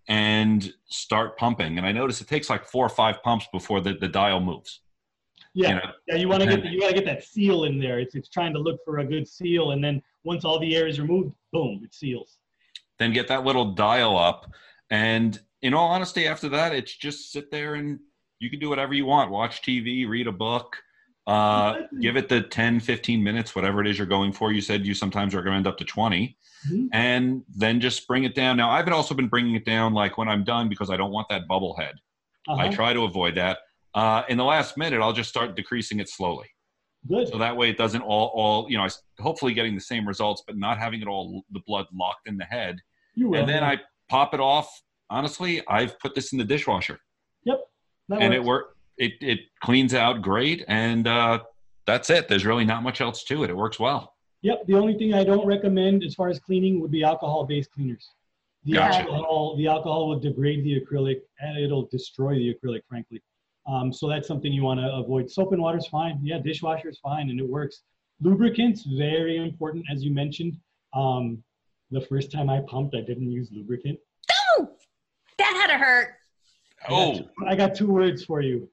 and 0.08 0.60
start 0.86 1.38
pumping. 1.38 1.78
And 1.78 1.86
I 1.86 1.92
notice 1.92 2.20
it 2.20 2.28
takes 2.28 2.50
like 2.50 2.64
four 2.66 2.84
or 2.84 2.94
five 3.02 3.16
pumps 3.22 3.46
before 3.52 3.80
the, 3.80 3.94
the 3.94 4.08
dial 4.08 4.40
moves. 4.40 4.80
Yeah, 5.54 5.68
You 5.68 5.74
know, 5.76 5.80
yeah. 6.08 6.16
You 6.16 6.28
want 6.28 6.42
to 6.42 6.48
get 6.48 6.62
the, 6.62 6.68
you 6.68 6.80
want 6.80 6.94
to 6.94 7.00
get 7.00 7.06
that 7.12 7.22
seal 7.24 7.64
in 7.64 7.78
there. 7.84 7.98
It's 8.00 8.14
it's 8.18 8.28
trying 8.28 8.52
to 8.54 8.58
look 8.66 8.78
for 8.84 8.98
a 8.98 9.06
good 9.14 9.26
seal, 9.36 9.70
and 9.72 9.82
then 9.86 10.02
once 10.24 10.44
all 10.44 10.58
the 10.58 10.74
air 10.78 10.86
is 10.92 10.98
removed, 11.00 11.32
boom, 11.52 11.80
it 11.86 11.94
seals. 11.94 12.30
then 12.98 13.12
get 13.12 13.28
that 13.28 13.44
little 13.48 13.72
dial 13.86 14.14
up. 14.30 14.40
And 14.90 15.38
in 15.62 15.74
all 15.74 15.88
honesty, 15.88 16.26
after 16.26 16.48
that, 16.50 16.74
it's 16.74 16.94
just 16.96 17.32
sit 17.32 17.50
there 17.50 17.74
and 17.74 17.98
you 18.38 18.50
can 18.50 18.60
do 18.60 18.68
whatever 18.68 18.94
you 18.94 19.06
want. 19.06 19.30
Watch 19.30 19.62
TV, 19.62 20.06
read 20.08 20.26
a 20.26 20.32
book, 20.32 20.76
uh, 21.26 21.80
give 22.00 22.16
it 22.16 22.28
the 22.28 22.42
10, 22.42 22.80
15 22.80 23.22
minutes, 23.22 23.54
whatever 23.56 23.80
it 23.80 23.86
is 23.86 23.96
you're 23.96 24.06
going 24.06 24.32
for. 24.32 24.52
You 24.52 24.60
said 24.60 24.86
you 24.86 24.94
sometimes 24.94 25.34
recommend 25.34 25.66
up 25.66 25.78
to 25.78 25.84
20. 25.84 26.36
Mhm. 26.70 26.88
and 26.94 27.42
then 27.54 27.78
just 27.78 28.08
bring 28.08 28.24
it 28.24 28.34
down. 28.34 28.56
Now, 28.56 28.70
I've 28.70 28.88
also 28.88 29.14
been 29.14 29.28
bringing 29.28 29.54
it 29.54 29.66
down 29.66 29.92
like 29.92 30.16
when 30.16 30.28
I'm 30.28 30.44
done 30.44 30.70
because 30.70 30.88
I 30.88 30.96
don't 30.96 31.12
want 31.12 31.28
that 31.28 31.46
bubble 31.46 31.76
head. 31.76 31.96
I 32.48 32.52
Uh-huh. 32.52 32.72
try 32.72 32.92
to 32.94 33.04
avoid 33.04 33.34
that. 33.34 33.58
Uh, 33.92 34.22
in 34.30 34.38
the 34.38 34.44
last 34.44 34.78
minute, 34.78 35.02
I'll 35.02 35.12
just 35.12 35.28
start 35.28 35.56
decreasing 35.56 36.00
it 36.00 36.08
slowly, 36.08 36.48
Good. 37.06 37.28
so 37.28 37.36
that 37.36 37.54
way 37.58 37.68
it 37.68 37.76
doesn't 37.76 38.00
all, 38.00 38.28
all 38.34 38.70
you 38.70 38.78
know, 38.78 38.88
hopefully 39.20 39.52
getting 39.52 39.74
the 39.74 39.80
same 39.82 40.08
results, 40.08 40.42
but 40.46 40.56
not 40.56 40.78
having 40.78 41.02
it 41.02 41.06
all 41.06 41.44
the 41.52 41.60
blood 41.66 41.84
locked 41.92 42.28
in 42.28 42.38
the 42.38 42.46
head. 42.46 42.80
You 43.14 43.28
will. 43.28 43.40
And 43.40 43.46
then. 43.48 43.62
I 43.62 43.78
pop 44.08 44.34
it 44.34 44.40
off. 44.40 44.82
Honestly, 45.10 45.62
I've 45.68 45.98
put 46.00 46.14
this 46.14 46.32
in 46.32 46.38
the 46.38 46.44
dishwasher, 46.44 46.98
That 47.46 47.58
and 48.20 48.34
it 48.34 48.42
works. 48.42 48.46
work. 48.46 48.76
It 48.96 49.12
it 49.20 49.40
cleans 49.60 49.92
out 49.94 50.22
great, 50.22 50.64
and 50.68 51.06
uh, 51.08 51.40
that's 51.86 52.10
it. 52.10 52.28
There's 52.28 52.44
really 52.46 52.64
not 52.64 52.82
much 52.82 53.00
else 53.00 53.24
to 53.24 53.44
it. 53.44 53.50
It 53.50 53.56
works 53.56 53.78
well. 53.80 54.14
Yep. 54.42 54.66
The 54.66 54.74
only 54.74 54.94
thing 54.96 55.14
I 55.14 55.24
don't 55.24 55.46
recommend 55.46 56.04
as 56.04 56.14
far 56.14 56.28
as 56.28 56.38
cleaning 56.38 56.80
would 56.80 56.90
be 56.90 57.02
alcohol-based 57.02 57.70
cleaners. 57.72 58.06
The 58.64 58.74
Gotcha. 58.74 59.00
alcohol, 59.00 59.56
the 59.56 59.66
alcohol 59.66 60.08
will 60.08 60.18
degrade 60.20 60.64
the 60.64 60.78
acrylic 60.80 61.20
and 61.40 61.58
it'll 61.58 61.86
destroy 61.86 62.34
the 62.34 62.54
acrylic, 62.54 62.80
frankly. 62.88 63.22
Um, 63.66 63.90
so 63.92 64.06
that's 64.08 64.28
something 64.28 64.52
you 64.52 64.62
want 64.62 64.80
to 64.80 64.92
avoid. 64.92 65.30
Soap 65.30 65.52
and 65.52 65.62
water 65.62 65.78
is 65.78 65.86
fine. 65.86 66.18
Yeah, 66.22 66.38
dishwasher 66.38 66.88
is 66.90 66.98
fine 66.98 67.30
and 67.30 67.40
it 67.40 67.48
works. 67.48 67.82
Lubricants 68.20 68.84
very 68.84 69.38
important, 69.38 69.84
as 69.90 70.04
you 70.04 70.12
mentioned. 70.12 70.58
Um, 70.94 71.42
the 71.94 72.00
first 72.02 72.30
time 72.32 72.50
I 72.50 72.60
pumped, 72.66 72.94
I 72.94 73.00
didn't 73.00 73.30
use 73.30 73.48
lubricant. 73.52 73.98
Oh, 74.58 74.68
that 75.38 75.52
had 75.54 75.68
to 75.68 75.78
hurt. 75.82 76.14
I 76.86 76.90
got 76.90 76.98
Oh, 76.98 77.14
two- 77.18 77.28
I 77.46 77.54
got 77.56 77.74
two 77.74 77.88
words 77.90 78.24
for 78.24 78.40
you: 78.42 78.68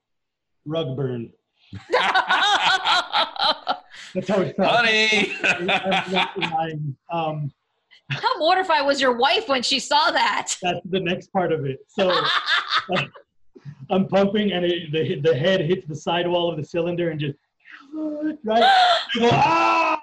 rug 0.65 0.95
burn. 0.97 1.31
That's 4.13 4.27
how 4.27 4.41
it 4.41 4.55
felt. 4.57 4.71
honey. 4.85 5.31
I'm 5.43 5.65
not 5.65 6.37
lying. 6.37 6.95
um, 7.11 7.51
How 8.09 8.37
mortified 8.39 8.85
was 8.85 8.99
your 8.99 9.15
wife 9.15 9.47
when 9.47 9.61
she 9.63 9.79
saw 9.79 10.11
that? 10.11 10.57
that's 10.61 10.79
the 10.89 10.99
next 10.99 11.31
part 11.31 11.51
of 11.53 11.65
it. 11.65 11.79
So. 11.87 12.11
I'm 13.91 14.07
pumping 14.07 14.53
and 14.53 14.65
it, 14.65 14.91
the 14.91 15.19
the 15.21 15.35
head 15.37 15.61
hits 15.61 15.85
the 15.85 15.95
sidewall 15.95 16.49
of 16.49 16.57
the 16.57 16.63
cylinder 16.63 17.11
and 17.11 17.19
just 17.19 17.37
right. 18.43 18.63
I 18.63 18.97
go 19.19 19.29
ah, 19.31 20.00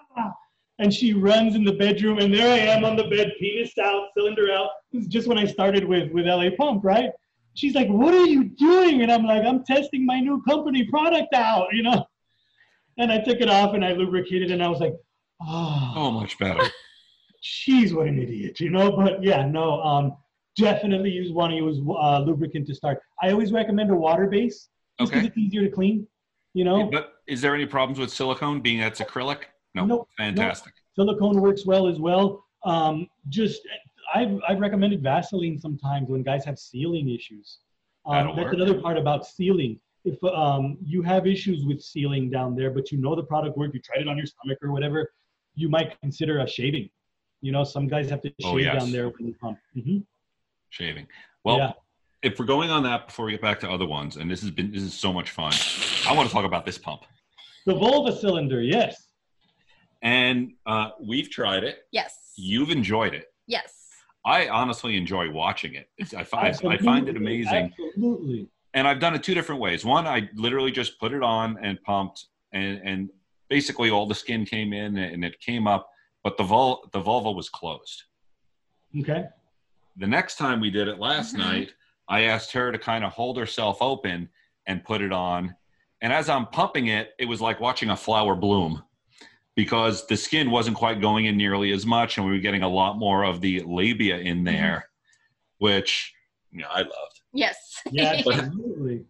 and 0.78 0.92
she 0.92 1.12
runs 1.12 1.54
in 1.54 1.64
the 1.64 1.72
bedroom 1.72 2.18
and 2.18 2.32
there 2.32 2.52
I 2.52 2.58
am 2.58 2.84
on 2.84 2.96
the 2.96 3.04
bed, 3.08 3.32
penis 3.40 3.76
out, 3.78 4.08
cylinder 4.16 4.50
out. 4.52 4.70
This 4.92 5.02
is 5.02 5.08
just 5.08 5.26
when 5.28 5.38
I 5.38 5.44
started 5.46 5.84
with 5.84 6.10
with 6.12 6.26
LA 6.26 6.50
Pump, 6.56 6.84
right? 6.84 7.10
She's 7.54 7.74
like, 7.74 7.88
"What 7.88 8.14
are 8.14 8.26
you 8.26 8.44
doing?" 8.44 9.02
And 9.02 9.10
I'm 9.10 9.24
like, 9.24 9.44
"I'm 9.44 9.64
testing 9.64 10.06
my 10.06 10.20
new 10.20 10.40
company 10.42 10.84
product 10.84 11.34
out," 11.34 11.68
you 11.72 11.82
know. 11.82 12.04
And 12.98 13.10
I 13.12 13.18
took 13.20 13.40
it 13.40 13.48
off 13.48 13.74
and 13.74 13.84
I 13.84 13.92
lubricated 13.92 14.50
and 14.50 14.62
I 14.62 14.68
was 14.68 14.80
like, 14.80 14.94
"Oh, 15.42 15.92
oh, 15.96 16.10
much 16.12 16.38
better. 16.38 16.60
Jeez, 17.42 17.94
what 17.94 18.06
an 18.08 18.20
idiot, 18.20 18.58
you 18.60 18.70
know. 18.70 18.92
But 18.92 19.22
yeah, 19.22 19.46
no, 19.46 19.80
um, 19.82 20.16
definitely 20.56 21.10
use 21.10 21.32
one 21.32 21.50
to 21.50 21.56
use 21.56 21.78
uh, 21.88 22.20
lubricant 22.20 22.66
to 22.68 22.74
start. 22.74 22.98
I 23.22 23.30
always 23.30 23.52
recommend 23.52 23.90
a 23.90 23.94
water 23.94 24.26
base 24.26 24.68
Okay. 25.00 25.26
it's 25.26 25.38
easier 25.38 25.62
to 25.62 25.70
clean. 25.70 26.06
You 26.54 26.64
know, 26.64 26.86
But 26.90 27.12
is 27.28 27.40
there 27.40 27.54
any 27.54 27.66
problems 27.66 28.00
with 28.00 28.10
silicone 28.10 28.60
being 28.60 28.80
that's 28.80 29.00
acrylic? 29.00 29.42
No. 29.74 29.84
Nope, 29.86 30.08
Fantastic. 30.16 30.72
silicone 30.96 31.40
works 31.40 31.66
well 31.66 31.86
as 31.88 31.98
well. 31.98 32.44
Um, 32.64 33.06
just 33.28 33.60
I've 34.14 34.38
I've 34.48 34.58
recommended 34.60 35.02
Vaseline 35.02 35.58
sometimes 35.58 36.08
when 36.08 36.22
guys 36.22 36.44
have 36.44 36.58
sealing 36.58 37.08
issues. 37.10 37.58
Um, 38.06 38.28
that's 38.28 38.38
work. 38.38 38.52
another 38.54 38.80
part 38.80 38.96
about 38.96 39.26
sealing. 39.26 39.78
If 40.04 40.22
um, 40.24 40.78
you 40.82 41.02
have 41.02 41.26
issues 41.26 41.66
with 41.66 41.82
sealing 41.82 42.30
down 42.30 42.54
there, 42.56 42.70
but 42.70 42.90
you 42.90 42.98
know 42.98 43.14
the 43.14 43.22
product 43.22 43.56
works, 43.58 43.74
you 43.74 43.80
tried 43.80 44.00
it 44.00 44.08
on 44.08 44.16
your 44.16 44.26
stomach 44.26 44.58
or 44.62 44.72
whatever, 44.72 45.12
you 45.54 45.68
might 45.68 46.00
consider 46.00 46.38
a 46.40 46.48
shaving. 46.48 46.88
You 47.42 47.52
know, 47.52 47.62
some 47.64 47.86
guys 47.86 48.08
have 48.08 48.22
to 48.22 48.28
shave 48.40 48.46
Oh, 48.52 48.56
yes. 48.56 48.78
down 48.82 48.90
there 48.90 49.08
when 49.10 49.26
they 49.26 49.32
pump. 49.32 49.58
hmm 49.74 49.98
Shaving. 50.70 51.06
Well, 51.44 51.58
Yeah. 51.58 51.72
if 52.22 52.38
we're 52.38 52.46
going 52.46 52.70
on 52.70 52.82
that 52.84 53.08
before 53.08 53.26
we 53.26 53.32
get 53.32 53.42
back 53.42 53.60
to 53.60 53.70
other 53.70 53.86
ones, 53.86 54.16
and 54.16 54.30
this 54.30 54.40
has 54.40 54.50
been 54.50 54.72
this 54.72 54.82
is 54.82 54.94
so 54.94 55.12
much 55.12 55.30
fun. 55.30 55.52
I 56.08 56.14
want 56.16 56.28
to 56.28 56.32
talk 56.32 56.44
about 56.46 56.64
this 56.64 56.78
pump, 56.78 57.02
The 57.66 57.74
Vulva 57.74 58.16
cylinder, 58.16 58.62
yes. 58.62 59.07
And 60.02 60.52
uh, 60.66 60.90
we've 61.00 61.30
tried 61.30 61.64
it. 61.64 61.80
Yes. 61.92 62.16
You've 62.36 62.70
enjoyed 62.70 63.14
it. 63.14 63.26
Yes. 63.46 63.74
I 64.24 64.48
honestly 64.48 64.96
enjoy 64.96 65.30
watching 65.30 65.74
it. 65.74 65.88
It's, 65.96 66.12
I 66.14 66.24
find 66.24 66.54
I 66.68 66.76
find 66.78 67.08
it 67.08 67.16
amazing, 67.16 67.72
Absolutely. 67.78 68.48
and 68.74 68.86
I've 68.86 69.00
done 69.00 69.14
it 69.14 69.22
two 69.22 69.34
different 69.34 69.60
ways. 69.60 69.84
One, 69.84 70.06
I 70.06 70.28
literally 70.34 70.70
just 70.70 70.98
put 71.00 71.12
it 71.12 71.22
on 71.22 71.56
and 71.62 71.82
pumped, 71.82 72.26
and 72.52 72.80
and 72.84 73.10
basically 73.48 73.90
all 73.90 74.06
the 74.06 74.14
skin 74.14 74.44
came 74.44 74.72
in 74.72 74.98
and 74.98 75.24
it 75.24 75.40
came 75.40 75.66
up, 75.66 75.88
but 76.22 76.36
the 76.36 76.42
vul 76.42 76.88
the 76.92 77.00
vulva 77.00 77.32
was 77.32 77.48
closed. 77.48 78.02
Okay. 79.00 79.24
The 79.96 80.06
next 80.06 80.36
time 80.36 80.60
we 80.60 80.70
did 80.70 80.88
it 80.88 80.98
last 80.98 81.34
Mhm. 81.34 81.38
night, 81.38 81.72
I 82.08 82.22
asked 82.22 82.52
her 82.52 82.70
to 82.70 82.78
kind 82.78 83.04
of 83.04 83.12
hold 83.12 83.36
herself 83.38 83.80
open 83.80 84.28
and 84.66 84.84
put 84.84 85.00
it 85.00 85.12
on. 85.12 85.54
And 86.02 86.12
as 86.12 86.28
I'm 86.28 86.46
pumping 86.46 86.88
it, 86.88 87.12
it 87.18 87.24
was 87.26 87.40
like 87.40 87.60
watching 87.60 87.90
a 87.90 87.96
flower 87.96 88.34
bloom 88.34 88.82
because 89.58 90.06
the 90.06 90.16
skin 90.16 90.52
wasn't 90.52 90.76
quite 90.76 91.00
going 91.00 91.24
in 91.24 91.36
nearly 91.36 91.72
as 91.72 91.84
much, 91.84 92.16
and 92.16 92.24
we 92.24 92.30
were 92.30 92.38
getting 92.38 92.62
a 92.62 92.68
lot 92.68 92.96
more 92.96 93.24
of 93.24 93.40
the 93.40 93.60
labia 93.66 94.16
in 94.16 94.36
mm-hmm. 94.36 94.44
there, 94.44 94.88
which 95.58 96.14
you 96.52 96.60
know, 96.60 96.68
I 96.70 96.82
loved. 96.82 97.20
Yes. 97.32 97.56
Yeah, 97.90 98.22
absolutely. 98.28 99.04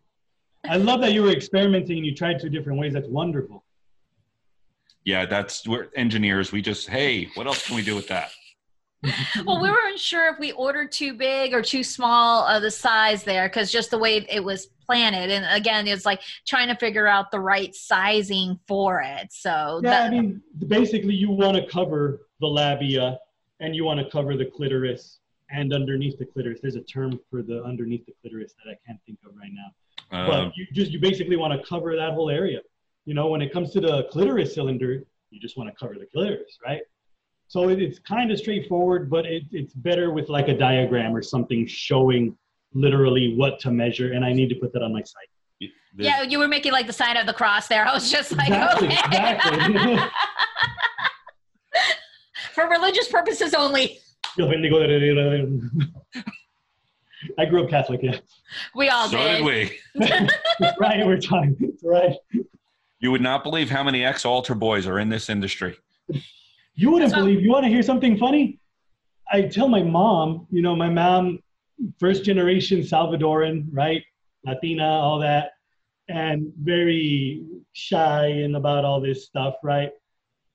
I 0.67 0.79
love 0.79 1.03
that 1.03 1.13
you 1.13 1.23
were 1.23 1.33
experimenting 1.33 1.99
and 1.99 2.07
you 2.07 2.15
tried 2.15 2.41
two 2.41 2.49
different 2.49 2.79
ways. 2.79 2.95
That's 2.95 3.09
wonderful. 3.09 3.63
Yeah, 5.05 5.27
that's 5.27 5.69
we're 5.69 5.89
engineers. 5.95 6.51
We 6.51 6.63
just 6.63 6.89
hey, 6.89 7.29
what 7.35 7.47
else 7.47 7.67
can 7.67 7.77
we 7.77 7.83
do 7.83 7.95
with 7.95 8.09
that? 8.09 8.31
well, 9.47 9.61
we 9.63 9.71
weren't 9.71 9.99
sure 9.99 10.33
if 10.33 10.39
we 10.39 10.53
ordered 10.53 10.91
too 10.91 11.15
big 11.15 11.55
or 11.55 11.63
too 11.63 11.85
small 11.85 12.47
of 12.47 12.63
the 12.63 12.71
size 12.71 13.23
there 13.23 13.49
because 13.49 13.71
just 13.71 13.91
the 13.91 13.99
way 13.99 14.27
it 14.29 14.43
was 14.43 14.67
planted. 14.87 15.31
And 15.31 15.47
again, 15.51 15.87
it's 15.87 16.05
like 16.05 16.21
trying 16.47 16.69
to 16.69 16.75
figure 16.75 17.07
out 17.07 17.31
the 17.31 17.39
right 17.39 17.75
sizing 17.75 18.59
for 18.67 19.01
it. 19.05 19.33
So 19.33 19.81
Yeah, 19.83 19.91
that, 19.91 20.07
I 20.07 20.11
mean, 20.11 20.43
basically, 20.67 21.15
you 21.15 21.31
want 21.31 21.57
to 21.57 21.67
cover 21.67 22.23
the 22.41 22.49
labia 22.49 23.19
and 23.61 23.75
you 23.75 23.85
want 23.85 24.01
to 24.01 24.11
cover 24.11 24.37
the 24.37 24.47
clitoris 24.47 25.21
and 25.51 25.73
underneath 25.73 26.19
the 26.19 26.27
clitoris. 26.27 26.59
There's 26.61 26.77
a 26.77 26.83
term 26.83 27.21
for 27.31 27.43
the 27.43 27.63
underneath 27.63 28.05
the 28.07 28.13
clitoris 28.21 28.55
that 28.65 28.71
I 28.71 28.77
can't 28.87 28.99
think 29.07 29.19
of 29.25 29.37
right 29.37 29.53
now. 29.53 29.71
Um, 30.11 30.27
but 30.27 30.57
you 30.57 30.67
just 30.73 30.91
you 30.91 30.99
basically 30.99 31.37
want 31.37 31.61
to 31.61 31.67
cover 31.69 31.95
that 31.95 32.15
whole 32.15 32.31
area. 32.31 32.61
You 33.05 33.15
know, 33.15 33.29
when 33.29 33.43
it 33.43 33.53
comes 33.53 33.73
to 33.73 33.81
the 33.81 34.05
clitoris 34.11 34.55
cylinder, 34.55 35.05
you 35.31 35.41
just 35.41 35.57
want 35.57 35.71
to 35.71 35.77
cover 35.77 35.95
the 35.99 36.07
clitoris, 36.07 36.59
right? 36.65 36.81
So 37.49 37.69
it, 37.71 37.81
it's 37.81 37.99
kind 37.99 38.31
of 38.31 38.39
straightforward, 38.39 39.09
but 39.11 39.25
it, 39.27 39.43
it's 39.53 39.73
better 39.75 40.13
with 40.13 40.29
like 40.29 40.49
a 40.49 40.57
diagram 40.57 41.17
or 41.17 41.23
something 41.23 41.67
showing 41.67 42.37
literally 42.75 43.35
what 43.37 43.59
to 43.61 43.71
measure. 43.71 44.13
And 44.13 44.25
I 44.25 44.33
need 44.35 44.49
to 44.51 44.55
put 44.57 44.73
that 44.75 44.83
on 44.83 44.93
my 44.93 45.01
site. 45.03 45.29
there's- 45.61 45.73
yeah, 45.97 46.23
you 46.23 46.39
were 46.39 46.49
making 46.49 46.73
like 46.73 46.87
the 46.87 46.93
sign 46.93 47.17
of 47.17 47.27
the 47.27 47.33
cross 47.33 47.67
there. 47.67 47.87
I 47.87 47.93
was 47.95 48.11
just 48.13 48.33
like, 48.37 48.49
Exactly, 48.49 48.89
okay. 48.89 48.99
exactly. 49.07 49.99
For 52.53 52.69
religious 52.69 53.09
purposes 53.09 53.55
only. 53.55 53.99
I 57.39 57.45
grew 57.47 57.65
up 57.65 57.71
Catholic, 57.71 58.01
yeah. 58.03 58.19
We 58.75 58.89
all 58.89 59.09
so 59.09 59.17
did. 59.19 59.45
did 59.45 59.45
we. 59.45 60.29
Right, 60.81 61.05
we're 61.07 61.21
trying. 61.21 61.57
It's 61.61 61.83
right. 61.85 62.15
You 63.01 63.11
would 63.13 63.21
not 63.21 63.43
believe 63.45 63.71
how 63.71 63.83
many 63.85 64.05
ex 64.05 64.25
altar 64.25 64.55
boys 64.55 64.87
are 64.87 64.99
in 64.99 65.09
this 65.09 65.29
industry. 65.31 65.77
You 66.81 66.93
wouldn't 66.93 67.11
So- 67.11 67.19
believe. 67.19 67.41
You 67.43 67.51
want 67.51 67.65
to 67.65 67.69
hear 67.77 67.83
something 67.83 68.17
funny? 68.17 68.61
I 69.33 69.43
tell 69.43 69.69
my 69.69 69.83
mom. 69.83 70.47
You 70.51 70.63
know, 70.63 70.75
my 70.77 70.89
mom, 70.89 71.41
first 71.99 72.25
generation 72.25 72.79
Salvadoran, 72.81 73.67
right? 73.73 74.03
Latina, 74.47 74.85
all 75.07 75.19
that, 75.19 75.47
and 76.09 76.53
very 76.63 77.43
shy 77.73 78.27
and 78.45 78.55
about 78.57 78.85
all 78.85 79.01
this 79.01 79.27
stuff, 79.27 79.55
right? 79.65 79.91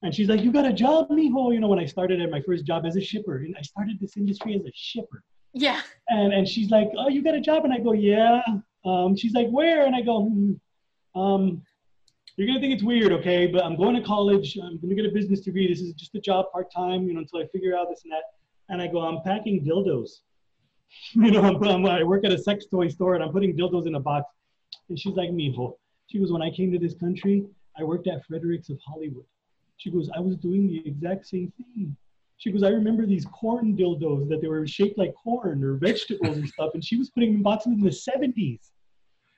And 0.02 0.16
she's 0.16 0.30
like, 0.30 0.42
"You 0.42 0.52
got 0.52 0.66
a 0.66 0.74
job, 0.74 1.10
mijo?" 1.10 1.54
You 1.54 1.60
know, 1.60 1.68
when 1.68 1.80
I 1.80 1.86
started 1.86 2.22
at 2.22 2.30
my 2.32 2.42
first 2.42 2.66
job 2.66 2.86
as 2.86 2.96
a 2.96 3.02
shipper, 3.02 3.38
and 3.44 3.54
I 3.58 3.62
started 3.62 4.00
this 4.00 4.16
industry 4.18 4.56
as 4.56 4.66
a 4.66 4.72
shipper. 4.74 5.24
Yeah. 5.54 5.82
And 6.08 6.34
and 6.34 6.48
she's 6.48 6.70
like, 6.72 6.90
"Oh, 6.98 7.10
you 7.10 7.22
got 7.22 7.36
a 7.36 7.42
job?" 7.42 7.66
And 7.66 7.74
I 7.74 7.80
go, 7.80 7.92
"Yeah." 7.92 8.42
Um, 8.86 9.16
she's 9.16 9.34
like, 9.34 9.50
"Where?" 9.50 9.86
And 9.86 9.96
I 9.96 10.02
go, 10.02 10.16
hmm, 10.26 10.54
um, 11.22 11.62
"You're 12.36 12.48
gonna 12.48 12.60
think 12.60 12.74
it's 12.74 12.84
weird, 12.84 13.12
okay? 13.12 13.48
But 13.48 13.64
I'm 13.64 13.76
going 13.76 13.96
to 13.96 14.02
college. 14.02 14.58
I'm 14.58 14.80
gonna 14.80 14.96
get 14.96 15.06
a 15.06 15.12
business 15.12 15.42
degree. 15.42 15.68
This 15.68 15.82
is 15.82 15.94
just 15.94 16.16
a 16.16 16.20
job 16.20 16.52
part 16.52 16.72
time, 16.72 17.08
you 17.08 17.14
know, 17.14 17.20
until 17.20 17.40
I 17.40 17.48
figure 17.48 17.76
out 17.76 17.90
this 17.90 18.04
and 18.04 18.12
that." 18.12 18.24
And 18.70 18.82
I 18.82 18.88
go, 18.88 19.00
"I'm 19.02 19.22
packing 19.24 19.64
dildos." 19.66 20.22
you 21.14 21.32
know, 21.32 21.42
I'm, 21.42 21.64
I'm, 21.64 21.86
I 21.86 22.04
work 22.04 22.24
at 22.24 22.32
a 22.32 22.38
sex 22.38 22.66
toy 22.68 22.88
store, 22.88 23.16
and 23.16 23.24
I'm 23.24 23.32
putting 23.32 23.58
dildos 23.58 23.88
in 23.88 23.96
a 23.96 24.00
box. 24.00 24.28
And 24.90 25.00
she's 25.00 25.16
like, 25.16 25.30
"Mijo," 25.30 25.78
she 26.08 26.20
goes, 26.20 26.32
"When 26.32 26.42
I 26.42 26.50
came 26.52 26.72
to 26.72 26.80
this 26.80 26.96
country, 26.96 27.46
I 27.78 27.84
worked 27.84 28.08
at 28.08 28.26
Fredericks 28.26 28.70
of 28.70 28.80
Hollywood." 28.86 29.26
She 29.78 29.92
goes, 29.92 30.10
"I 30.16 30.20
was 30.20 30.38
doing 30.38 30.68
the 30.68 30.88
exact 30.88 31.28
same 31.28 31.52
thing." 31.58 31.96
She 32.44 32.52
goes, 32.52 32.64
I 32.64 32.70
remember 32.70 33.06
these 33.06 33.26
corn 33.28 33.78
dildos 33.78 34.28
that 34.28 34.42
they 34.42 34.50
were 34.50 34.68
shaped 34.68 34.98
like 34.98 35.14
corn 35.16 35.64
or 35.64 35.76
vegetables 35.76 36.36
and 36.36 36.50
stuff, 36.50 36.72
and 36.74 36.84
she 36.84 36.98
was 36.98 37.10
putting 37.10 37.30
them 37.30 37.38
in 37.38 37.44
boxes 37.44 37.72
in 37.72 37.80
the 37.80 37.90
70s. 37.90 38.72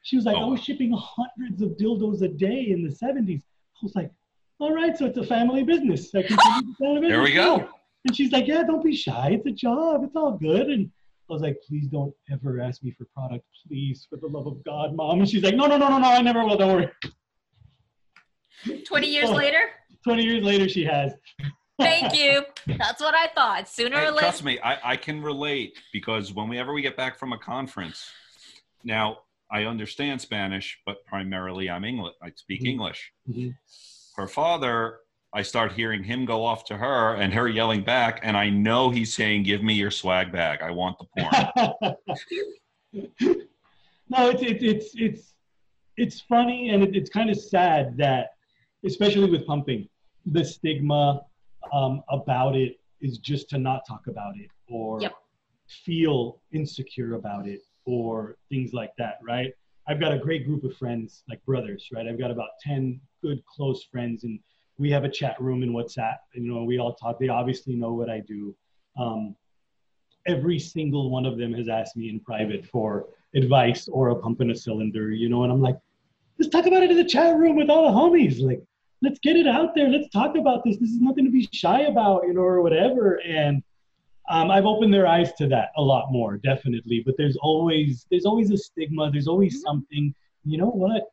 She 0.05 0.15
was 0.17 0.25
like, 0.25 0.37
I 0.37 0.41
Oh. 0.41 0.49
was 0.49 0.63
shipping 0.63 0.93
hundreds 0.95 1.63
of 1.63 1.69
dildos 1.77 2.21
a 2.21 2.27
day 2.27 2.67
in 2.69 2.83
the 2.83 2.89
70s. 2.91 3.41
I 3.41 3.79
was 3.81 3.95
like, 3.95 4.11
all 4.59 4.71
right, 4.71 4.95
so 4.95 5.07
it's 5.07 5.17
a 5.17 5.23
family 5.25 5.63
business. 5.63 6.13
I 6.13 6.21
continue 6.21 6.73
the 6.73 6.75
family 6.85 7.09
There 7.09 7.21
we 7.23 7.31
business. 7.33 7.59
go. 7.63 7.69
And 8.05 8.15
she's 8.15 8.31
like, 8.31 8.45
yeah, 8.47 8.61
don't 8.63 8.83
be 8.83 8.95
shy. 8.95 9.29
It's 9.31 9.47
a 9.47 9.51
job. 9.51 10.03
It's 10.03 10.15
all 10.15 10.33
good. 10.37 10.67
And 10.69 10.91
I 11.27 11.33
was 11.33 11.41
like, 11.41 11.57
please 11.67 11.87
don't 11.87 12.13
ever 12.31 12.61
ask 12.61 12.83
me 12.83 12.91
for 12.91 13.05
product, 13.15 13.45
please, 13.67 14.05
for 14.07 14.17
the 14.17 14.27
love 14.27 14.45
of 14.45 14.63
God, 14.63 14.95
mom. 14.95 15.21
And 15.21 15.27
she's 15.27 15.41
like, 15.41 15.55
no, 15.55 15.65
no, 15.65 15.75
no, 15.77 15.89
no, 15.89 15.97
no, 15.97 16.07
I 16.11 16.21
never 16.21 16.45
will. 16.45 16.55
Don't 16.55 16.71
worry. 16.71 16.91
20 18.87 19.07
years 19.07 19.29
Oh. 19.31 19.33
later. 19.33 19.71
20 20.03 20.23
years 20.23 20.43
later, 20.43 20.69
she 20.69 20.83
has. 20.85 21.13
Thank 21.79 22.15
you. 22.15 22.45
That's 22.77 23.01
what 23.01 23.15
I 23.15 23.27
thought. 23.33 23.67
Sooner 23.67 23.97
Hey, 23.97 24.03
or 24.05 24.11
later. 24.11 24.19
trust 24.19 24.43
me, 24.43 24.59
I, 24.59 24.91
I 24.91 24.97
can 24.97 25.21
relate 25.23 25.79
because 25.91 26.31
whenever 26.31 26.73
we 26.73 26.83
get 26.83 26.95
back 26.95 27.17
from 27.17 27.33
a 27.33 27.39
conference, 27.39 28.11
now 28.83 29.17
I 29.51 29.63
understand 29.65 30.21
Spanish, 30.21 30.79
but 30.85 31.05
primarily 31.05 31.69
I'm 31.69 31.83
English. 31.85 32.15
I 32.21 32.31
speak 32.35 32.61
Mhm. 32.63 32.67
English. 32.67 33.13
Mhm. 33.29 33.55
Her 34.15 34.27
father, 34.27 34.99
I 35.33 35.41
start 35.41 35.73
hearing 35.73 36.03
him 36.03 36.25
go 36.25 36.45
off 36.45 36.63
to 36.65 36.77
her 36.77 37.15
and 37.15 37.33
her 37.33 37.47
yelling 37.47 37.83
back, 37.83 38.21
and 38.23 38.37
I 38.37 38.49
know 38.49 38.89
he's 38.89 39.13
saying, 39.13 39.43
"Give 39.43 39.61
me 39.61 39.73
your 39.73 39.91
swag 39.91 40.31
bag. 40.31 40.61
I 40.61 40.71
want 40.71 40.97
the 40.97 41.05
porn." 41.05 41.95
no, 44.09 44.29
it's 44.29 44.41
it's 44.41 44.63
it's 44.63 44.95
it's 44.95 45.35
it's 45.97 46.21
funny 46.21 46.69
and 46.69 46.83
it, 46.83 46.95
it's 46.95 47.09
kind 47.09 47.29
of 47.29 47.37
sad 47.37 47.97
that, 47.97 48.31
especially 48.85 49.29
with 49.29 49.45
pumping, 49.45 49.87
the 50.25 50.43
stigma 50.43 51.21
um, 51.73 52.03
about 52.09 52.55
it 52.55 52.79
is 53.01 53.17
just 53.17 53.49
to 53.49 53.57
not 53.57 53.81
talk 53.87 54.07
about 54.07 54.37
it 54.37 54.49
or 54.69 55.01
Yep. 55.01 55.13
feel 55.67 56.41
insecure 56.53 57.15
about 57.15 57.47
it 57.47 57.61
or 57.85 58.37
things 58.49 58.73
like 58.73 58.91
that, 58.97 59.19
right? 59.21 59.51
I've 59.87 59.99
got 59.99 60.13
a 60.13 60.17
great 60.17 60.45
group 60.45 60.63
of 60.63 60.75
friends, 60.77 61.23
like 61.29 61.43
brothers, 61.45 61.89
right? 61.93 62.07
I've 62.07 62.19
got 62.19 62.31
about 62.31 62.49
ten 62.61 62.99
good 63.21 63.43
close 63.45 63.83
friends, 63.83 64.23
and 64.23 64.39
we 64.77 64.91
have 64.91 65.03
a 65.03 65.09
chat 65.09 65.39
room 65.39 65.63
in 65.63 65.71
WhatsApp. 65.71 66.17
And, 66.33 66.43
you 66.43 66.53
know, 66.53 66.63
we 66.63 66.79
all 66.79 66.95
talk. 66.95 67.19
They 67.19 67.29
obviously 67.29 67.75
know 67.75 67.93
what 67.93 68.09
I 68.09 68.19
do. 68.19 68.55
Um, 68.99 69.35
every 70.27 70.59
single 70.59 71.11
one 71.11 71.25
of 71.25 71.37
them 71.37 71.53
has 71.53 71.69
asked 71.69 71.95
me 71.95 72.09
in 72.09 72.19
private 72.19 72.65
for 72.65 73.07
advice 73.35 73.87
or 73.87 74.09
a 74.09 74.15
pump 74.15 74.41
in 74.41 74.49
a 74.51 74.55
cylinder, 74.55 75.11
you 75.11 75.29
know, 75.29 75.43
and 75.43 75.51
I'm 75.51 75.61
like, 75.61 75.77
let's 76.39 76.51
talk 76.51 76.65
about 76.65 76.83
it 76.83 76.91
in 76.91 76.97
the 76.97 77.05
chat 77.05 77.37
room 77.37 77.55
with 77.55 77.69
all 77.69 77.83
the 77.83 77.97
homies. 77.97 78.41
Like, 78.41 78.61
let's 79.01 79.19
get 79.19 79.35
it 79.35 79.47
out 79.47 79.75
there. 79.75 79.87
Let's 79.87 80.09
talk 80.09 80.35
about 80.35 80.63
this. 80.63 80.77
This 80.77 80.89
is 80.89 80.99
nothing 80.99 81.25
to 81.25 81.31
be 81.31 81.47
shy 81.51 81.81
about, 81.81 82.23
you 82.25 82.33
know, 82.33 82.41
or 82.41 82.61
whatever. 82.61 83.21
And 83.21 83.61
um, 84.27 84.49
I've 84.49 84.65
opened 84.65 84.93
their 84.93 85.07
eyes 85.07 85.33
to 85.33 85.47
that 85.47 85.69
a 85.77 85.81
lot 85.81 86.11
more, 86.11 86.37
definitely. 86.37 87.03
But 87.05 87.15
there's 87.17 87.37
always 87.37 88.05
there's 88.09 88.25
always 88.25 88.51
a 88.51 88.57
stigma. 88.57 89.11
There's 89.11 89.27
always 89.27 89.61
something. 89.61 90.13
You 90.43 90.57
know 90.57 90.69
what? 90.69 91.03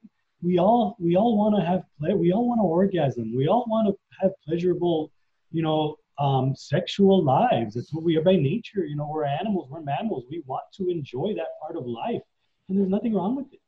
We 0.43 0.59
all 0.59 0.97
we 0.99 1.17
all 1.17 1.37
want 1.37 1.57
to 1.57 1.65
have 1.65 1.85
play. 1.99 2.15
We 2.15 2.33
all 2.33 2.49
want 2.49 2.59
to 2.59 2.65
orgasm. 2.65 3.37
We 3.37 3.49
all 3.49 3.65
want 3.69 3.89
to 3.89 3.97
have 4.21 4.33
pleasurable, 4.47 5.13
you 5.51 5.63
know, 5.63 5.97
um, 6.19 6.55
sexual 6.55 7.23
lives. 7.23 7.75
That's 7.75 7.93
what 7.93 8.03
we 8.03 8.17
are 8.17 8.23
by 8.23 8.37
nature. 8.37 8.85
You 8.85 8.97
know, 8.97 9.09
we're 9.13 9.25
animals. 9.25 9.69
We're 9.71 9.83
mammals. 9.83 10.25
We 10.31 10.43
want 10.47 10.65
to 10.79 10.89
enjoy 10.89 11.35
that 11.37 11.49
part 11.61 11.77
of 11.77 11.87
life, 11.87 12.23
and 12.69 12.79
there's 12.79 12.89
nothing 12.89 13.15
wrong 13.15 13.37
with 13.37 13.53
it. 13.53 13.61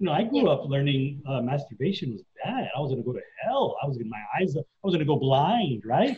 You 0.00 0.06
know, 0.06 0.12
I 0.12 0.24
grew 0.24 0.48
up 0.48 0.64
learning 0.64 1.22
uh, 1.26 1.40
masturbation 1.40 2.12
was 2.12 2.22
bad. 2.44 2.68
I 2.76 2.80
was 2.80 2.90
gonna 2.90 3.02
go 3.02 3.12
to 3.12 3.20
hell. 3.44 3.76
I 3.82 3.86
was 3.86 3.96
gonna 3.96 4.10
my 4.10 4.22
eyes. 4.40 4.56
I 4.56 4.62
was 4.82 4.94
gonna 4.94 5.04
go 5.04 5.16
blind. 5.16 5.82
Right? 5.86 6.16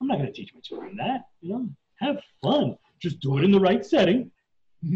I'm 0.00 0.06
not 0.08 0.18
gonna 0.18 0.32
teach 0.32 0.52
my 0.54 0.60
children 0.60 0.96
that. 0.96 1.22
You 1.40 1.52
know, 1.52 1.68
have 2.00 2.18
fun. 2.42 2.76
Just 3.00 3.20
do 3.20 3.38
it 3.38 3.44
in 3.44 3.50
the 3.50 3.60
right 3.60 3.84
setting. 3.84 4.30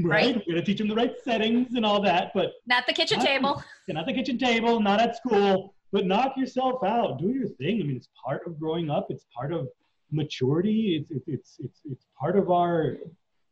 Right? 0.03 0.05
Right. 0.05 0.37
I'm 0.37 0.43
gonna 0.49 0.63
teach 0.63 0.79
them 0.79 0.89
the 0.89 0.95
right 0.95 1.15
settings 1.25 1.75
and 1.75 1.85
all 1.85 2.01
that, 2.03 2.33
but 2.35 2.53
Not 2.67 2.87
the 2.87 2.93
kitchen 2.93 3.19
Not- 3.19 3.27
table. 3.27 3.63
yeah, 3.89 3.95
not 3.95 4.07
the 4.07 4.13
kitchen 4.13 4.39
table, 4.39 4.81
not 4.81 5.01
at 5.01 5.17
school, 5.17 5.75
but 5.93 6.07
knock 6.07 6.37
yourself 6.37 6.85
out. 6.85 7.19
Do 7.19 7.31
your 7.31 7.49
thing. 7.49 7.81
I 7.81 7.85
mean, 7.85 7.97
it's 7.97 8.09
part 8.25 8.47
of 8.47 8.59
growing 8.61 8.91
up. 8.91 9.07
It's 9.11 9.27
part 9.35 9.53
of 9.53 9.69
maturity. 10.13 10.97
It's 10.97 11.11
it's 11.11 11.29
it's 11.29 11.57
it's, 11.61 11.81
it's 11.91 12.07
part 12.19 12.37
of 12.37 12.51
our 12.51 12.99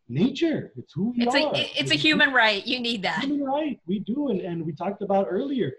nature. 0.09 0.73
It's 0.77 0.93
who 0.93 1.13
we 1.17 1.25
It's 1.25 1.35
are. 1.35 1.55
a 1.55 1.71
it's 1.77 1.91
a 1.91 1.95
human 1.97 2.33
right. 2.33 2.65
You 2.67 2.79
need 2.81 3.03
that. 3.03 3.25
human 3.25 3.45
right. 3.45 3.81
We 3.87 4.01
do, 4.01 4.29
and, 4.29 4.41
and 4.41 4.65
we 4.65 4.73
talked 4.73 5.03
about 5.03 5.27
earlier. 5.31 5.73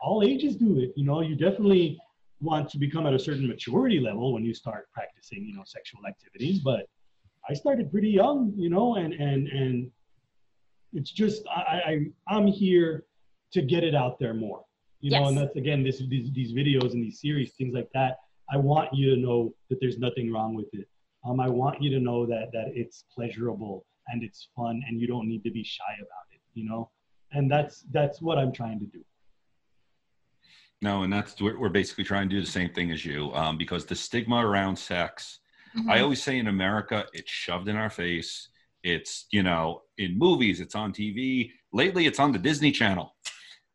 All 0.00 0.22
ages 0.22 0.54
do 0.56 0.78
it. 0.78 0.92
You 0.96 1.04
know, 1.04 1.20
you 1.22 1.34
definitely 1.34 1.98
want 2.40 2.70
to 2.70 2.78
become 2.78 3.04
at 3.06 3.14
a 3.14 3.18
certain 3.18 3.48
maturity 3.48 3.98
level 3.98 4.32
when 4.32 4.44
you 4.44 4.54
start 4.54 4.88
practicing, 4.92 5.44
you 5.44 5.54
know, 5.56 5.64
sexual 5.66 6.00
activities. 6.06 6.60
But 6.60 6.86
I 7.48 7.54
started 7.54 7.90
pretty 7.90 8.10
young, 8.10 8.52
you 8.56 8.68
know, 8.68 8.96
and 8.96 9.12
and 9.14 9.48
and 9.48 9.90
it's 10.92 11.10
just 11.10 11.42
I, 11.48 11.60
I 11.60 12.06
I'm 12.28 12.46
here 12.46 13.04
to 13.52 13.62
get 13.62 13.84
it 13.84 13.94
out 13.94 14.18
there 14.18 14.34
more. 14.34 14.64
You 15.00 15.12
know, 15.12 15.28
and 15.28 15.38
that's 15.38 15.56
again 15.56 15.82
this 15.82 16.02
these, 16.08 16.30
these 16.32 16.52
videos 16.52 16.92
and 16.92 17.02
these 17.02 17.20
series, 17.20 17.52
things 17.52 17.74
like 17.74 17.88
that. 17.94 18.18
I 18.50 18.56
want 18.56 18.92
you 18.92 19.14
to 19.14 19.20
know 19.20 19.54
that 19.70 19.78
there's 19.80 19.98
nothing 19.98 20.32
wrong 20.32 20.54
with 20.54 20.66
it. 20.72 20.88
Um, 21.24 21.40
I 21.40 21.48
want 21.48 21.82
you 21.82 21.90
to 21.90 22.00
know 22.00 22.26
that 22.26 22.50
that 22.52 22.72
it's 22.74 23.04
pleasurable 23.14 23.86
and 24.08 24.22
it's 24.22 24.48
fun, 24.56 24.82
and 24.86 25.00
you 25.00 25.06
don't 25.06 25.28
need 25.28 25.44
to 25.44 25.50
be 25.50 25.62
shy 25.62 25.94
about 25.94 26.26
it. 26.32 26.40
You 26.54 26.68
know, 26.68 26.90
and 27.32 27.50
that's 27.50 27.84
that's 27.92 28.20
what 28.20 28.38
I'm 28.38 28.52
trying 28.52 28.80
to 28.80 28.86
do. 28.86 29.04
No, 30.80 31.02
and 31.02 31.12
that's 31.12 31.40
we're, 31.40 31.58
we're 31.58 31.68
basically 31.68 32.04
trying 32.04 32.28
to 32.28 32.34
do 32.34 32.40
the 32.40 32.50
same 32.50 32.70
thing 32.70 32.90
as 32.90 33.04
you 33.04 33.32
um, 33.34 33.56
because 33.56 33.86
the 33.86 33.94
stigma 33.94 34.44
around 34.46 34.76
sex. 34.76 35.40
Mhm. 35.76 35.90
I 35.90 36.00
always 36.00 36.22
say 36.22 36.38
in 36.38 36.48
America, 36.48 37.06
it's 37.12 37.30
shoved 37.30 37.68
in 37.68 37.76
our 37.76 37.90
face. 37.90 38.48
It's 38.82 39.26
you 39.30 39.42
know 39.42 39.82
in 39.98 40.18
movies, 40.18 40.60
it's 40.60 40.74
on 40.74 40.92
TV. 40.92 41.50
Lately, 41.72 42.06
it's 42.06 42.18
on 42.18 42.32
the 42.32 42.38
Disney 42.38 42.72
Channel. 42.72 43.14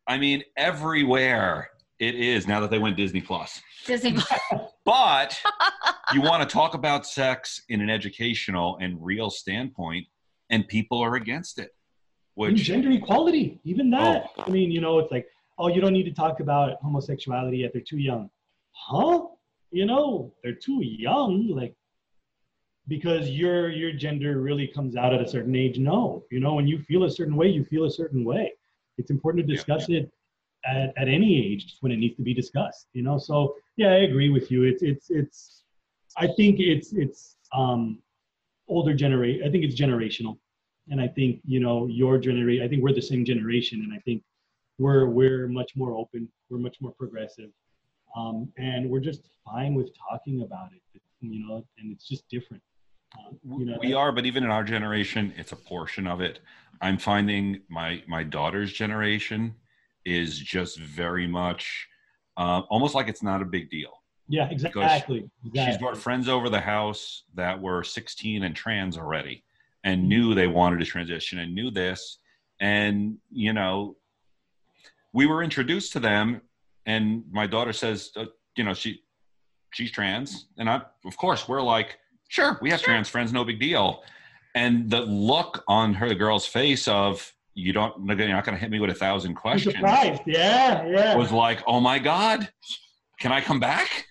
I 0.06 0.18
mean, 0.18 0.42
everywhere 0.56 1.70
it 1.98 2.14
is 2.14 2.46
now 2.46 2.60
that 2.60 2.70
they 2.70 2.78
went 2.78 2.96
Disney 2.96 3.20
Plus. 3.20 3.60
Disney. 3.86 4.12
Plus. 4.12 4.40
But 4.84 5.40
you 6.12 6.20
want 6.20 6.46
to 6.46 6.52
talk 6.52 6.74
about 6.74 7.06
sex 7.06 7.62
in 7.70 7.80
an 7.80 7.88
educational 7.88 8.76
and 8.82 9.02
real 9.02 9.30
standpoint, 9.30 10.06
and 10.50 10.68
people 10.68 10.98
are 11.00 11.14
against 11.14 11.58
it. 11.58 11.70
And 12.36 12.52
Which 12.52 12.64
gender 12.64 12.90
equality, 12.90 13.60
even 13.64 13.88
that. 13.92 14.26
Oh. 14.36 14.42
I 14.46 14.50
mean, 14.50 14.70
you 14.70 14.82
know, 14.82 14.98
it's 14.98 15.10
like, 15.10 15.26
oh, 15.58 15.68
you 15.68 15.80
don't 15.80 15.94
need 15.94 16.04
to 16.04 16.12
talk 16.12 16.40
about 16.40 16.76
homosexuality 16.82 17.58
yet; 17.58 17.72
they're 17.72 17.80
too 17.80 17.96
young. 17.96 18.28
Huh? 18.72 19.22
You 19.70 19.86
know, 19.86 20.34
they're 20.42 20.54
too 20.54 20.80
young. 20.82 21.48
Like, 21.48 21.74
because 22.88 23.30
your 23.30 23.70
your 23.70 23.92
gender 23.92 24.40
really 24.40 24.66
comes 24.66 24.96
out 24.96 25.14
at 25.14 25.20
a 25.20 25.28
certain 25.28 25.54
age. 25.54 25.78
No, 25.78 26.24
you 26.30 26.40
know, 26.40 26.54
when 26.54 26.66
you 26.66 26.78
feel 26.78 27.04
a 27.04 27.10
certain 27.10 27.36
way, 27.36 27.48
you 27.48 27.64
feel 27.64 27.84
a 27.84 27.90
certain 27.90 28.24
way. 28.24 28.52
It's 28.98 29.10
important 29.10 29.46
to 29.46 29.52
Yeah, 29.52 29.56
discuss 29.56 29.88
it 29.88 30.10
at, 30.66 30.92
at 30.96 31.08
any 31.08 31.52
age 31.52 31.76
when 31.80 31.92
it 31.92 31.96
needs 31.96 32.16
to 32.16 32.22
be 32.22 32.34
discussed. 32.34 32.88
You 32.92 33.02
know, 33.02 33.18
so 33.18 33.56
yeah, 33.76 33.88
I 33.88 33.98
agree 34.08 34.30
with 34.30 34.50
you. 34.50 34.62
It's 34.64 34.82
it's 34.82 35.10
it's. 35.10 35.62
I 36.16 36.28
think 36.36 36.60
it's 36.60 36.92
it's 36.92 37.36
um, 37.52 37.98
older 38.68 38.94
generation. 38.94 39.46
I 39.46 39.50
think 39.50 39.64
it's 39.64 39.78
generational 39.78 40.38
and 40.90 41.00
I 41.00 41.08
think 41.08 41.40
you 41.44 41.60
know 41.60 41.86
your 41.86 42.18
generation. 42.18 42.64
I 42.64 42.68
think 42.68 42.82
we're 42.82 42.94
the 42.94 43.02
same 43.02 43.24
generation, 43.24 43.80
and 43.82 43.92
I 43.92 43.98
think 44.00 44.22
we're 44.78 45.06
we're 45.06 45.48
much 45.48 45.72
more 45.76 45.96
open. 45.96 46.28
We're 46.50 46.58
much 46.58 46.76
more 46.80 46.92
progressive, 46.92 47.50
um, 48.16 48.52
and 48.58 48.90
we're 48.90 49.00
just 49.00 49.22
fine 49.44 49.74
with 49.74 49.90
talking 49.96 50.42
about 50.42 50.70
it. 50.72 51.00
You 51.20 51.46
know, 51.46 51.64
and 51.78 51.90
it's 51.90 52.06
just 52.06 52.28
different. 52.28 52.62
You 53.44 53.66
know, 53.66 53.78
we 53.80 53.94
are, 53.94 54.12
but 54.12 54.26
even 54.26 54.44
in 54.44 54.50
our 54.50 54.64
generation, 54.64 55.32
it's 55.36 55.52
a 55.52 55.56
portion 55.56 56.06
of 56.06 56.20
it. 56.20 56.40
I'm 56.80 56.98
finding 56.98 57.60
my 57.68 58.02
my 58.06 58.22
daughter's 58.22 58.72
generation 58.72 59.54
is 60.04 60.38
just 60.38 60.78
very 60.78 61.26
much 61.26 61.88
uh, 62.36 62.62
almost 62.68 62.94
like 62.94 63.08
it's 63.08 63.22
not 63.22 63.42
a 63.42 63.44
big 63.44 63.70
deal. 63.70 64.02
Yeah, 64.28 64.48
exactly. 64.50 65.28
She's 65.54 65.78
brought 65.78 65.96
friends 65.96 66.28
over 66.28 66.48
the 66.48 66.60
house 66.60 67.24
that 67.34 67.60
were 67.60 67.84
16 67.84 68.42
and 68.42 68.56
trans 68.56 68.96
already, 68.96 69.44
and 69.84 70.08
knew 70.08 70.34
they 70.34 70.46
wanted 70.46 70.80
to 70.80 70.86
transition 70.86 71.38
and 71.38 71.54
knew 71.54 71.70
this, 71.70 72.18
and 72.60 73.18
you 73.30 73.52
know, 73.52 73.96
we 75.12 75.26
were 75.26 75.42
introduced 75.42 75.92
to 75.92 76.00
them, 76.00 76.40
and 76.86 77.24
my 77.30 77.46
daughter 77.46 77.72
says, 77.72 78.10
uh, 78.16 78.24
you 78.56 78.64
know, 78.64 78.74
she 78.74 79.00
she's 79.72 79.90
trans, 79.90 80.46
and 80.56 80.70
I, 80.70 80.82
of 81.04 81.16
course, 81.16 81.46
we're 81.46 81.62
like, 81.62 81.98
sure, 82.28 82.58
we 82.62 82.70
have 82.70 82.80
Sure. 82.80 82.86
trans 82.86 83.08
friends, 83.08 83.32
no 83.32 83.44
big 83.44 83.60
deal, 83.60 84.02
and 84.54 84.90
the 84.90 85.00
look 85.00 85.64
on 85.68 85.94
her 85.94 86.08
the 86.08 86.14
girl's 86.14 86.46
face 86.46 86.86
of 86.88 87.32
you 87.54 87.72
don't 87.72 87.94
you're 88.06 88.28
not 88.28 88.44
going 88.44 88.56
to 88.56 88.60
hit 88.60 88.70
me 88.70 88.80
with 88.80 88.90
a 88.90 88.94
thousand 88.94 89.34
questions 89.34 89.74
surprised. 89.74 90.22
Yeah, 90.26 90.86
yeah. 90.86 91.16
was 91.16 91.32
like, 91.32 91.62
oh 91.66 91.80
my 91.80 91.98
god, 91.98 92.48
can 93.20 93.32
I 93.32 93.40
come 93.40 93.60
back? 93.60 94.06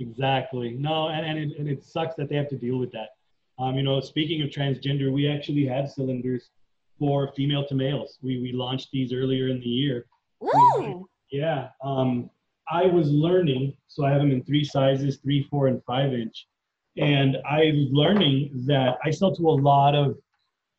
Exactly. 0.00 0.72
No, 0.78 1.08
and, 1.08 1.24
and, 1.24 1.38
it, 1.38 1.58
and 1.58 1.68
it 1.68 1.84
sucks 1.84 2.14
that 2.16 2.28
they 2.28 2.36
have 2.36 2.48
to 2.48 2.56
deal 2.56 2.78
with 2.78 2.90
that. 2.92 3.10
Um, 3.58 3.76
you 3.76 3.82
know, 3.82 4.00
speaking 4.00 4.42
of 4.42 4.50
transgender, 4.50 5.12
we 5.12 5.28
actually 5.28 5.64
have 5.66 5.88
cylinders 5.88 6.50
for 6.98 7.32
female 7.36 7.64
to 7.66 7.74
males. 7.74 8.18
We, 8.22 8.40
we 8.40 8.52
launched 8.52 8.88
these 8.92 9.12
earlier 9.12 9.48
in 9.48 9.60
the 9.60 9.66
year. 9.66 10.06
Ooh. 10.42 11.08
Yeah. 11.30 11.68
Um, 11.82 12.30
I 12.70 12.86
was 12.86 13.10
learning, 13.10 13.76
so 13.88 14.04
I 14.04 14.10
have 14.10 14.20
them 14.20 14.32
in 14.32 14.42
three 14.42 14.64
sizes 14.64 15.18
three, 15.18 15.46
four, 15.50 15.68
and 15.68 15.82
five 15.84 16.12
inch. 16.12 16.48
And 16.96 17.38
I 17.48 17.72
was 17.74 17.88
learning 17.90 18.50
that 18.66 18.98
I 19.04 19.10
sell 19.10 19.34
to 19.34 19.48
a 19.48 19.50
lot 19.50 19.94
of 19.94 20.16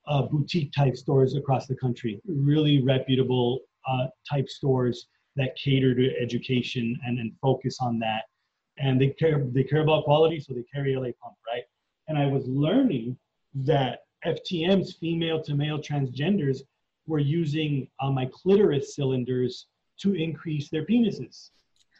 uh, 0.08 0.24
boutique 0.24 0.72
type 0.72 0.96
stores 0.96 1.36
across 1.36 1.68
the 1.68 1.76
country, 1.76 2.22
really 2.26 2.82
reputable 2.82 3.60
uh, 3.88 4.08
type 4.30 4.48
stores 4.50 5.08
that 5.36 5.56
cater 5.58 5.94
to 5.94 6.18
education 6.18 6.98
and, 7.06 7.20
and 7.20 7.34
focus 7.42 7.78
on 7.82 8.00
that. 8.00 8.24
And 8.78 9.00
they 9.00 9.10
care, 9.10 9.44
they 9.52 9.64
care 9.64 9.82
about 9.82 10.06
quality, 10.06 10.40
so 10.40 10.54
they 10.54 10.64
carry 10.74 10.96
LA 10.96 11.10
Pump, 11.22 11.36
right? 11.48 11.64
And 12.08 12.18
I 12.18 12.28
was 12.28 12.46
learning 12.48 13.18
that 13.56 14.00
FTM's 14.26 14.96
female 14.96 15.42
to 15.44 15.56
male 15.56 15.80
transgenders 15.80 16.60
were 17.08 17.20
using 17.20 17.88
uh, 18.00 18.12
my 18.12 18.30
clitoris 18.32 18.96
cylinders 18.96 19.68
to 20.02 20.14
increase 20.14 20.70
their 20.70 20.86
penises. 20.86 21.52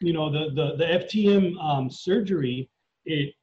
You 0.02 0.14
know, 0.14 0.30
the 0.30 0.50
the, 0.54 0.76
the 0.76 0.86
FTM 1.06 1.58
um, 1.64 1.90
surgery, 1.90 2.70
it 3.06 3.34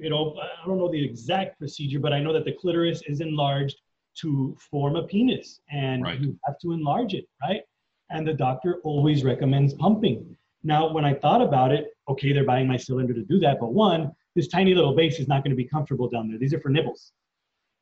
you 0.00 0.10
know, 0.10 0.34
I 0.62 0.66
don't 0.66 0.78
know 0.78 0.90
the 0.90 1.02
exact 1.04 1.58
procedure, 1.58 2.00
but 2.00 2.12
I 2.12 2.20
know 2.20 2.32
that 2.32 2.44
the 2.44 2.52
clitoris 2.52 3.02
is 3.06 3.20
enlarged 3.20 3.76
to 4.22 4.56
form 4.70 4.96
a 4.96 5.04
penis, 5.06 5.60
and 5.70 6.02
Right. 6.02 6.20
you 6.20 6.36
have 6.46 6.58
to 6.60 6.72
enlarge 6.72 7.14
it, 7.14 7.26
right? 7.42 7.62
And 8.10 8.26
the 8.26 8.32
doctor 8.34 8.80
always 8.82 9.22
recommends 9.24 9.74
pumping. 9.74 10.36
Now, 10.64 10.92
when 10.92 11.04
I 11.04 11.14
thought 11.14 11.42
about 11.42 11.70
it, 11.72 11.88
okay, 12.08 12.32
they're 12.32 12.44
buying 12.44 12.66
my 12.66 12.76
cylinder 12.76 13.14
to 13.14 13.22
do 13.22 13.38
that, 13.40 13.58
but 13.60 13.72
one, 13.72 14.10
this 14.34 14.48
tiny 14.48 14.74
little 14.74 14.94
base 14.94 15.20
is 15.20 15.28
not 15.28 15.44
going 15.44 15.50
to 15.50 15.56
be 15.56 15.64
comfortable 15.64 16.08
down 16.08 16.28
there. 16.28 16.38
These 16.38 16.54
are 16.54 16.60
for 16.60 16.70
nipples. 16.70 17.12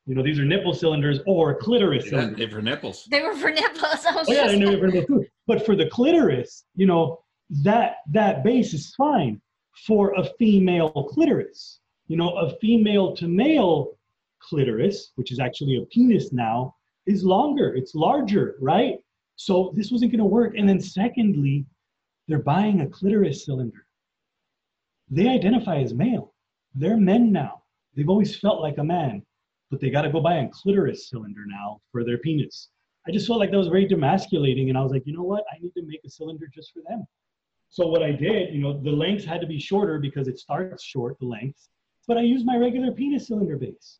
You 0.05 0.15
know, 0.15 0.23
these 0.23 0.39
are 0.39 0.45
nipple 0.45 0.73
cylinders 0.73 1.19
or 1.27 1.55
clitoris 1.55 2.09
cylinders. 2.09 2.51
for 2.51 2.61
nipples. 2.61 3.05
They 3.11 3.21
were 3.21 3.35
for 3.35 3.51
nipples. 3.51 4.05
I 4.07 4.15
was 4.15 4.29
Oh 4.29 4.33
yeah, 4.33 4.43
just 4.43 4.55
I 4.55 4.57
know 4.57 4.67
like- 4.69 4.77
you're 4.79 4.89
gonna 4.89 5.01
go 5.01 5.07
too. 5.07 5.25
But 5.47 5.65
for 5.65 5.75
the 5.75 5.87
clitoris, 5.87 6.65
you 6.75 6.85
know, 6.85 7.19
that 7.63 7.97
that 8.11 8.43
base 8.43 8.73
is 8.73 8.93
fine 8.95 9.41
for 9.87 10.13
a 10.15 10.23
female 10.39 10.89
clitoris. 11.11 11.78
You 12.09 12.17
know, 12.17 12.31
a 12.37 12.57
female 12.57 13.15
to 13.15 13.27
male 13.27 13.97
clitoris, 14.39 15.11
which 15.15 15.31
is 15.31 15.39
actually 15.39 15.77
a 15.77 15.85
penis 15.85 16.33
now, 16.33 16.75
is 17.05 17.23
longer. 17.23 17.73
It's 17.75 17.95
larger, 17.95 18.55
right? 18.59 18.95
So 19.37 19.71
this 19.75 19.91
wasn't 19.91 20.11
gonna 20.11 20.25
work. 20.25 20.55
And 20.57 20.67
then 20.67 20.81
secondly, 20.81 21.65
they're 22.27 22.39
buying 22.39 22.81
a 22.81 22.87
clitoris 22.87 23.45
cylinder. 23.45 23.85
They 25.09 25.27
identify 25.27 25.77
as 25.77 25.93
male. 25.93 26.33
They're 26.75 26.97
men 26.97 27.31
now. 27.31 27.63
They've 27.95 28.09
always 28.09 28.37
felt 28.37 28.61
like 28.61 28.77
a 28.77 28.83
man, 28.83 29.23
but 29.71 29.79
they 29.79 29.89
got 29.89 30.03
to 30.03 30.11
go 30.11 30.19
buy 30.19 30.35
a 30.35 30.49
clitoris 30.49 31.09
cylinder 31.09 31.45
now 31.47 31.81
for 31.91 32.03
their 32.03 32.19
penis. 32.19 32.69
I 33.07 33.11
just 33.11 33.27
felt 33.27 33.39
like 33.39 33.51
that 33.51 33.57
was 33.57 33.67
very 33.67 33.87
demasculating, 33.87 34.69
and 34.69 34.77
I 34.77 34.81
was 34.81 34.91
like, 34.91 35.05
you 35.05 35.15
know 35.15 35.23
what? 35.23 35.43
I 35.51 35.57
need 35.59 35.73
to 35.73 35.83
make 35.83 36.01
a 36.05 36.09
cylinder 36.09 36.47
just 36.53 36.71
for 36.71 36.81
them. 36.87 37.07
So 37.69 37.87
what 37.87 38.03
I 38.03 38.11
did, 38.11 38.53
you 38.53 38.61
know, 38.61 38.79
the 38.81 38.91
lengths 38.91 39.25
had 39.25 39.41
to 39.41 39.47
be 39.47 39.59
shorter 39.59 39.99
because 39.99 40.27
it 40.27 40.37
starts 40.39 40.83
short, 40.83 41.17
the 41.19 41.25
lengths, 41.25 41.69
but 42.09 42.17
I 42.17 42.21
use 42.21 42.43
my 42.43 42.57
regular 42.57 42.91
penis 42.91 43.27
cylinder 43.27 43.55
base, 43.55 43.99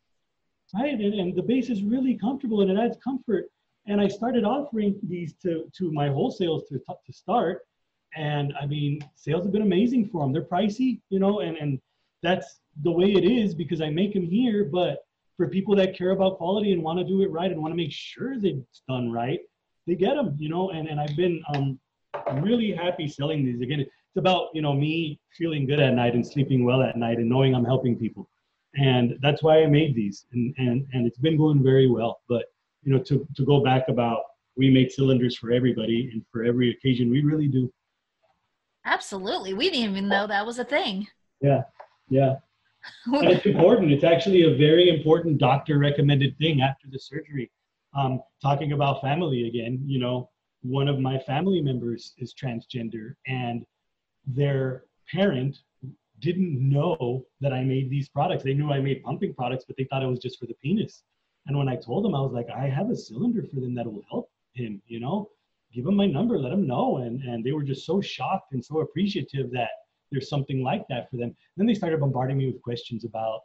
right? 0.74 0.95
And, 0.95 1.14
and 1.14 1.36
the 1.36 1.43
base 1.43 1.70
is 1.70 1.84
really 1.84 2.18
comfortable 2.18 2.62
and 2.62 2.72
it 2.72 2.78
adds 2.84 2.97
comfort. 3.03 3.45
And 3.86 4.01
I 4.01 4.07
started 4.07 4.43
offering 4.43 4.99
these 5.03 5.36
to 5.43 5.51
to 5.78 5.91
my 5.91 6.07
wholesales 6.10 6.68
to 6.70 6.80
to 7.05 7.14
start, 7.14 7.62
and 8.16 8.53
I 8.60 8.66
mean, 8.66 8.99
sales 9.16 9.43
have 9.43 9.53
been 9.53 9.62
amazing 9.72 10.10
for 10.10 10.22
them. 10.22 10.34
They're 10.34 10.51
pricey, 10.55 10.99
you 11.10 11.20
know, 11.20 11.39
and 11.39 11.55
and 11.57 11.80
that's 12.24 12.60
the 12.84 12.91
way 12.91 13.14
it 13.14 13.26
is 13.26 13.53
because 13.53 13.80
I 13.80 13.89
make 13.89 14.14
them 14.14 14.28
here, 14.39 14.66
but 14.66 15.05
for 15.38 15.47
people 15.47 15.76
that 15.76 15.97
care 15.97 16.12
about 16.12 16.38
quality 16.38 16.74
and 16.74 16.84
want 16.84 16.99
to 16.99 17.05
do 17.05 17.22
it 17.22 17.32
right 17.32 17.51
and 17.51 17.62
want 17.62 17.72
to 17.72 17.78
make 17.84 17.91
sure 17.91 18.39
that 18.39 18.53
it's 18.64 18.82
done 18.88 19.12
right, 19.12 19.39
they 19.88 19.95
get 19.95 20.16
them, 20.16 20.36
you 20.38 20.49
know. 20.49 20.72
And 20.72 20.88
and 20.89 20.99
I've 20.99 21.16
been 21.16 21.41
um, 21.53 21.80
really 22.41 22.72
happy 22.72 23.07
selling 23.07 23.45
these. 23.45 23.62
Again, 23.62 23.86
it's 24.10 24.20
about 24.20 24.47
you 24.53 24.62
know 24.62 24.74
me 24.74 25.20
feeling 25.38 25.68
good 25.68 25.80
at 25.80 25.93
night 25.93 26.16
and 26.16 26.26
sleeping 26.26 26.66
well 26.66 26.82
at 26.82 26.97
night 26.97 27.18
and 27.18 27.30
knowing 27.30 27.53
I'm 27.53 27.66
helping 27.66 27.95
people, 27.95 28.28
and 28.76 29.18
that's 29.22 29.43
why 29.43 29.62
I 29.62 29.68
made 29.68 29.95
these. 29.95 30.26
And 30.34 30.53
and 30.57 30.88
and 30.93 31.05
it's 31.05 31.20
been 31.20 31.38
going 31.38 31.64
very 31.64 31.88
well. 31.88 32.22
But 32.28 32.45
you 32.84 32.91
know, 32.91 33.03
to 33.03 33.28
to 33.36 33.45
go 33.45 33.64
back 33.64 33.88
about 33.88 34.22
we 34.57 34.70
make 34.72 34.91
cylinders 34.91 35.38
for 35.38 35.51
everybody 35.51 36.10
and 36.12 36.26
for 36.32 36.43
every 36.43 36.72
occasion, 36.72 37.10
we 37.12 37.24
really 37.24 37.47
do. 37.47 37.72
Absolutely. 38.86 39.53
We 39.53 39.70
didn't 39.70 39.91
even 39.91 40.10
know 40.10 40.26
that 40.26 40.45
was 40.45 40.57
a 40.57 40.66
thing. 40.66 41.07
Yeah, 41.41 41.64
yeah. 42.10 42.36
and 43.05 43.30
it's 43.30 43.45
important. 43.45 43.91
It's 43.91 44.03
actually 44.03 44.43
a 44.43 44.57
very 44.57 44.89
important 44.89 45.38
doctor 45.38 45.78
recommended 45.78 46.38
thing 46.38 46.62
after 46.62 46.88
the 46.91 46.97
surgery. 46.97 47.51
Um, 47.95 48.22
talking 48.41 48.72
about 48.72 49.01
family 49.01 49.47
again, 49.47 49.82
you 49.86 49.99
know, 49.99 50.30
one 50.62 50.88
of 50.88 50.99
my 50.99 51.20
family 51.20 51.62
members 51.62 52.14
is 52.18 52.34
transgender, 52.34 53.16
and 53.28 53.66
their 54.26 54.84
parent 55.12 55.58
didn't 56.20 56.58
know 56.60 57.26
that 57.40 57.54
I 57.54 57.64
made 57.64 57.90
these 57.90 58.10
products. 58.10 58.44
They 58.44 58.54
knew 58.54 58.72
I 58.72 58.80
made 58.80 59.04
pumping 59.04 59.34
products, 59.34 59.66
but 59.66 59.78
they 59.78 59.86
thought 59.86 60.04
it 60.04 60.08
was 60.08 60.20
just 60.20 60.40
for 60.40 60.46
the 60.46 60.56
penis. 60.56 61.04
And 61.48 61.58
when 61.58 61.70
I 61.70 61.76
told 61.76 62.04
them, 62.04 62.14
I 62.14 62.22
was 62.22 62.34
like, 62.34 62.48
I 62.50 62.68
have 62.68 62.90
a 62.90 62.96
cylinder 62.96 63.44
for 63.44 63.60
them 63.60 63.74
that 63.76 63.86
will 63.86 64.04
help 64.10 64.30
him, 64.54 64.82
you 64.88 65.00
know, 65.00 65.30
give 65.74 65.86
him 65.86 65.96
my 65.96 66.06
number, 66.06 66.38
let 66.38 66.52
him 66.52 66.68
know. 66.68 66.98
And, 66.98 67.22
and 67.24 67.44
they 67.44 67.54
were 67.54 67.64
just 67.64 67.86
so 67.86 68.02
shocked 68.02 68.54
and 68.54 68.64
so 68.64 68.80
appreciative 68.80 69.52
that 69.52 69.70
there's 70.12 70.30
something 70.30 70.62
like 70.64 70.86
that 70.90 71.10
for 71.10 71.18
them. 71.18 71.30
And 71.30 71.36
then 71.58 71.66
they 71.68 71.74
started 71.74 72.00
bombarding 72.00 72.38
me 72.38 72.48
with 72.48 72.62
questions 72.62 73.06
about, 73.06 73.42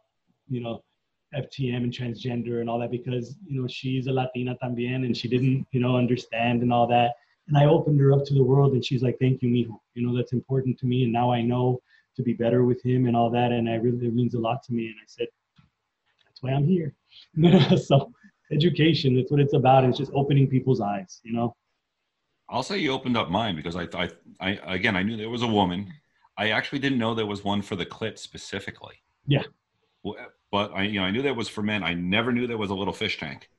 you 0.49 0.61
know, 0.61 0.83
FTM 1.35 1.77
and 1.77 1.91
transgender 1.91 2.61
and 2.61 2.69
all 2.69 2.79
that 2.79 2.91
because, 2.91 3.35
you 3.45 3.61
know, 3.61 3.67
she's 3.67 4.07
a 4.07 4.11
Latina 4.11 4.55
también 4.63 5.05
and 5.05 5.15
she 5.15 5.27
didn't, 5.27 5.65
you 5.71 5.79
know, 5.79 5.97
understand 5.97 6.61
and 6.61 6.71
all 6.71 6.87
that. 6.87 7.15
And 7.47 7.57
I 7.57 7.65
opened 7.65 7.99
her 7.99 8.11
up 8.11 8.25
to 8.25 8.33
the 8.33 8.43
world 8.43 8.73
and 8.73 8.83
she's 8.83 9.03
like, 9.03 9.17
thank 9.19 9.41
you, 9.41 9.49
mijo. 9.49 9.77
You 9.93 10.07
know, 10.07 10.15
that's 10.15 10.33
important 10.33 10.79
to 10.79 10.85
me. 10.85 11.03
And 11.03 11.13
now 11.13 11.31
I 11.31 11.41
know 11.41 11.81
to 12.15 12.23
be 12.23 12.33
better 12.33 12.63
with 12.63 12.81
him 12.83 13.05
and 13.07 13.15
all 13.15 13.29
that. 13.29 13.51
And 13.51 13.69
I 13.69 13.75
really, 13.75 14.07
it 14.07 14.15
means 14.15 14.33
a 14.33 14.39
lot 14.39 14.63
to 14.63 14.73
me. 14.73 14.87
And 14.87 14.95
I 14.99 15.05
said, 15.05 15.27
that's 16.25 16.41
why 16.41 16.51
I'm 16.51 16.65
here. 16.65 16.95
so 17.77 18.11
education, 18.51 19.15
that's 19.15 19.31
what 19.31 19.39
it's 19.39 19.53
about. 19.53 19.83
It's 19.83 19.97
just 19.97 20.11
opening 20.13 20.47
people's 20.47 20.81
eyes, 20.81 21.21
you 21.23 21.33
know? 21.33 21.55
I'll 22.49 22.63
say 22.63 22.77
you 22.77 22.91
opened 22.91 23.17
up 23.17 23.29
mine 23.29 23.55
because 23.55 23.75
I, 23.75 23.87
I, 23.93 24.09
I, 24.39 24.49
again, 24.75 24.95
I 24.95 25.03
knew 25.03 25.17
there 25.17 25.29
was 25.29 25.41
a 25.41 25.47
woman. 25.47 25.91
I 26.37 26.49
actually 26.49 26.79
didn't 26.79 26.99
know 26.99 27.15
there 27.15 27.25
was 27.25 27.43
one 27.43 27.61
for 27.61 27.75
the 27.75 27.85
clit 27.85 28.19
specifically. 28.19 28.95
Yeah. 29.25 29.43
Well, 30.51 30.69
but 30.69 30.75
I, 30.77 30.83
you 30.83 30.99
know, 30.99 31.05
I 31.05 31.11
knew 31.11 31.21
that 31.23 31.35
was 31.35 31.49
for 31.49 31.61
men. 31.63 31.83
I 31.83 31.93
never 31.93 32.31
knew 32.31 32.47
there 32.47 32.57
was 32.57 32.69
a 32.69 32.75
little 32.75 32.93
fish 32.93 33.17
tank, 33.19 33.49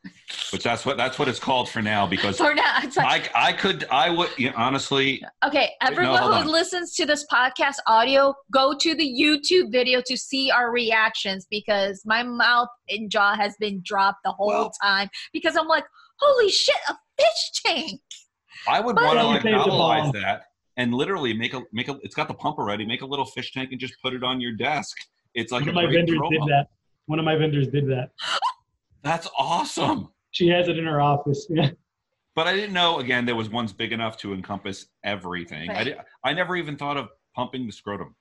but 0.50 0.62
that's 0.62 0.86
what 0.86 0.96
that's 0.96 1.18
what 1.18 1.28
it's 1.28 1.38
called 1.38 1.68
for 1.68 1.82
now 1.82 2.06
because 2.06 2.38
For 2.38 2.54
now, 2.54 2.78
it's 2.78 2.96
like, 2.96 3.30
I, 3.34 3.48
I 3.48 3.52
could, 3.52 3.84
I 3.90 4.08
would, 4.08 4.30
you 4.38 4.48
know, 4.50 4.56
honestly, 4.56 5.22
okay, 5.44 5.70
everyone 5.82 6.22
hold 6.22 6.34
who 6.34 6.40
on. 6.42 6.46
listens 6.48 6.94
to 6.94 7.04
this 7.04 7.26
podcast 7.30 7.76
audio, 7.86 8.34
go 8.52 8.74
to 8.78 8.94
the 8.94 9.04
YouTube 9.04 9.72
video 9.72 10.00
to 10.06 10.16
see 10.16 10.50
our 10.50 10.70
reactions 10.70 11.46
because 11.50 12.02
my 12.06 12.22
mouth 12.22 12.68
and 12.88 13.10
jaw 13.10 13.34
has 13.36 13.54
been 13.60 13.82
dropped 13.84 14.20
the 14.24 14.32
whole 14.32 14.48
Well- 14.48 14.72
time 14.82 15.08
because 15.32 15.56
I'm 15.56 15.66
like, 15.68 15.84
holy 16.20 16.48
shit, 16.50 16.76
a 16.88 16.94
fish 17.18 17.50
tank. 17.66 18.00
I 18.68 18.80
would 18.80 18.96
want 18.96 19.10
to 19.12 19.16
Yeah, 19.16 19.22
like 19.24 19.44
you 19.44 19.50
saved 19.50 19.64
the 19.64 19.70
novelize 19.70 20.12
that 20.14 20.42
and 20.78 20.94
literally 20.94 21.34
make 21.34 21.52
a 21.52 21.62
make 21.72 21.88
a. 21.88 21.98
It's 22.02 22.14
got 22.14 22.28
the 22.28 22.34
pump 22.34 22.58
already. 22.58 22.86
Make 22.86 23.02
a 23.02 23.06
little 23.06 23.26
fish 23.26 23.52
tank 23.52 23.70
and 23.72 23.80
just 23.80 23.94
put 24.02 24.14
it 24.14 24.22
on 24.22 24.40
your 24.40 24.52
desk. 24.52 24.96
It's 25.34 25.52
like 25.52 25.66
One 25.66 25.68
a 25.68 25.70
of 25.72 25.74
my 25.74 25.82
great 25.86 25.96
vendors 26.06 26.18
promo. 26.18 26.30
did 26.30 26.40
that. 26.48 26.66
One 27.06 27.18
of 27.18 27.24
my 27.24 27.36
vendors 27.36 27.68
did 27.68 27.88
that. 27.88 28.10
That's 29.02 29.28
awesome. 29.38 30.08
She 30.32 30.48
has 30.48 30.68
it 30.68 30.76
in 30.78 30.84
her 30.84 31.00
office. 31.00 31.46
Yeah. 31.48 31.70
But 32.34 32.46
I 32.46 32.54
didn't 32.54 32.74
know. 32.74 32.98
Again, 32.98 33.24
there 33.24 33.36
was 33.36 33.48
ones 33.48 33.72
big 33.72 33.92
enough 33.92 34.18
to 34.18 34.34
encompass 34.34 34.86
everything. 35.04 35.70
I 35.70 35.74
Right. 35.74 35.84
did, 35.84 35.96
I 36.24 36.32
never 36.34 36.56
even 36.56 36.76
thought 36.76 36.96
of 36.98 37.08
pumping 37.34 37.66
the 37.66 37.72
scrotum. 37.72 38.14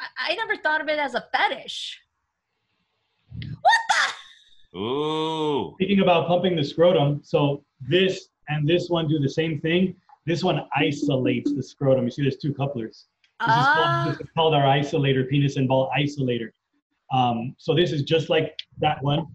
I, 0.00 0.32
I 0.32 0.34
never 0.34 0.56
thought 0.56 0.80
of 0.80 0.88
it 0.88 0.98
as 0.98 1.14
a 1.14 1.24
fetish. 1.32 2.00
What 3.38 4.12
the? 4.72 4.78
Ooh. 4.78 5.74
Speaking 5.76 6.00
about 6.00 6.26
pumping 6.26 6.56
the 6.56 6.64
scrotum, 6.64 7.20
so 7.22 7.62
this 7.80 8.28
and 8.48 8.66
this 8.68 8.88
one 8.88 9.06
do 9.08 9.18
the 9.20 9.28
same 9.28 9.60
thing. 9.60 9.94
This 10.26 10.42
one 10.42 10.62
isolates 10.74 11.54
the 11.54 11.62
scrotum. 11.62 12.04
You 12.04 12.10
see, 12.10 12.22
there's 12.22 12.36
two 12.38 12.54
couplers. 12.54 13.06
This, 13.40 13.48
is, 13.48 13.54
Ah, 13.54 14.02
called, 14.04 14.14
this 14.14 14.20
is 14.26 14.32
called 14.34 14.54
our 14.54 14.62
isolator, 14.64 15.28
penis 15.28 15.56
and 15.56 15.68
ball 15.68 15.90
isolator. 15.96 16.50
Um, 17.12 17.54
so 17.58 17.74
this 17.74 17.92
is 17.92 18.02
just 18.02 18.30
like 18.30 18.56
that 18.78 19.02
one, 19.02 19.26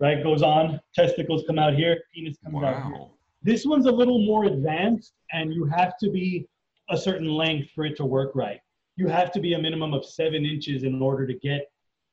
right? 0.00 0.22
Goes 0.22 0.42
on, 0.42 0.80
testicles 0.94 1.44
come 1.46 1.58
out 1.58 1.74
here, 1.74 1.98
penis 2.14 2.36
comes 2.44 2.62
out 2.62 2.82
here. 2.84 2.92
Wow. 2.92 3.10
This 3.42 3.64
one's 3.64 3.86
a 3.86 3.92
little 3.92 4.24
more 4.24 4.44
advanced, 4.44 5.12
and 5.32 5.52
you 5.52 5.64
have 5.66 5.96
to 5.98 6.10
be 6.10 6.46
a 6.90 6.96
certain 6.96 7.28
length 7.28 7.70
for 7.74 7.84
it 7.86 7.96
to 7.96 8.04
work 8.04 8.32
right. 8.34 8.60
You 8.96 9.08
have 9.08 9.32
to 9.32 9.40
be 9.40 9.54
a 9.54 9.58
minimum 9.58 9.92
of 9.94 10.04
seven 10.04 10.44
inches 10.44 10.82
in 10.84 11.00
order 11.00 11.26
to 11.26 11.34
get 11.34 11.70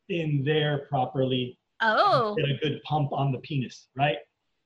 in 0.10 0.44
there 0.44 0.88
properly, 0.90 1.58
oh, 1.82 2.36
get 2.36 2.50
a 2.50 2.58
good 2.62 2.82
pump 2.84 3.12
on 3.14 3.32
the 3.32 3.40
penis, 3.40 3.88
right? 3.96 4.18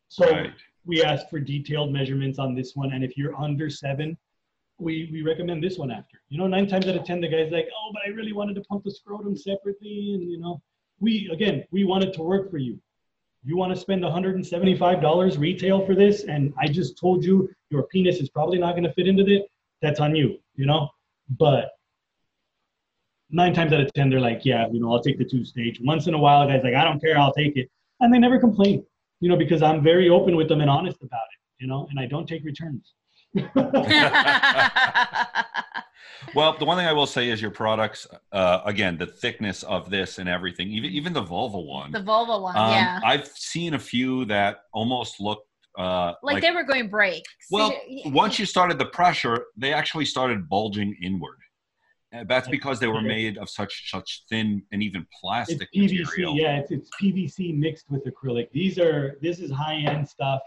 So 0.08 0.30
Right. 0.30 0.52
we 0.86 1.04
ask 1.04 1.28
for 1.30 1.40
detailed 1.40 1.92
measurements 1.92 2.40
on 2.40 2.56
this 2.56 2.76
one, 2.76 2.94
and 2.94 3.04
if 3.04 3.18
you're 3.18 3.36
under 3.36 3.70
seven, 3.70 4.18
we, 4.78 5.10
we 5.12 5.22
recommend 5.22 5.64
this 5.64 5.78
one 5.78 5.92
after. 5.92 6.22
You 6.30 6.38
know, 6.38 6.48
nine 6.48 6.68
times 6.68 6.88
out 6.88 6.96
of 6.96 7.06
ten, 7.06 7.22
the 7.22 7.28
guy's 7.28 7.52
like, 7.52 7.68
oh, 7.72 7.92
but 7.94 8.02
I 8.06 8.10
really 8.10 8.34
wanted 8.34 8.56
to 8.56 8.62
pump 8.62 8.84
the 8.84 8.92
scrotum 8.92 9.36
separately, 9.36 10.14
and 10.14 10.30
you 10.30 10.40
know, 10.40 10.62
we 11.00 11.30
again, 11.32 11.64
we 11.72 11.84
want 11.84 12.04
it 12.04 12.14
to 12.16 12.22
work 12.22 12.50
for 12.52 12.58
you. 12.58 12.80
You 13.44 13.58
want 13.58 13.74
to 13.74 13.80
spend 13.80 14.04
$175 14.04 15.40
retail 15.40 15.86
for 15.86 15.94
this, 15.94 16.24
and 16.24 16.54
I 16.60 16.68
just 16.68 16.98
told 16.98 17.24
you 17.24 17.50
your 17.70 17.84
penis 17.84 18.18
is 18.18 18.30
probably 18.30 18.58
not 18.58 18.72
going 18.72 18.86
to 18.86 18.94
fit 18.94 19.08
into 19.08 19.24
it. 19.28 19.44
That's 19.84 20.00
on 20.00 20.16
you, 20.16 20.40
you 20.56 20.66
know. 20.66 20.90
But 21.30 21.72
nine 23.30 23.54
times 23.54 23.72
out 23.72 23.82
of 23.82 23.94
ten, 23.94 24.10
they're 24.10 24.20
like, 24.20 24.46
yeah, 24.46 24.68
you 24.72 24.80
know, 24.80 24.92
I'll 24.92 25.02
take 25.02 25.20
the 25.20 25.26
two 25.26 25.46
stage. 25.46 25.80
Once 25.84 26.08
in 26.08 26.16
a 26.16 26.18
while, 26.18 26.42
a 26.42 26.48
guy's 26.48 26.64
like, 26.64 26.74
I 26.74 26.84
don't 26.84 27.00
care, 27.00 27.18
I'll 27.18 27.34
take 27.34 27.56
it, 27.56 27.70
and 28.00 28.14
they 28.14 28.18
never 28.18 28.40
complain, 28.40 28.84
you 29.20 29.30
know, 29.30 29.38
because 29.38 29.62
I'm 29.62 29.84
very 29.84 30.10
open 30.10 30.36
with 30.36 30.50
them 30.50 30.62
and 30.62 30.70
honest 30.70 30.98
about 31.02 31.14
it, 31.14 31.64
you 31.64 31.68
know, 31.68 31.88
and 31.92 32.00
I 32.00 32.08
don't 32.08 32.28
take 32.28 32.44
returns. 32.44 32.94
Well, 36.34 36.58
the 36.58 36.66
one 36.66 36.78
thing 36.78 36.86
I 36.86 36.94
will 36.94 37.06
say 37.06 37.30
is 37.30 37.42
your 37.42 37.52
products. 37.52 38.08
Uh, 38.32 38.60
again, 38.66 38.98
the 38.98 39.06
thickness 39.06 39.64
of 39.64 39.90
this 39.90 40.18
and 40.18 40.28
everything, 40.28 40.70
even 40.70 40.92
even 40.92 41.14
the 41.14 41.22
vulva 41.22 41.60
one. 41.60 41.92
the 41.92 42.02
vulva 42.02 42.38
one, 42.38 42.58
um, 42.58 42.72
yeah. 42.72 43.00
I've 43.06 43.28
seen 43.28 43.74
a 43.74 43.80
few 43.80 44.26
that 44.26 44.58
almost 44.74 45.22
look 45.22 45.46
uh, 45.78 46.14
like, 46.24 46.42
they 46.42 46.52
were 46.52 46.64
going 46.64 46.90
break. 46.90 47.24
Well, 47.52 47.74
once 48.06 48.40
you 48.40 48.46
started 48.46 48.78
the 48.78 48.86
pressure, 48.86 49.46
they 49.58 49.74
actually 49.74 50.06
started 50.06 50.48
bulging 50.48 50.96
inward. 51.02 51.38
And 52.12 52.30
that's 52.30 52.48
because 52.48 52.80
they 52.80 52.88
were 52.88 53.02
made 53.02 53.38
of 53.38 53.50
such 53.50 53.92
such 53.92 54.24
thin 54.30 54.64
and 54.72 54.82
even 54.82 55.02
It's 55.02 55.20
plastic 55.22 55.68
PVC, 55.76 56.06
material. 56.06 56.36
yeah, 56.38 56.58
it's, 56.60 56.72
it's 56.72 56.90
PVC 57.02 57.58
mixed 57.58 57.90
with 57.90 58.06
acrylic. 58.06 58.52
These 58.52 58.80
are 58.80 59.18
this 59.22 59.40
is 59.40 59.52
high 59.52 59.76
end 59.76 60.08
stuff. 60.08 60.42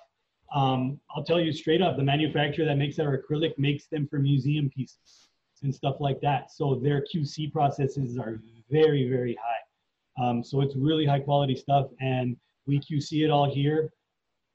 Um, 0.55 0.99
I'll 1.15 1.25
tell 1.25 1.41
you 1.41 1.53
straight 1.53 1.83
up, 1.83 1.97
the 1.97 2.03
manufacturer 2.03 2.65
that 2.65 2.77
makes 2.77 2.99
our 2.99 3.19
acrylic 3.19 3.53
makes 3.59 3.87
them 3.87 4.07
for 4.09 4.19
museum 4.19 4.71
pieces 4.75 5.29
and 5.63 5.75
stuff 5.75 5.97
like 6.01 6.21
that. 6.21 6.51
So 6.51 6.77
their 6.77 7.05
QC 7.15 7.53
processes 7.53 8.19
are 8.19 8.41
very 8.71 9.09
very 9.09 9.37
high. 9.43 10.25
Um, 10.25 10.43
so 10.43 10.61
it's 10.61 10.75
really 10.77 11.07
high 11.07 11.21
quality 11.21 11.55
stuff, 11.55 11.87
and 12.01 12.37
we 12.67 12.81
QC 12.81 13.25
it 13.25 13.31
all 13.31 13.53
here. 13.53 13.91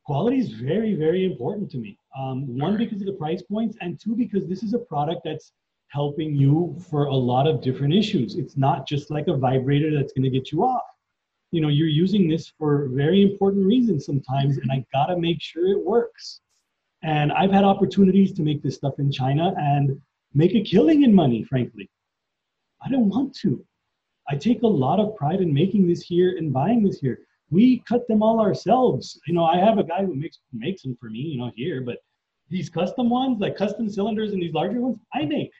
Quality 0.05 0.39
is 0.39 0.49
very 0.49 0.95
very 0.95 1.25
important 1.25 1.69
to 1.71 1.77
me. 1.77 1.97
Um, 2.17 2.57
one 2.57 2.77
because 2.77 3.01
of 3.01 3.07
the 3.07 3.13
price 3.13 3.41
points, 3.41 3.77
and 3.81 3.99
two 3.99 4.15
because 4.15 4.47
this 4.47 4.63
is 4.63 4.73
a 4.73 4.79
product 4.79 5.21
that's 5.23 5.53
helping 5.89 6.35
you 6.35 6.75
for 6.89 7.05
a 7.05 7.15
lot 7.15 7.47
of 7.47 7.61
different 7.61 7.93
issues. 7.93 8.35
It's 8.35 8.57
not 8.57 8.87
just 8.87 9.11
like 9.11 9.27
a 9.27 9.37
vibrator 9.37 9.95
that's 9.95 10.11
going 10.11 10.23
to 10.23 10.29
get 10.29 10.51
you 10.51 10.63
off. 10.63 10.81
You 11.53 11.61
know, 11.61 11.67
you're 11.67 11.87
using 11.87 12.27
this 12.27 12.51
for 12.57 12.87
very 12.89 13.21
important 13.21 13.63
reasons 13.67 14.07
sometimes, 14.07 14.57
and 14.57 14.71
I 14.71 14.83
got 14.91 15.05
to 15.13 15.19
make 15.19 15.39
sure 15.39 15.67
it 15.67 15.85
works. 15.85 16.41
And 17.03 17.31
I've 17.31 17.51
had 17.51 17.63
opportunities 17.63 18.33
to 18.33 18.41
make 18.41 18.63
this 18.63 18.73
stuff 18.73 18.95
in 18.97 19.11
China 19.11 19.53
and 19.55 20.01
make 20.33 20.55
a 20.55 20.63
killing 20.63 21.03
in 21.03 21.13
money, 21.13 21.43
frankly. 21.43 21.91
I 22.83 22.89
don't 22.89 23.07
want 23.07 23.35
to. 23.41 23.63
I 24.27 24.35
take 24.35 24.63
a 24.63 24.67
lot 24.67 24.99
of 24.99 25.15
pride 25.15 25.41
in 25.41 25.53
making 25.53 25.87
this 25.87 26.01
here 26.01 26.37
and 26.39 26.51
buying 26.51 26.81
this 26.83 26.99
here. 26.99 27.19
We 27.51 27.83
cut 27.87 28.07
them 28.07 28.23
all 28.23 28.39
ourselves. 28.39 29.19
You 29.27 29.35
know, 29.35 29.45
I 29.45 29.57
have 29.57 29.77
a 29.77 29.83
guy 29.83 30.03
who 30.03 30.15
makes 30.15 30.39
makes 30.53 30.81
them 30.81 30.97
for 30.99 31.11
me, 31.11 31.19
you 31.19 31.37
know, 31.37 31.51
here, 31.55 31.81
but 31.81 31.99
these 32.49 32.67
custom 32.67 33.11
ones, 33.11 33.39
like 33.39 33.55
custom 33.55 33.87
cylinders 33.87 34.33
and 34.33 34.41
these 34.41 34.53
larger 34.55 34.81
ones, 34.81 34.97
I 35.13 35.25
make. 35.25 35.51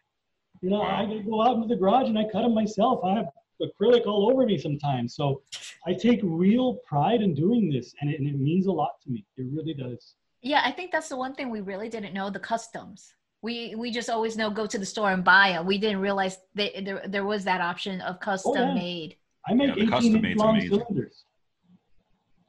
You 0.62 0.72
know, 0.72 0.82
I 0.82 1.22
go 1.24 1.44
out 1.44 1.58
into 1.58 1.68
the 1.68 1.76
garage 1.76 2.08
and 2.08 2.18
I 2.18 2.24
cut 2.24 2.42
them 2.42 2.56
myself. 2.56 3.04
I 3.04 3.14
have 3.14 3.28
acrylic 3.62 4.06
all 4.06 4.30
over 4.32 4.46
me 4.46 4.58
sometimes. 4.58 5.16
So 5.16 5.42
I 5.86 5.94
take 5.94 6.20
real 6.24 6.76
pride 6.88 7.22
in 7.22 7.34
doing 7.34 7.70
this 7.72 7.94
and 8.02 8.10
it, 8.10 8.20
and 8.20 8.28
it 8.28 8.40
means 8.40 8.68
a 8.68 8.72
lot 8.72 9.02
to 9.04 9.10
me. 9.10 9.26
It 9.38 9.46
really 9.52 9.74
does. 9.74 10.16
Yeah, 10.42 10.62
I 10.66 10.72
think 10.72 10.92
that's 10.92 11.10
the 11.10 11.18
one 11.18 11.34
thing 11.36 11.50
we 11.50 11.62
really 11.62 11.90
didn't 11.90 12.14
know 12.14 12.30
the 12.30 12.40
customs. 12.40 13.14
We 13.42 13.76
we 13.76 13.92
just 13.92 14.10
always 14.10 14.38
know 14.38 14.50
go 14.50 14.66
to 14.66 14.78
the 14.78 14.86
store 14.86 15.12
and 15.12 15.24
buy 15.24 15.52
them. 15.52 15.66
We 15.66 15.78
didn't 15.78 16.00
realize 16.00 16.38
that 16.56 16.86
there 16.86 17.04
there 17.08 17.26
was 17.26 17.44
that 17.44 17.62
option 17.62 18.02
of 18.02 18.20
custom 18.20 18.54
yeah. 18.56 18.74
made. 18.74 19.18
I 19.48 19.54
make 19.54 19.76
Yeah, 19.76 19.84
18 19.84 19.90
custom 19.90 20.16
inch 20.16 20.24
made's 20.24 20.40
long 20.40 20.56
amazing. 20.56 20.80
cylinders. 20.80 21.26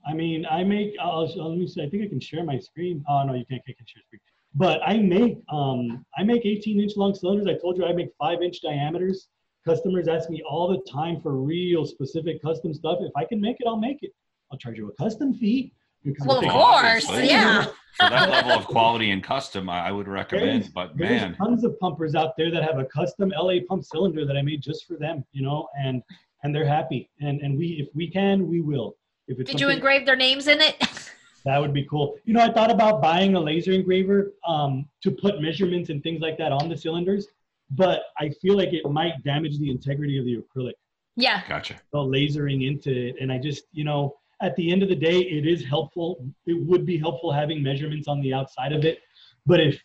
I 0.07 0.13
mean, 0.13 0.47
I 0.51 0.63
make, 0.65 0.95
I'll, 1.01 1.27
I'll- 1.41 1.51
let 1.51 1.59
me 1.59 1.67
see, 1.67 1.83
I 1.83 1.89
think 1.89 2.05
I 2.05 2.09
can 2.09 2.21
share 2.21 2.45
my 2.45 2.59
screen. 2.59 3.03
Oh, 3.09 3.23
no, 3.25 3.35
you 3.35 3.45
can't, 3.47 3.63
I 3.67 3.73
can 3.73 3.87
share 3.87 4.03
screen. 4.07 4.21
But 4.55 4.81
I 4.87 4.99
make, 4.99 5.39
um, 5.51 6.05
I 6.17 6.23
make 6.23 6.45
18 6.47 6.79
inch 6.81 6.93
long 6.97 7.15
cylinders. 7.15 7.47
I 7.49 7.59
told 7.61 7.77
you 7.79 7.87
I 7.87 7.93
make 7.93 8.11
five 8.19 8.43
inch 8.43 8.61
diameters. 8.61 9.29
Customers 9.65 10.09
ask 10.09 10.29
me 10.29 10.43
all 10.49 10.69
the 10.69 10.91
time 10.91 11.21
for 11.21 11.33
real 11.33 11.87
specific 11.87 12.43
custom 12.43 12.75
stuff. 12.75 12.99
If 13.01 13.13
I 13.17 13.25
can 13.25 13.41
make 13.41 13.57
it, 13.61 13.67
I'll 13.67 13.79
make 13.79 14.03
it. 14.03 14.13
I'll 14.53 14.59
charge 14.59 14.77
you 14.77 14.89
a 14.89 15.03
custom 15.03 15.33
fee. 15.35 15.73
because 16.03 16.27
Well, 16.27 16.39
of 16.39 16.51
course, 16.51 17.07
obviously. 17.09 17.29
yeah. 17.29 17.67
For 17.97 18.11
that 18.11 18.29
level 18.29 18.51
of 18.51 18.67
quality 18.67 19.13
and 19.13 19.23
custom, 19.23 19.71
I, 19.71 19.87
I 19.87 19.93
would 19.93 20.09
recommend. 20.09 20.73
But 20.75 20.97
man, 20.97 21.09
There's 21.09 21.21
man, 21.23 21.37
tons 21.37 21.65
of 21.65 21.79
pumpers 21.79 22.17
out 22.17 22.37
there 22.37 22.51
that 22.51 22.65
have 22.65 22.79
a 22.79 22.85
custom 22.87 23.33
LA 23.37 23.59
pump 23.69 23.85
cylinder 23.85 24.27
that 24.27 24.37
I 24.37 24.43
made 24.43 24.63
just 24.63 24.87
for 24.87 24.97
them, 24.97 25.25
you 25.33 25.43
know, 25.43 25.69
and 25.79 26.03
and 26.43 26.53
they're 26.55 26.67
happy. 26.67 27.09
And 27.21 27.41
and 27.41 27.57
we 27.57 27.69
if 27.81 27.95
we 27.95 28.11
can, 28.11 28.49
we 28.49 28.61
will. 28.61 28.97
If 29.29 29.39
it's 29.39 29.49
Did 29.49 29.61
you 29.61 29.69
engrave 29.69 30.07
their 30.07 30.17
names 30.17 30.49
in 30.49 30.61
it? 30.61 30.77
that 31.45 31.59
would 31.59 31.73
be 31.73 31.85
cool. 31.85 32.17
You 32.25 32.35
know, 32.35 32.41
I 32.41 32.53
thought 32.53 32.71
about 32.73 33.01
buying 33.01 33.37
a 33.37 33.41
laser 33.41 33.71
engraver 33.71 34.33
um, 34.47 34.89
to 35.03 35.13
put 35.13 35.41
measurements 35.41 35.89
and 35.89 36.03
things 36.03 36.21
like 36.21 36.37
that 36.39 36.51
on 36.51 36.69
the 36.69 36.77
cylinders, 36.77 37.29
but 37.71 38.03
I 38.19 38.31
feel 38.43 38.57
like 38.57 38.73
it 38.73 38.89
might 38.91 39.23
damage 39.25 39.59
the 39.59 39.71
integrity 39.71 40.19
of 40.19 40.25
the 40.25 40.37
acrylic. 40.37 40.75
yeah. 41.17 41.43
Gotcha. 41.49 41.75
the 41.93 41.99
lasering 41.99 42.67
into 42.67 43.09
it. 43.09 43.17
And 43.21 43.33
I 43.33 43.39
just, 43.39 43.65
you 43.73 43.85
know, 43.85 44.17
at 44.41 44.55
the 44.57 44.71
end 44.71 44.83
of 44.83 44.89
the 44.89 44.97
day, 44.97 45.21
it 45.21 45.47
is 45.47 45.65
helpful. 45.65 46.27
It 46.47 46.61
would 46.67 46.85
be 46.85 46.99
helpful 46.99 47.33
having 47.33 47.63
measurements 47.63 48.09
on 48.09 48.21
the 48.21 48.35
outside 48.35 48.73
of 48.73 48.85
it. 48.85 48.99
But 49.47 49.61
if, 49.61 49.81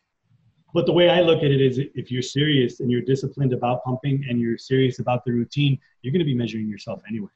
but 0.74 0.86
the 0.86 0.94
way 0.94 1.10
I 1.10 1.22
look 1.22 1.40
at 1.40 1.52
it 1.52 1.62
is 1.62 1.80
if 1.96 2.12
you're 2.12 2.22
serious 2.22 2.80
and 2.80 2.92
you're 2.92 3.02
disciplined 3.02 3.54
about 3.54 3.84
pumping 3.84 4.26
and 4.30 4.40
you're 4.40 4.58
serious 4.58 5.00
about 5.00 5.24
the 5.26 5.32
routine, 5.32 5.80
you're 6.02 6.12
going 6.12 6.20
to 6.20 6.26
be 6.26 6.36
measuring 6.36 6.68
yourself 6.68 7.02
anyway. 7.08 7.30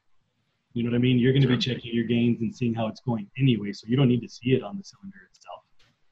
You 0.72 0.82
know 0.82 0.90
what 0.90 0.96
I 0.96 1.00
mean? 1.00 1.18
You're 1.18 1.32
going 1.32 1.42
to 1.42 1.48
be 1.48 1.56
checking 1.56 1.94
your 1.94 2.04
gains 2.04 2.40
and 2.40 2.54
seeing 2.54 2.74
how 2.74 2.88
it's 2.88 3.00
going 3.00 3.28
anyway. 3.38 3.72
So 3.72 3.86
you 3.88 3.96
don't 3.96 4.08
need 4.08 4.22
to 4.22 4.28
see 4.28 4.52
it 4.52 4.62
on 4.62 4.76
the 4.76 4.84
cylinder 4.84 5.18
itself. 5.32 5.60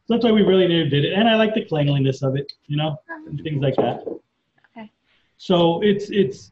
So 0.05 0.15
that's 0.15 0.25
why 0.25 0.33
we 0.33 0.43
really 0.43 0.69
never 0.69 0.89
did 0.89 1.05
it. 1.05 1.13
And 1.13 1.29
I 1.29 1.37
like 1.37 1.55
the 1.55 1.65
cleanliness 1.65 2.23
of 2.23 2.37
it, 2.37 2.51
you 2.67 2.77
know, 2.77 2.97
and 3.27 3.41
things 3.43 3.61
like 3.61 3.77
that. 3.77 4.05
So 5.37 5.83
it's, 5.83 6.11
it's, 6.11 6.51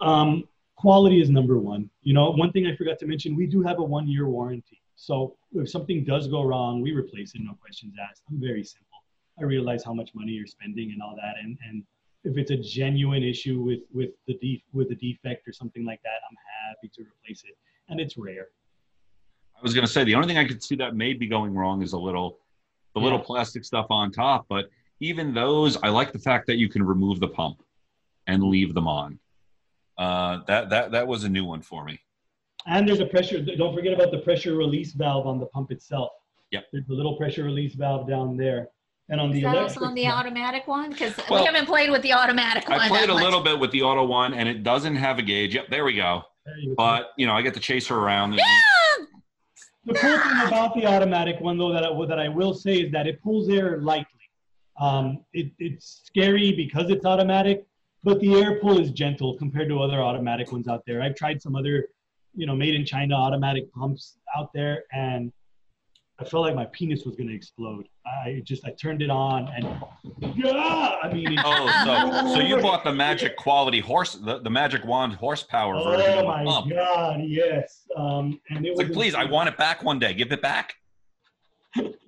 um, 0.00 0.44
quality 0.76 1.20
is 1.20 1.30
number 1.30 1.58
one. 1.58 1.90
You 2.02 2.14
know, 2.14 2.30
one 2.30 2.52
thing 2.52 2.66
I 2.66 2.76
forgot 2.76 2.98
to 3.00 3.06
mention, 3.06 3.34
we 3.36 3.46
do 3.46 3.62
have 3.62 3.78
a 3.78 3.82
one 3.82 4.08
year 4.08 4.28
warranty. 4.28 4.80
So 4.96 5.36
if 5.52 5.70
something 5.70 6.04
does 6.04 6.28
go 6.28 6.42
wrong, 6.42 6.80
we 6.80 6.92
replace 6.92 7.34
it, 7.34 7.42
no 7.42 7.54
questions 7.60 7.94
asked. 8.10 8.22
I'm 8.30 8.40
very 8.40 8.64
simple. 8.64 8.86
I 9.38 9.44
realize 9.44 9.84
how 9.84 9.92
much 9.92 10.10
money 10.14 10.32
you're 10.32 10.46
spending 10.46 10.92
and 10.92 11.02
all 11.02 11.14
that. 11.16 11.34
And, 11.42 11.58
and 11.68 11.82
if 12.24 12.38
it's 12.38 12.50
a 12.50 12.56
genuine 12.56 13.22
issue 13.22 13.60
with, 13.60 13.80
with 13.92 14.10
the 14.26 14.34
def- 14.34 14.62
with 14.72 14.90
a 14.90 14.94
defect 14.94 15.46
or 15.46 15.52
something 15.52 15.84
like 15.84 16.02
that, 16.02 16.20
I'm 16.28 16.36
happy 16.68 16.90
to 16.96 17.02
replace 17.02 17.42
it. 17.44 17.56
And 17.88 18.00
it's 18.00 18.16
rare. 18.16 18.48
I 19.56 19.62
was 19.62 19.74
going 19.74 19.86
to 19.86 19.92
say 19.92 20.04
the 20.04 20.14
only 20.14 20.28
thing 20.28 20.38
I 20.38 20.46
could 20.46 20.62
see 20.62 20.76
that 20.76 20.96
may 20.96 21.12
be 21.12 21.26
going 21.26 21.54
wrong 21.54 21.82
is 21.82 21.92
a 21.92 21.98
little, 21.98 22.38
the 22.94 23.00
little 23.00 23.18
plastic 23.18 23.64
stuff 23.64 23.86
on 23.90 24.10
top. 24.10 24.46
But 24.48 24.70
even 25.00 25.34
those, 25.34 25.76
I 25.82 25.88
like 25.88 26.12
the 26.12 26.18
fact 26.18 26.46
that 26.46 26.56
you 26.56 26.68
can 26.68 26.82
remove 26.82 27.20
the 27.20 27.28
pump 27.28 27.62
and 28.26 28.42
leave 28.42 28.74
them 28.74 28.88
on. 28.88 29.18
Uh, 29.98 30.40
that 30.46 30.68
that 30.70 30.90
that 30.92 31.06
was 31.06 31.24
a 31.24 31.28
new 31.28 31.44
one 31.44 31.62
for 31.62 31.84
me. 31.84 31.98
And 32.66 32.86
there's 32.88 33.00
a 33.00 33.06
pressure, 33.06 33.40
don't 33.42 33.74
forget 33.74 33.92
about 33.92 34.10
the 34.10 34.18
pressure 34.18 34.56
release 34.56 34.92
valve 34.92 35.26
on 35.26 35.38
the 35.38 35.46
pump 35.46 35.70
itself. 35.70 36.10
Yep. 36.50 36.64
There's 36.72 36.88
a 36.88 36.92
little 36.92 37.16
pressure 37.16 37.44
release 37.44 37.74
valve 37.74 38.08
down 38.08 38.36
there. 38.36 38.68
And 39.08 39.20
on 39.20 39.30
Is 39.30 39.36
the 39.36 39.42
that 39.42 39.54
electric 39.54 39.76
also 39.76 39.84
on 39.88 39.94
the 39.94 40.04
one- 40.04 40.12
automatic 40.12 40.66
one? 40.66 40.90
Because 40.90 41.14
Well, 41.30 41.40
we 41.40 41.46
haven't 41.46 41.66
played 41.66 41.90
with 41.90 42.02
the 42.02 42.12
automatic 42.12 42.68
one. 42.68 42.80
I 42.80 42.88
played 42.88 43.02
that 43.04 43.10
a 43.10 43.14
much. 43.14 43.22
little 43.22 43.40
bit 43.40 43.60
with 43.60 43.70
the 43.70 43.82
auto 43.82 44.04
one, 44.04 44.34
and 44.34 44.48
it 44.48 44.64
doesn't 44.64 44.96
have 44.96 45.20
a 45.20 45.22
gauge. 45.22 45.54
Yep, 45.54 45.68
there 45.70 45.84
we 45.84 45.94
go. 45.94 46.22
there 46.44 46.58
you 46.58 46.70
go. 46.70 46.74
But 46.76 47.10
you 47.16 47.26
know, 47.28 47.34
I 47.34 47.42
get 47.42 47.54
to 47.54 47.60
chase 47.60 47.86
her 47.86 47.96
around. 47.96 48.32
And, 48.32 48.40
The 49.84 49.94
cool 49.94 50.18
thing 50.18 50.48
about 50.48 50.74
the 50.74 50.86
automatic 50.86 51.40
one, 51.40 51.56
though, 51.56 51.72
that 51.72 51.84
I, 51.84 52.06
that 52.06 52.18
I 52.18 52.28
will 52.28 52.52
say 52.52 52.78
is 52.80 52.90
that 52.90 53.06
it 53.06 53.22
pulls 53.22 53.48
air 53.48 53.78
lightly. 53.78 54.15
Um, 54.80 55.24
it, 55.32 55.52
it's 55.58 56.02
scary 56.04 56.52
because 56.52 56.90
it's 56.90 57.04
automatic, 57.04 57.66
but 58.04 58.20
the 58.20 58.34
air 58.34 58.58
pull 58.60 58.78
is 58.78 58.90
gentle 58.90 59.36
compared 59.36 59.68
to 59.68 59.80
other 59.80 60.02
automatic 60.02 60.52
ones 60.52 60.68
out 60.68 60.82
there. 60.86 61.02
I've 61.02 61.14
tried 61.16 61.40
some 61.40 61.56
other, 61.56 61.88
you 62.34 62.46
know, 62.46 62.54
made 62.54 62.74
in 62.74 62.84
China 62.84 63.14
automatic 63.14 63.72
pumps 63.72 64.18
out 64.36 64.50
there, 64.52 64.84
and 64.92 65.32
I 66.18 66.24
felt 66.24 66.44
like 66.46 66.54
my 66.54 66.66
penis 66.66 67.04
was 67.04 67.14
going 67.16 67.28
to 67.28 67.34
explode. 67.34 67.88
I 68.24 68.40
just 68.44 68.64
I 68.64 68.70
turned 68.70 69.02
it 69.02 69.10
on, 69.10 69.48
and 69.48 69.64
yeah, 70.36 70.96
I 71.02 71.12
mean, 71.12 71.36
oh, 71.44 72.24
so 72.24 72.34
so 72.34 72.40
you 72.40 72.56
bought 72.58 72.84
the 72.84 72.92
magic 72.92 73.36
quality 73.44 73.80
horse, 73.80 74.14
the, 74.14 74.38
the 74.38 74.48
magic 74.50 74.84
wand 74.84 75.14
horsepower 75.14 75.74
version 75.82 76.12
oh 76.14 76.20
of 76.20 76.26
my 76.26 76.42
a 76.42 76.44
pump. 76.44 76.70
god, 76.70 77.20
yes. 77.24 77.86
Um, 77.96 78.40
and 78.50 78.64
it 78.64 78.70
It's 78.70 78.78
was 78.78 78.88
like, 78.88 78.94
please, 78.94 79.14
I 79.14 79.24
want 79.24 79.48
it 79.48 79.56
back 79.56 79.82
one 79.82 79.98
day. 79.98 80.14
Give 80.14 80.30
it 80.32 80.40
back. 80.42 80.74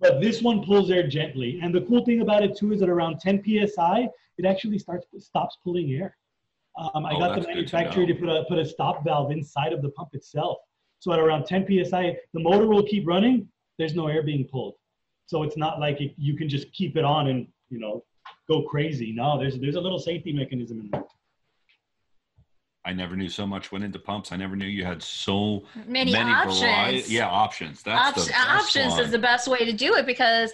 but 0.00 0.20
this 0.20 0.42
one 0.42 0.64
pulls 0.64 0.90
air 0.90 1.06
gently. 1.06 1.60
And 1.62 1.74
the 1.74 1.82
cool 1.82 2.04
thing 2.04 2.22
about 2.22 2.42
it 2.42 2.56
too 2.56 2.72
is 2.72 2.80
that 2.80 2.88
around 2.88 3.20
10 3.20 3.42
psi, 3.44 4.08
it 4.38 4.46
actually 4.46 4.78
starts 4.78 5.06
stops 5.18 5.58
pulling 5.62 5.92
air. 5.92 6.16
Um, 6.78 7.04
I 7.04 7.12
Oh, 7.14 7.18
got 7.18 7.34
the 7.34 7.40
good 7.40 7.48
to 7.48 7.54
manufacturer 7.54 8.06
to, 8.06 8.14
put 8.14 8.28
a 8.28 8.44
put 8.48 8.58
a 8.58 8.64
stop 8.64 9.04
valve 9.04 9.30
inside 9.30 9.72
of 9.72 9.82
the 9.82 9.90
pump 9.90 10.10
itself. 10.14 10.58
So 11.00 11.12
at 11.12 11.18
around 11.18 11.44
10 11.46 11.66
psi, 11.84 12.16
the 12.32 12.40
motor 12.40 12.66
will 12.66 12.82
keep 12.82 13.06
running. 13.06 13.48
There's 13.78 13.94
no 13.94 14.06
air 14.08 14.22
being 14.22 14.44
pulled. 14.46 14.74
So 15.26 15.42
it's 15.42 15.56
not 15.56 15.78
like 15.80 16.00
it, 16.00 16.14
you 16.16 16.36
can 16.36 16.48
just 16.48 16.72
keep 16.72 16.96
it 16.96 17.04
on 17.04 17.28
and 17.28 17.46
you 17.68 17.78
know 17.78 18.04
go 18.48 18.62
crazy. 18.62 19.12
No, 19.12 19.38
there's 19.38 19.58
there's 19.58 19.76
a 19.76 19.80
little 19.80 19.98
safety 19.98 20.32
mechanism 20.32 20.80
in 20.80 20.90
there. 20.90 21.04
I 22.84 22.92
never 22.94 23.14
knew 23.14 23.28
so 23.28 23.46
much 23.46 23.70
went 23.72 23.84
into 23.84 23.98
pumps. 23.98 24.32
I 24.32 24.36
never 24.36 24.56
knew 24.56 24.66
you 24.66 24.84
had 24.84 25.02
so 25.02 25.64
Many, 25.86 26.12
many 26.12 26.30
options. 26.30 26.60
vari- 26.60 27.02
Yeah, 27.08 27.28
options. 27.28 27.82
That's 27.82 28.18
Option- 28.18 28.32
the 28.32 28.40
options 28.40 28.92
one. 28.94 29.00
is 29.04 29.10
the 29.10 29.18
best 29.18 29.48
way 29.48 29.58
to 29.66 29.72
do 29.72 29.94
it 29.96 30.06
because 30.06 30.52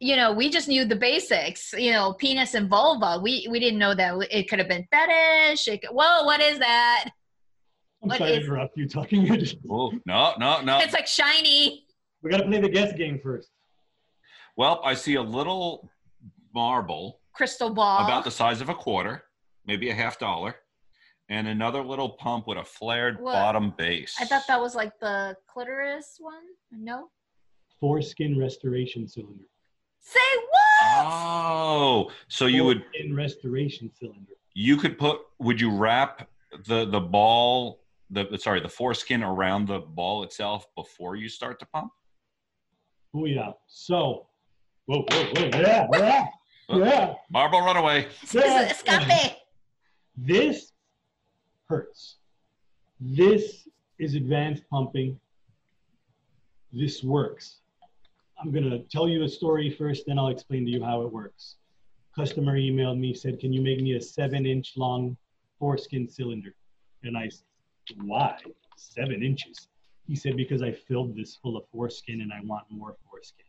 you 0.00 0.16
know 0.16 0.32
we 0.32 0.48
just 0.50 0.68
knew 0.68 0.84
the 0.84 0.94
basics 0.96 1.72
you 1.76 1.90
know 1.92 2.12
penis 2.12 2.54
and 2.54 2.68
vulva 2.68 3.18
we 3.20 3.46
we 3.50 3.58
didn't 3.58 3.80
know 3.80 3.94
that 3.96 4.14
it 4.30 4.48
could 4.48 4.60
have 4.60 4.68
been 4.68 4.86
fetish 4.92 5.66
it 5.66 5.80
could, 5.82 5.90
whoa 5.90 6.22
what 6.24 6.40
is 6.40 6.60
that 6.60 7.10
I'm 8.02 8.08
What 8.10 8.18
sorry 8.18 8.30
to 8.30 8.36
interrupt 8.36 8.76
you 8.76 8.88
talking. 8.88 9.28
Oh 9.68 9.90
no, 10.06 10.34
no, 10.38 10.60
no. 10.60 10.78
it's 10.78 10.92
like 10.94 11.08
shiny 11.08 11.84
we 12.22 12.30
got 12.30 12.38
to 12.38 12.44
play 12.44 12.60
the 12.60 12.68
guess 12.68 12.92
game 12.92 13.18
first. 13.20 13.50
Well, 14.56 14.80
I 14.84 14.94
see 14.94 15.14
a 15.16 15.22
little 15.22 15.88
marble 16.54 17.20
crystal 17.32 17.70
ball 17.70 18.04
about 18.04 18.22
the 18.24 18.30
size 18.30 18.60
of 18.60 18.68
a 18.68 18.74
quarter, 18.74 19.24
maybe 19.66 19.90
a 19.90 19.94
half 19.94 20.18
dollar, 20.18 20.56
and 21.28 21.46
another 21.48 21.82
little 21.82 22.08
pump 22.10 22.46
with 22.46 22.58
a 22.58 22.64
flared 22.64 23.20
What? 23.20 23.32
bottom 23.32 23.74
base. 23.76 24.16
i 24.20 24.24
thought 24.24 24.46
that 24.48 24.60
was 24.60 24.74
like 24.74 24.98
the 25.00 25.36
clitoris 25.46 26.16
one 26.18 26.42
no 26.70 27.08
Foreskin 27.80 28.36
restoration 28.38 29.06
cylinder. 29.06 29.44
say 30.00 30.18
what 30.50 30.58
Oh, 31.00 32.10
so 32.28 32.46
you 32.46 32.64
would 32.64 32.82
in 32.98 33.14
restoration 33.14 33.90
cylinder. 33.98 34.32
you 34.54 34.76
could 34.76 34.96
put 34.98 35.20
would 35.38 35.60
you 35.60 35.70
wrap 35.70 36.28
the 36.66 36.86
the 36.86 37.00
ball 37.00 37.80
the 38.10 38.38
sorry 38.38 38.60
the 38.60 38.68
foreskin 38.68 39.22
around 39.22 39.66
the 39.68 39.80
ball 39.80 40.22
itself 40.22 40.66
before 40.76 41.14
you 41.16 41.28
start 41.28 41.58
to 41.60 41.66
pump? 41.66 41.92
Oh 43.14 43.24
yeah. 43.26 43.52
So, 43.66 44.26
whoa, 44.86 45.04
whoa, 45.10 45.24
whoa, 45.34 45.50
yeah, 45.60 45.86
yeah, 45.92 46.26
yeah. 46.70 47.14
Marble 47.30 47.60
runaway. 47.60 48.06
yeah. 48.32 48.70
escape 48.70 49.32
This 50.16 50.72
hurts. 51.68 52.16
This 53.00 53.68
is 53.98 54.14
advanced 54.14 54.64
pumping. 54.70 55.20
This 56.72 57.02
works. 57.04 57.60
I'm 58.40 58.50
gonna 58.52 58.80
tell 58.84 59.08
you 59.08 59.24
a 59.24 59.28
story 59.28 59.70
first, 59.70 60.06
then 60.06 60.18
I'll 60.18 60.28
explain 60.28 60.64
to 60.64 60.70
you 60.70 60.82
how 60.82 61.02
it 61.02 61.12
works. 61.12 61.56
Customer 62.14 62.56
emailed 62.56 62.98
me, 62.98 63.14
said, 63.14 63.38
"Can 63.38 63.52
you 63.52 63.60
make 63.60 63.80
me 63.80 63.94
a 63.94 64.00
seven-inch 64.00 64.76
long 64.76 65.16
foreskin 65.58 66.08
cylinder?" 66.08 66.54
And 67.02 67.16
I 67.16 67.28
said, 67.28 67.46
"Why 68.02 68.40
seven 68.76 69.22
inches?" 69.22 69.68
He 70.06 70.14
said, 70.14 70.36
"Because 70.36 70.62
I 70.62 70.72
filled 70.72 71.14
this 71.14 71.36
full 71.36 71.56
of 71.56 71.68
foreskin 71.68 72.22
and 72.22 72.32
I 72.32 72.40
want 72.42 72.70
more 72.70 72.96
foreskin." 73.08 73.47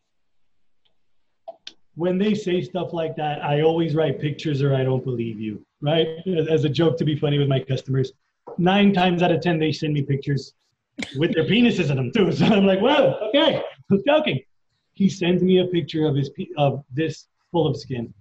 When 1.95 2.17
they 2.17 2.33
say 2.33 2.61
stuff 2.61 2.93
like 2.93 3.15
that, 3.17 3.43
I 3.43 3.61
always 3.61 3.95
write 3.95 4.19
pictures 4.19 4.61
or 4.61 4.73
I 4.75 4.83
don't 4.83 5.03
believe 5.03 5.39
you, 5.39 5.65
right? 5.81 6.07
As- 6.27 6.63
a 6.63 6.69
joke 6.69 6.97
to 6.97 7.05
be 7.05 7.15
funny 7.15 7.37
with 7.37 7.47
my 7.47 7.59
customers. 7.59 8.11
Nine 8.57 8.93
times 8.93 9.21
out 9.21 9.31
of 9.31 9.41
ten, 9.41 9.59
they 9.59 9.71
send 9.71 9.93
me 9.93 10.01
pictures 10.01 10.53
with 11.17 11.33
their 11.33 11.45
penises 11.45 11.89
in 11.89 11.97
them 11.97 12.11
too. 12.11 12.31
So 12.39 12.45
I'm 12.45 12.65
like, 12.65 12.79
"Whoa, 12.79 13.29
okay, 13.29 13.63
I 13.91 13.95
joking." 14.05 14.39
He 14.93 15.09
sends 15.09 15.41
me 15.41 15.59
a 15.59 15.65
picture 15.65 16.05
of 16.05 16.15
his 16.15 16.29
of 16.57 16.83
this 16.91 17.27
full 17.51 17.67
of 17.67 17.77
skin, 17.77 18.13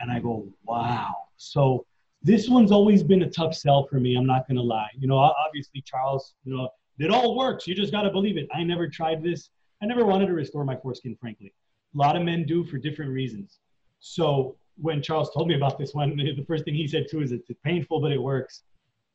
and 0.00 0.10
I 0.10 0.18
go, 0.20 0.48
"Wow." 0.64 1.14
So 1.36 1.86
this 2.22 2.48
one's 2.48 2.72
always 2.72 3.02
been 3.02 3.22
a 3.22 3.30
tough 3.30 3.54
sell 3.54 3.86
for 3.86 4.00
me. 4.00 4.16
I'm 4.16 4.26
not 4.26 4.46
gonna 4.48 4.62
lie. 4.62 4.90
You 4.98 5.08
know, 5.08 5.16
obviously 5.18 5.82
Charles, 5.82 6.34
you 6.44 6.56
know, 6.56 6.68
it 6.98 7.10
all 7.10 7.36
works. 7.36 7.66
You 7.66 7.74
just 7.74 7.92
gotta 7.92 8.10
believe 8.10 8.36
it. 8.36 8.48
I 8.52 8.64
never 8.64 8.88
tried 8.88 9.22
this. 9.22 9.50
I 9.82 9.86
never 9.86 10.04
wanted 10.04 10.26
to 10.26 10.34
restore 10.34 10.64
my 10.64 10.76
foreskin, 10.76 11.16
frankly. 11.20 11.52
A 11.94 11.98
lot 11.98 12.16
of 12.16 12.22
men 12.22 12.44
do 12.44 12.64
for 12.64 12.78
different 12.78 13.12
reasons. 13.12 13.58
So 14.00 14.56
when 14.80 15.02
Charles 15.02 15.30
told 15.30 15.48
me 15.48 15.54
about 15.54 15.78
this 15.78 15.94
one, 15.94 16.16
the 16.16 16.44
first 16.46 16.64
thing 16.64 16.74
he 16.74 16.86
said 16.86 17.06
too 17.10 17.22
is 17.22 17.32
it's 17.32 17.50
painful, 17.64 18.00
but 18.00 18.12
it 18.12 18.22
works. 18.22 18.62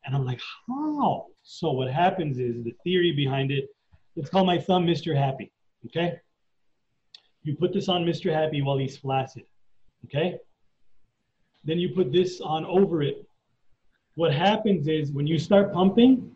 And 0.05 0.15
I'm 0.15 0.25
like, 0.25 0.41
how? 0.67 1.27
So 1.43 1.71
what 1.71 1.89
happens 1.89 2.37
is 2.37 2.63
the 2.63 2.73
theory 2.83 3.13
behind 3.13 3.51
it. 3.51 3.69
Let's 4.15 4.29
call 4.29 4.45
my 4.45 4.59
thumb 4.59 4.85
Mr. 4.85 5.15
Happy. 5.15 5.51
Okay. 5.85 6.19
You 7.43 7.55
put 7.55 7.73
this 7.73 7.89
on 7.89 8.05
Mr. 8.05 8.31
Happy 8.33 8.61
while 8.61 8.77
he's 8.77 8.97
flaccid. 8.97 9.43
Okay. 10.05 10.37
Then 11.63 11.79
you 11.79 11.89
put 11.89 12.11
this 12.11 12.41
on 12.41 12.65
over 12.65 13.01
it. 13.01 13.25
What 14.15 14.33
happens 14.33 14.87
is 14.87 15.11
when 15.11 15.25
you 15.25 15.39
start 15.39 15.73
pumping, 15.73 16.31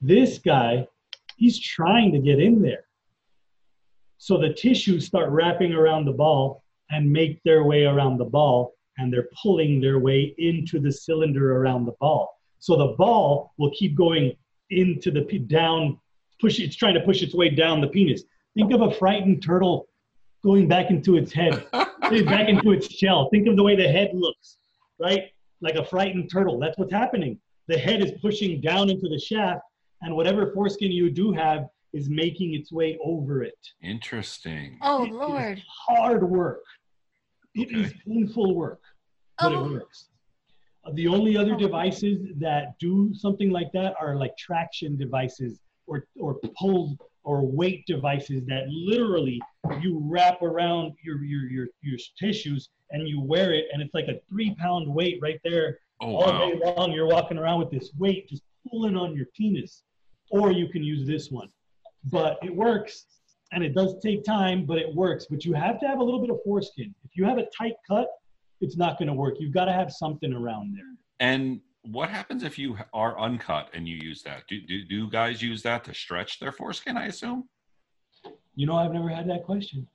this 0.00 0.38
guy, 0.38 0.86
he's 1.36 1.58
trying 1.58 2.12
to 2.12 2.18
get 2.18 2.40
in 2.40 2.62
there. 2.62 2.84
So 4.22 4.38
the 4.38 4.54
tissues 4.54 5.04
start 5.04 5.30
wrapping 5.30 5.72
around 5.72 6.04
the 6.04 6.12
ball 6.12 6.62
and 6.90 7.10
make 7.10 7.42
their 7.42 7.64
way 7.64 7.86
around 7.86 8.18
the 8.18 8.24
ball 8.24 8.72
and 8.96 9.12
they're 9.12 9.26
pulling 9.42 9.80
their 9.80 9.98
way 9.98 10.32
into 10.38 10.78
the 10.78 10.92
cylinder 10.92 11.56
around 11.56 11.86
the 11.86 11.96
ball. 11.98 12.38
So 12.60 12.76
the 12.76 12.94
ball 12.96 13.52
will 13.58 13.72
keep 13.72 13.96
going 13.96 14.36
into 14.70 15.10
the 15.10 15.22
down, 15.48 15.98
push. 16.40 16.60
It's 16.60 16.76
trying 16.76 16.94
to 16.94 17.00
push 17.00 17.20
its 17.20 17.34
way 17.34 17.48
down 17.48 17.80
the 17.80 17.88
penis. 17.88 18.22
Think 18.54 18.72
of 18.72 18.82
a 18.82 18.92
frightened 18.92 19.42
turtle 19.42 19.88
going 20.44 20.68
back 20.68 20.90
into 20.90 21.16
its 21.16 21.32
head, 21.32 21.66
back 21.72 22.48
into 22.48 22.70
its 22.70 22.94
shell. 22.94 23.28
Think 23.30 23.48
of 23.48 23.56
the 23.56 23.62
way 23.64 23.74
the 23.74 23.88
head 23.88 24.12
looks, 24.14 24.58
right? 25.00 25.32
Like 25.62 25.74
a 25.74 25.84
frightened 25.84 26.30
turtle. 26.30 26.60
That's 26.60 26.78
what's 26.78 26.92
happening. 26.92 27.40
The 27.66 27.76
head 27.76 28.00
is 28.00 28.12
pushing 28.22 28.60
down 28.60 28.88
into 28.88 29.08
the 29.08 29.18
shaft, 29.18 29.62
and 30.00 30.14
whatever 30.14 30.52
foreskin 30.52 30.92
you 30.92 31.10
do 31.10 31.32
have 31.32 31.66
is 31.92 32.08
making 32.08 32.54
its 32.54 32.72
way 32.72 32.98
over 33.04 33.42
it. 33.42 33.58
Interesting. 33.82 34.78
Oh 34.82 35.04
It 35.04 35.08
is 35.08 35.12
Lord. 35.12 35.62
hard 35.68 36.22
work. 36.28 36.62
It 37.54 37.70
is 37.70 37.88
Okay. 37.90 38.00
painful 38.06 38.54
work, 38.54 38.80
but 39.38 39.52
Oh. 39.52 39.64
it 39.66 39.70
works. 39.72 40.08
Uh, 40.84 40.92
The 40.94 41.06
only 41.08 41.36
other 41.36 41.54
Oh. 41.54 41.58
devices 41.58 42.26
that 42.36 42.78
do 42.78 43.12
something 43.14 43.50
like 43.50 43.70
that 43.72 43.94
are 44.00 44.16
like 44.16 44.36
traction 44.36 44.96
devices 44.96 45.60
or, 45.86 46.06
or 46.18 46.38
pull 46.58 46.96
or 47.24 47.44
weight 47.46 47.84
devices 47.86 48.44
that 48.46 48.68
literally 48.68 49.40
you 49.80 50.00
wrap 50.02 50.42
around 50.42 50.94
your, 51.04 51.22
your, 51.22 51.48
your, 51.48 51.68
your 51.82 51.98
tissues 52.18 52.68
and 52.90 53.06
you 53.08 53.20
wear 53.20 53.52
it 53.52 53.66
and 53.72 53.80
it's 53.80 53.94
like 53.94 54.08
a 54.08 54.18
three 54.28 54.54
pound 54.56 54.92
weight 54.92 55.18
right 55.22 55.40
there 55.44 55.78
Oh 56.00 56.16
all 56.16 56.32
wow. 56.32 56.38
day 56.50 56.60
long 56.76 56.90
you're 56.92 57.06
walking 57.06 57.38
around 57.38 57.60
with 57.60 57.70
this 57.70 57.92
weight 57.96 58.28
just 58.28 58.42
pulling 58.68 58.96
on 58.96 59.14
your 59.14 59.26
penis 59.36 59.84
or 60.30 60.50
you 60.50 60.68
can 60.68 60.82
use 60.82 61.06
this 61.06 61.30
one 61.30 61.48
but 62.10 62.38
it 62.42 62.54
works 62.54 63.06
and 63.52 63.62
it 63.62 63.74
does 63.74 63.94
take 64.02 64.24
time 64.24 64.64
but 64.66 64.78
it 64.78 64.92
works 64.94 65.26
but 65.30 65.44
you 65.44 65.52
have 65.52 65.78
to 65.80 65.86
have 65.86 65.98
a 65.98 66.02
little 66.02 66.20
bit 66.20 66.30
of 66.30 66.38
foreskin 66.44 66.94
if 67.04 67.16
you 67.16 67.24
have 67.24 67.38
a 67.38 67.46
tight 67.56 67.74
cut 67.88 68.08
it's 68.60 68.76
not 68.76 68.98
going 68.98 69.08
to 69.08 69.14
work 69.14 69.34
you've 69.38 69.52
got 69.54 69.66
to 69.66 69.72
have 69.72 69.92
something 69.92 70.32
around 70.32 70.74
there 70.74 70.84
And 71.20 71.60
what 71.82 72.08
happens 72.08 72.42
if 72.44 72.58
you 72.58 72.76
are 72.92 73.18
uncut 73.18 73.68
and 73.74 73.88
you 73.88 73.96
use 73.96 74.22
that? 74.22 74.44
Do, 74.48 74.60
do, 74.60 74.84
do 74.84 75.10
guys 75.10 75.42
use 75.42 75.62
that 75.64 75.82
to 75.84 75.92
stretch 75.92 76.38
their 76.38 76.52
foreskin, 76.52 76.96
I 76.96 77.06
assume? 77.06 77.48
you 78.54 78.66
know 78.66 78.76
i've 78.76 78.92
never 78.92 79.08
had 79.08 79.28
that 79.28 79.44
question 79.44 79.86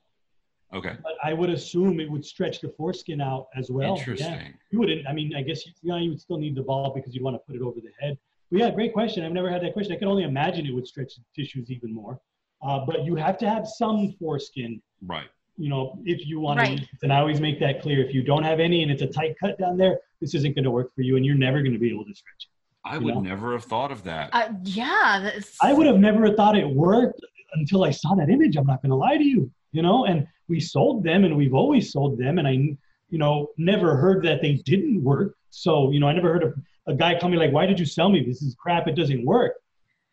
Okay. 0.74 0.96
but 1.02 1.14
i 1.24 1.32
would 1.32 1.48
assume 1.48 1.98
it 2.00 2.10
would 2.10 2.24
stretch 2.24 2.60
the 2.60 2.68
foreskin 2.76 3.20
out 3.20 3.46
as 3.56 3.70
well 3.70 3.94
Yeah. 3.94 4.00
Interesting. 4.00 4.54
you 4.70 4.78
wouldn't 4.80 5.06
i 5.06 5.12
mean 5.12 5.34
i 5.34 5.42
guess 5.42 5.64
you, 5.64 5.72
you, 5.82 5.90
know, 5.90 5.96
you 5.96 6.10
would 6.10 6.20
still 6.20 6.38
need 6.38 6.54
the 6.56 6.62
ball 6.62 6.92
because 6.94 7.14
you'd 7.14 7.22
want 7.24 7.36
to 7.36 7.40
put 7.46 7.56
it 7.56 7.62
over 7.62 7.80
the 7.80 7.90
head 8.00 8.18
but 8.50 8.60
yeah 8.60 8.70
great 8.70 8.92
question 8.92 9.24
i've 9.24 9.32
never 9.32 9.50
had 9.50 9.62
that 9.62 9.72
question 9.72 9.92
i 9.92 9.96
can 9.96 10.08
only 10.08 10.24
imagine 10.24 10.66
it 10.66 10.74
would 10.74 10.86
stretch 10.86 11.12
tissues 11.34 11.70
even 11.70 11.92
more 11.92 12.20
uh, 12.62 12.80
but 12.84 13.04
you 13.04 13.14
have 13.14 13.38
to 13.38 13.48
have 13.48 13.66
some 13.66 14.12
foreskin 14.18 14.80
Right. 15.06 15.28
you 15.56 15.68
know, 15.68 15.96
if 16.04 16.26
you 16.26 16.40
want 16.40 16.58
Right. 16.58 16.78
to, 16.78 16.86
and 17.02 17.12
I 17.12 17.18
always 17.20 17.40
make 17.40 17.60
that 17.60 17.80
clear. 17.82 18.04
If 18.04 18.12
you 18.12 18.22
don't 18.22 18.42
have 18.42 18.58
any 18.58 18.82
and 18.82 18.90
it's 18.90 19.02
a 19.02 19.06
tight 19.06 19.36
cut 19.40 19.56
down 19.58 19.76
there, 19.76 20.00
this 20.20 20.34
isn't 20.34 20.54
going 20.56 20.64
to 20.64 20.70
work 20.72 20.92
for 20.94 21.02
you, 21.02 21.16
and 21.16 21.24
you're 21.26 21.36
never 21.36 21.60
going 21.62 21.72
to 21.72 21.78
be 21.78 21.88
able 21.88 22.04
to 22.04 22.14
stretch 22.14 22.42
it. 22.48 22.50
I 22.84 22.98
would 22.98 23.14
know? 23.14 23.20
never 23.20 23.52
have 23.52 23.64
thought 23.64 23.92
of 23.92 24.02
that. 24.04 24.30
Uh, 24.32 24.48
yeah. 24.64 25.20
That's, 25.22 25.56
I 25.62 25.72
would 25.72 25.86
have 25.86 25.98
never 25.98 26.32
thought 26.34 26.56
it 26.56 26.68
worked 26.68 27.20
until 27.54 27.84
I 27.84 27.90
saw 27.92 28.14
that 28.16 28.28
image. 28.28 28.56
I'm 28.56 28.66
not 28.66 28.82
going 28.82 28.90
to 28.90 28.96
lie 28.96 29.16
to 29.18 29.24
you, 29.24 29.48
you 29.70 29.82
know. 29.82 30.04
And 30.06 30.26
we 30.48 30.58
sold 30.58 31.04
them, 31.04 31.24
and 31.24 31.36
we've 31.36 31.54
always 31.54 31.92
sold 31.92 32.18
them, 32.18 32.38
and 32.38 32.48
I, 32.48 32.52
you 32.52 33.18
know, 33.18 33.48
never 33.56 33.96
heard 33.96 34.24
that 34.24 34.42
they 34.42 34.54
didn't 34.64 35.02
work. 35.04 35.36
So, 35.50 35.92
you 35.92 36.00
know, 36.00 36.08
I 36.08 36.12
never 36.12 36.32
heard 36.32 36.42
of 36.42 36.54
a 36.88 36.94
guy 36.94 37.18
call 37.18 37.28
me 37.28 37.36
like, 37.36 37.52
"Why 37.52 37.66
did 37.66 37.78
you 37.78 37.86
sell 37.86 38.08
me? 38.08 38.24
This 38.24 38.42
is 38.42 38.54
crap. 38.54 38.88
It 38.88 38.96
doesn't 38.96 39.24
work." 39.24 39.54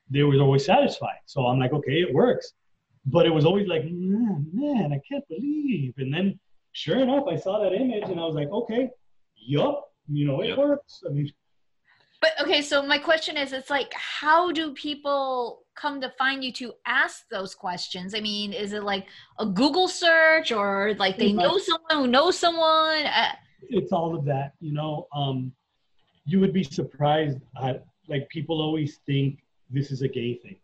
They 0.10 0.24
were 0.24 0.40
always 0.40 0.66
satisfied. 0.66 1.20
So 1.26 1.48
I'm 1.48 1.60
like, 1.60 1.74
"Okay, 1.74 2.02
it 2.02 2.14
works," 2.14 2.54
but 3.06 3.26
it 3.26 3.34
was 3.34 3.46
always 3.46 3.68
like, 3.68 3.86
"Man, 3.86 4.48
man, 4.54 4.94
I 4.94 5.00
can't 5.10 5.28
believe." 5.28 5.94
And 5.98 6.14
then, 6.14 6.40
sure 6.74 7.00
enough, 7.00 7.26
I 7.28 7.38
saw 7.38 7.60
that 7.64 7.74
image, 7.74 8.04
and 8.10 8.20
I 8.20 8.26
was 8.26 8.36
like, 8.36 8.50
"Okay, 8.50 8.90
yup, 9.36 9.92
you 10.10 10.26
know, 10.28 10.42
it 10.42 10.50
Yep. 10.50 10.58
works." 10.58 11.04
I 11.08 11.10
mean, 11.10 11.32
But 12.22 12.32
okay, 12.42 12.62
so 12.62 12.82
my 12.82 12.98
question 12.98 13.38
is 13.38 13.54
it's 13.54 13.70
like 13.70 13.94
how 13.94 14.52
do 14.52 14.74
people 14.74 15.64
come 15.76 16.02
to 16.02 16.10
find 16.18 16.44
you 16.44 16.52
to 16.54 16.74
ask 16.86 17.28
those 17.30 17.54
questions? 17.54 18.16
I 18.16 18.20
mean, 18.20 18.52
is 18.52 18.74
it 18.74 18.84
like 18.84 19.08
a 19.38 19.46
Google 19.46 19.88
search 19.88 20.52
or 20.52 20.96
like 20.98 21.18
they 21.18 21.34
know 21.34 21.58
someone 21.58 21.92
who 21.92 22.08
knows 22.08 22.40
someone? 22.40 23.06
Uh, 23.06 23.34
it's 23.70 23.92
all 23.92 24.16
of 24.16 24.26
that 24.26 24.54
you 24.60 24.74
know 24.74 25.08
um 25.14 25.52
you 26.26 26.40
would 26.40 26.54
be 26.54 26.64
surprised 26.64 27.40
at 27.62 27.86
like 28.08 28.28
people 28.30 28.62
always 28.62 29.00
think 29.06 29.44
this 29.70 29.92
is 29.92 30.02
a 30.02 30.08
gay 30.08 30.36
thing. 30.36 30.58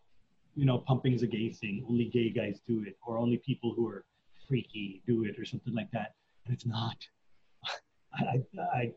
You 0.56 0.66
know 0.66 0.80
pumping 0.80 1.14
is 1.14 1.24
a 1.24 1.28
gay 1.28 1.50
thing. 1.50 1.86
Only 1.88 2.06
gay 2.06 2.30
guys 2.30 2.60
do 2.68 2.84
it 2.86 2.98
or 3.06 3.18
only 3.18 3.38
people 3.38 3.74
who 3.76 3.88
are 3.88 4.04
freaky 4.48 5.02
do 5.08 5.24
it 5.24 5.40
or 5.40 5.46
something 5.46 5.74
like 5.74 5.92
that. 5.92 6.16
And 6.46 6.54
it's 6.54 6.66
not. 6.66 6.98
I 8.14 8.42
i 8.74 8.92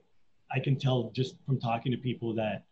i 0.51 0.59
can 0.59 0.77
tell 0.77 1.11
just 1.15 1.37
from 1.47 1.59
talking 1.61 1.93
to 1.93 1.99
people 1.99 2.35
that 2.35 2.65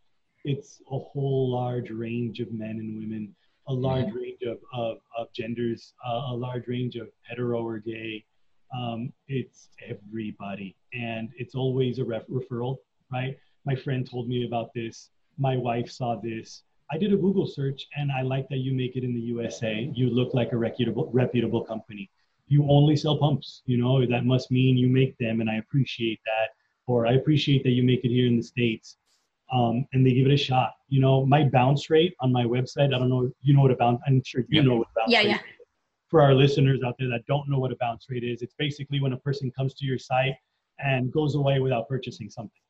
it's 0.45 0.83
a 0.91 0.99
whole 0.99 1.51
large 1.51 1.91
range 1.91 2.41
of 2.41 2.53
men 2.53 2.79
and 2.81 2.99
women 2.99 3.35
a 3.69 3.73
large 3.73 4.13
range 4.13 4.43
of, 4.45 4.59
of, 4.75 4.99
of 5.17 5.33
genders 5.33 5.95
uh, 6.05 6.23
a 6.31 6.35
large 6.35 6.67
range 6.67 6.97
of 6.97 7.09
hetero 7.23 7.63
or 7.65 7.79
gay. 7.79 8.25
Um, 8.77 9.13
it's 9.29 9.69
everybody. 9.89 10.75
And 10.93 11.31
it's 11.37 11.55
always 11.55 11.99
a 11.99 12.05
ref- 12.05 12.27
referral 12.27 12.79
right 13.13 13.37
my 13.65 13.75
friend 13.75 14.09
told 14.09 14.29
me 14.29 14.45
about 14.47 14.73
this. 14.75 15.11
My 15.39 15.57
wife 15.57 15.91
saw 15.91 16.17
this. 16.17 16.63
I 16.91 16.99
did 16.99 17.13
a 17.13 17.17
google 17.17 17.47
search 17.47 17.87
and 17.97 18.13
i 18.13 18.21
like 18.21 18.47
that 18.51 18.59
you 18.59 18.73
make 18.75 18.97
it 18.97 19.05
in 19.05 19.15
the 19.15 19.21
usa 19.21 19.91
you 19.95 20.11
look 20.11 20.35
like 20.35 20.53
a 20.53 20.57
reputable 20.59 21.09
reputable 21.13 21.65
company. 21.65 22.11
You 22.49 22.67
only 22.69 22.97
sell 22.97 23.17
pumps 23.17 23.63
you 23.65 23.79
know? 23.79 24.05
That 24.07 24.27
must 24.27 24.51
mean 24.51 24.77
you 24.77 24.89
make 24.89 25.17
them 25.19 25.41
and 25.41 25.49
i 25.49 25.57
appreciate 25.57 26.21
that. 26.27 26.49
Or 26.87 27.07
i 27.07 27.13
appreciate 27.21 27.63
that 27.65 27.71
you 27.71 27.83
make 27.83 28.05
it 28.05 28.11
here 28.11 28.27
in 28.27 28.37
the 28.37 28.43
states 28.43 28.97
um, 29.53 29.87
and 29.93 30.05
they 30.07 30.13
give 30.13 30.27
it 30.27 30.33
a 30.35 30.37
shot 30.37 30.73
you 30.89 31.01
know? 31.01 31.25
My 31.25 31.43
bounce 31.45 31.89
rate 31.89 32.15
on 32.21 32.31
my 32.33 32.45
website 32.45 32.91
i 32.95 32.99
don't 32.99 33.09
know 33.09 33.31
you 33.41 33.55
know 33.55 33.63
what 33.63 33.71
a 33.71 33.77
bounce 33.77 34.01
i'm 34.07 34.23
sure 34.25 34.43
you 34.49 34.61
Yeah. 34.61 34.63
know 34.69 34.77
what 34.81 34.89
a 34.95 35.01
bounce 35.01 35.13
Yeah, 35.13 35.21
rate 35.21 35.29
yeah. 35.29 35.37
is. 35.37 35.43
For 36.11 36.21
our 36.21 36.35
listeners 36.35 36.81
out 36.87 36.97
there 36.99 37.09
that 37.15 37.25
don't 37.27 37.49
know 37.49 37.59
what 37.59 37.73
a 37.73 37.77
bounce 37.77 38.05
rate 38.11 38.23
is, 38.33 38.43
it's 38.43 38.57
basically 38.59 39.01
when 39.01 39.15
a 39.15 39.21
person 39.29 39.51
comes 39.59 39.73
to 39.79 39.87
your 39.87 39.97
site 40.11 40.35
and 40.79 41.11
goes 41.11 41.37
away 41.37 41.59
without 41.59 41.89
purchasing 41.89 42.29
something. 42.29 42.62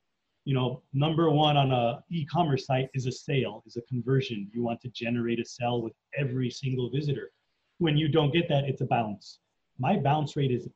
You 0.45 0.55
know, 0.55 0.82
number 0.93 1.30
one 1.30 1.57
on 1.57 1.70
a 1.70 2.03
e-commerce 2.11 2.66
site 2.66 2.88
is 2.95 3.07
a 3.07 3.12
sale, 3.12 3.62
is 3.66 3.76
a 3.76 3.82
conversion. 3.82 4.51
You 4.53 4.62
want 4.62 4.80
to 4.82 4.88
generate 4.88 5.40
a 5.40 5.45
sale 5.45 5.80
with 5.82 5.93
every 6.18 6.51
single 6.51 6.90
visitor. 6.90 7.30
When 7.78 7.97
you 7.97 8.09
don't 8.09 8.32
get 8.32 8.49
that, 8.49 8.64
it's 8.64 8.80
a 8.80 8.86
bounce. 8.86 9.38
My 9.78 9.97
bounce 9.97 10.36
rate 10.36 10.51
is 10.51 10.68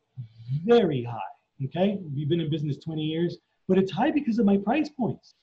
very 0.64 1.02
high. 1.02 1.18
Okay, 1.64 1.98
we've 2.14 2.28
been 2.28 2.40
in 2.40 2.50
business 2.50 2.76
20 2.76 3.02
years, 3.02 3.38
but 3.66 3.78
it's 3.78 3.90
high 3.90 4.10
because 4.10 4.38
of 4.38 4.46
my 4.46 4.58
price 4.58 4.88
points. 4.88 5.34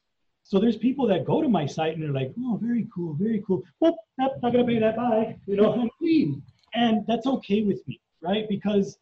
So 0.43 0.59
there's 0.59 0.77
people 0.77 1.07
that 1.07 1.25
go 1.25 1.41
to 1.41 1.49
my 1.49 1.65
site 1.65 1.93
and 1.93 2.03
they're 2.03 2.11
like, 2.11 2.33
"Oh, 2.37 2.59
very 2.61 2.87
cool, 2.93 3.13
very 3.13 3.41
cool." 3.47 3.63
Well, 3.79 3.97
nope, 4.17 4.33
not 4.41 4.51
gonna 4.51 4.65
pay 4.65 4.79
that. 4.79 4.95
Bye. 4.95 5.37
You 5.47 5.55
know, 5.55 5.73
and 5.73 5.89
leave 6.01 6.41
and 6.73 7.05
that's 7.07 7.27
okay 7.27 7.61
with 7.61 7.85
me 7.87 7.99
right 8.21 8.47
because 8.49 8.97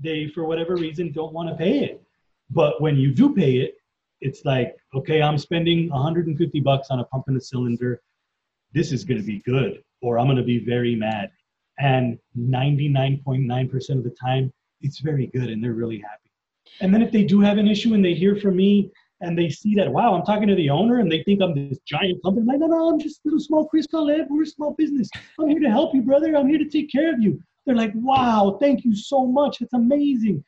they 0.00 0.28
for 0.28 0.44
whatever 0.44 0.76
reason 0.76 1.12
don't 1.12 1.32
want 1.32 1.48
to 1.48 1.54
pay 1.54 1.80
it 1.80 2.02
but 2.50 2.80
when 2.80 2.96
you 2.96 3.12
do 3.12 3.34
pay 3.34 3.56
it 3.56 3.76
it's 4.22 4.44
like 4.44 4.76
okay 4.94 5.20
i'm 5.20 5.36
spending 5.36 5.90
150 5.90 6.60
bucks 6.60 6.88
on 6.90 7.00
a 7.00 7.04
pump 7.04 7.24
and 7.26 7.36
a 7.36 7.40
cylinder. 7.40 8.00
This 8.72 8.90
is 8.90 9.04
going 9.04 9.20
to 9.20 9.26
be 9.26 9.40
good 9.40 9.82
or 10.00 10.18
i'm 10.18 10.26
going 10.26 10.38
to 10.38 10.42
be 10.42 10.64
very 10.64 10.94
mad. 10.94 11.30
And 11.78 12.18
99.9% 12.38 13.98
of 13.98 14.04
the 14.04 14.14
time 14.20 14.52
it's 14.80 15.00
very 15.00 15.26
good 15.26 15.48
and 15.50 15.62
they're 15.62 15.72
really 15.72 15.98
happy. 15.98 16.30
And 16.80 16.92
then 16.92 17.02
if 17.02 17.12
they 17.12 17.24
do 17.24 17.40
have 17.40 17.58
an 17.58 17.68
issue 17.68 17.94
and 17.94 18.04
they 18.04 18.14
hear 18.14 18.36
from 18.36 18.56
me 18.56 18.90
and 19.20 19.38
they 19.38 19.48
see 19.48 19.74
that 19.76 19.90
wow 19.90 20.14
i'm 20.14 20.24
talking 20.24 20.48
to 20.48 20.54
the 20.56 20.68
owner 20.68 20.98
and 20.98 21.10
they 21.10 21.22
think 21.22 21.40
i'm 21.40 21.54
this 21.54 21.78
giant 21.86 22.22
company 22.24 22.46
like 22.46 22.58
no 22.58 22.66
no 22.66 22.90
i'm 22.90 22.98
just 22.98 23.18
a 23.18 23.20
little 23.24 23.40
small 23.40 23.66
chris 23.68 23.86
Kalev. 23.86 24.26
we're 24.28 24.42
a 24.42 24.46
small 24.46 24.74
business. 24.76 25.08
I'm 25.38 25.48
here 25.48 25.60
to 25.60 25.70
help 25.70 25.94
you 25.94 26.02
brother. 26.02 26.36
I'm 26.36 26.48
here 26.48 26.58
to 26.58 26.68
take 26.68 26.90
care 26.90 27.12
of 27.12 27.20
you. 27.20 27.40
They're 27.64 27.76
like 27.76 27.92
wow 27.94 28.58
thank 28.60 28.84
you 28.84 28.94
so 28.94 29.26
much. 29.26 29.60
It's 29.60 29.74
amazing. 29.74 30.44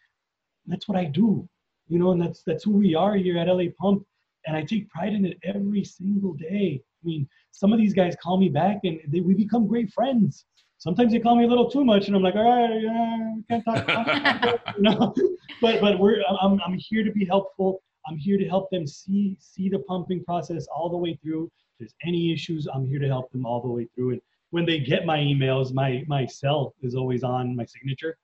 That's 0.66 0.88
what 0.88 0.98
i 0.98 1.04
do 1.04 1.48
you 1.88 1.98
know 1.98 2.12
and 2.12 2.20
that's 2.20 2.42
that's 2.44 2.64
who 2.64 2.72
we 2.72 2.94
are 2.94 3.16
here 3.16 3.38
at 3.38 3.48
la 3.48 3.64
pump. 3.78 4.04
And 4.46 4.56
i 4.56 4.62
take 4.62 4.90
pride 4.90 5.14
in 5.14 5.24
it 5.24 5.38
every 5.42 5.84
single 5.84 6.34
day. 6.34 6.82
I 6.82 7.06
mean 7.06 7.28
some 7.50 7.72
of 7.72 7.78
these 7.78 7.94
guys 7.94 8.16
call 8.22 8.38
me 8.38 8.48
back 8.48 8.80
and 8.84 9.00
they, 9.08 9.20
we 9.20 9.34
become 9.34 9.66
great 9.66 9.90
friends. 9.92 10.46
Sometimes 10.78 11.12
they 11.12 11.18
call 11.18 11.36
me 11.36 11.44
a 11.44 11.48
little 11.48 11.70
too 11.70 11.84
much 11.84 12.06
and 12.06 12.16
i'm 12.16 12.22
like 12.22 12.34
all 12.34 12.44
right 12.44 12.80
yeah, 12.82 13.32
we 13.36 13.42
can't 13.48 13.64
talk 13.64 14.78
know 14.78 15.14
but 15.60 15.80
but 15.80 15.98
we're 15.98 16.22
I'm, 16.40 16.60
I'm 16.64 16.74
here 16.78 17.04
to 17.04 17.12
be 17.12 17.24
helpful. 17.24 17.82
I'm 18.06 18.18
here 18.18 18.36
to 18.36 18.46
help 18.46 18.70
them 18.70 18.86
see 18.86 19.36
see 19.40 19.68
the 19.68 19.78
pumping 19.80 20.24
process 20.24 20.66
all 20.74 20.90
the 20.90 20.96
way 20.96 21.18
through. 21.22 21.44
If 21.44 21.78
there's 21.78 21.94
any 22.04 22.32
issues 22.32 22.66
i'm 22.72 22.84
here 22.86 22.98
to 22.98 23.08
help 23.08 23.30
them 23.32 23.46
all 23.46 23.60
the 23.62 23.68
way 23.68 23.88
through. 23.94 24.12
And 24.12 24.20
when 24.50 24.66
they 24.66 24.78
get 24.78 25.06
my 25.06 25.18
emails 25.18 25.72
my 25.72 26.04
my 26.06 26.26
cell 26.26 26.74
is 26.82 26.94
always 26.94 27.22
on 27.22 27.56
my 27.56 27.64
signature. 27.64 28.16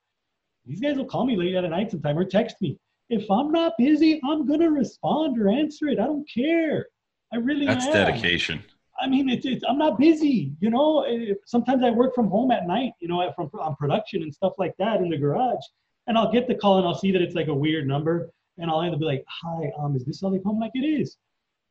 These 0.65 0.81
guys 0.81 0.97
will 0.97 1.05
call 1.05 1.25
me 1.25 1.35
late 1.35 1.55
at 1.55 1.67
night 1.67 1.89
sometime 1.89 2.17
or 2.19 2.25
text 2.25 2.57
me 2.61 2.77
if 3.11 3.29
i'm 3.29 3.51
not 3.51 3.73
busy 3.77 4.19
i'm 4.23 4.47
gonna 4.47 4.69
respond 4.69 5.39
or 5.39 5.49
answer 5.49 5.87
it 5.87 5.99
i 5.99 6.05
don't 6.05 6.27
care 6.27 6.87
i 7.33 7.37
really 7.37 7.65
That's 7.65 7.85
am. 7.85 7.93
dedication. 7.93 8.63
I 9.01 9.07
mean, 9.07 9.29
it's, 9.29 9.45
it's 9.45 9.63
I'm 9.67 9.79
not 9.79 9.97
busy, 9.97 10.53
you 10.59 10.69
know. 10.69 11.05
Sometimes 11.45 11.83
I 11.83 11.89
work 11.89 12.13
from 12.13 12.27
home 12.27 12.51
at 12.51 12.67
night, 12.67 12.91
you 12.99 13.07
know, 13.07 13.31
from 13.35 13.49
on 13.59 13.75
production 13.75 14.21
and 14.21 14.33
stuff 14.33 14.53
like 14.59 14.75
that 14.77 15.01
in 15.01 15.09
the 15.09 15.17
garage, 15.17 15.63
and 16.07 16.17
I'll 16.17 16.31
get 16.31 16.47
the 16.47 16.53
call 16.53 16.77
and 16.77 16.87
I'll 16.87 16.97
see 16.97 17.11
that 17.11 17.21
it's 17.21 17.33
like 17.33 17.47
a 17.47 17.53
weird 17.53 17.87
number, 17.87 18.29
and 18.59 18.69
I'll 18.69 18.81
either 18.81 18.97
be 18.97 19.05
like, 19.05 19.25
"Hi, 19.27 19.71
um, 19.79 19.95
is 19.95 20.05
this 20.05 20.21
LA 20.21 20.37
Pump?" 20.37 20.59
Like 20.59 20.71
it 20.75 20.85
is. 20.85 21.17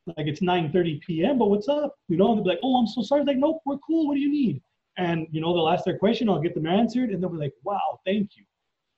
Like 0.06 0.26
it's 0.26 0.40
9:30 0.40 1.00
p.m. 1.02 1.38
But 1.38 1.50
what's 1.50 1.68
up? 1.68 1.94
You 2.08 2.16
know, 2.16 2.34
they'll 2.34 2.42
be 2.42 2.50
like, 2.50 2.60
"Oh, 2.64 2.76
I'm 2.76 2.86
so 2.88 3.02
sorry." 3.02 3.24
Like, 3.24 3.36
nope, 3.36 3.60
we're 3.64 3.78
cool. 3.78 4.08
What 4.08 4.14
do 4.14 4.20
you 4.20 4.30
need? 4.30 4.60
And 4.96 5.28
you 5.30 5.40
know, 5.40 5.54
they'll 5.54 5.68
ask 5.68 5.84
their 5.84 5.98
question. 5.98 6.28
I'll 6.28 6.40
get 6.40 6.54
them 6.54 6.66
answered, 6.66 7.10
and 7.10 7.22
they'll 7.22 7.30
be 7.30 7.38
like, 7.38 7.54
"Wow, 7.62 8.00
thank 8.04 8.30
you." 8.36 8.44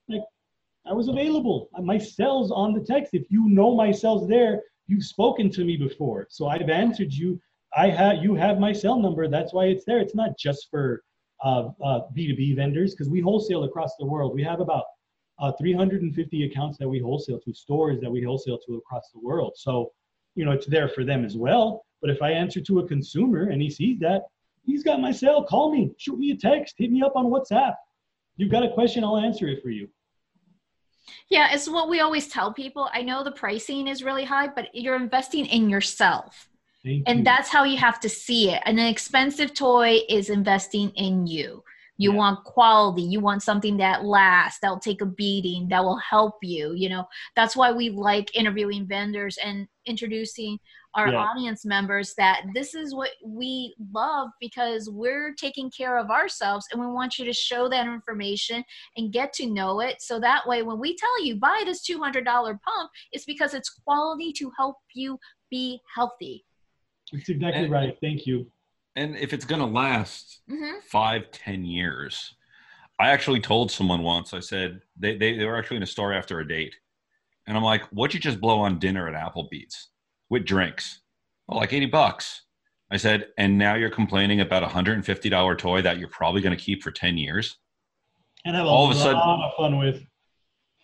Like 0.09 0.23
I 0.87 0.93
was 0.93 1.09
available. 1.09 1.69
My 1.81 1.99
cell's 1.99 2.51
on 2.51 2.73
the 2.73 2.81
text. 2.81 3.15
If 3.15 3.31
you 3.31 3.49
know 3.49 3.75
my 3.75 3.93
cell's 3.93 4.29
there, 4.29 4.63
you've 4.87 5.05
spoken 5.05 5.51
to 5.51 5.65
me 5.65 5.77
before, 5.77 6.27
so 6.29 6.49
I've 6.49 6.69
answered 6.69 7.13
you. 7.13 7.41
I 7.75 7.89
have 7.89 8.23
you 8.23 8.35
have 8.35 8.59
my 8.59 8.73
cell 8.73 8.99
number. 8.99 9.29
That's 9.29 9.53
why 9.53 9.67
it's 9.67 9.85
there. 9.85 10.01
It's 10.01 10.15
not 10.15 10.37
just 10.37 10.69
for 10.71 11.03
uh, 11.43 11.71
uh, 11.83 12.01
B2B 12.17 12.57
vendors 12.57 12.93
because 12.93 13.09
we 13.09 13.21
wholesale 13.21 13.65
across 13.65 13.97
the 13.97 14.07
world. 14.07 14.35
We 14.35 14.43
have 14.43 14.61
about 14.61 14.85
uh, 15.39 15.53
350 15.53 16.45
accounts 16.45 16.79
that 16.79 16.89
we 16.89 17.01
wholesale 17.01 17.41
to, 17.41 17.53
stores 17.55 18.01
that 18.01 18.11
we 18.11 18.23
wholesale 18.23 18.59
to 18.67 18.77
across 18.77 19.11
the 19.13 19.21
world. 19.21 19.53
So, 19.57 19.91
you 20.35 20.45
know, 20.45 20.53
it's 20.53 20.67
there 20.67 20.89
for 20.89 21.05
them 21.05 21.25
as 21.25 21.37
well. 21.37 21.85
But 22.01 22.11
if 22.11 22.23
I 22.23 22.31
answer 22.31 22.61
to 22.61 22.81
a 22.81 22.87
consumer 22.87 23.51
and 23.51 23.61
he 23.61 23.71
sees 23.71 23.99
that, 24.01 24.23
he's 24.65 24.85
got 24.85 25.01
my 25.01 25.13
cell. 25.13 25.43
Call 25.43 25.73
me, 25.73 25.93
shoot 25.99 26.19
me 26.19 26.31
a 26.31 26.37
text, 26.37 26.75
hit 26.79 26.91
me 26.91 27.03
up 27.03 27.17
on 27.17 27.27
WhatsApp. 27.27 27.75
You've 28.37 28.51
got 28.51 28.65
a 28.65 28.71
question, 28.71 29.05
I'll 29.05 29.19
answer 29.19 29.49
it 29.49 29.63
for 29.63 29.71
you. 29.71 29.89
Yeah, 31.29 31.53
it's 31.53 31.69
what 31.69 31.89
we 31.89 32.01
always 32.01 32.29
tell 32.29 32.53
people. 32.53 32.89
I 32.93 33.03
know 33.03 33.25
the 33.25 33.33
pricing 33.33 33.89
is 33.89 34.03
really 34.03 34.25
high, 34.25 34.49
but 34.49 34.75
you're 34.75 34.97
investing 34.97 35.47
in 35.47 35.69
yourself. 35.69 36.49
Thank 36.85 37.05
and 37.07 37.19
you. 37.21 37.25
that's 37.25 37.49
how 37.49 37.65
you 37.65 37.77
have 37.77 38.01
to 38.01 38.09
see 38.09 38.51
it 38.51 38.61
an 38.67 38.79
expensive 38.79 39.55
toy 39.55 40.01
is 40.09 40.31
investing 40.31 40.91
in 40.97 41.29
you 41.29 41.63
you 41.99 42.11
Yeah. 42.13 42.17
want 42.17 42.45
quality 42.45 43.03
you 43.03 43.21
want 43.21 43.43
something 43.43 43.77
that 43.77 44.05
lasts 44.05 44.59
that'll 44.61 44.79
take 44.81 45.03
a 45.03 45.07
beating 45.07 45.69
that 45.69 45.85
will 45.85 45.99
help 45.99 46.37
you 46.43 46.73
you 46.75 46.89
know 46.89 47.07
that's 47.37 47.55
why 47.55 47.71
we 47.71 47.91
like 47.91 48.35
interviewing 48.35 48.87
vendors 48.87 49.37
and 49.45 49.69
introducing 49.87 50.59
our 50.95 51.11
Yeah. 51.11 51.19
audience 51.25 51.65
members 51.65 52.15
that 52.15 52.43
this 52.55 52.75
is 52.75 52.95
what 52.95 53.11
we 53.25 53.75
love 53.93 54.29
because 54.41 54.89
we're 54.91 55.35
taking 55.35 55.71
care 55.71 55.97
of 55.99 56.11
ourselves 56.11 56.67
and 56.71 56.81
we 56.81 56.87
want 56.87 57.19
you 57.19 57.25
to 57.25 57.33
show 57.33 57.69
that 57.69 57.87
information 57.87 58.65
and 58.97 59.13
get 59.13 59.33
to 59.35 59.47
know 59.47 59.81
it 59.81 60.01
so 60.03 60.19
that 60.21 60.47
way 60.47 60.63
when 60.63 60.79
we 60.79 60.97
tell 60.97 61.25
you 61.25 61.37
buy 61.37 61.63
this 61.65 61.83
$200 61.87 62.25
pump 62.63 62.91
it's 63.13 63.25
because 63.25 63.55
it's 63.55 63.71
quality 63.71 64.33
to 64.35 64.51
help 64.57 64.77
you 64.95 65.19
be 65.51 65.81
healthy 65.95 66.45
That's 67.13 67.29
exactly 67.29 67.65
And- 67.65 67.73
right. 67.73 67.99
Thank 68.01 68.27
you. 68.27 68.51
And 68.97 69.17
if 69.17 69.33
it's 69.33 69.45
going 69.45 69.61
to 69.61 69.67
last 69.67 70.41
hmm 70.49 70.79
five, 70.89 71.31
ten 71.31 71.65
years, 71.65 72.35
I 73.01 73.11
actually 73.11 73.41
told 73.41 73.71
someone 73.71 74.03
once, 74.03 74.35
I 74.35 74.41
said, 74.41 74.81
they, 74.99 75.17
they, 75.17 75.37
they 75.37 75.45
were 75.47 75.57
actually 75.57 75.79
in 75.79 75.83
a 75.83 75.87
store 75.87 76.13
after 76.13 76.41
a 76.41 76.47
date. 76.47 76.75
And 77.47 77.57
I'm 77.57 77.63
like, 77.65 77.83
what'd 77.87 78.15
you 78.15 78.21
just 78.21 78.41
blow 78.41 78.61
on 78.61 78.79
dinner 78.79 79.09
at 79.09 79.15
Applebee's 79.15 79.89
with 80.31 80.45
drinks? 80.45 81.01
Well, 81.49 81.59
like 81.59 81.73
80 81.73 81.87
bucks. 81.87 82.43
I 82.91 82.99
said, 82.99 83.29
and 83.39 83.57
now 83.59 83.75
you're 83.75 83.91
complaining 83.91 84.41
about 84.43 84.63
a 84.63 84.67
$150 84.67 85.59
toy 85.59 85.83
that 85.83 85.99
you're 85.99 86.09
probably 86.09 86.43
going 86.43 86.57
to 86.57 86.63
keep 86.63 86.83
for 86.83 86.91
10 86.91 87.17
years. 87.17 87.57
And 88.45 88.55
have 88.55 88.67
a 88.67 88.69
All 88.69 88.85
of 88.91 88.95
a 88.95 88.99
lot 88.99 89.03
sudden- 89.03 89.19
of 89.19 89.53
fun 89.57 89.79
with. 89.79 90.05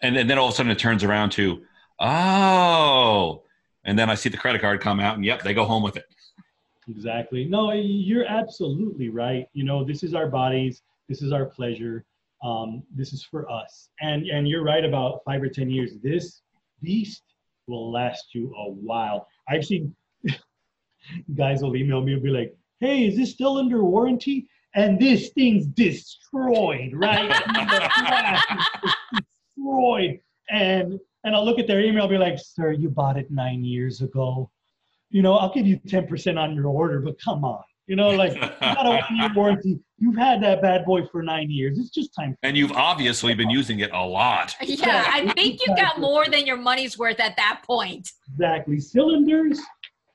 And 0.00 0.16
then, 0.16 0.26
then 0.26 0.38
all 0.38 0.46
of 0.48 0.54
a 0.54 0.56
sudden 0.56 0.72
it 0.72 0.78
turns 0.78 1.04
around 1.04 1.30
to, 1.32 1.62
oh, 2.00 3.42
and 3.84 3.98
then 3.98 4.08
I 4.10 4.14
see 4.14 4.28
the 4.28 4.36
credit 4.36 4.60
card 4.60 4.80
come 4.80 5.00
out 5.00 5.16
and 5.16 5.24
yep, 5.24 5.42
they 5.42 5.54
go 5.54 5.64
home 5.64 5.82
with 5.82 5.96
it. 5.96 6.06
Exactly. 6.88 7.44
No, 7.44 7.72
you're 7.72 8.24
absolutely 8.24 9.08
right. 9.10 9.46
You 9.52 9.64
know, 9.64 9.84
this 9.84 10.02
is 10.02 10.14
our 10.14 10.28
bodies. 10.28 10.82
This 11.08 11.22
is 11.22 11.32
our 11.32 11.46
pleasure. 11.46 12.04
Um, 12.42 12.82
this 12.94 13.12
is 13.12 13.22
for 13.22 13.50
us. 13.50 13.90
And 14.00 14.26
and 14.26 14.48
you're 14.48 14.64
right 14.64 14.84
about 14.84 15.22
five 15.24 15.42
or 15.42 15.48
ten 15.48 15.68
years. 15.70 15.92
This 16.02 16.40
beast 16.82 17.22
will 17.66 17.90
last 17.92 18.34
you 18.34 18.54
a 18.56 18.70
while. 18.70 19.26
I've 19.48 19.64
seen 19.64 19.94
guys 21.34 21.62
will 21.62 21.76
email 21.76 22.00
me 22.00 22.14
and 22.14 22.22
be 22.22 22.30
like, 22.30 22.56
"Hey, 22.80 23.06
is 23.06 23.16
this 23.16 23.32
still 23.32 23.58
under 23.58 23.84
warranty?" 23.84 24.48
And 24.74 24.98
this 24.98 25.30
thing's 25.30 25.66
destroyed, 25.66 26.92
right? 26.94 27.32
Destroyed. 29.56 30.20
And 30.50 31.00
and 31.24 31.34
I'll 31.34 31.44
look 31.44 31.58
at 31.58 31.66
their 31.66 31.80
email 31.80 32.04
and 32.04 32.10
be 32.10 32.18
like, 32.18 32.38
"Sir, 32.38 32.72
you 32.72 32.88
bought 32.88 33.18
it 33.18 33.30
nine 33.30 33.64
years 33.64 34.00
ago." 34.00 34.50
You 35.10 35.22
know, 35.22 35.34
I'll 35.34 35.52
give 35.52 35.66
you 35.66 35.78
10% 35.78 36.38
on 36.38 36.54
your 36.54 36.66
order, 36.66 37.00
but 37.00 37.20
come 37.22 37.44
on. 37.44 37.62
You 37.86 37.96
know, 37.96 38.10
like, 38.10 38.34
you 38.34 38.40
got 38.60 38.84
a 38.86 38.90
one 38.90 39.16
year 39.16 39.30
warranty. 39.34 39.80
You've 39.96 40.16
had 40.16 40.42
that 40.42 40.60
bad 40.60 40.84
boy 40.84 41.06
for 41.10 41.22
nine 41.22 41.50
years. 41.50 41.78
It's 41.78 41.88
just 41.88 42.14
time. 42.14 42.36
And 42.42 42.54
you've 42.54 42.72
obviously 42.72 43.34
been 43.34 43.48
using 43.48 43.80
it 43.80 43.90
a 43.92 44.04
lot. 44.04 44.54
Yeah, 44.60 45.04
I 45.06 45.32
think 45.32 45.60
you 45.66 45.74
got 45.74 45.98
more 45.98 46.26
than 46.26 46.46
your 46.46 46.58
money's 46.58 46.98
worth 46.98 47.18
at 47.18 47.36
that 47.38 47.62
point. 47.66 48.10
Exactly. 48.30 48.78
Cylinders, 48.78 49.58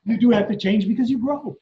you 0.05 0.19
do 0.19 0.29
have 0.29 0.47
to 0.49 0.55
change 0.55 0.87
because 0.87 1.09
you 1.09 1.17
grow. 1.17 1.43
You 1.45 1.55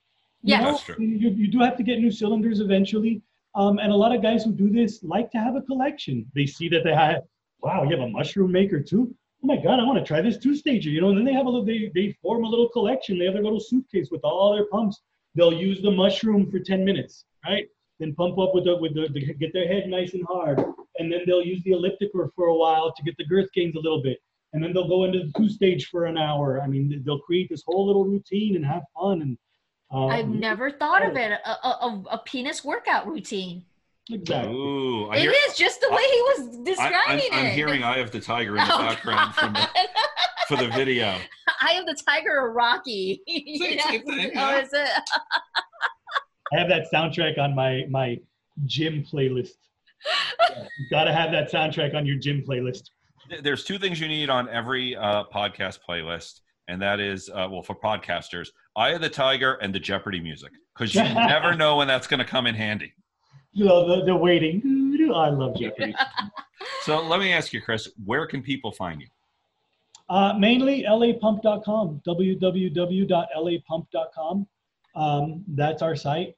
Yes. 0.43 0.61
know? 0.63 0.71
That's 0.71 0.84
true. 0.84 0.95
You, 0.99 1.29
you 1.29 1.47
do 1.49 1.59
have 1.59 1.77
to 1.77 1.84
get 1.84 1.99
new 1.99 2.11
cylinders 2.11 2.59
eventually. 2.59 3.21
Um, 3.55 3.79
and 3.79 3.91
a 3.91 3.95
lot 3.95 4.13
of 4.13 4.21
guys 4.21 4.43
who 4.43 4.51
do 4.51 4.69
this 4.69 5.03
like 5.03 5.32
to 5.32 5.38
have 5.38 5.55
a 5.55 5.61
collection. 5.61 6.29
They 6.36 6.45
see 6.45 6.67
that 6.69 6.84
they 6.84 6.93
have, 6.93 7.21
wow, 7.61 7.84
you 7.84 7.91
have 7.91 7.99
a 7.99 8.09
mushroom 8.09 8.51
maker 8.51 8.82
too? 8.82 9.15
Oh 9.44 9.48
my 9.48 9.58
God, 9.58 9.80
I 9.80 9.84
want 9.84 9.98
to 9.98 10.06
try 10.06 10.22
this 10.22 10.38
two 10.38 10.56
stager, 10.56 10.89
you 10.89 11.02
know, 11.02 11.10
and 11.10 11.18
then 11.18 11.26
they 11.26 11.34
have 11.34 11.48
a 11.48 11.50
little, 11.50 11.66
they, 11.66 11.92
they 11.96 12.16
form 12.22 12.44
a 12.44 12.48
little 12.48 12.70
collection. 12.70 13.18
They 13.18 13.26
have 13.26 13.34
their 13.34 13.44
little 13.44 13.60
suitcase 13.60 14.10
with 14.12 14.22
all 14.24 14.54
their 14.54 14.68
pumps. 14.68 15.02
They'll 15.34 15.54
use 15.54 15.82
the 15.82 15.89
mushroom 15.89 16.52
for 16.52 16.60
10 16.60 16.86
minutes, 16.86 17.26
right? 17.44 17.66
Then 18.00 18.14
pump 18.14 18.38
up 18.38 18.54
with 18.54 18.66
the, 18.66 18.78
with 18.78 18.94
the, 18.94 19.08
the 19.12 19.34
get 19.34 19.52
their 19.52 19.68
head 19.68 19.88
nice 19.88 20.14
and 20.14 20.26
hard. 20.28 20.60
And 21.00 21.12
then 21.12 21.22
they'll 21.26 21.44
use 21.44 21.64
the 21.64 21.72
elliptical 21.72 22.30
for 22.36 22.48
a 22.48 22.56
while 22.56 22.94
to 22.94 23.04
get 23.04 23.18
the 23.18 23.26
girth 23.26 23.52
gains 23.54 23.76
a 23.76 23.80
little 23.80 24.04
bit. 24.04 24.20
And 24.54 24.64
then 24.64 24.74
they'll 24.74 24.88
go 24.88 25.06
into 25.06 25.20
the 25.20 25.32
two 25.38 25.50
stage 25.50 25.88
for 25.88 26.06
an 26.06 26.18
hour. 26.18 26.62
I 26.62 26.68
mean, 26.68 27.02
they'll 27.04 27.20
create 27.20 27.50
this 27.50 27.64
whole 27.66 27.88
little 27.88 28.06
routine 28.06 28.56
and 28.56 28.66
have 28.66 28.84
fun. 29.00 29.22
And 29.22 29.38
um, 29.92 30.10
I've 30.10 30.28
never 30.28 30.70
thought 30.70 31.04
of 31.04 31.16
it 31.16 31.32
a, 31.32 31.50
a, 31.50 31.70
a, 31.70 32.04
a 32.12 32.18
penis 32.20 32.64
workout 32.64 33.08
routine. 33.08 33.66
Exactly. 34.12 34.53
Ooh, 34.53 35.05
I 35.09 35.16
It 35.18 35.22
hear, 35.22 35.34
is 35.47 35.55
just 35.57 35.80
the 35.82 35.89
way 35.89 36.01
he 36.01 36.22
was 36.22 36.57
describing 36.66 36.95
I, 36.97 37.16
describing 37.16 37.34
am 37.34 37.45
it. 37.45 37.49
I'm 37.49 37.53
hearing 37.53 37.84
Eye 37.84 37.97
of 37.97 38.12
the 38.12 38.20
Tiger 38.20 38.57
in 38.57 38.66
the 38.68 38.74
Oh, 38.76 38.78
background 38.80 39.36
from 39.36 39.53
the, 39.53 39.68
for 40.47 40.57
the 40.57 40.68
video. 40.70 41.16
Eye 41.62 41.74
of 41.80 41.86
the 41.86 41.95
Tiger 42.07 42.38
or 42.38 42.51
Rocky. 42.53 43.22
Same- 43.28 43.80
same 43.80 44.05
thing, 44.05 44.32
Oh, 44.36 44.49
yeah. 44.51 44.59
is 44.62 44.70
it? 44.74 44.89
I 46.53 46.59
have 46.59 46.68
that 46.70 46.88
soundtrack 46.93 47.38
on 47.39 47.55
my 47.55 47.84
my 47.89 48.18
gym 48.66 49.05
playlist. 49.09 49.51
Yeah, 50.49 50.64
you 50.78 50.88
gotta 50.89 51.14
have 51.14 51.32
that 51.32 51.49
soundtrack 51.51 51.95
on 51.95 52.05
your 52.05 52.18
gym 52.18 52.43
playlist. 52.47 52.84
There's 53.43 53.64
two 53.64 53.78
things 53.80 53.99
you 53.99 54.07
need 54.09 54.30
on 54.30 54.49
every 54.49 54.95
uh, 54.97 55.24
podcast 55.34 55.80
playlist, 55.88 56.41
and 56.68 56.82
that 56.82 56.99
is, 56.99 57.30
uh, 57.30 57.47
well, 57.49 57.62
for 57.62 57.76
podcasters, 57.76 58.49
Eye 58.76 58.89
of 58.89 59.01
the 59.01 59.09
Tiger 59.09 59.53
and 59.62 59.74
the 59.74 59.80
Jeopardy 59.80 60.20
music, 60.20 60.51
because 60.76 60.93
you 60.93 61.03
never 61.03 61.55
know 61.55 61.78
when 61.78 61.88
that's 61.88 62.07
going 62.07 62.20
to 62.20 62.26
come 62.26 62.45
in 62.47 62.55
handy. 62.55 62.93
You 63.53 63.65
know, 63.65 63.87
the, 63.87 64.03
the 64.05 64.15
waiting. 64.15 64.61
I 65.13 65.29
love 65.29 65.55
Jeopardy. 65.57 65.93
So 66.83 67.01
let 67.01 67.19
me 67.19 67.33
ask 67.33 67.53
you, 67.53 67.61
Chris, 67.61 67.89
where 68.05 68.25
can 68.28 68.41
people 68.43 68.71
find 68.71 69.01
you? 69.01 69.07
Uh, 70.09 70.33
mainly 70.37 70.83
lapump.com, 70.83 72.01
www.lapump.com. 72.07 74.47
Um, 74.95 75.43
that's 75.47 75.82
our 75.82 75.95
site. 75.95 76.36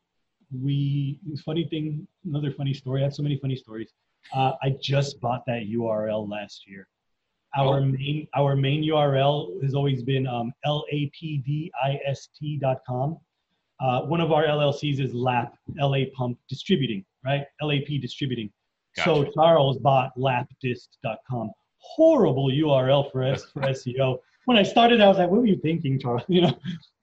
We, 0.62 1.20
funny 1.46 1.66
thing, 1.66 2.08
another 2.26 2.52
funny 2.52 2.74
story. 2.74 3.02
I 3.02 3.04
have 3.06 3.14
so 3.14 3.24
many 3.24 3.38
funny 3.38 3.56
stories. 3.56 3.92
Uh, 4.34 4.54
I 4.62 4.76
just 4.82 5.20
bought 5.20 5.44
that 5.48 5.64
URL 5.64 6.30
last 6.30 6.68
year. 6.68 6.88
Our 7.58 7.80
Oh. 7.80 7.86
main, 7.86 8.28
our 8.36 8.56
main 8.56 8.84
URL 8.84 9.62
has 9.64 9.74
always 9.76 10.04
been 10.04 10.26
um, 10.28 10.54
lapdist.com. 11.84 13.18
Uh, 13.84 14.02
one 14.04 14.22
of 14.22 14.32
our 14.32 14.46
LLCs 14.46 15.02
is 15.02 15.14
LAP, 15.14 15.54
LA 15.78 16.06
Pump 16.16 16.38
Distributing, 16.48 17.04
right? 17.26 17.44
LAP 17.62 17.88
Distributing. 18.02 18.50
So 18.96 19.26
Charles 19.36 19.78
bought 19.80 20.12
lapdist.com. 20.16 21.52
Horrible 21.80 22.50
URL 22.50 23.12
for 23.12 23.24
S 23.24 23.44
for 23.52 23.62
SEO. 23.62 24.20
When 24.46 24.56
I 24.58 24.64
started, 24.64 25.02
I 25.02 25.08
was 25.08 25.18
like, 25.18 25.30
"What 25.30 25.42
were 25.42 25.48
you 25.48 25.58
thinking, 25.58 26.00
Charles?" 26.00 26.24
You 26.30 26.42
know, 26.42 26.58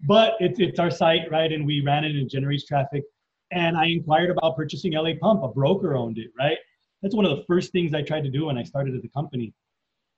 but 0.07 0.35
it's 0.41 0.59
it's 0.59 0.79
our 0.79 0.91
site, 0.91 1.31
right? 1.31 1.53
And 1.53 1.67
we 1.67 1.83
ran 1.83 2.05
it 2.05 2.13
and 2.13 2.21
it 2.21 2.31
generates 2.31 2.65
traffic. 2.65 3.03
And 3.51 3.77
I 3.77 3.87
inquired 3.87 4.31
about 4.31 4.57
purchasing 4.57 4.93
LA 4.93 5.13
Pump. 5.21 5.43
A 5.43 5.49
broker 5.49 5.97
owned 5.97 6.17
it, 6.17 6.31
right? 6.39 6.57
That's 7.03 7.15
one 7.15 7.25
of 7.27 7.37
the 7.37 7.45
first 7.45 7.73
things 7.73 7.93
I 7.93 8.03
tried 8.03 8.25
to 8.25 8.31
do 8.31 8.47
when 8.47 8.57
I 8.57 8.63
started 8.63 8.95
at 8.95 9.03
the 9.03 9.09
company. 9.09 9.53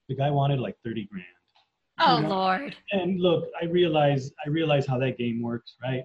The 0.08 0.14
guy 0.14 0.30
wanted 0.30 0.60
like 0.60 0.76
thirty 0.84 1.06
grand. 1.10 1.26
Oh, 1.98 2.16
You 2.18 2.22
know? 2.22 2.28
Lord. 2.28 2.76
And 2.92 3.20
look, 3.20 3.46
I 3.60 3.64
realize 3.66 4.30
I 4.44 4.48
realize 4.48 4.86
how 4.86 4.98
that 4.98 5.16
game 5.18 5.42
works, 5.42 5.74
right? 5.82 6.04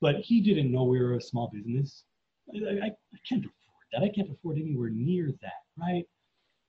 But 0.00 0.16
he 0.16 0.40
didn't 0.40 0.72
know 0.72 0.84
we 0.84 1.00
were 1.00 1.14
a 1.14 1.20
small 1.20 1.50
business. 1.52 2.04
I, 2.54 2.58
I, 2.58 2.86
I 2.86 3.18
can't 3.28 3.44
afford 3.44 3.86
that. 3.92 4.02
I 4.02 4.08
can't 4.08 4.30
afford 4.30 4.58
anywhere 4.58 4.90
near 4.90 5.32
that, 5.42 5.62
right? 5.78 6.04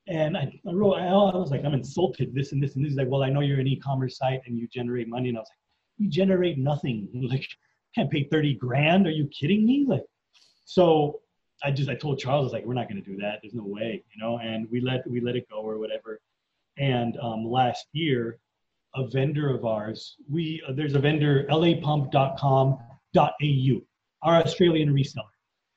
And 0.08 0.36
I, 0.36 0.52
I 0.68 0.74
wrote, 0.74 0.96
I, 0.96 1.12
was 1.12 1.52
like, 1.52 1.64
I'm 1.64 1.74
insulted, 1.74 2.34
this 2.34 2.52
and 2.52 2.62
this 2.62 2.76
and 2.76 2.84
this. 2.84 2.92
He's 2.92 2.98
like, 2.98 3.08
well, 3.08 3.24
I 3.24 3.30
know 3.30 3.42
you're 3.42 3.60
an 3.60 3.68
e-commerce 3.68 4.18
site 4.18 4.42
and 4.46 4.58
you 4.58 4.68
generate 4.68 5.08
money. 5.08 5.30
And 5.30 5.38
I 5.38 5.42
was 5.42 5.50
like, 5.50 5.60
we 6.00 6.08
generate 6.08 6.58
nothing. 6.58 7.08
Like, 7.30 7.48
can't 7.94 8.10
pay 8.10 8.24
30 8.24 8.56
grand. 8.56 9.06
Are 9.06 9.12
you 9.12 9.28
kidding 9.28 9.66
me? 9.66 9.86
Like, 9.86 10.06
so 10.66 11.20
I 11.62 11.72
just, 11.72 11.90
I 11.90 11.96
told 11.96 12.20
Charles, 12.20 12.42
I 12.42 12.46
was 12.46 12.54
like, 12.54 12.66
we're 12.66 12.74
not 12.74 12.88
going 12.88 13.04
to 13.04 13.10
do 13.10 13.18
that. 13.18 13.40
There's 13.42 13.54
no 13.54 13.66
way, 13.66 14.04
you 14.14 14.24
know? 14.24 14.40
And 14.40 14.68
we 14.72 14.80
let, 14.80 15.06
we 15.10 15.20
let 15.20 15.36
it 15.36 15.50
go 15.50 15.58
or 15.58 15.78
whatever. 15.78 16.22
And 16.78 17.18
um, 17.22 17.46
last 17.46 17.88
year, 17.92 18.40
a 18.96 19.08
vendor 19.08 19.54
of 19.54 19.66
ours, 19.66 20.16
we 20.30 20.62
uh, 20.68 20.74
there's 20.74 20.96
a 20.96 21.00
vendor, 21.00 21.46
lapump.com.au, 23.16 23.82
our 24.24 24.42
Australian 24.42 24.94
reseller. 24.94 25.24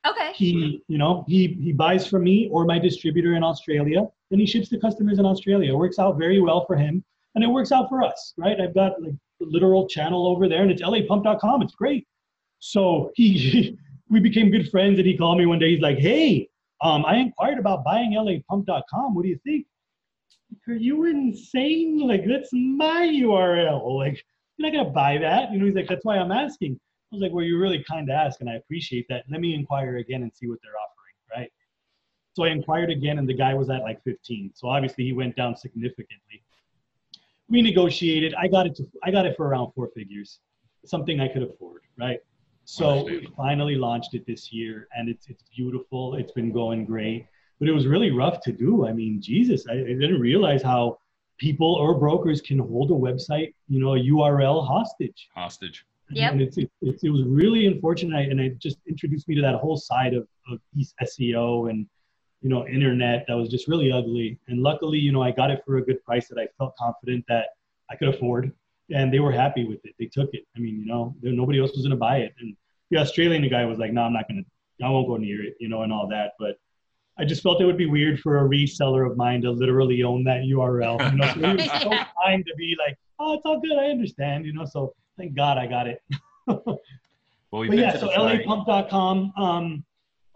Okay. 0.07 0.33
He, 0.35 0.83
you 0.89 0.99
know, 0.99 1.25
he 1.27 1.59
he 1.63 1.73
buys 1.73 2.07
from 2.07 2.25
me 2.25 2.49
or 2.53 2.67
my 2.67 2.79
distributor 2.79 3.37
in 3.37 3.43
Australia, 3.43 4.07
then 4.31 4.39
he 4.39 4.47
ships 4.47 4.69
to 4.69 4.79
customers 4.79 5.19
in 5.19 5.25
Australia. 5.25 5.73
It 5.73 5.77
works 5.77 5.99
out 5.99 6.19
very 6.19 6.41
well 6.41 6.67
for 6.67 6.77
him, 6.77 7.03
and 7.35 7.43
it 7.43 7.47
works 7.47 7.73
out 7.73 7.89
for 7.89 8.03
us, 8.03 8.35
right? 8.37 8.61
I've 8.61 8.75
got 8.75 9.01
like 9.01 9.13
a 9.13 9.45
literal 9.45 9.89
channel 9.89 10.27
over 10.27 10.49
there, 10.49 10.63
and 10.63 10.71
it's 10.71 10.83
lapump.com. 10.83 11.63
It's 11.63 11.75
great. 11.75 12.07
So 12.59 13.13
he, 13.15 13.79
we 14.11 14.21
became 14.21 14.51
good 14.51 14.71
friends, 14.71 14.99
and 14.99 15.07
he 15.07 15.17
called 15.17 15.39
me 15.39 15.47
one 15.47 15.59
day. 15.59 15.71
He's 15.71 15.81
like, 15.81 15.99
"Hey, 15.99 16.49
um, 16.83 17.07
I 17.07 17.17
inquired 17.17 17.59
about 17.59 17.83
buying 17.83 18.13
lapump.com. 18.13 19.15
What 19.15 19.23
do 19.23 19.29
you 19.29 19.39
think?" 19.45 19.67
Are 20.69 20.75
you 20.75 21.05
insane? 21.05 21.99
Like 21.99 22.25
that's 22.27 22.51
my 22.53 23.11
URL. 23.13 23.97
Like 23.97 24.23
you're 24.57 24.71
not 24.71 24.77
gonna 24.77 24.91
buy 24.91 25.19
that. 25.19 25.51
You 25.51 25.59
know, 25.59 25.67
he's 25.67 25.75
like, 25.75 25.89
that's 25.89 26.05
why 26.05 26.19
I'm 26.19 26.33
asking. 26.33 26.79
Was 27.15 27.23
like, 27.23 27.33
well, 27.33 27.45
you're 27.45 27.61
really 27.61 27.85
kind 27.85 28.07
to 28.09 28.13
ask, 28.13 28.41
and 28.41 28.51
I 28.51 28.55
appreciate 28.55 29.07
that. 29.09 29.25
Let 29.31 29.41
me 29.41 29.55
inquire 29.55 29.97
again 29.99 30.23
and 30.23 30.33
see 30.35 30.49
what 30.49 30.59
they're 30.63 30.73
offering, 30.73 31.43
right? 31.43 31.53
So 32.35 32.45
I 32.45 32.49
inquired 32.49 32.91
again, 32.91 33.19
and 33.19 33.29
the 33.29 33.35
guy 33.35 33.55
was 33.55 33.71
at 33.71 33.83
like 33.83 34.03
15. 34.03 34.53
So 34.55 34.69
obviously 34.69 35.05
he 35.05 35.13
went 35.13 35.37
down 35.37 35.57
significantly. 35.57 36.43
We 37.49 37.63
negotiated. 37.63 38.35
I 38.35 38.49
got 38.49 38.67
it 38.67 38.75
to 38.77 38.87
I 39.05 39.11
got 39.11 39.27
it 39.27 39.37
for 39.37 39.47
around 39.47 39.73
four 39.73 39.91
figures, 39.95 40.41
something 40.85 41.21
I 41.21 41.29
could 41.29 41.43
afford, 41.43 41.83
right? 41.99 42.19
So 42.65 43.05
we 43.05 43.29
finally 43.37 43.75
launched 43.75 44.15
it 44.15 44.27
this 44.27 44.53
year, 44.53 44.89
and 44.97 45.09
it's 45.09 45.29
it's 45.29 45.45
beautiful. 45.55 46.15
It's 46.15 46.33
been 46.33 46.53
going 46.53 46.87
great, 46.87 47.27
but 47.61 47.69
it 47.69 47.73
was 47.73 47.87
really 47.87 48.11
rough 48.11 48.41
to 48.43 48.53
do. 48.53 48.87
I 48.87 48.93
mean, 48.93 49.21
Jesus, 49.21 49.67
I, 49.69 49.75
I 49.75 49.77
didn't 49.77 50.21
realize 50.21 50.63
how 50.63 50.99
people 51.39 51.75
or 51.75 51.99
brokers 51.99 52.41
can 52.41 52.59
hold 52.59 52.91
a 52.91 52.95
website, 52.95 53.55
you 53.69 53.81
know, 53.81 53.95
a 53.95 53.99
URL 53.99 54.67
hostage. 54.67 55.29
Hostage. 55.35 55.85
Yep. 56.11 56.33
And 56.33 56.41
it's, 56.43 56.59
it's, 56.59 57.03
it 57.03 57.11
was 57.11 57.23
really 57.25 57.67
unfortunate, 57.67 58.31
and 58.31 58.39
it 58.41 58.59
just 58.59 58.79
introduced 58.89 59.27
me 59.29 59.35
to 59.37 59.43
that 59.43 59.55
whole 59.57 59.77
side 59.77 60.15
of, 60.15 60.27
of 60.51 60.61
East 60.77 60.95
SEO 61.03 61.71
and 61.71 61.87
you 62.43 62.51
know 62.51 62.67
internet 62.69 63.25
that 63.27 63.35
was 63.35 63.49
just 63.49 63.67
really 63.69 63.91
ugly. 63.91 64.39
And 64.49 64.63
luckily, 64.63 64.99
you 64.99 65.13
know, 65.13 65.23
I 65.23 65.31
got 65.31 65.51
it 65.51 65.63
for 65.65 65.79
a 65.79 65.83
good 65.83 66.05
price 66.05 66.29
that 66.29 66.39
I 66.39 66.47
felt 66.59 66.77
confident 66.77 67.25
that 67.29 67.47
I 67.91 67.97
could 67.97 68.09
afford, 68.09 68.53
and 68.91 69.13
they 69.13 69.21
were 69.21 69.33
happy 69.33 69.65
with 69.67 69.81
it. 69.85 69.95
They 69.99 70.07
took 70.07 70.31
it. 70.35 70.45
I 70.57 70.61
mean, 70.61 70.79
you 70.79 70.87
know, 70.87 71.17
there, 71.23 71.33
nobody 71.33 71.59
else 71.59 71.73
was 71.73 71.83
gonna 71.83 71.97
buy 71.97 72.19
it, 72.19 72.35
and 72.39 72.55
the 72.91 72.99
Australian 72.99 73.49
guy 73.49 73.65
was 73.65 73.79
like, 73.79 73.93
"No, 73.93 74.03
I'm 74.03 74.13
not 74.13 74.29
gonna, 74.29 74.43
I 74.83 74.91
won't 74.91 75.09
go 75.09 75.17
near 75.17 75.43
it," 75.43 75.55
you 75.59 75.69
know, 75.69 75.83
and 75.83 75.93
all 75.93 76.07
that. 76.09 76.33
But 76.39 76.59
I 77.19 77.25
just 77.25 77.43
felt 77.43 77.63
it 77.63 77.65
would 77.65 77.79
be 77.79 77.87
weird 77.87 78.21
for 78.21 78.45
a 78.45 78.49
reseller 78.49 79.11
of 79.11 79.17
mine 79.17 79.41
to 79.43 79.51
literally 79.51 80.03
own 80.03 80.23
that 80.25 80.43
URL. 80.43 81.13
You 81.13 81.19
know, 81.19 81.33
so 81.33 81.41
he 81.41 81.57
was 81.57 81.65
so 81.83 81.91
kind 82.23 82.45
to 82.45 82.55
be 82.57 82.77
like, 82.79 82.99
"Oh, 83.19 83.35
it's 83.35 83.47
all 83.47 83.59
good. 83.59 83.79
I 83.79 83.87
understand," 83.87 84.45
you 84.45 84.53
know. 84.53 84.67
So 84.67 84.95
thank 85.17 85.35
God 85.35 85.59
I 85.59 85.67
got 85.67 85.87
it. 85.87 86.03
Well, 87.51 87.69
But 87.69 87.79
yeah, 87.79 87.93
so 87.97 88.07
the 88.07 88.15
site. 88.15 88.45
lapump.com. 88.45 89.33
Um, 89.37 89.85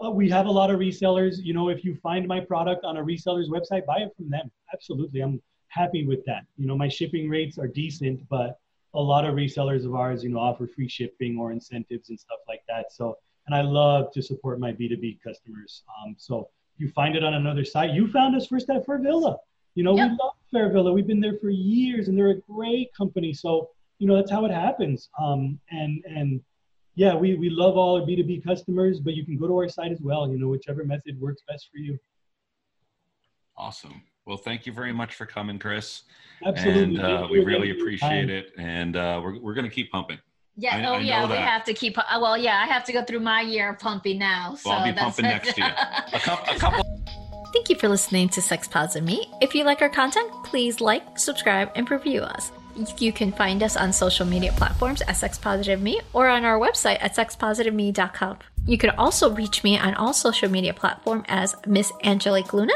uh, 0.05 0.09
we 0.09 0.31
have 0.31 0.47
a 0.47 0.51
lot 0.51 0.71
of 0.71 0.79
resellers. 0.79 1.39
You 1.43 1.53
know, 1.53 1.69
if 1.69 1.85
you 1.85 1.97
find 1.97 2.29
my 2.29 2.39
product 2.39 2.85
on 2.85 2.97
a 2.97 3.03
reseller's 3.03 3.49
website, 3.49 3.85
buy 3.87 3.97
it 3.99 4.13
from 4.17 4.31
them. 4.31 4.49
Absolutely, 4.73 5.21
I'm 5.21 5.43
happy 5.67 6.07
with 6.07 6.25
that. 6.27 6.45
You 6.57 6.69
know, 6.69 6.77
my 6.77 6.87
shipping 6.89 7.29
rates 7.29 7.59
are 7.59 7.67
decent, 7.67 8.21
but 8.29 8.61
a 8.95 9.03
lot 9.03 9.25
of 9.25 9.35
resellers 9.35 9.85
of 9.85 9.97
ours, 9.97 10.23
you 10.23 10.31
know, 10.31 10.39
offer 10.39 10.69
free 10.69 10.89
shipping 10.89 11.37
or 11.39 11.51
incentives 11.51 12.09
and 12.11 12.21
stuff 12.21 12.39
like 12.47 12.63
that. 12.69 12.93
So, 12.93 13.19
and 13.49 13.55
I 13.57 13.63
love 13.63 14.13
to 14.13 14.23
support 14.23 14.61
my 14.61 14.71
B2B 14.73 15.19
customers. 15.21 15.83
Um, 16.01 16.15
so, 16.19 16.49
you 16.77 16.89
find 16.91 17.17
it 17.17 17.25
on 17.25 17.35
another 17.35 17.65
site. 17.65 17.91
You 17.95 18.07
found 18.13 18.37
us 18.37 18.47
first 18.47 18.71
at 18.71 18.87
Fairvilla. 18.87 19.39
You 19.75 19.83
know, 19.83 19.97
Yep. 19.97 20.11
we 20.13 20.17
love 20.23 20.35
Fairvilla. 20.55 20.95
We've 20.95 21.07
been 21.09 21.21
there 21.21 21.37
for 21.41 21.51
years, 21.51 22.07
and 22.07 22.17
they're 22.17 22.31
a 22.31 22.41
great 22.43 22.95
company. 22.95 23.33
So, 23.33 23.71
you 23.99 24.07
know, 24.07 24.17
that's 24.17 24.31
how 24.31 24.45
it 24.45 24.51
happens. 24.53 25.09
Um, 25.21 25.59
and 25.71 26.03
and 26.07 26.41
yeah, 26.95 27.15
we, 27.15 27.35
we 27.37 27.49
love 27.49 27.77
all 27.77 28.01
our 28.01 28.07
B2B 28.07 28.45
customers, 28.45 28.99
but 28.99 29.15
you 29.15 29.25
can 29.25 29.37
go 29.39 29.47
to 29.47 29.55
our 29.57 29.69
site 29.69 29.93
as 29.93 30.01
well, 30.01 30.29
you 30.29 30.37
know, 30.39 30.49
whichever 30.49 30.85
method 30.85 31.21
works 31.21 31.43
best 31.49 31.69
for 31.71 31.79
you. 31.79 31.97
Awesome. 33.57 34.03
Well, 34.27 34.37
thank 34.37 34.67
you 34.67 34.73
very 34.73 34.93
much 34.93 35.15
for 35.15 35.25
coming, 35.25 35.59
Chris. 35.59 36.03
Absolutely. 36.45 36.97
And 36.97 37.01
uh, 37.01 37.29
we 37.31 37.39
really 37.41 37.71
again 37.71 37.85
for 37.85 37.89
your 37.91 37.97
appreciate 37.99 38.31
it. 38.31 38.53
And 38.59 38.97
uh, 38.97 39.21
we're, 39.23 39.39
we're 39.39 39.55
going 39.55 39.65
to 39.69 39.75
keep 39.75 39.91
pumping. 39.91 40.19
Yeah. 40.57 40.77
I- 40.77 40.85
oh, 40.87 40.95
I 40.95 40.99
yeah. 40.99 41.21
know 41.25 41.31
We 41.31 41.37
have 41.37 41.65
to 41.65 41.73
keep. 41.75 41.97
uh, 41.99 42.03
Well, 42.21 42.37
yeah. 42.37 42.63
I 42.63 42.67
have 42.67 42.85
to 42.85 42.93
go 42.93 43.05
through 43.05 43.21
my 43.21 43.43
year 43.43 43.71
of 43.71 43.79
pumping 43.79 44.19
now. 44.19 44.55
So 44.57 44.71
Well, 44.71 44.81
I'll 44.81 44.85
be 44.85 44.91
that's 44.91 45.17
pumping 45.17 45.25
next 45.25 45.57
year. 45.57 45.73
A, 46.13 46.19
cou- 46.19 46.53
a 46.55 46.59
couple. 46.59 46.85
Thank 47.53 47.71
you 47.71 47.77
for 47.77 47.89
listening 47.89 48.29
to 48.31 48.43
Sex 48.43 48.69
Positive 48.69 49.07
Me. 49.07 49.33
If 49.41 49.55
you 49.55 49.65
like 49.65 49.81
our 49.83 49.89
content, 49.89 50.31
please 50.45 50.81
like, 50.81 51.19
subscribe, 51.19 51.71
and 51.77 51.91
review 51.91 52.23
us. 52.23 52.53
You 52.99 53.13
can 53.13 53.33
find 53.33 53.63
us 53.63 53.77
on 53.77 53.93
social 53.93 54.27
media 54.27 54.53
platforms 54.53 55.03
at 55.03 55.17
Sex 55.17 55.39
Positive 55.39 55.81
Me 55.81 56.01
or 56.13 56.29
on 56.29 56.45
our 56.45 56.59
website 56.59 56.99
at 57.01 57.15
sexpositiveme.com. 57.15 58.39
You 58.67 58.79
can 58.79 58.91
also 58.91 59.35
reach 59.35 59.65
me 59.65 59.79
on 59.79 59.95
all 59.95 60.13
social 60.13 60.51
media 60.51 60.75
platforms 60.75 61.25
as 61.29 61.57
Miss 61.67 61.93
Angelique 62.05 62.53
Luna. 62.53 62.75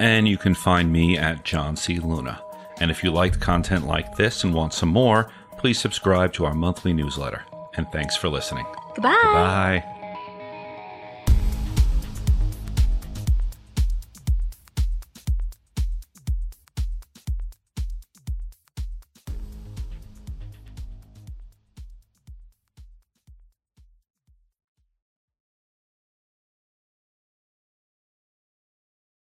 And 0.00 0.28
you 0.28 0.36
can 0.36 0.54
find 0.54 0.92
me 0.92 1.16
at 1.16 1.44
John 1.44 1.76
C. 1.76 1.98
Luna. 1.98 2.42
And 2.80 2.90
if 2.90 3.02
you 3.02 3.10
liked 3.10 3.40
content 3.40 3.86
like 3.86 4.16
this 4.16 4.44
and 4.44 4.54
want 4.54 4.72
some 4.72 4.88
more, 4.88 5.30
please 5.58 5.78
subscribe 5.78 6.32
to 6.34 6.44
our 6.44 6.54
monthly 6.54 6.92
newsletter. 6.92 7.42
And 7.76 7.90
thanks 7.92 8.16
for 8.16 8.28
listening. 8.28 8.66
Goodbye. 8.94 9.10
Bye. 9.22 9.97